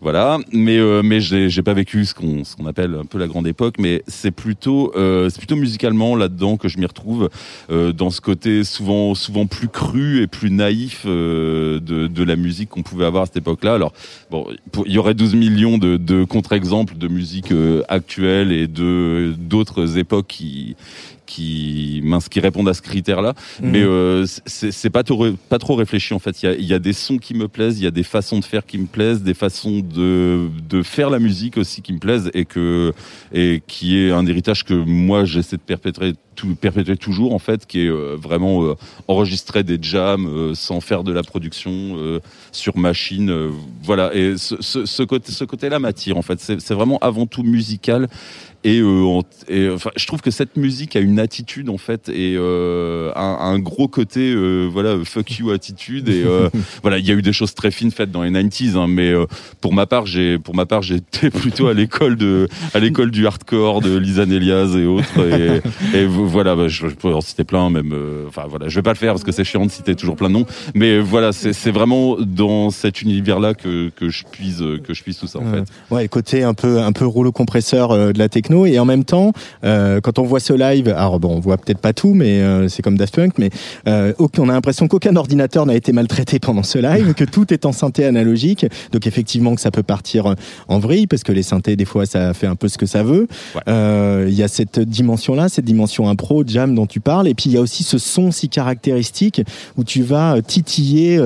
voilà, 0.01 0.37
mais 0.53 0.77
euh, 0.77 1.01
mais 1.03 1.19
j'ai 1.21 1.49
j'ai 1.49 1.61
pas 1.63 1.73
vécu 1.73 2.05
ce 2.05 2.13
qu'on 2.13 2.43
ce 2.43 2.55
qu'on 2.55 2.65
appelle 2.67 2.95
un 2.95 3.05
peu 3.05 3.17
la 3.17 3.27
grande 3.27 3.47
époque, 3.47 3.75
mais 3.79 4.03
c'est 4.07 4.31
plutôt 4.31 4.91
euh, 4.95 5.29
c'est 5.29 5.37
plutôt 5.39 5.55
musicalement 5.55 6.15
là-dedans 6.15 6.57
que 6.57 6.67
je 6.67 6.77
m'y 6.77 6.85
retrouve 6.85 7.29
euh, 7.69 7.91
dans 7.91 8.09
ce 8.09 8.21
côté 8.21 8.63
souvent 8.63 9.15
souvent 9.15 9.45
plus 9.45 9.69
cru 9.69 10.21
et 10.21 10.27
plus 10.27 10.51
naïf 10.51 11.03
euh, 11.05 11.79
de 11.79 12.07
de 12.07 12.23
la 12.23 12.35
musique 12.35 12.69
qu'on 12.69 12.83
pouvait 12.83 13.05
avoir 13.05 13.23
à 13.23 13.25
cette 13.25 13.37
époque-là. 13.37 13.75
Alors 13.75 13.93
bon, 14.31 14.47
il 14.85 14.91
y 14.91 14.97
aurait 14.97 15.13
12 15.13 15.35
millions 15.35 15.77
de, 15.77 15.97
de 15.97 16.23
contre-exemples 16.23 16.97
de 16.97 17.07
musique 17.07 17.51
euh, 17.51 17.83
actuelle 17.89 18.51
et 18.51 18.67
de 18.67 19.33
d'autres 19.37 19.97
époques 19.97 20.27
qui 20.27 20.75
qui 21.27 22.01
mince 22.03 22.29
qui 22.29 22.39
répondent 22.39 22.69
à 22.69 22.73
ce 22.73 22.81
critère-là. 22.81 23.35
Mhm. 23.61 23.71
mais 23.71 23.83
euh, 23.83 24.25
c'est 24.45 24.89
pas 24.89 25.03
trop 25.03 25.27
pas 25.49 25.59
trop 25.59 25.75
réfléchi 25.75 26.13
en 26.13 26.19
fait. 26.19 26.41
Il 26.41 26.45
y 26.47 26.49
a, 26.49 26.55
il 26.55 26.65
y 26.65 26.73
a 26.73 26.79
des 26.79 26.93
sons 26.93 27.17
qui 27.19 27.33
me 27.35 27.47
plaisent 27.47 27.79
il 27.79 27.83
y 27.83 27.87
a 27.87 27.91
des 27.91 28.03
façons 28.03 28.39
de 28.39 28.45
faire 28.45 28.65
qui 28.65 28.77
me 28.79 28.87
plaisent 28.87 29.21
des 29.21 29.35
façons 29.35 29.79
de 29.79 30.47
de 30.67 30.81
faire 30.81 31.09
la 31.09 31.19
musique 31.19 31.57
aussi 31.57 31.81
qui 31.81 31.93
me 31.93 31.99
plaisent 31.99 32.31
et 32.33 32.45
que 32.45 32.93
et 33.33 33.61
qui 33.67 33.99
est 33.99 34.11
un 34.11 34.25
héritage 34.25 34.63
que 34.63 34.73
moi 34.73 35.25
j'essaie 35.25 35.57
de 35.57 35.61
perpétrer 35.61 36.13
tout, 36.37 36.55
perpétuer 36.55 36.95
toujours 36.95 37.33
en 37.33 37.39
fait 37.39 37.65
qui 37.65 37.81
est 37.81 37.89
euh, 37.89 38.15
vraiment 38.17 38.63
euh, 38.63 38.75
enregistrer 39.09 39.63
des 39.63 39.77
jams 39.81 40.27
euh, 40.27 40.55
sans 40.55 40.79
faire 40.79 41.03
de 41.03 41.11
la 41.11 41.23
production 41.23 41.97
sur 42.51 42.77
machine 42.77 43.49
voilà. 43.83 44.13
Et 44.13 44.37
ce, 44.37 44.55
ce, 44.61 44.85
ce 44.85 45.03
côté 45.03 45.31
ce 45.31 45.43
côté 45.43 45.67
là 45.69 45.79
m'attire 45.79 46.17
en 46.17 46.21
fait. 46.21 46.39
C'est 46.39 46.73
vraiment 46.73 46.99
avant 46.99 47.25
tout 47.25 47.43
musical 47.43 48.07
et, 48.63 48.79
euh, 48.79 49.03
en- 49.05 49.23
et, 49.49 49.69
enfin, 49.69 49.91
je 49.95 50.05
trouve 50.07 50.21
que 50.21 50.31
cette 50.31 50.57
musique 50.57 50.95
a 50.95 50.99
une 50.99 51.19
attitude 51.19 51.69
en 51.69 51.77
fait 51.77 52.09
et 52.09 52.35
euh, 52.37 53.11
un, 53.15 53.37
un 53.39 53.59
gros 53.59 53.87
côté 53.87 54.31
euh, 54.33 54.65
voilà 54.71 54.95
fuck 55.05 55.31
you 55.37 55.51
attitude 55.51 56.09
et 56.09 56.23
euh, 56.25 56.49
voilà 56.81 56.97
il 56.97 57.05
y 57.05 57.11
a 57.11 57.13
eu 57.13 57.21
des 57.21 57.33
choses 57.33 57.53
très 57.53 57.71
fines 57.71 57.91
faites 57.91 58.11
dans 58.11 58.23
les 58.23 58.31
90s 58.31 58.75
hein, 58.75 58.87
mais 58.89 59.11
euh, 59.11 59.25
pour 59.61 59.73
ma 59.73 59.85
part 59.85 60.05
j'ai 60.05 60.37
pour 60.39 60.55
ma 60.55 60.65
part 60.65 60.81
j'étais 60.81 61.29
plutôt 61.31 61.67
à 61.67 61.73
l'école 61.73 62.15
de 62.17 62.47
à 62.73 62.79
l'école 62.79 63.11
du 63.11 63.25
hardcore 63.27 63.81
de 63.81 63.95
Lisanne 63.97 64.31
Elias 64.31 64.75
et 64.77 64.85
autres 64.85 65.19
et, 65.93 65.97
et 65.97 66.05
voilà 66.05 66.55
bah, 66.55 66.67
je, 66.67 66.87
je 66.89 66.95
pourrais 66.95 67.13
en 67.13 67.21
citer 67.21 67.43
plein 67.43 67.69
même 67.69 67.91
euh, 67.93 68.25
enfin 68.27 68.43
voilà 68.49 68.67
je 68.69 68.75
vais 68.75 68.83
pas 68.83 68.91
le 68.93 68.97
faire 68.97 69.13
parce 69.13 69.23
que 69.23 69.31
c'est 69.31 69.43
chiant 69.43 69.65
de 69.65 69.71
citer 69.71 69.95
toujours 69.95 70.15
plein 70.15 70.29
de 70.29 70.33
noms 70.33 70.45
mais 70.73 70.99
voilà 70.99 71.31
c'est 71.31 71.53
c'est 71.53 71.71
vraiment 71.71 72.17
dans 72.19 72.69
cet 72.69 73.01
univers 73.01 73.39
là 73.39 73.53
que, 73.53 73.89
que 73.89 74.09
je 74.09 74.23
puise 74.31 74.63
que 74.83 74.93
je 74.93 75.03
puise 75.03 75.17
tout 75.17 75.27
ça 75.27 75.39
en 75.39 75.51
fait. 75.51 75.63
Ouais, 75.93 76.03
le 76.03 76.07
côté 76.07 76.43
un 76.43 76.53
peu 76.53 76.79
un 76.81 76.91
peu 76.91 77.05
rouleau 77.05 77.31
compresseur 77.31 77.89
de 78.13 78.17
la 78.19 78.29
techno 78.47 78.65
et 78.65 78.79
en 78.79 78.85
même 78.85 79.03
temps, 79.03 79.33
euh, 79.63 79.99
quand 80.01 80.19
on 80.19 80.23
voit 80.23 80.39
ce 80.39 80.53
live, 80.53 80.89
alors 80.89 81.19
bon, 81.19 81.35
on 81.35 81.39
voit 81.39 81.57
peut-être 81.57 81.79
pas 81.79 81.93
tout, 81.93 82.13
mais 82.13 82.41
euh, 82.41 82.67
c'est 82.69 82.81
comme 82.81 82.97
Daft 82.97 83.15
Punk, 83.15 83.33
mais 83.37 83.49
euh, 83.87 84.13
on 84.37 84.49
a 84.49 84.53
l'impression 84.53 84.87
qu'aucun 84.87 85.15
ordinateur 85.15 85.65
n'a 85.65 85.75
été 85.75 85.91
maltraité 85.91 86.39
pendant 86.47 86.63
ce 86.63 86.77
live, 86.77 87.13
que 87.13 87.23
tout 87.23 87.53
est 87.53 87.65
en 87.65 87.71
synthé 87.71 88.05
analogique, 88.05 88.65
donc 88.91 89.07
effectivement 89.07 89.55
que 89.55 89.61
ça 89.61 89.71
peut 89.71 89.83
partir 89.83 90.35
en 90.67 90.79
vrille 90.79 91.07
parce 91.07 91.23
que 91.23 91.31
les 91.31 91.43
synthés 91.43 91.75
des 91.75 91.85
fois 91.85 92.05
ça 92.05 92.33
fait 92.33 92.47
un 92.47 92.55
peu 92.55 92.67
ce 92.67 92.77
que 92.77 92.85
ça 92.85 93.03
veut. 93.03 93.27
Il 93.67 94.33
y 94.33 94.43
a 94.43 94.47
cette 94.47 94.79
dimension-là, 94.79 95.49
cette 95.49 95.65
dimension 95.65 96.09
impro, 96.09 96.43
jam 96.45 96.73
dont 96.75 96.85
tu 96.85 96.99
parles, 96.99 97.27
et 97.27 97.33
puis 97.33 97.49
il 97.49 97.53
y 97.53 97.57
a 97.57 97.61
aussi 97.61 97.83
ce 97.83 97.97
son 97.97 98.31
si 98.31 98.49
caractéristique 98.49 99.41
où 99.77 99.83
tu 99.83 100.03
vas 100.03 100.41
titiller 100.41 101.19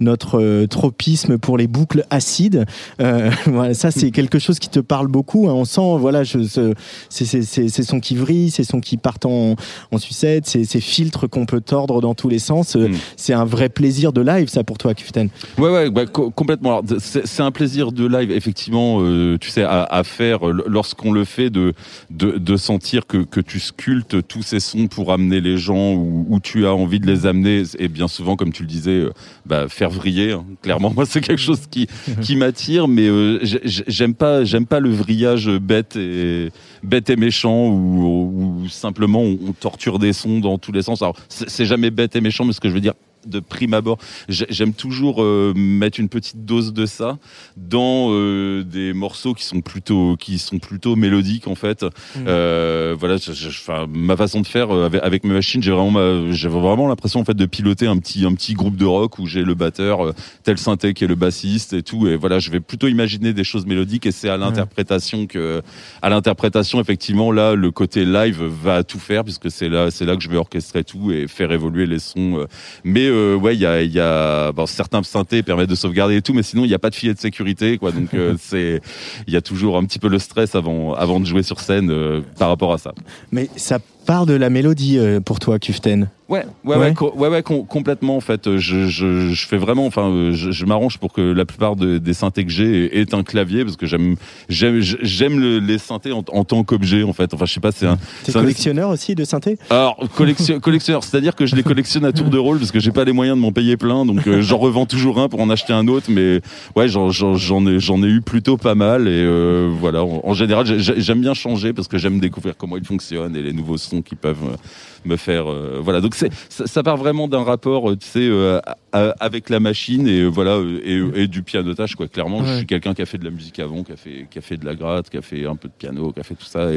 notre 0.00 0.66
tropisme 0.66 1.38
pour 1.38 1.58
les 1.58 1.66
boucles 1.66 2.04
acides. 2.10 2.64
Voilà, 3.46 3.74
ça 3.74 3.90
c'est 3.90 4.10
quelque 4.10 4.38
chose 4.38 4.58
qui 4.58 4.68
te 4.68 4.80
parle 4.80 5.08
beaucoup. 5.08 5.48
hein. 5.48 5.52
On 5.54 5.64
sent, 5.64 5.96
voilà, 5.98 6.22
je, 6.22 6.67
ces 7.08 7.82
sons 7.82 8.00
qui 8.00 8.16
vrillent, 8.16 8.50
ces 8.50 8.64
sons 8.64 8.80
qui 8.80 8.96
partent 8.96 9.26
en, 9.26 9.56
en 9.92 9.98
sucette, 9.98 10.46
ces, 10.46 10.64
filtres 10.80 11.28
qu'on 11.28 11.46
peut 11.46 11.60
tordre 11.60 12.00
dans 12.00 12.14
tous 12.14 12.28
les 12.28 12.38
sens. 12.38 12.76
Euh, 12.76 12.88
C'est 13.16 13.32
un 13.32 13.44
vrai 13.44 13.68
plaisir 13.68 14.12
de 14.12 14.20
live, 14.20 14.48
ça 14.48 14.64
pour 14.64 14.78
toi, 14.78 14.94
Kuften. 14.94 15.28
Ouais, 15.58 15.70
ouais, 15.70 15.90
bah, 15.90 16.06
co- 16.06 16.30
complètement. 16.30 16.82
C'est 16.98 17.42
un 17.42 17.50
plaisir 17.50 17.92
de 17.92 18.06
live, 18.06 18.30
effectivement, 18.30 18.98
euh, 19.00 19.36
tu 19.40 19.50
sais, 19.50 19.62
à, 19.64 19.82
à 19.84 20.04
faire 20.04 20.48
euh, 20.48 20.64
lorsqu'on 20.66 21.12
le 21.12 21.24
fait, 21.24 21.50
de, 21.50 21.74
de, 22.10 22.32
de 22.38 22.56
sentir 22.56 23.06
que, 23.06 23.18
que 23.18 23.40
tu 23.40 23.60
sculptes 23.60 24.26
tous 24.28 24.42
ces 24.42 24.60
sons 24.60 24.86
pour 24.88 25.12
amener 25.12 25.40
les 25.40 25.58
gens 25.58 25.94
où, 25.94 26.26
où 26.28 26.40
tu 26.40 26.66
as 26.66 26.74
envie 26.74 27.00
de 27.00 27.06
les 27.06 27.26
amener. 27.26 27.62
Et 27.78 27.88
bien 27.88 28.08
souvent, 28.08 28.36
comme 28.36 28.52
tu 28.52 28.62
le 28.62 28.68
disais, 28.68 29.04
bah, 29.46 29.66
faire 29.68 29.90
vriller. 29.90 30.32
hein. 30.32 30.44
Clairement, 30.62 30.92
moi, 30.94 31.06
c'est 31.06 31.20
quelque 31.20 31.40
chose 31.42 31.60
qui, 31.70 31.86
qui 32.22 32.36
m'attire, 32.36 32.88
mais 32.88 33.06
euh, 33.08 33.38
j'ai- 33.42 33.60
j'ai- 33.64 33.84
j'aime 33.86 34.14
pas, 34.14 34.44
j'aime 34.44 34.66
pas 34.66 34.80
le 34.80 34.90
vrillage 34.90 35.48
bête 35.58 35.96
et 35.96 36.50
bête 36.82 37.10
et 37.10 37.16
méchant 37.16 37.68
où 37.68 38.66
simplement 38.68 39.22
on, 39.22 39.52
torture 39.52 39.98
des 39.98 40.12
sons 40.12 40.40
dans 40.40 40.58
tous 40.58 40.72
les 40.72 40.82
sens. 40.82 41.02
Alors, 41.02 41.16
c'est 41.28 41.66
jamais 41.66 41.90
bête 41.90 42.16
et 42.16 42.20
méchant, 42.20 42.44
mais 42.44 42.52
ce 42.52 42.60
que 42.60 42.68
je 42.68 42.74
veux 42.74 42.80
dire 42.80 42.94
de 43.28 43.40
prime 43.40 43.74
abord. 43.74 43.98
J'ai- 44.28 44.46
J'aime 44.50 44.72
toujours 44.72 45.22
euh, 45.22 45.52
mettre 45.54 46.00
une 46.00 46.08
petite 46.08 46.44
dose 46.44 46.72
de 46.72 46.86
ça 46.86 47.18
dans 47.56 48.08
euh, 48.10 48.62
des 48.64 48.92
morceaux 48.92 49.34
qui 49.34 49.44
sont 49.44 49.60
plutôt 49.60 50.16
qui 50.18 50.38
sont 50.38 50.58
plutôt 50.58 50.96
mélodiques 50.96 51.46
en 51.48 51.54
fait. 51.54 51.84
Euh, 52.26 52.94
voilà, 52.98 53.16
je- 53.16 53.32
je- 53.32 53.48
enfin, 53.48 53.86
ma 53.88 54.16
façon 54.16 54.40
de 54.40 54.46
faire 54.46 54.70
avec, 54.70 55.02
avec 55.02 55.24
mes 55.24 55.34
machines, 55.34 55.62
j'ai 55.62 55.70
vraiment 55.72 56.30
j'ai 56.32 56.48
vraiment 56.48 56.88
l'impression 56.88 57.20
en 57.20 57.24
fait 57.24 57.34
de 57.36 57.46
piloter 57.46 57.86
un 57.86 57.96
petit 57.98 58.24
un 58.24 58.34
petit 58.34 58.54
groupe 58.54 58.76
de 58.76 58.84
rock 58.84 59.18
où 59.18 59.26
j'ai 59.26 59.42
le 59.42 59.54
batteur, 59.54 60.14
tel 60.44 60.58
synthé 60.58 60.94
qui 60.94 61.04
est 61.04 61.08
le 61.08 61.14
bassiste 61.14 61.72
et 61.72 61.82
tout. 61.82 62.06
Et 62.08 62.16
voilà, 62.16 62.38
je 62.38 62.50
vais 62.50 62.60
plutôt 62.60 62.88
imaginer 62.88 63.32
des 63.32 63.44
choses 63.44 63.66
mélodiques 63.66 64.06
et 64.06 64.12
c'est 64.12 64.28
à 64.28 64.36
l'interprétation 64.36 65.26
que 65.26 65.62
à 66.02 66.08
l'interprétation 66.08 66.80
effectivement 66.80 67.32
là 67.32 67.54
le 67.54 67.70
côté 67.70 68.04
live 68.04 68.42
va 68.42 68.82
tout 68.84 68.98
faire 68.98 69.24
puisque 69.24 69.50
c'est 69.50 69.68
là 69.68 69.90
c'est 69.90 70.04
là 70.04 70.16
que 70.16 70.22
je 70.22 70.28
vais 70.28 70.36
orchestrer 70.36 70.84
tout 70.84 71.10
et 71.12 71.26
faire 71.28 71.52
évoluer 71.52 71.86
les 71.86 71.98
sons. 71.98 72.46
Mais 72.84 73.08
euh, 73.18 73.36
ouais, 73.36 73.54
il 73.54 73.60
y 73.60 73.66
a 73.66 73.82
y 73.82 74.00
a 74.00 74.52
bon, 74.52 74.66
certains 74.66 75.02
synthés 75.02 75.42
permettent 75.42 75.70
de 75.70 75.74
sauvegarder 75.74 76.16
et 76.16 76.22
tout, 76.22 76.34
mais 76.34 76.42
sinon 76.42 76.64
il 76.64 76.68
n'y 76.68 76.74
a 76.74 76.78
pas 76.78 76.90
de 76.90 76.94
filet 76.94 77.14
de 77.14 77.18
sécurité 77.18 77.78
quoi. 77.78 77.92
Donc 77.92 78.14
euh, 78.14 78.34
c'est 78.40 78.80
il 79.26 79.34
y 79.34 79.36
a 79.36 79.40
toujours 79.40 79.76
un 79.76 79.84
petit 79.84 79.98
peu 79.98 80.08
le 80.08 80.18
stress 80.18 80.54
avant 80.54 80.94
avant 80.94 81.20
de 81.20 81.26
jouer 81.26 81.42
sur 81.42 81.60
scène 81.60 81.90
euh, 81.90 82.20
par 82.38 82.48
rapport 82.48 82.72
à 82.72 82.78
ça. 82.78 82.94
Mais 83.32 83.48
ça 83.56 83.78
part 84.08 84.24
de 84.24 84.32
la 84.32 84.48
mélodie 84.48 84.96
euh, 84.98 85.20
pour 85.20 85.38
toi, 85.38 85.58
Kuften. 85.58 86.08
Ouais, 86.30 86.44
ouais, 86.64 86.76
ouais, 86.76 86.92
co- 86.92 87.12
ouais, 87.16 87.28
ouais, 87.28 87.42
com- 87.42 87.64
complètement 87.66 88.16
en 88.16 88.20
fait. 88.20 88.58
Je, 88.58 88.86
je, 88.86 89.30
je 89.30 89.46
fais 89.46 89.56
vraiment, 89.56 89.86
enfin, 89.86 90.10
euh, 90.10 90.32
je, 90.34 90.50
je 90.50 90.66
m'arrange 90.66 90.98
pour 90.98 91.10
que 91.14 91.22
la 91.22 91.46
plupart 91.46 91.74
de- 91.74 91.96
des 91.96 92.12
synthés 92.12 92.44
que 92.44 92.50
j'ai 92.50 92.98
aient 93.00 93.14
un 93.14 93.22
clavier 93.22 93.64
parce 93.64 93.76
que 93.78 93.86
j'aime, 93.86 94.16
j'aime, 94.50 94.78
j'aime 94.80 95.40
le- 95.40 95.58
les 95.58 95.78
synthés 95.78 96.12
en, 96.12 96.22
en 96.30 96.44
tant 96.44 96.64
qu'objet 96.64 97.02
en 97.02 97.14
fait. 97.14 97.32
Enfin, 97.32 97.46
je 97.46 97.54
sais 97.54 97.60
pas, 97.60 97.72
c'est 97.72 97.86
un. 97.86 97.96
T'es 98.24 98.36
un- 98.36 98.40
collectionneur 98.40 98.90
aussi 98.90 99.14
de 99.14 99.24
synthé 99.24 99.56
alors, 99.70 99.96
collection, 100.14 100.60
collectionneur, 100.60 101.02
c'est-à-dire 101.02 101.34
que 101.34 101.46
je 101.46 101.56
les 101.56 101.62
collectionne 101.62 102.04
à 102.04 102.12
tour 102.12 102.28
de 102.28 102.36
rôle 102.38 102.58
parce 102.58 102.72
que 102.72 102.80
j'ai 102.80 102.92
pas 102.92 103.04
les 103.04 103.12
moyens 103.12 103.36
de 103.38 103.40
m'en 103.42 103.52
payer 103.52 103.78
plein, 103.78 104.04
donc 104.04 104.26
euh, 104.26 104.42
j'en 104.42 104.58
revends 104.58 104.84
toujours 104.86 105.18
un 105.20 105.30
pour 105.30 105.40
en 105.40 105.48
acheter 105.48 105.72
un 105.72 105.88
autre. 105.88 106.10
Mais 106.10 106.42
ouais, 106.76 106.88
j'en, 106.88 107.08
ai, 107.10 107.78
j'en 107.80 108.02
ai 108.02 108.06
eu 108.08 108.20
plutôt 108.20 108.58
pas 108.58 108.74
mal 108.74 109.08
et 109.08 109.12
euh, 109.12 109.70
voilà. 109.80 110.04
En, 110.04 110.20
en 110.24 110.34
général, 110.34 110.66
j'ai- 110.66 110.78
j'ai- 110.78 111.00
j'aime 111.00 111.22
bien 111.22 111.32
changer 111.34 111.72
parce 111.72 111.88
que 111.88 111.96
j'aime 111.96 112.20
découvrir 112.20 112.54
comment 112.58 112.76
ils 112.76 112.84
fonctionnent 112.84 113.34
et 113.34 113.40
les 113.42 113.54
nouveaux 113.54 113.78
sons 113.78 113.97
qui 114.02 114.14
peuvent 114.16 114.44
euh, 114.44 114.56
me 115.04 115.16
faire. 115.16 115.50
euh, 115.50 115.78
voilà. 115.82 116.00
Donc 116.00 116.14
c'est, 116.14 116.30
ça, 116.48 116.66
ça 116.66 116.82
part 116.82 116.96
vraiment 116.96 117.28
d'un 117.28 117.42
rapport, 117.44 117.90
euh, 117.90 117.96
tu 117.96 118.06
sais, 118.06 118.20
euh, 118.28 118.60
avec 118.92 119.50
la 119.50 119.60
machine 119.60 120.08
et 120.08 120.24
voilà 120.24 120.58
et, 120.84 121.00
et 121.14 121.26
du 121.28 121.42
pianotage 121.42 121.94
quoi. 121.94 122.08
Clairement, 122.08 122.44
je 122.44 122.56
suis 122.58 122.66
quelqu'un 122.66 122.94
qui 122.94 123.02
a 123.02 123.06
fait 123.06 123.18
de 123.18 123.24
la 123.24 123.30
musique 123.30 123.58
avant, 123.58 123.82
qui 123.84 123.92
a 123.92 123.96
fait, 123.96 124.26
qui 124.30 124.38
a 124.38 124.42
fait 124.42 124.56
de 124.56 124.64
la 124.64 124.74
gratte, 124.74 125.10
qui 125.10 125.16
a 125.16 125.22
fait 125.22 125.46
un 125.46 125.56
peu 125.56 125.68
de 125.68 125.74
piano, 125.76 126.12
qui 126.12 126.20
a 126.20 126.22
fait 126.22 126.34
tout 126.34 126.46
ça. 126.46 126.68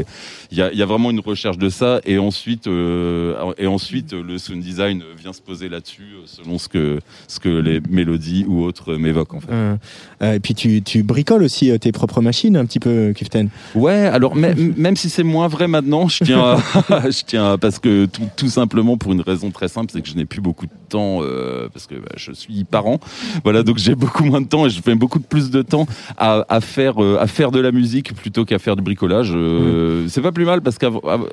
Il 0.52 0.58
y 0.58 0.62
a, 0.62 0.72
y 0.74 0.82
a 0.82 0.86
vraiment 0.86 1.10
une 1.12 1.20
recherche 1.22 1.58
de 1.58 1.70
ça. 1.70 2.02
Et 2.06 2.18
ensuite, 2.18 2.68
et 2.68 3.68
ensuite, 3.68 4.14
le 4.14 4.38
sound 4.38 4.62
design 4.62 5.04
vient 5.18 5.34
se 5.34 5.42
poser 5.42 5.70
là-dessus 5.70 6.04
selon 6.26 6.58
ce 6.58 6.68
que, 6.68 7.00
ce 7.28 7.40
que 7.40 7.50
les 7.50 7.82
mélodies 7.90 8.46
ou 8.48 8.64
autres 8.64 8.96
m'évoquent 8.96 9.34
en 9.36 9.40
fait. 9.42 9.52
Euh, 9.52 10.34
et 10.34 10.40
puis 10.40 10.54
tu, 10.54 10.82
tu 10.82 11.04
bricoles 11.04 11.44
aussi 11.44 11.78
tes 11.80 11.92
propres 11.92 12.22
machines 12.22 12.58
un 12.58 12.66
petit 12.66 12.80
peu, 12.80 13.14
Kuften. 13.16 13.50
Ouais, 13.76 13.94
alors 14.08 14.36
même, 14.36 14.74
même 14.78 14.96
si 14.96 15.10
c'est 15.10 15.24
moins 15.24 15.48
vrai 15.48 15.68
maintenant, 15.68 16.08
je 16.08 16.24
tiens, 16.24 16.58
à, 16.90 17.10
je 17.10 17.24
tiens 17.26 17.54
à- 17.54 17.58
parce 17.58 17.80
que 17.80 18.06
tout, 18.12 18.28
tout 18.36 18.48
simplement 18.50 18.98
pour 18.98 19.12
une 19.14 19.22
raison 19.22 19.52
très 19.52 19.68
simple, 19.68 19.92
c'est 19.94 20.02
que 20.02 20.08
je 20.10 20.16
n'ai 20.16 20.26
plus 20.26 20.42
beaucoup 20.42 20.66
de 20.66 20.72
temps 20.90 21.20
euh, 21.22 21.68
parce 21.74 21.88
que 21.88 21.96
bah, 21.96 22.10
je 22.18 22.32
suis 22.32 22.64
parent. 22.64 23.00
Voilà, 23.44 23.64
donc 23.64 23.78
j'ai 23.78 23.96
beaucoup 23.96 24.24
moins 24.24 24.42
de 24.42 24.48
temps 24.48 24.66
et 24.66 24.70
je 24.70 24.82
fais 24.82 24.96
beaucoup 24.96 25.20
plus 25.20 25.50
de 25.52 25.62
temps 25.62 25.88
à, 26.18 26.46
à 26.50 26.62
faire 26.62 27.02
euh, 27.04 27.18
à 27.20 27.28
faire 27.28 27.52
de 27.52 27.60
la 27.60 27.72
musique 27.72 28.14
plutôt 28.14 28.46
qu'à 28.46 28.60
faire 28.60 28.76
du 28.76 28.82
bricolage. 28.82 29.32
Euh, 29.34 30.06
C'est 30.08 30.22
pas 30.22 30.32
plus 30.32 30.46
mal 30.46 30.62
parce 30.62 30.78
que 30.78 30.86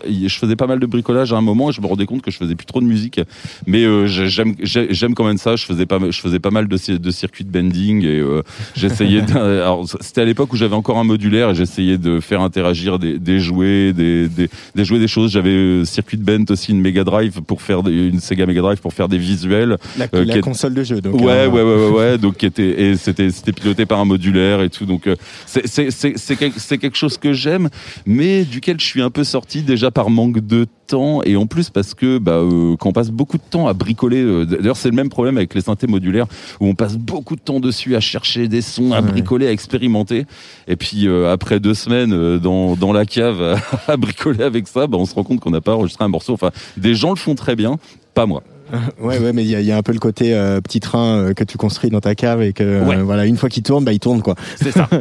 je 0.09 0.29
faisais 0.39 0.57
pas 0.57 0.67
mal 0.67 0.79
de 0.79 0.87
bricolage 0.87 1.33
à 1.33 1.37
un 1.37 1.41
moment 1.41 1.71
et 1.71 1.73
je 1.73 1.81
me 1.81 1.87
rendais 1.87 2.07
compte 2.07 2.23
que 2.23 2.31
je 2.31 2.37
faisais 2.37 2.55
plus 2.55 2.67
trop 2.67 2.81
de 2.81 2.87
musique. 2.87 3.21
Mais 3.67 3.85
euh, 3.85 4.07
j'ai- 4.07 4.29
j'aime 4.29 4.55
j'ai- 4.63 4.93
j'aime 4.95 5.15
quand 5.15 5.25
même 5.25 5.39
ça. 5.39 5.57
Je 5.57 5.65
faisais 5.65 5.87
pas 5.87 5.99
je 6.11 6.21
faisais 6.21 6.39
pas 6.39 6.51
mal 6.51 6.69
de, 6.69 6.97
de 6.97 7.11
circuits 7.11 7.45
de 7.45 7.51
bending 7.51 8.05
et 8.05 8.19
euh, 8.19 8.43
j'essayais. 8.77 9.23
c'était 10.01 10.21
à 10.21 10.25
l'époque 10.25 10.53
où 10.53 10.57
j'avais 10.57 10.75
encore 10.77 10.99
un 10.99 11.05
modulaire 11.05 11.51
et 11.51 11.55
j'essayais 11.55 11.99
de 11.99 12.21
faire 12.21 12.41
interagir 12.41 12.99
des, 12.99 13.19
des 13.19 13.41
jouets, 13.41 13.93
des, 13.93 14.29
des, 14.29 14.49
des 14.75 14.85
jouets, 14.85 14.99
des 14.99 15.09
choses. 15.09 15.33
J'avais 15.33 15.85
circuit 15.85 16.17
de 16.19 16.23
bend 16.25 16.51
aussi 16.51 16.68
une 16.69 16.81
Mega 16.81 17.05
Drive 17.05 17.41
pour 17.43 17.63
faire 17.63 17.83
des, 17.83 17.93
une 18.09 18.21
Sega 18.21 18.47
Mega 18.47 18.61
Drive 18.63 18.81
pour 18.81 18.93
faire 18.93 19.09
des 19.09 19.19
visuels. 19.19 19.77
La, 19.99 20.07
Euh, 20.15 20.25
la 20.25 20.37
est- 20.37 20.41
console 20.41 20.75
de 20.75 20.83
jeu. 20.83 21.01
Donc, 21.01 21.21
ouais, 21.21 21.27
euh, 21.31 21.49
ouais, 21.49 21.63
ouais, 21.63 21.87
ouais, 21.91 21.91
ouais, 22.13 22.19
donc 22.19 22.37
qui 22.39 22.47
était 22.47 22.81
et 22.83 22.97
c'était 22.97 23.31
c'était 23.31 23.53
piloté 23.53 23.87
par 23.87 24.01
un 24.01 24.05
modulaire 24.05 24.61
et 24.63 24.71
tout, 24.71 24.87
donc 24.87 25.07
euh, 25.07 25.17
c'est 25.47 25.67
c'est 25.67 25.91
c'est 25.91 26.15
c'est 26.17 26.37
quel- 26.37 26.53
c'est 26.57 26.79
quelque 26.79 26.97
chose 26.97 27.19
que 27.19 27.33
j'aime, 27.33 27.69
mais 28.07 28.45
duquel 28.45 28.79
je 28.81 28.87
suis 28.87 29.03
un 29.03 29.11
peu 29.11 29.25
sorti 29.25 29.63
déjà 29.63 29.91
par 29.91 30.11
manque 30.11 30.41
de 30.41 30.67
temps 30.89 31.23
et 31.23 31.37
en 31.37 31.47
plus 31.47 31.71
parce 31.71 31.95
que 31.95 32.19
bah 32.19 32.33
euh, 32.33 32.77
quand 32.77 32.89
on 32.89 32.93
passe 32.93 33.11
beaucoup 33.11 33.37
de 33.37 33.43
temps 33.49 33.69
à 33.69 33.75
bricoler, 33.75 34.23
euh, 34.23 34.45
d'ailleurs 34.45 34.77
c'est 34.77 34.89
le 34.89 34.97
même 34.97 35.09
problème 35.09 35.37
avec 35.37 35.55
les 35.55 35.61
synthés 35.61 35.87
modulaires 35.87 36.27
où 36.61 36.67
on 36.67 36.75
passe 36.75 36.97
beaucoup 36.97 37.37
de 37.37 37.41
temps 37.41 37.61
dessus 37.61 37.95
à 37.95 38.01
chercher 38.01 38.49
des 38.49 38.63
sons, 38.63 38.93
à 38.93 39.01
bricoler, 39.01 39.47
à 39.47 39.53
expérimenter, 39.53 40.27
et 40.67 40.77
puis 40.77 41.07
euh, 41.07 41.33
après 41.33 41.61
deux 41.61 41.75
semaines 41.75 42.13
euh, 42.13 42.39
dans 42.39 42.75
dans 42.75 42.93
la 42.93 43.05
cave 43.05 43.43
à, 43.43 43.59
à 43.93 43.97
bricoler 43.97 44.43
avec 44.43 44.67
ça, 44.67 44.87
bah, 44.87 44.99
on 44.99 45.07
se 45.07 45.15
rend 45.15 45.23
compte 45.23 45.41
qu'on 45.41 45.51
n'a 45.51 45.61
pas 45.61 45.75
enregistré 45.75 46.05
un 46.05 46.09
morceau. 46.09 46.33
Enfin, 46.33 46.51
des 46.77 46.95
gens 46.95 47.11
le 47.11 47.17
font 47.17 47.35
très 47.35 47.55
bien, 47.55 47.79
pas 48.15 48.27
moi. 48.27 48.43
Ouais, 49.01 49.19
ouais, 49.19 49.33
mais 49.33 49.45
il 49.45 49.51
y, 49.51 49.55
a- 49.55 49.61
il 49.61 49.67
y 49.67 49.73
a 49.73 49.77
un 49.77 49.83
peu 49.83 49.93
le 49.93 49.99
côté 49.99 50.35
euh, 50.35 50.61
petit 50.61 50.81
train 50.81 51.17
euh, 51.19 51.33
que 51.35 51.45
tu 51.45 51.57
construis 51.57 51.91
dans 51.91 52.01
ta 52.01 52.15
cave 52.15 52.43
et 52.43 52.53
que 52.53 52.63
euh, 52.65 52.85
Ouais. 52.85 52.97
voilà, 53.03 53.27
une 53.27 53.37
fois 53.37 53.49
qu'il 53.49 53.63
tourne, 53.63 53.85
bah 53.85 53.93
il 53.93 54.01
tourne 54.01 54.23
quoi. 54.23 54.35
C'est 54.57 54.73
ça. 54.73 54.89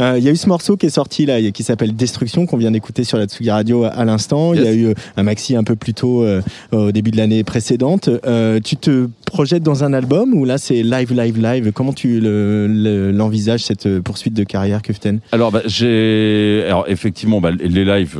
Il 0.00 0.24
y 0.24 0.28
a 0.28 0.32
eu 0.32 0.36
ce 0.36 0.48
morceau 0.48 0.76
qui 0.78 0.86
est 0.86 0.90
sorti 0.90 1.26
là, 1.26 1.40
qui 1.50 1.62
s'appelle 1.62 1.94
Destruction, 1.94 2.46
qu'on 2.46 2.56
vient 2.56 2.70
d'écouter 2.70 3.04
sur 3.04 3.18
la 3.18 3.26
Tsugi 3.26 3.50
Radio 3.50 3.84
à, 3.84 3.88
à 3.88 4.04
l'instant. 4.06 4.54
Il 4.54 4.62
y 4.62 4.66
a 4.66 4.72
eu 4.72 4.94
un 5.16 5.22
maxi 5.22 5.56
un 5.56 5.62
peu 5.64 5.76
plus 5.76 5.92
tôt 5.94 6.24
au 6.72 6.92
début 6.92 7.10
de 7.10 7.16
l'année 7.18 7.44
précédente. 7.44 8.08
Tu 8.64 8.76
te 8.76 9.08
projettes 9.26 9.62
dans 9.62 9.84
un 9.84 9.92
album 9.92 10.32
ou 10.34 10.44
là 10.46 10.56
c'est 10.58 10.82
live, 10.82 11.12
live, 11.12 11.38
live? 11.40 11.72
Comment 11.72 11.92
tu 11.92 12.18
le- 12.20 12.66
le- 12.66 13.10
l'envisages 13.12 13.62
cette 13.64 14.00
poursuite 14.00 14.32
de 14.34 14.44
carrière, 14.44 14.80
Kuften? 14.82 15.20
Alors, 15.32 15.52
bah, 15.52 15.62
j'ai. 15.66 16.64
Alors, 16.66 16.86
effectivement, 16.88 17.40
bah, 17.40 17.50
les 17.50 17.84
lives, 17.84 18.18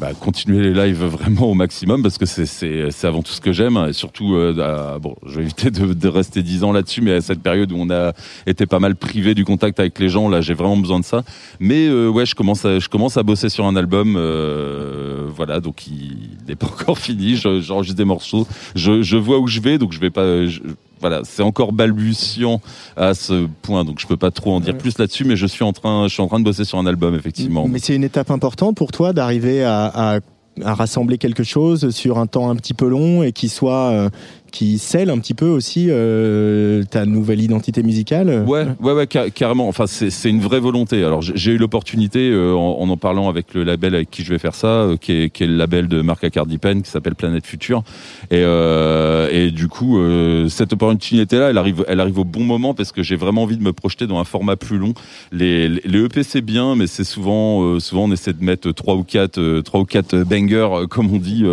bah, 0.00 0.10
continuer 0.18 0.70
les 0.72 0.86
lives 0.86 1.02
vraiment 1.04 1.50
au 1.50 1.54
maximum 1.54 2.02
parce 2.02 2.16
que 2.18 2.26
c'est 2.26 3.04
avant 3.04 3.22
tout 3.22 3.32
ce 3.32 3.40
que 3.40 3.47
j'aime. 3.52 3.76
Et 3.88 3.92
surtout, 3.92 4.34
euh, 4.34 4.94
à- 4.94 4.98
bon, 4.98 5.14
je 5.26 5.36
vais 5.36 5.42
éviter 5.42 5.70
de, 5.70 5.92
de 5.92 6.08
rester 6.08 6.42
dix 6.42 6.64
ans 6.64 6.72
là-dessus, 6.72 7.00
mais 7.02 7.12
à 7.14 7.20
cette 7.20 7.40
période 7.42 7.72
où 7.72 7.76
on 7.78 7.90
a 7.90 8.12
été 8.46 8.66
pas 8.66 8.78
mal 8.80 8.96
privé 8.96 9.34
du 9.34 9.44
contact 9.44 9.80
avec 9.80 9.98
les 9.98 10.08
gens, 10.08 10.28
là, 10.28 10.40
j'ai 10.40 10.54
vraiment 10.54 10.76
besoin 10.76 11.00
de 11.00 11.04
ça. 11.04 11.22
Mais 11.60 11.86
euh, 11.88 12.08
ouais, 12.08 12.26
je 12.26 12.34
commence, 12.34 12.64
à, 12.64 12.78
je 12.78 12.88
commence 12.88 13.16
à 13.16 13.22
bosser 13.22 13.48
sur 13.48 13.66
un 13.66 13.76
album. 13.76 14.16
euh, 14.16 15.26
voilà, 15.34 15.60
donc 15.60 15.86
il 15.86 16.16
n'est 16.48 16.56
pas 16.56 16.66
encore 16.66 16.98
fini. 16.98 17.36
Je- 17.36 17.60
J'enregistre 17.60 17.96
des 17.98 18.04
morceaux. 18.04 18.46
Je, 18.74 19.02
je 19.02 19.16
vois 19.16 19.38
où 19.38 19.46
je 19.46 19.60
vais, 19.60 19.78
donc 19.78 19.92
je 19.92 20.00
vais 20.00 20.10
pas. 20.10 20.46
je- 20.46 20.60
voilà, 21.00 21.20
c'est 21.22 21.44
encore 21.44 21.72
balbutiant 21.72 22.60
à 22.96 23.14
ce 23.14 23.46
point, 23.62 23.84
donc 23.84 24.00
je 24.00 24.06
peux 24.08 24.16
pas 24.16 24.32
trop 24.32 24.52
en 24.52 24.58
dire 24.60 24.76
plus 24.76 24.98
là-dessus, 24.98 25.24
mais 25.24 25.36
je 25.36 25.46
suis 25.46 25.62
en 25.62 25.72
train, 25.72 26.08
je 26.08 26.12
suis 26.12 26.22
en 26.22 26.26
train 26.26 26.40
de 26.40 26.44
bosser 26.44 26.64
sur 26.64 26.76
un 26.78 26.86
album 26.86 27.14
effectivement. 27.14 27.68
Mais 27.68 27.78
c'est 27.78 27.94
une 27.94 28.02
étape 28.02 28.32
importante 28.32 28.76
pour 28.76 28.90
toi 28.90 29.12
d'arriver 29.12 29.62
à, 29.62 29.84
à- 29.94 30.18
à 30.64 30.74
rassembler 30.74 31.18
quelque 31.18 31.42
chose 31.42 31.90
sur 31.90 32.18
un 32.18 32.26
temps 32.26 32.50
un 32.50 32.56
petit 32.56 32.74
peu 32.74 32.88
long 32.88 33.22
et 33.22 33.32
qui 33.32 33.48
soit 33.48 33.90
euh, 33.90 34.10
qui 34.50 34.78
scelle 34.78 35.10
un 35.10 35.18
petit 35.18 35.34
peu 35.34 35.46
aussi 35.46 35.86
euh, 35.90 36.82
ta 36.84 37.06
nouvelle 37.06 37.40
identité 37.40 37.82
musicale. 37.82 38.44
Ouais, 38.46 38.66
ouais, 38.80 38.92
ouais, 38.92 39.06
ca- 39.10 39.30
carrément. 39.30 39.68
Enfin, 39.68 39.86
c'est 39.86 40.30
une 40.30 40.40
vraie 40.40 40.60
volonté. 40.60 41.04
Alors, 41.04 41.22
j'ai 41.22 41.52
eu 41.52 41.58
l'opportunité, 41.58 42.30
euh, 42.30 42.54
en, 42.54 42.88
en 42.88 42.96
parlant 42.96 43.28
avec 43.28 43.54
le 43.54 43.64
label 43.64 43.94
avec 43.94 44.10
qui 44.10 44.22
je 44.24 44.30
vais 44.32 44.38
faire 44.38 44.54
ça, 44.54 44.66
euh, 44.68 44.96
qui, 44.96 45.12
est, 45.12 45.30
qui 45.30 45.44
est 45.44 45.46
le 45.46 45.56
label 45.56 45.88
de 45.88 46.00
Marc 46.02 46.24
Accardi 46.24 46.58
Pen, 46.58 46.82
qui 46.82 46.90
s'appelle 46.90 47.14
Planète 47.14 47.46
Future. 47.46 47.82
Et, 48.30 48.42
et 48.42 49.50
du 49.50 49.68
coup, 49.68 49.98
cette 50.48 50.72
opportunité-là, 50.72 51.50
elle 51.50 51.58
arrive, 51.58 51.84
elle 51.88 52.00
arrive 52.00 52.18
au 52.18 52.24
bon 52.24 52.42
moment 52.44 52.74
parce 52.74 52.92
que 52.92 53.02
j'ai 53.02 53.16
vraiment 53.16 53.42
envie 53.42 53.56
de 53.56 53.62
me 53.62 53.72
projeter 53.72 54.06
dans 54.06 54.18
un 54.18 54.24
format 54.24 54.56
plus 54.56 54.78
long. 54.78 54.94
Les, 55.32 55.68
les, 55.68 56.04
EP, 56.04 56.22
c'est 56.22 56.40
bien, 56.40 56.74
mais 56.76 56.86
c'est 56.86 57.04
souvent, 57.04 57.78
souvent 57.80 58.04
on 58.04 58.12
essaie 58.12 58.32
de 58.32 58.42
mettre 58.44 58.70
trois 58.72 58.94
ou 58.94 59.02
quatre, 59.04 59.60
trois 59.60 59.80
ou 59.80 59.84
quatre 59.84 60.16
bangers, 60.24 60.68
comme 60.90 61.12
on 61.12 61.18
dit, 61.18 61.44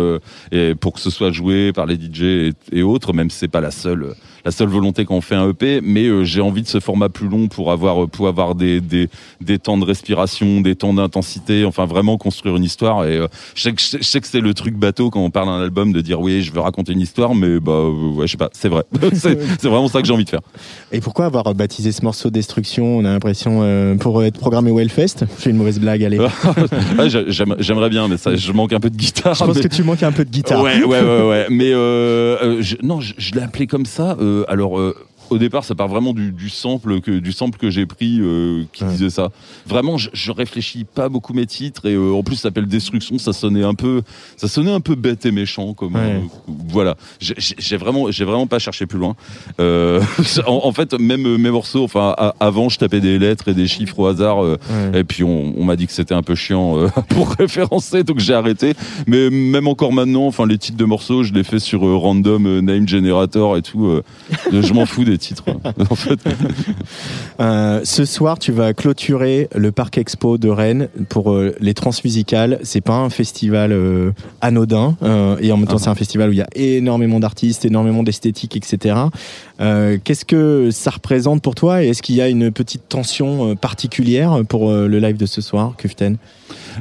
et 0.52 0.74
pour 0.74 0.92
que 0.94 1.00
ce 1.00 1.10
soit 1.10 1.32
joué 1.32 1.72
par 1.72 1.86
les 1.86 1.96
DJ 1.96 2.22
et, 2.22 2.52
et 2.72 2.82
même 3.12 3.30
si 3.30 3.38
c'est 3.38 3.48
pas 3.48 3.60
la 3.60 3.70
seule, 3.70 4.14
la 4.46 4.52
seule 4.52 4.68
volonté 4.68 5.04
quand 5.04 5.16
on 5.16 5.20
fait 5.20 5.34
un 5.34 5.50
EP. 5.50 5.80
Mais 5.82 6.04
euh, 6.06 6.24
j'ai 6.24 6.40
envie 6.40 6.62
de 6.62 6.68
ce 6.68 6.80
format 6.80 7.08
plus 7.10 7.28
long 7.28 7.48
pour 7.48 7.70
avoir, 7.72 8.08
pour 8.08 8.28
avoir 8.28 8.54
des, 8.54 8.80
des, 8.80 9.08
des 9.42 9.58
temps 9.58 9.76
de 9.76 9.84
respiration, 9.84 10.60
des 10.62 10.74
temps 10.76 10.94
d'intensité, 10.94 11.64
enfin 11.66 11.84
vraiment 11.84 12.16
construire 12.16 12.56
une 12.56 12.64
histoire. 12.64 13.04
Et 13.06 13.16
euh, 13.18 13.26
je 13.54 13.62
sais 13.62 13.72
que, 13.72 13.80
je 13.82 13.86
sais- 13.86 13.98
je 14.00 14.04
sais 14.06 14.20
que 14.20 14.26
c'est 14.28 14.40
le 14.40 14.54
truc 14.54 14.74
bateau 14.76 15.10
quand 15.10 15.20
on 15.20 15.30
parle 15.30 15.48
d'un 15.48 15.60
album 15.62 15.92
de 15.92 16.00
dire 16.00 16.20
oui, 16.20 16.42
je 16.42 16.52
veux 16.52 16.60
raconter 16.60 16.92
une 16.92 17.00
histoire, 17.00 17.34
mais 17.34 17.58
bah 17.60 17.72
euh, 17.72 17.90
ouais, 18.14 18.26
je 18.26 18.32
sais 18.32 18.36
pas, 18.38 18.48
c'est 18.52 18.68
vrai. 18.68 18.84
c'est 19.12 19.34
vraiment 19.68 19.88
ça 19.88 20.00
que 20.00 20.06
j'ai 20.06 20.12
envie 20.14 20.24
de 20.24 20.30
faire. 20.30 20.40
Et 20.92 21.00
pourquoi 21.00 21.26
avoir 21.26 21.52
baptisé 21.54 21.90
ce 21.92 22.02
morceau 22.04 22.30
Destruction 22.30 22.98
On 22.98 23.04
a 23.04 23.10
l'impression 23.12 23.60
euh, 23.62 23.96
pour 23.96 24.22
être 24.22 24.38
programmé 24.38 24.70
au 24.70 24.78
Hellfest. 24.78 25.16
Je 25.36 25.42
fais 25.42 25.50
une 25.50 25.56
mauvaise 25.56 25.80
blague, 25.80 26.04
allez. 26.04 26.18
Ouais, 26.98 27.08
j'aime- 27.10 27.56
J'aimerais 27.58 27.88
bien, 27.90 28.06
mais 28.08 28.16
ça, 28.16 28.36
je 28.36 28.52
manque 28.52 28.72
un 28.72 28.80
peu 28.80 28.90
de 28.90 28.96
guitare. 28.96 29.34
Je 29.34 29.44
pense 29.44 29.56
mais- 29.56 29.62
que 29.62 29.68
tu 29.68 29.82
manques 29.82 30.02
un 30.02 30.12
peu 30.12 30.24
de 30.24 30.30
guitare. 30.30 30.62
Ouais, 30.62 30.82
ouais, 30.84 31.00
ouais, 31.00 31.28
ouais. 31.28 31.46
Mais 31.50 31.72
euh, 31.72 32.36
euh, 32.42 32.56
je, 32.60 32.76
non, 32.82 33.00
je, 33.00 33.14
je 33.18 33.34
l'ai 33.34 33.40
appelé 33.42 33.66
comme 33.66 33.86
ça. 33.86 34.16
euh, 34.20 34.35
alors. 34.48 34.94
Au 35.30 35.38
départ, 35.38 35.64
ça 35.64 35.74
part 35.74 35.88
vraiment 35.88 36.12
du, 36.12 36.32
du 36.32 36.48
sample 36.48 37.00
que 37.00 37.10
du 37.18 37.32
sample 37.32 37.58
que 37.58 37.70
j'ai 37.70 37.86
pris 37.86 38.18
euh, 38.20 38.64
qui 38.72 38.84
disait 38.84 39.10
ça. 39.10 39.30
Vraiment, 39.66 39.96
je, 39.98 40.10
je 40.12 40.30
réfléchis 40.32 40.84
pas 40.84 41.08
beaucoup 41.08 41.32
mes 41.34 41.46
titres 41.46 41.86
et 41.86 41.94
euh, 41.94 42.12
en 42.14 42.22
plus, 42.22 42.36
ça 42.36 42.42
s'appelle 42.42 42.66
Destruction. 42.66 43.18
Ça 43.18 43.32
sonnait 43.32 43.64
un 43.64 43.74
peu, 43.74 44.02
ça 44.36 44.48
sonnait 44.48 44.72
un 44.72 44.80
peu 44.80 44.94
bête 44.94 45.26
et 45.26 45.32
méchant. 45.32 45.74
Comme 45.74 45.96
euh, 45.96 46.20
voilà, 46.68 46.96
J'ai- 47.20 47.76
vraiment, 47.76 48.10
j'ai 48.10 48.24
vraiment 48.24 48.46
pas 48.46 48.58
cherché 48.58 48.86
plus 48.86 48.98
loin. 48.98 49.16
Euh, 49.60 50.00
en, 50.46 50.60
en 50.64 50.72
fait, 50.72 50.94
même 50.98 51.36
mes 51.36 51.50
morceaux, 51.50 51.84
enfin, 51.84 52.14
a- 52.16 52.34
avant, 52.40 52.68
je 52.68 52.78
tapais 52.78 53.00
des 53.00 53.18
lettres 53.18 53.48
et 53.48 53.54
des 53.54 53.66
chiffres 53.66 53.98
au 53.98 54.06
hasard 54.06 54.44
euh, 54.44 54.56
et 54.94 55.04
puis 55.04 55.24
on, 55.24 55.54
on 55.58 55.64
m'a 55.64 55.76
dit 55.76 55.86
que 55.86 55.92
c'était 55.92 56.14
un 56.14 56.22
peu 56.22 56.34
chiant 56.34 56.78
euh, 56.78 56.88
pour 57.08 57.30
référencer, 57.32 58.04
donc 58.04 58.18
j'ai 58.20 58.34
arrêté. 58.34 58.74
Mais 59.06 59.30
même 59.30 59.66
encore 59.68 59.92
maintenant, 59.92 60.26
enfin, 60.26 60.46
les 60.46 60.58
titres 60.58 60.76
de 60.78 60.84
morceaux, 60.84 61.22
je 61.22 61.32
les 61.32 61.44
fais 61.44 61.58
sur 61.58 61.80
random 61.82 62.60
name 62.60 62.86
generator 62.88 63.56
et 63.56 63.62
tout. 63.62 63.86
euh, 63.86 64.02
je 64.52 64.72
m'en 64.72 64.86
fous 64.86 65.04
des 65.04 65.15
titres. 65.16 65.44
en 65.90 65.94
fait. 65.94 66.18
Euh, 67.40 67.80
ce 67.84 68.04
soir, 68.04 68.38
tu 68.38 68.52
vas 68.52 68.72
clôturer 68.72 69.48
le 69.54 69.72
Parc 69.72 69.98
Expo 69.98 70.38
de 70.38 70.48
Rennes 70.48 70.88
pour 71.08 71.32
euh, 71.32 71.54
les 71.60 71.74
transmusicales. 71.74 72.58
C'est 72.62 72.80
pas 72.80 72.96
un 72.96 73.10
festival 73.10 73.72
euh, 73.72 74.12
anodin 74.40 74.96
et 75.40 75.52
en 75.52 75.56
même 75.56 75.66
temps, 75.66 75.78
c'est 75.78 75.90
un 75.90 75.94
festival 75.94 76.30
où 76.30 76.32
il 76.32 76.38
y 76.38 76.42
a 76.42 76.48
énormément 76.54 77.20
d'artistes, 77.20 77.64
énormément 77.64 78.02
d'esthétique, 78.02 78.56
etc. 78.56 78.96
Qu'est-ce 79.58 80.24
que 80.24 80.70
ça 80.70 80.90
représente 80.90 81.42
pour 81.42 81.54
toi? 81.54 81.82
Et 81.82 81.88
est-ce 81.88 82.02
qu'il 82.02 82.14
y 82.14 82.20
a 82.20 82.28
une 82.28 82.50
petite 82.50 82.88
tension 82.88 83.56
particulière 83.56 84.40
pour 84.48 84.70
le 84.70 84.98
live 84.98 85.16
de 85.16 85.26
ce 85.26 85.40
soir, 85.40 85.74
Kuften? 85.76 86.16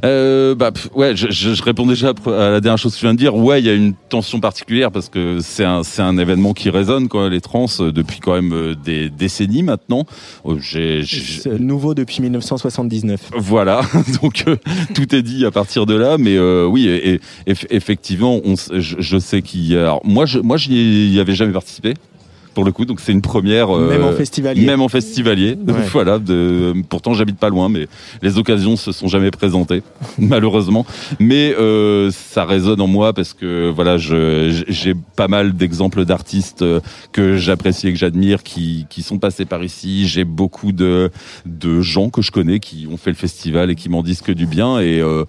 Euh, 0.03 0.55
bah, 0.55 0.72
pff, 0.72 0.89
ouais, 0.95 1.15
je, 1.15 1.27
je, 1.30 1.53
je 1.53 1.63
réponds 1.63 1.85
déjà 1.85 2.09
à 2.27 2.49
la 2.49 2.59
dernière 2.61 2.77
chose 2.77 2.93
que 2.95 2.99
tu 2.99 3.05
viens 3.05 3.13
de 3.13 3.19
dire. 3.19 3.35
Ouais, 3.35 3.61
il 3.61 3.65
y 3.65 3.69
a 3.69 3.73
une 3.73 3.93
tension 4.09 4.39
particulière 4.39 4.91
parce 4.91 5.09
que 5.09 5.38
c'est 5.41 5.63
un, 5.63 5.84
c'est 5.84 6.01
un 6.01 6.17
événement 6.17 6.53
qui 6.53 6.69
résonne, 6.69 7.07
quoi, 7.07 7.30
les 7.30 7.41
trans, 7.41 7.65
euh, 7.80 7.91
depuis 7.91 8.19
quand 8.19 8.34
même 8.34 8.53
euh, 8.53 8.76
des 8.76 9.09
décennies 9.09 9.63
maintenant. 9.63 10.05
Euh, 10.45 10.57
J'ai, 10.59 11.03
j'ai- 11.03 11.41
C'est 11.41 11.59
nouveau 11.59 11.93
depuis 11.93 12.22
1979. 12.22 13.31
Voilà, 13.38 13.81
donc 14.22 14.43
euh, 14.47 14.55
tout 14.93 15.15
est 15.15 15.22
dit 15.22 15.45
à 15.45 15.51
partir 15.51 15.85
de 15.85 15.95
là, 15.95 16.17
mais 16.17 16.35
euh, 16.35 16.65
oui, 16.65 16.88
et, 16.88 17.13
et 17.15 17.19
eff- 17.47 17.67
effectivement, 17.69 18.41
on, 18.43 18.55
je, 18.55 18.95
je 18.99 19.17
sais 19.17 19.41
qu'il 19.41 19.65
y 19.67 19.77
a. 19.77 19.81
alors, 19.84 20.01
moi, 20.05 20.26
je, 20.26 20.39
moi, 20.39 20.57
j'y 20.57 21.09
y 21.13 21.19
avais 21.19 21.35
jamais 21.35 21.53
participé. 21.53 21.93
Pour 22.56 22.64
le 22.64 22.72
coup, 22.72 22.86
donc 22.86 22.99
c'est 23.02 23.11
une 23.11 23.22
première. 23.22 23.69
euh, 23.76 23.90
Même 23.90 24.03
en 24.03 24.14
festivalier. 24.14 24.65
Même 24.65 24.82
en 24.82 24.88
festivalier. 24.88 25.57
Ouais. 25.68 25.73
voilà. 25.91 26.18
De, 26.18 26.73
pourtant, 26.90 27.14
j'habite 27.14 27.38
pas 27.38 27.49
loin, 27.49 27.69
mais 27.69 27.88
les 28.23 28.38
occasions 28.40 28.77
se 28.77 28.91
sont 28.91 29.07
jamais 29.07 29.30
présentées, 29.30 29.84
malheureusement. 30.18 30.86
Mais 31.19 31.53
euh, 31.60 32.10
ça 32.11 32.45
résonne 32.45 32.80
en 32.82 32.88
moi 32.88 33.14
parce 33.14 33.34
que 33.34 33.69
voilà, 33.69 33.98
je, 33.98 34.64
j'ai 34.69 34.94
pas 35.15 35.27
mal 35.27 35.53
d'exemples 35.56 36.06
d'artistes 36.06 36.61
euh, 36.64 36.80
que 37.11 37.36
j'apprécie 37.38 37.90
et 37.90 37.94
que 37.94 37.99
j'admire 37.99 38.41
qui, 38.41 38.86
qui 38.90 39.03
sont 39.03 39.19
passés 39.19 39.45
par 39.45 39.64
ici. 39.64 40.07
J'ai 40.07 40.23
beaucoup 40.23 40.72
de, 40.72 41.11
de 41.45 41.82
gens 41.82 42.10
que 42.10 42.22
je 42.22 42.32
connais 42.32 42.60
qui 42.60 42.88
ont 42.90 42.98
fait 42.98 43.11
le 43.11 43.18
festival 43.18 43.69
et 43.69 43.76
qui 43.76 43.90
m'en 43.90 44.02
disent 44.02 44.22
que 44.22 44.32
du 44.32 44.45
bien. 44.48 44.80
Et 44.80 45.02
euh, 45.02 45.26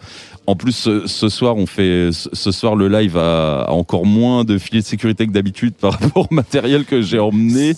en 0.46 0.54
plus, 0.56 0.72
ce, 0.72 1.06
ce 1.06 1.28
soir, 1.28 1.56
on 1.56 1.66
fait 1.66 2.10
ce 2.12 2.50
soir 2.52 2.76
le 2.76 2.88
live 2.88 3.16
a, 3.16 3.62
a 3.62 3.70
encore 3.72 4.06
moins 4.06 4.44
de 4.44 4.58
filets 4.58 4.80
de 4.80 4.86
sécurité 4.86 5.26
que 5.26 5.32
d'habitude 5.32 5.74
par 5.74 5.92
rapport 5.98 6.26
au 6.30 6.34
matériel 6.34 6.84
que 6.84 7.02
j'ai 7.02 7.18
emmené. 7.18 7.72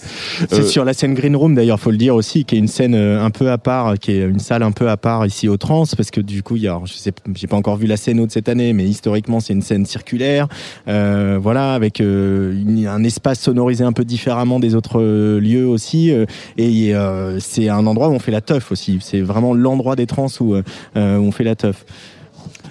C'est 0.51 0.61
Euh, 0.61 0.63
sur 0.67 0.85
la 0.85 0.93
scène 0.93 1.15
Green 1.15 1.35
Room 1.35 1.55
d'ailleurs, 1.55 1.81
faut 1.81 1.91
le 1.91 1.97
dire 1.97 2.15
aussi, 2.15 2.45
qui 2.45 2.57
est 2.57 2.59
une 2.59 2.69
scène 2.69 2.95
euh, 2.95 3.23
un 3.25 3.31
peu 3.31 3.51
à 3.51 3.59
part, 3.59 3.99
qui 3.99 4.13
est 4.13 4.21
une 4.23 4.39
salle 4.39 4.63
un 4.63 4.73
peu 4.73 4.89
à 4.91 4.97
part 4.97 5.25
ici 5.27 5.49
au 5.49 5.57
Trans, 5.57 5.85
parce 5.97 6.11
que 6.11 6.21
du 6.21 6.43
coup, 6.43 6.57
il 6.57 6.63
y 6.63 6.69
a, 6.69 6.79
je 6.85 6.93
sais, 6.93 7.13
j'ai 7.35 7.47
pas 7.47 7.57
encore 7.57 7.77
vu 7.77 7.87
la 7.87 7.97
scène 7.97 8.25
de 8.25 8.31
cette 8.31 8.49
année, 8.49 8.73
mais 8.73 8.85
historiquement, 8.85 9.41
c'est 9.41 9.53
une 9.55 9.63
scène 9.63 9.87
circulaire, 9.87 10.47
euh, 10.89 11.39
voilà, 11.41 11.75
avec 11.75 12.01
euh, 12.01 12.53
une- 12.53 12.87
un 12.87 13.03
espace 13.05 13.41
sonorisé 13.41 13.85
un 13.85 13.93
peu 13.93 14.05
différemment 14.05 14.61
des 14.61 14.75
autres 14.75 15.01
euh, 15.01 15.41
lieux 15.41 15.67
aussi, 15.67 16.11
euh, 16.13 16.27
et 16.57 16.95
euh, 16.95 17.39
c'est 17.41 17.69
un 17.69 17.87
endroit 17.87 18.09
où 18.09 18.13
on 18.13 18.19
fait 18.19 18.33
la 18.33 18.41
teuf 18.41 18.71
aussi. 18.73 18.99
C'est 19.01 19.21
vraiment 19.21 19.55
l'endroit 19.55 19.97
des 19.97 20.07
trans 20.07 20.27
où, 20.41 20.55
euh, 20.55 20.63
où 20.95 21.01
on 21.23 21.33
fait 21.33 21.45
la 21.45 21.55
teuf. 21.55 21.85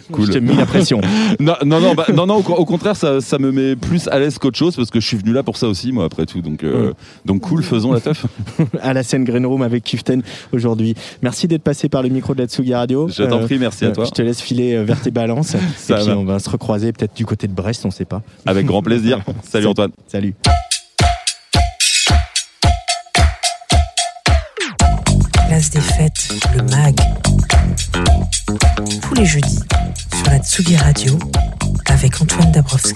Cool. 0.12 0.26
Je 0.28 0.32
t'ai 0.32 0.42
mis 0.42 0.56
la 0.56 0.66
pression. 0.66 1.02
non, 1.40 1.56
non, 1.66 1.82
non, 1.82 1.94
bah, 1.94 2.06
non, 2.14 2.26
non, 2.26 2.36
au, 2.38 2.54
au 2.54 2.66
contraire, 2.66 2.96
ça, 2.96 3.20
ça 3.20 3.38
me 3.40 3.52
met 3.52 3.76
plus 3.76 4.08
à 4.08 4.20
l'aise 4.20 4.38
qu'autre 4.38 4.58
chose 4.58 4.76
parce 4.76 4.90
que 4.90 5.00
je 5.02 5.06
suis 5.08 5.18
venu 5.18 5.34
là 5.34 5.44
pour 5.44 5.58
ça 5.58 5.68
aussi, 5.68 5.92
moi, 5.92 6.06
après 6.06 6.26
tout. 6.26 6.42
Donc, 6.42 6.64
euh, 6.64 6.88
Ouais. 6.88 6.94
donc 7.26 7.42
cool, 7.42 7.62
faisons 7.64 7.92
la 7.92 8.00
teuf. 8.00 8.26
à 8.82 8.94
la 8.94 9.04
scène 9.04 9.24
Green 9.26 9.46
Room 9.46 9.62
avec 9.62 9.84
Kiften 9.84 10.22
aujourd'hui. 10.54 10.96
Merci 11.22 11.48
d'être 11.48 11.64
passé 11.64 11.90
par 11.90 12.04
le 12.04 12.10
micro 12.10 12.34
de 12.36 12.42
la 12.42 12.48
Tsugi 12.48 12.74
Radio. 12.74 13.08
Je 13.10 13.24
t'en 13.24 13.40
prie, 13.40 13.58
merci 13.60 13.86
à 13.86 13.92
toi. 13.92 14.06
Je 14.06 14.12
te 14.12 14.22
laisse 14.22 14.42
filer 14.42 14.76
euh, 14.76 14.84
vers 14.84 15.02
tes 15.02 15.12
balances. 15.12 15.56
et 15.56 15.60
Ça 15.76 15.96
puis 15.96 16.06
va. 16.08 16.18
on 16.18 16.24
va 16.26 16.40
se 16.40 16.50
recroiser 16.50 16.94
peut-être 16.94 17.16
du 17.16 17.26
côté 17.26 17.48
de 17.48 17.54
Brest, 17.54 17.86
on 17.86 17.92
sait 17.92 18.06
pas. 18.06 18.22
Avec 18.46 18.66
grand 18.66 18.82
plaisir. 18.82 19.20
Salut 19.44 19.68
Antoine. 19.68 19.92
Salut. 20.08 20.36
Place 25.48 25.70
des 25.70 25.80
fêtes, 25.80 26.30
le 26.56 26.62
MAG. 26.64 26.96
Tous 29.02 29.14
les 29.16 29.26
jeudis 29.26 29.60
Tsugi 30.58 30.76
Radio 30.76 31.20
avec 31.86 32.20
Antoine 32.20 32.52
Dabrowski. 32.52 32.96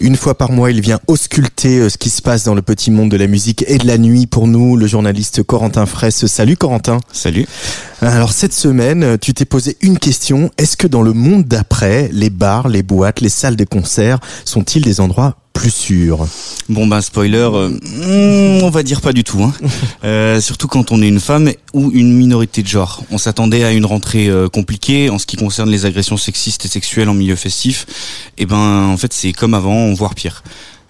Une 0.00 0.16
fois 0.16 0.36
par 0.36 0.50
mois, 0.50 0.72
il 0.72 0.80
vient 0.80 0.98
ausculter 1.06 1.78
euh, 1.78 1.88
ce 1.88 1.96
qui 1.96 2.10
se 2.10 2.22
passe 2.22 2.42
dans 2.42 2.56
le 2.56 2.62
petit 2.62 2.90
monde 2.90 3.08
de 3.08 3.16
la 3.16 3.28
musique 3.28 3.64
et 3.68 3.78
de 3.78 3.86
la 3.86 3.98
nuit 3.98 4.26
pour 4.26 4.48
nous, 4.48 4.76
le 4.76 4.88
journaliste 4.88 5.44
Corentin 5.44 5.86
Fraisse. 5.86 6.26
Salut 6.26 6.56
Corentin. 6.56 6.98
Salut. 7.12 7.46
Alors 8.00 8.32
cette 8.32 8.52
semaine, 8.52 9.04
euh, 9.04 9.16
tu 9.16 9.32
t'es 9.32 9.44
posé 9.44 9.76
une 9.80 9.96
question. 9.96 10.50
Est-ce 10.58 10.76
que 10.76 10.88
dans 10.88 11.02
le 11.02 11.12
monde 11.12 11.44
d'après, 11.44 12.10
les 12.12 12.30
bars, 12.30 12.66
les 12.66 12.82
boîtes, 12.82 13.20
les 13.20 13.28
salles 13.28 13.54
de 13.54 13.64
concert 13.64 14.18
sont-ils 14.44 14.82
des 14.82 14.98
endroits 15.00 15.36
plus 15.54 15.70
sûrs 15.70 16.26
Bon 16.68 16.86
bah 16.86 17.00
spoiler, 17.00 17.48
euh, 17.52 18.60
on 18.62 18.70
va 18.70 18.82
dire 18.82 19.00
pas 19.00 19.12
du 19.14 19.24
tout. 19.24 19.42
Hein. 19.42 19.52
Euh, 20.04 20.38
surtout 20.38 20.68
quand 20.68 20.92
on 20.92 21.00
est 21.00 21.08
une 21.08 21.20
femme 21.20 21.50
ou 21.72 21.90
une 21.94 22.12
minorité 22.12 22.62
de 22.62 22.68
genre. 22.68 23.02
On 23.10 23.16
s'attendait 23.16 23.64
à 23.64 23.72
une 23.72 23.86
rentrée 23.86 24.28
euh, 24.28 24.48
compliquée 24.48 25.08
en 25.08 25.18
ce 25.18 25.24
qui 25.24 25.36
concerne 25.36 25.70
les 25.70 25.86
agressions 25.86 26.18
sexistes 26.18 26.66
et 26.66 26.68
sexuelles 26.68 27.08
en 27.08 27.14
milieu 27.14 27.36
festif. 27.36 27.86
Et 28.36 28.44
ben 28.44 28.88
en 28.88 28.98
fait 28.98 29.14
c'est 29.14 29.32
comme 29.32 29.54
avant, 29.54 29.94
voire 29.94 30.14
pire. 30.14 30.42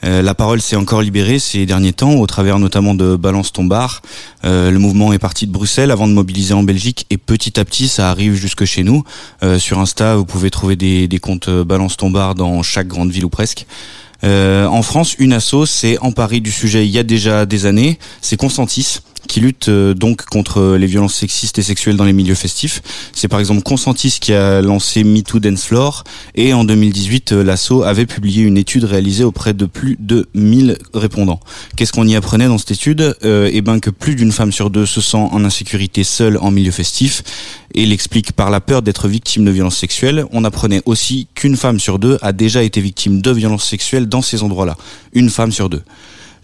La 0.03 0.35
parole 0.35 0.61
s'est 0.61 0.77
encore 0.77 1.01
libérée 1.01 1.39
ces 1.39 1.65
derniers 1.65 1.95
temps, 1.95 2.17
au 2.17 2.27
travers 2.27 2.59
notamment 2.59 2.95
de 2.95 3.17
Balance 3.17 3.53
ton 3.53 3.65
bar. 3.65 4.03
Euh, 4.45 4.71
le 4.71 4.79
mouvement 4.79 5.15
est 5.15 5.19
parti 5.19 5.47
de 5.47 5.53
Bruxelles 5.53 5.91
avant 5.91 6.07
de 6.07 6.13
mobiliser 6.13 6.53
en 6.53 6.63
Belgique 6.63 7.07
et 7.09 7.17
petit 7.17 7.59
à 7.59 7.65
petit 7.65 7.89
ça 7.89 8.11
arrive 8.11 8.35
jusque 8.35 8.67
chez 8.67 8.83
nous. 8.83 9.03
Euh, 9.43 9.59
sur 9.59 9.79
Insta, 9.79 10.17
vous 10.17 10.27
pouvez 10.27 10.51
trouver 10.51 10.77
des, 10.77 11.09
des 11.09 11.19
comptes 11.21 11.49
Balance 11.49 11.97
ton 11.97 12.11
bar 12.11 12.35
dans 12.35 12.63
chaque 12.63 12.89
grande 12.89 13.11
ville 13.11 13.25
ou 13.25 13.31
presque. 13.31 13.67
Euh, 14.25 14.67
en 14.67 14.83
France, 14.83 15.15
une 15.19 15.33
asso 15.33 15.67
s'est 15.67 15.99
emparée 16.01 16.41
du 16.41 16.51
sujet 16.51 16.87
il 16.87 16.91
y 16.91 16.99
a 16.99 17.03
déjà 17.03 17.47
des 17.47 17.67
années. 17.67 17.99
C'est 18.21 18.37
Consentis 18.37 19.01
qui 19.29 19.41
lutte 19.41 19.69
euh, 19.69 19.95
donc 19.95 20.25
contre 20.25 20.77
les 20.77 20.87
violences 20.87 21.15
sexistes 21.15 21.59
et 21.59 21.63
sexuelles 21.63 21.97
dans 21.97 22.05
les 22.05 22.13
milieux 22.13 22.35
festifs. 22.35 22.83
C'est 23.13 23.29
par 23.29 23.41
exemple 23.41 23.63
Consentis 23.63 24.19
qui 24.21 24.33
a 24.33 24.63
lancé 24.63 25.05
MeToo 25.05 25.41
Dance 25.41 25.65
Floor 25.65 26.05
et 26.35 26.53
en 26.53 26.65
2018, 26.65 27.33
euh, 27.33 27.45
l'asso 27.45 27.83
avait 27.85 28.07
publié 28.07 28.43
une 28.43 28.57
étude 28.57 28.85
réalisée 28.85 29.25
auprès 29.25 29.55
de 29.55 29.67
plus 29.67 29.97
de 29.99 30.29
1000 30.35 30.79
répondants. 30.93 31.41
Qu'est-ce 31.77 31.93
qu'on 31.93 32.07
y 32.07 32.17
apprenait 32.17 32.47
dans 32.47 32.59
cette 32.59 32.73
étude? 32.73 33.17
Euh, 33.25 33.51
Eh 33.53 33.61
ben 33.61 33.81
que 33.81 33.91
plus 33.91 34.15
d'une 34.15 34.33
femme 34.33 34.53
sur 34.53 34.71
deux 34.71 34.87
se 34.87 35.01
sent 35.01 35.17
en 35.17 35.45
insécurité 35.45 36.05
seule 36.05 36.39
en 36.39 36.51
milieu 36.51 36.71
festif 36.71 37.23
et 37.75 37.87
l'explique 37.87 38.33
par 38.33 38.51
la 38.51 38.61
peur 38.61 38.83
d'être 38.83 39.09
victime 39.09 39.45
de 39.45 39.51
violences 39.51 39.77
sexuelles. 39.79 40.25
On 40.33 40.45
apprenait 40.45 40.83
aussi 40.87 41.29
qu'une 41.35 41.57
femme 41.57 41.81
sur 41.81 41.99
deux 41.99 42.19
a 42.23 42.33
déjà 42.33 42.63
été 42.63 42.81
victime 42.81 43.21
de 43.21 43.31
violences 43.31 43.69
sexuelles 43.69 44.09
dans 44.09 44.23
ces 44.23 44.43
endroits-là. 44.43 44.77
Une 45.13 45.31
femme 45.31 45.53
sur 45.53 45.69
deux. 45.69 45.83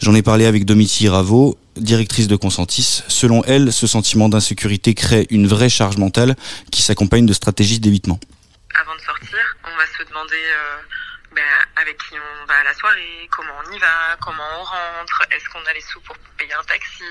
J'en 0.01 0.15
ai 0.15 0.23
parlé 0.23 0.47
avec 0.47 0.65
Domiti 0.65 1.09
Ravo, 1.09 1.59
directrice 1.81 2.29
de 2.29 2.37
Consentis. 2.37 3.03
Selon 3.09 3.43
elle, 3.45 3.73
ce 3.73 3.87
sentiment 3.87 4.29
d'insécurité 4.29 4.95
crée 4.95 5.27
une 5.31 5.47
vraie 5.47 5.69
charge 5.69 5.97
mentale 5.97 6.37
qui 6.71 6.83
s'accompagne 6.83 7.27
de 7.27 7.33
stratégies 7.33 7.81
d'évitement. 7.81 8.21
Avant 8.75 8.95
de 8.95 9.01
sortir, 9.01 9.57
on 9.65 9.77
va 9.77 9.87
se 9.87 10.09
demander 10.09 10.35
euh, 10.37 10.77
ben, 11.35 11.43
avec 11.77 11.97
qui 11.99 12.15
on 12.15 12.47
va 12.47 12.59
à 12.59 12.65
la 12.65 12.75
soirée, 12.75 13.29
comment 13.31 13.53
on 13.67 13.73
y 13.73 13.79
va, 13.79 14.17
comment 14.21 14.45
on 14.61 14.65
rentre, 14.65 15.23
est-ce 15.31 15.49
qu'on 15.51 15.65
a 15.65 15.73
les 15.73 15.81
sous 15.81 16.01
pour 16.01 16.17
payer 16.39 16.53
un 16.55 16.65
taxi, 16.65 17.05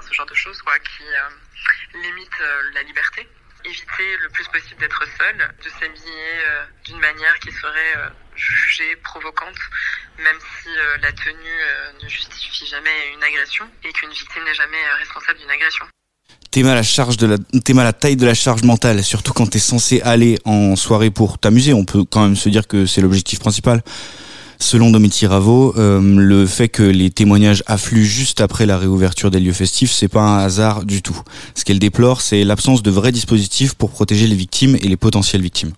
ce 0.00 0.14
genre 0.14 0.26
de 0.26 0.34
choses 0.34 0.60
quoi, 0.62 0.78
qui 0.78 1.02
euh, 1.02 2.02
limitent 2.02 2.40
euh, 2.40 2.62
la 2.74 2.82
liberté. 2.82 3.28
Éviter 3.64 4.16
le 4.22 4.28
plus 4.30 4.46
possible 4.48 4.80
d'être 4.80 5.04
seul, 5.18 5.36
de 5.36 5.70
s'habiller 5.70 6.28
euh, 6.48 6.64
d'une 6.84 6.98
manière 6.98 7.38
qui 7.40 7.52
serait 7.52 7.96
euh, 7.96 8.08
jugée 8.34 8.96
provocante, 9.04 9.58
même 10.18 10.38
si 10.40 10.68
euh, 10.68 10.96
la 11.00 11.12
tenue 11.12 12.02
ne 12.02 12.08
justifie 12.08 12.66
jamais 12.66 13.12
une 13.14 13.22
agression 13.22 13.64
et 13.84 13.92
qu'une 13.92 14.10
victime 14.10 14.44
n'est 14.44 14.54
jamais 14.54 14.82
responsable 14.98 15.38
d'une 15.38 15.50
agression. 15.50 15.84
T'es 16.50 16.62
charge 16.82 17.16
de 17.16 17.26
la, 17.26 17.36
t'es 17.64 17.78
à 17.78 17.92
taille 17.92 18.16
de 18.16 18.26
la 18.26 18.34
charge 18.34 18.62
mentale, 18.62 19.02
surtout 19.02 19.32
quand 19.32 19.46
t'es 19.46 19.58
censé 19.58 20.02
aller 20.02 20.38
en 20.44 20.76
soirée 20.76 21.10
pour 21.10 21.38
t'amuser. 21.38 21.72
On 21.72 21.84
peut 21.84 22.04
quand 22.04 22.22
même 22.22 22.36
se 22.36 22.48
dire 22.48 22.66
que 22.66 22.84
c'est 22.84 23.00
l'objectif 23.00 23.38
principal. 23.38 23.82
Selon 24.62 24.90
Domiti 24.90 25.26
Ravo, 25.26 25.74
euh, 25.76 26.00
le 26.00 26.46
fait 26.46 26.68
que 26.68 26.84
les 26.84 27.10
témoignages 27.10 27.64
affluent 27.66 28.04
juste 28.04 28.40
après 28.40 28.64
la 28.64 28.78
réouverture 28.78 29.32
des 29.32 29.40
lieux 29.40 29.52
festifs, 29.52 29.90
c'est 29.90 30.06
pas 30.06 30.20
un 30.20 30.38
hasard 30.38 30.84
du 30.84 31.02
tout. 31.02 31.20
Ce 31.56 31.64
qu'elle 31.64 31.80
déplore, 31.80 32.20
c'est 32.20 32.44
l'absence 32.44 32.80
de 32.80 32.90
vrais 32.92 33.10
dispositifs 33.10 33.74
pour 33.74 33.90
protéger 33.90 34.28
les 34.28 34.36
victimes 34.36 34.76
et 34.76 34.86
les 34.86 34.96
potentielles 34.96 35.42
victimes. 35.42 35.72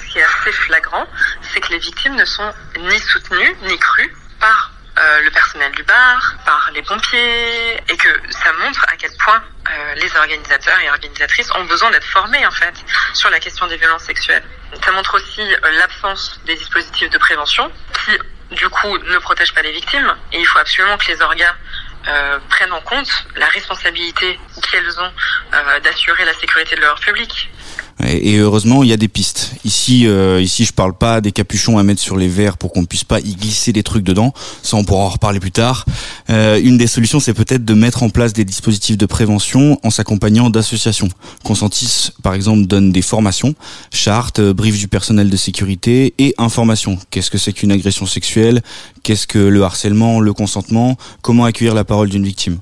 Ce 0.00 0.12
qui 0.12 0.18
est 0.18 0.24
assez 0.24 0.50
flagrant, 0.50 1.06
c'est 1.54 1.60
que 1.60 1.70
les 1.70 1.78
victimes 1.78 2.16
ne 2.16 2.24
sont 2.24 2.50
ni 2.80 2.98
soutenues 2.98 3.54
ni 3.68 3.78
crues 3.78 4.16
par 4.40 4.72
euh, 4.98 5.20
le 5.20 5.30
personnel 5.30 5.70
du 5.70 5.84
bar, 5.84 6.34
par 6.44 6.70
les 6.74 6.82
pompiers, 6.82 7.74
et 7.88 7.96
que 7.96 8.08
ça 8.30 8.52
montre 8.64 8.84
à 8.88 8.96
quel 8.96 9.12
point 9.24 9.40
euh, 9.70 9.94
les 9.94 10.10
organisateurs 10.16 10.80
et 10.80 10.90
organisatrices 10.90 11.50
ont 11.54 11.64
besoin 11.66 11.92
d'être 11.92 12.06
formés 12.06 12.44
en 12.46 12.50
fait 12.50 12.74
sur 13.14 13.30
la 13.30 13.38
question 13.38 13.68
des 13.68 13.76
violences 13.76 14.02
sexuelles. 14.02 14.44
Ça 14.84 14.92
montre 14.92 15.14
aussi 15.14 15.40
euh, 15.40 15.70
l'absence 15.78 16.40
des 16.44 16.56
dispositifs 16.56 17.10
de 17.10 17.18
prévention 17.18 17.70
qui 18.04 18.18
du 18.54 18.68
coup 18.68 18.98
ne 18.98 19.18
protègent 19.18 19.54
pas 19.54 19.62
les 19.62 19.72
victimes 19.72 20.14
et 20.32 20.38
il 20.38 20.46
faut 20.46 20.58
absolument 20.58 20.96
que 20.98 21.06
les 21.08 21.20
orgas 21.20 21.54
euh, 22.08 22.38
prennent 22.48 22.72
en 22.72 22.80
compte 22.80 23.10
la 23.34 23.46
responsabilité 23.46 24.38
qu'elles 24.62 25.00
ont 25.00 25.12
euh, 25.54 25.80
d'assurer 25.80 26.24
la 26.24 26.34
sécurité 26.34 26.76
de 26.76 26.80
leur 26.80 27.00
public. 27.00 27.50
Et 28.04 28.36
heureusement, 28.36 28.82
il 28.82 28.90
y 28.90 28.92
a 28.92 28.98
des 28.98 29.08
pistes. 29.08 29.52
Ici, 29.64 30.06
euh, 30.06 30.42
ici, 30.42 30.66
je 30.66 30.72
parle 30.74 30.92
pas 30.92 31.22
des 31.22 31.32
capuchons 31.32 31.78
à 31.78 31.82
mettre 31.82 32.00
sur 32.00 32.18
les 32.18 32.28
verres 32.28 32.58
pour 32.58 32.72
qu'on 32.72 32.84
puisse 32.84 33.04
pas 33.04 33.20
y 33.20 33.34
glisser 33.34 33.72
des 33.72 33.82
trucs 33.82 34.04
dedans. 34.04 34.34
Ça, 34.62 34.76
on 34.76 34.84
pourra 34.84 35.04
en 35.04 35.08
reparler 35.08 35.40
plus 35.40 35.50
tard. 35.50 35.86
Euh, 36.28 36.60
une 36.62 36.76
des 36.76 36.88
solutions, 36.88 37.20
c'est 37.20 37.32
peut-être 37.32 37.64
de 37.64 37.72
mettre 37.72 38.02
en 38.02 38.10
place 38.10 38.34
des 38.34 38.44
dispositifs 38.44 38.98
de 38.98 39.06
prévention 39.06 39.80
en 39.82 39.90
s'accompagnant 39.90 40.50
d'associations. 40.50 41.08
Consentis, 41.42 42.10
par 42.22 42.34
exemple, 42.34 42.66
donne 42.66 42.92
des 42.92 43.02
formations, 43.02 43.54
chartes, 43.90 44.40
euh, 44.40 44.52
briefs 44.52 44.78
du 44.78 44.88
personnel 44.88 45.30
de 45.30 45.36
sécurité 45.36 46.12
et 46.18 46.34
informations. 46.36 46.98
Qu'est-ce 47.10 47.30
que 47.30 47.38
c'est 47.38 47.54
qu'une 47.54 47.72
agression 47.72 48.04
sexuelle? 48.04 48.62
Qu'est-ce 49.04 49.26
que 49.26 49.38
le 49.38 49.62
harcèlement, 49.62 50.20
le 50.20 50.34
consentement? 50.34 50.98
Comment 51.22 51.46
accueillir 51.46 51.74
la 51.74 51.84
parole 51.84 52.10
d'une 52.10 52.24
victime? 52.24 52.58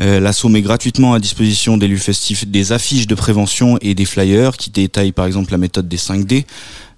Euh, 0.00 0.20
L'asso 0.20 0.46
met 0.48 0.62
gratuitement 0.62 1.14
à 1.14 1.18
disposition 1.18 1.76
des 1.76 1.88
lieux 1.88 1.96
festifs 1.96 2.46
des 2.46 2.72
affiches 2.72 3.06
de 3.06 3.14
prévention 3.14 3.78
et 3.80 3.94
des 3.94 4.04
flyers 4.04 4.56
qui 4.56 4.70
détaillent 4.70 5.12
par 5.12 5.26
exemple 5.26 5.52
la 5.52 5.58
méthode 5.58 5.88
des 5.88 5.98
5D. 5.98 6.44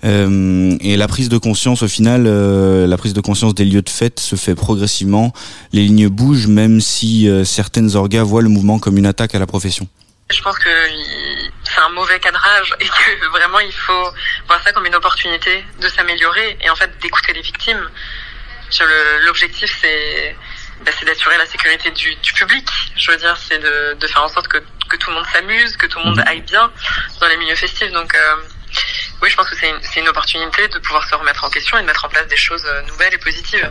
Euh, 0.05 0.77
et 0.81 0.97
la 0.97 1.07
prise 1.07 1.29
de 1.29 1.39
conscience, 1.39 1.83
au 1.83 1.89
final, 1.89 2.25
euh, 2.27 2.87
la 2.87 2.97
prise 2.97 3.15
de 3.15 3.21
conscience 3.21 3.55
des 3.55 3.65
lieux 3.65 3.83
de 3.83 3.91
fête 3.91 4.19
se 4.19 4.37
fait 4.37 4.55
progressivement. 4.55 5.33
Les 5.73 5.83
lignes 5.83 6.09
bougent, 6.09 6.49
même 6.49 6.81
si 6.81 7.29
euh, 7.29 7.45
certaines 7.45 7.95
orgas 7.95 8.25
voient 8.25 8.43
le 8.43 8.49
mouvement 8.49 8.79
comme 8.79 8.99
une 8.99 9.07
attaque 9.07 9.35
à 9.35 9.39
la 9.39 9.47
profession. 9.47 9.87
Je 10.31 10.41
pense 10.41 10.59
que 10.59 10.71
c'est 11.63 11.81
un 11.81 11.91
mauvais 11.91 12.19
cadrage 12.19 12.75
et 12.81 12.85
que 12.85 13.29
vraiment 13.31 13.61
il 13.61 13.73
faut 13.73 14.11
voir 14.47 14.63
ça 14.65 14.73
comme 14.73 14.87
une 14.87 14.95
opportunité 14.95 15.65
de 15.81 15.89
s'améliorer 15.89 16.59
et 16.61 16.71
en 16.71 16.77
fait 16.77 16.91
d'écouter 17.01 17.33
les 17.35 17.43
victimes. 17.43 17.89
L'objectif 19.27 19.71
c'est 19.83 20.35
bah, 20.85 20.93
c'est 20.99 21.07
d'assurer 21.07 21.37
la 21.39 21.47
sécurité 21.47 21.91
du, 21.91 22.15
du 22.17 22.33
public. 22.33 22.67
Je 22.97 23.11
veux 23.11 23.17
dire, 23.17 23.37
c'est 23.49 23.59
de, 23.59 23.95
de 23.99 24.07
faire 24.07 24.23
en 24.23 24.29
sorte 24.29 24.49
que, 24.49 24.59
que 24.89 24.97
tout 24.97 25.11
le 25.11 25.17
monde 25.17 25.27
s'amuse, 25.33 25.77
que 25.77 25.87
tout 25.87 25.99
le 25.99 26.07
monde 26.07 26.23
aille 26.27 26.43
bien 26.43 26.71
dans 27.21 27.29
les 27.29 27.37
milieux 27.37 27.57
festifs. 27.57 27.93
Donc 27.93 28.15
euh, 28.15 28.35
oui, 29.23 29.29
je 29.31 29.37
pense 29.37 29.49
que 29.49 29.57
c'est 29.57 29.71
une, 29.71 30.03
une 30.03 30.09
opportunité 30.09 30.69
de 30.69 30.79
pouvoir 30.79 31.09
se 31.09 31.15
remettre 31.15 31.45
en 31.45 31.51
question 31.51 31.79
et 31.79 31.83
de 31.83 31.87
mettre 31.87 32.05
en 32.05 32.09
place 32.09 32.27
des 32.29 32.37
choses 32.37 32.65
euh, 32.67 32.83
nouvelles 32.89 33.15
et 33.15 33.19
positives. 33.19 33.71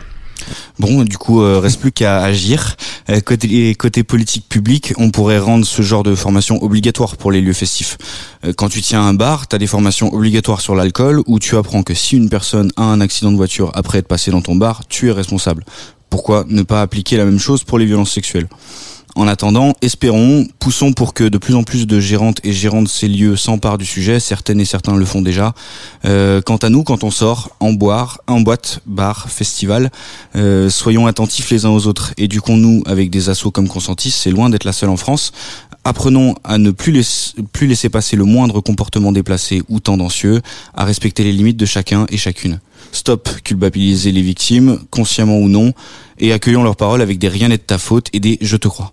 Bon, 0.78 1.04
du 1.04 1.18
coup, 1.18 1.42
euh, 1.42 1.60
reste 1.60 1.80
plus 1.80 1.92
qu'à 1.92 2.22
agir. 2.22 2.74
Euh, 3.08 3.20
côté, 3.20 3.74
côté 3.74 4.02
politique 4.02 4.48
publique, 4.48 4.92
on 4.96 5.10
pourrait 5.10 5.38
rendre 5.38 5.64
ce 5.64 5.82
genre 5.82 6.02
de 6.02 6.14
formation 6.14 6.60
obligatoire 6.62 7.16
pour 7.16 7.30
les 7.30 7.40
lieux 7.40 7.52
festifs. 7.52 7.96
Euh, 8.44 8.52
quand 8.56 8.68
tu 8.68 8.82
tiens 8.82 9.02
un 9.02 9.14
bar, 9.14 9.46
tu 9.46 9.54
as 9.54 9.58
des 9.58 9.66
formations 9.66 10.12
obligatoires 10.12 10.60
sur 10.60 10.74
l'alcool 10.74 11.22
où 11.26 11.38
tu 11.38 11.56
apprends 11.56 11.82
que 11.82 11.94
si 11.94 12.16
une 12.16 12.28
personne 12.28 12.72
a 12.76 12.82
un 12.82 13.00
accident 13.00 13.30
de 13.30 13.36
voiture 13.36 13.70
après 13.74 13.98
être 13.98 14.08
passé 14.08 14.30
dans 14.30 14.42
ton 14.42 14.56
bar, 14.56 14.82
tu 14.88 15.08
es 15.08 15.12
responsable. 15.12 15.64
Pourquoi 16.12 16.44
ne 16.46 16.60
pas 16.60 16.82
appliquer 16.82 17.16
la 17.16 17.24
même 17.24 17.38
chose 17.38 17.64
pour 17.64 17.78
les 17.78 17.86
violences 17.86 18.12
sexuelles? 18.12 18.46
En 19.14 19.26
attendant, 19.26 19.72
espérons, 19.80 20.46
poussons 20.58 20.92
pour 20.92 21.14
que 21.14 21.24
de 21.24 21.38
plus 21.38 21.54
en 21.54 21.62
plus 21.62 21.86
de 21.86 22.00
gérantes 22.00 22.38
et 22.44 22.52
gérants 22.52 22.82
de 22.82 22.88
ces 22.88 23.08
lieux 23.08 23.34
s'emparent 23.34 23.78
du 23.78 23.86
sujet. 23.86 24.20
Certaines 24.20 24.60
et 24.60 24.66
certains 24.66 24.94
le 24.94 25.06
font 25.06 25.22
déjà. 25.22 25.54
Euh, 26.04 26.42
quant 26.42 26.58
à 26.58 26.68
nous, 26.68 26.82
quand 26.82 27.02
on 27.02 27.10
sort, 27.10 27.56
en 27.60 27.72
boire, 27.72 28.20
en 28.26 28.40
boîte, 28.42 28.80
bar, 28.84 29.30
festival, 29.30 29.90
euh, 30.36 30.68
soyons 30.68 31.06
attentifs 31.06 31.50
les 31.50 31.64
uns 31.64 31.70
aux 31.70 31.86
autres. 31.86 32.12
Éduquons-nous 32.18 32.82
avec 32.84 33.08
des 33.08 33.30
assauts 33.30 33.50
comme 33.50 33.68
Consentis. 33.68 34.10
C'est 34.10 34.30
loin 34.30 34.50
d'être 34.50 34.64
la 34.64 34.74
seule 34.74 34.90
en 34.90 34.98
France. 34.98 35.32
Apprenons 35.84 36.34
à 36.44 36.58
ne 36.58 36.72
plus, 36.72 36.92
laisser- 36.92 37.32
plus 37.54 37.66
laisser 37.66 37.88
passer 37.88 38.16
le 38.16 38.24
moindre 38.24 38.60
comportement 38.60 39.12
déplacé 39.12 39.62
ou 39.70 39.80
tendancieux, 39.80 40.42
à 40.74 40.84
respecter 40.84 41.24
les 41.24 41.32
limites 41.32 41.56
de 41.56 41.66
chacun 41.66 42.04
et 42.10 42.18
chacune. 42.18 42.60
Stop 42.92 43.28
culpabiliser 43.42 44.12
les 44.12 44.22
victimes, 44.22 44.78
consciemment 44.90 45.38
ou 45.38 45.48
non, 45.48 45.72
et 46.18 46.32
accueillons 46.32 46.62
leurs 46.62 46.76
paroles 46.76 47.00
avec 47.02 47.18
des 47.18 47.28
rien 47.28 47.48
n'est 47.48 47.56
de 47.56 47.62
ta 47.62 47.78
faute 47.78 48.06
et 48.12 48.20
des 48.20 48.38
je 48.42 48.56
te 48.56 48.68
crois. 48.68 48.92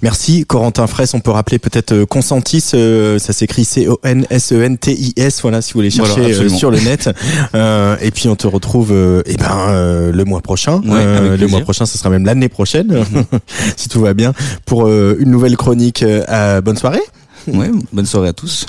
Merci 0.00 0.44
Corentin 0.46 0.86
Fraisse, 0.88 1.14
on 1.14 1.20
peut 1.20 1.30
rappeler 1.30 1.58
peut-être 1.60 1.92
euh, 1.92 2.06
Consentis, 2.06 2.64
euh, 2.74 3.18
ça 3.20 3.32
s'écrit 3.32 3.64
C-O-N-S-E-N-T-I-S, 3.64 5.40
voilà 5.42 5.62
si 5.62 5.72
vous 5.72 5.78
voulez 5.78 5.90
Voilà, 5.90 6.14
chercher 6.14 6.34
euh, 6.44 6.48
sur 6.48 6.70
le 6.70 6.80
net. 6.80 7.10
Euh, 7.54 7.96
et 8.00 8.10
puis 8.10 8.28
on 8.28 8.36
te 8.36 8.46
retrouve 8.46 8.92
euh, 8.92 9.22
eh 9.26 9.36
ben, 9.36 9.50
euh, 9.68 10.10
le 10.12 10.24
mois 10.24 10.40
prochain. 10.40 10.76
Ouais, 10.78 10.90
Euh, 10.96 11.36
le 11.36 11.46
mois 11.48 11.60
prochain, 11.60 11.84
ce 11.86 11.98
sera 11.98 12.08
même 12.10 12.24
l'année 12.24 12.48
prochaine, 12.48 13.04
si 13.76 13.88
tout 13.88 14.00
va 14.00 14.14
bien, 14.14 14.32
pour 14.64 14.86
euh, 14.86 15.16
une 15.20 15.30
nouvelle 15.30 15.56
chronique. 15.56 16.02
Euh, 16.02 16.24
à- 16.28 16.60
bonne 16.60 16.76
soirée. 16.78 17.02
Ouais, 17.46 17.70
bonne 17.92 18.06
soirée 18.06 18.28
à 18.28 18.32
tous. 18.32 18.66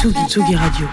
Tsugi, 0.00 0.14
Tsugi 0.28 0.54
Radio. 0.54 0.86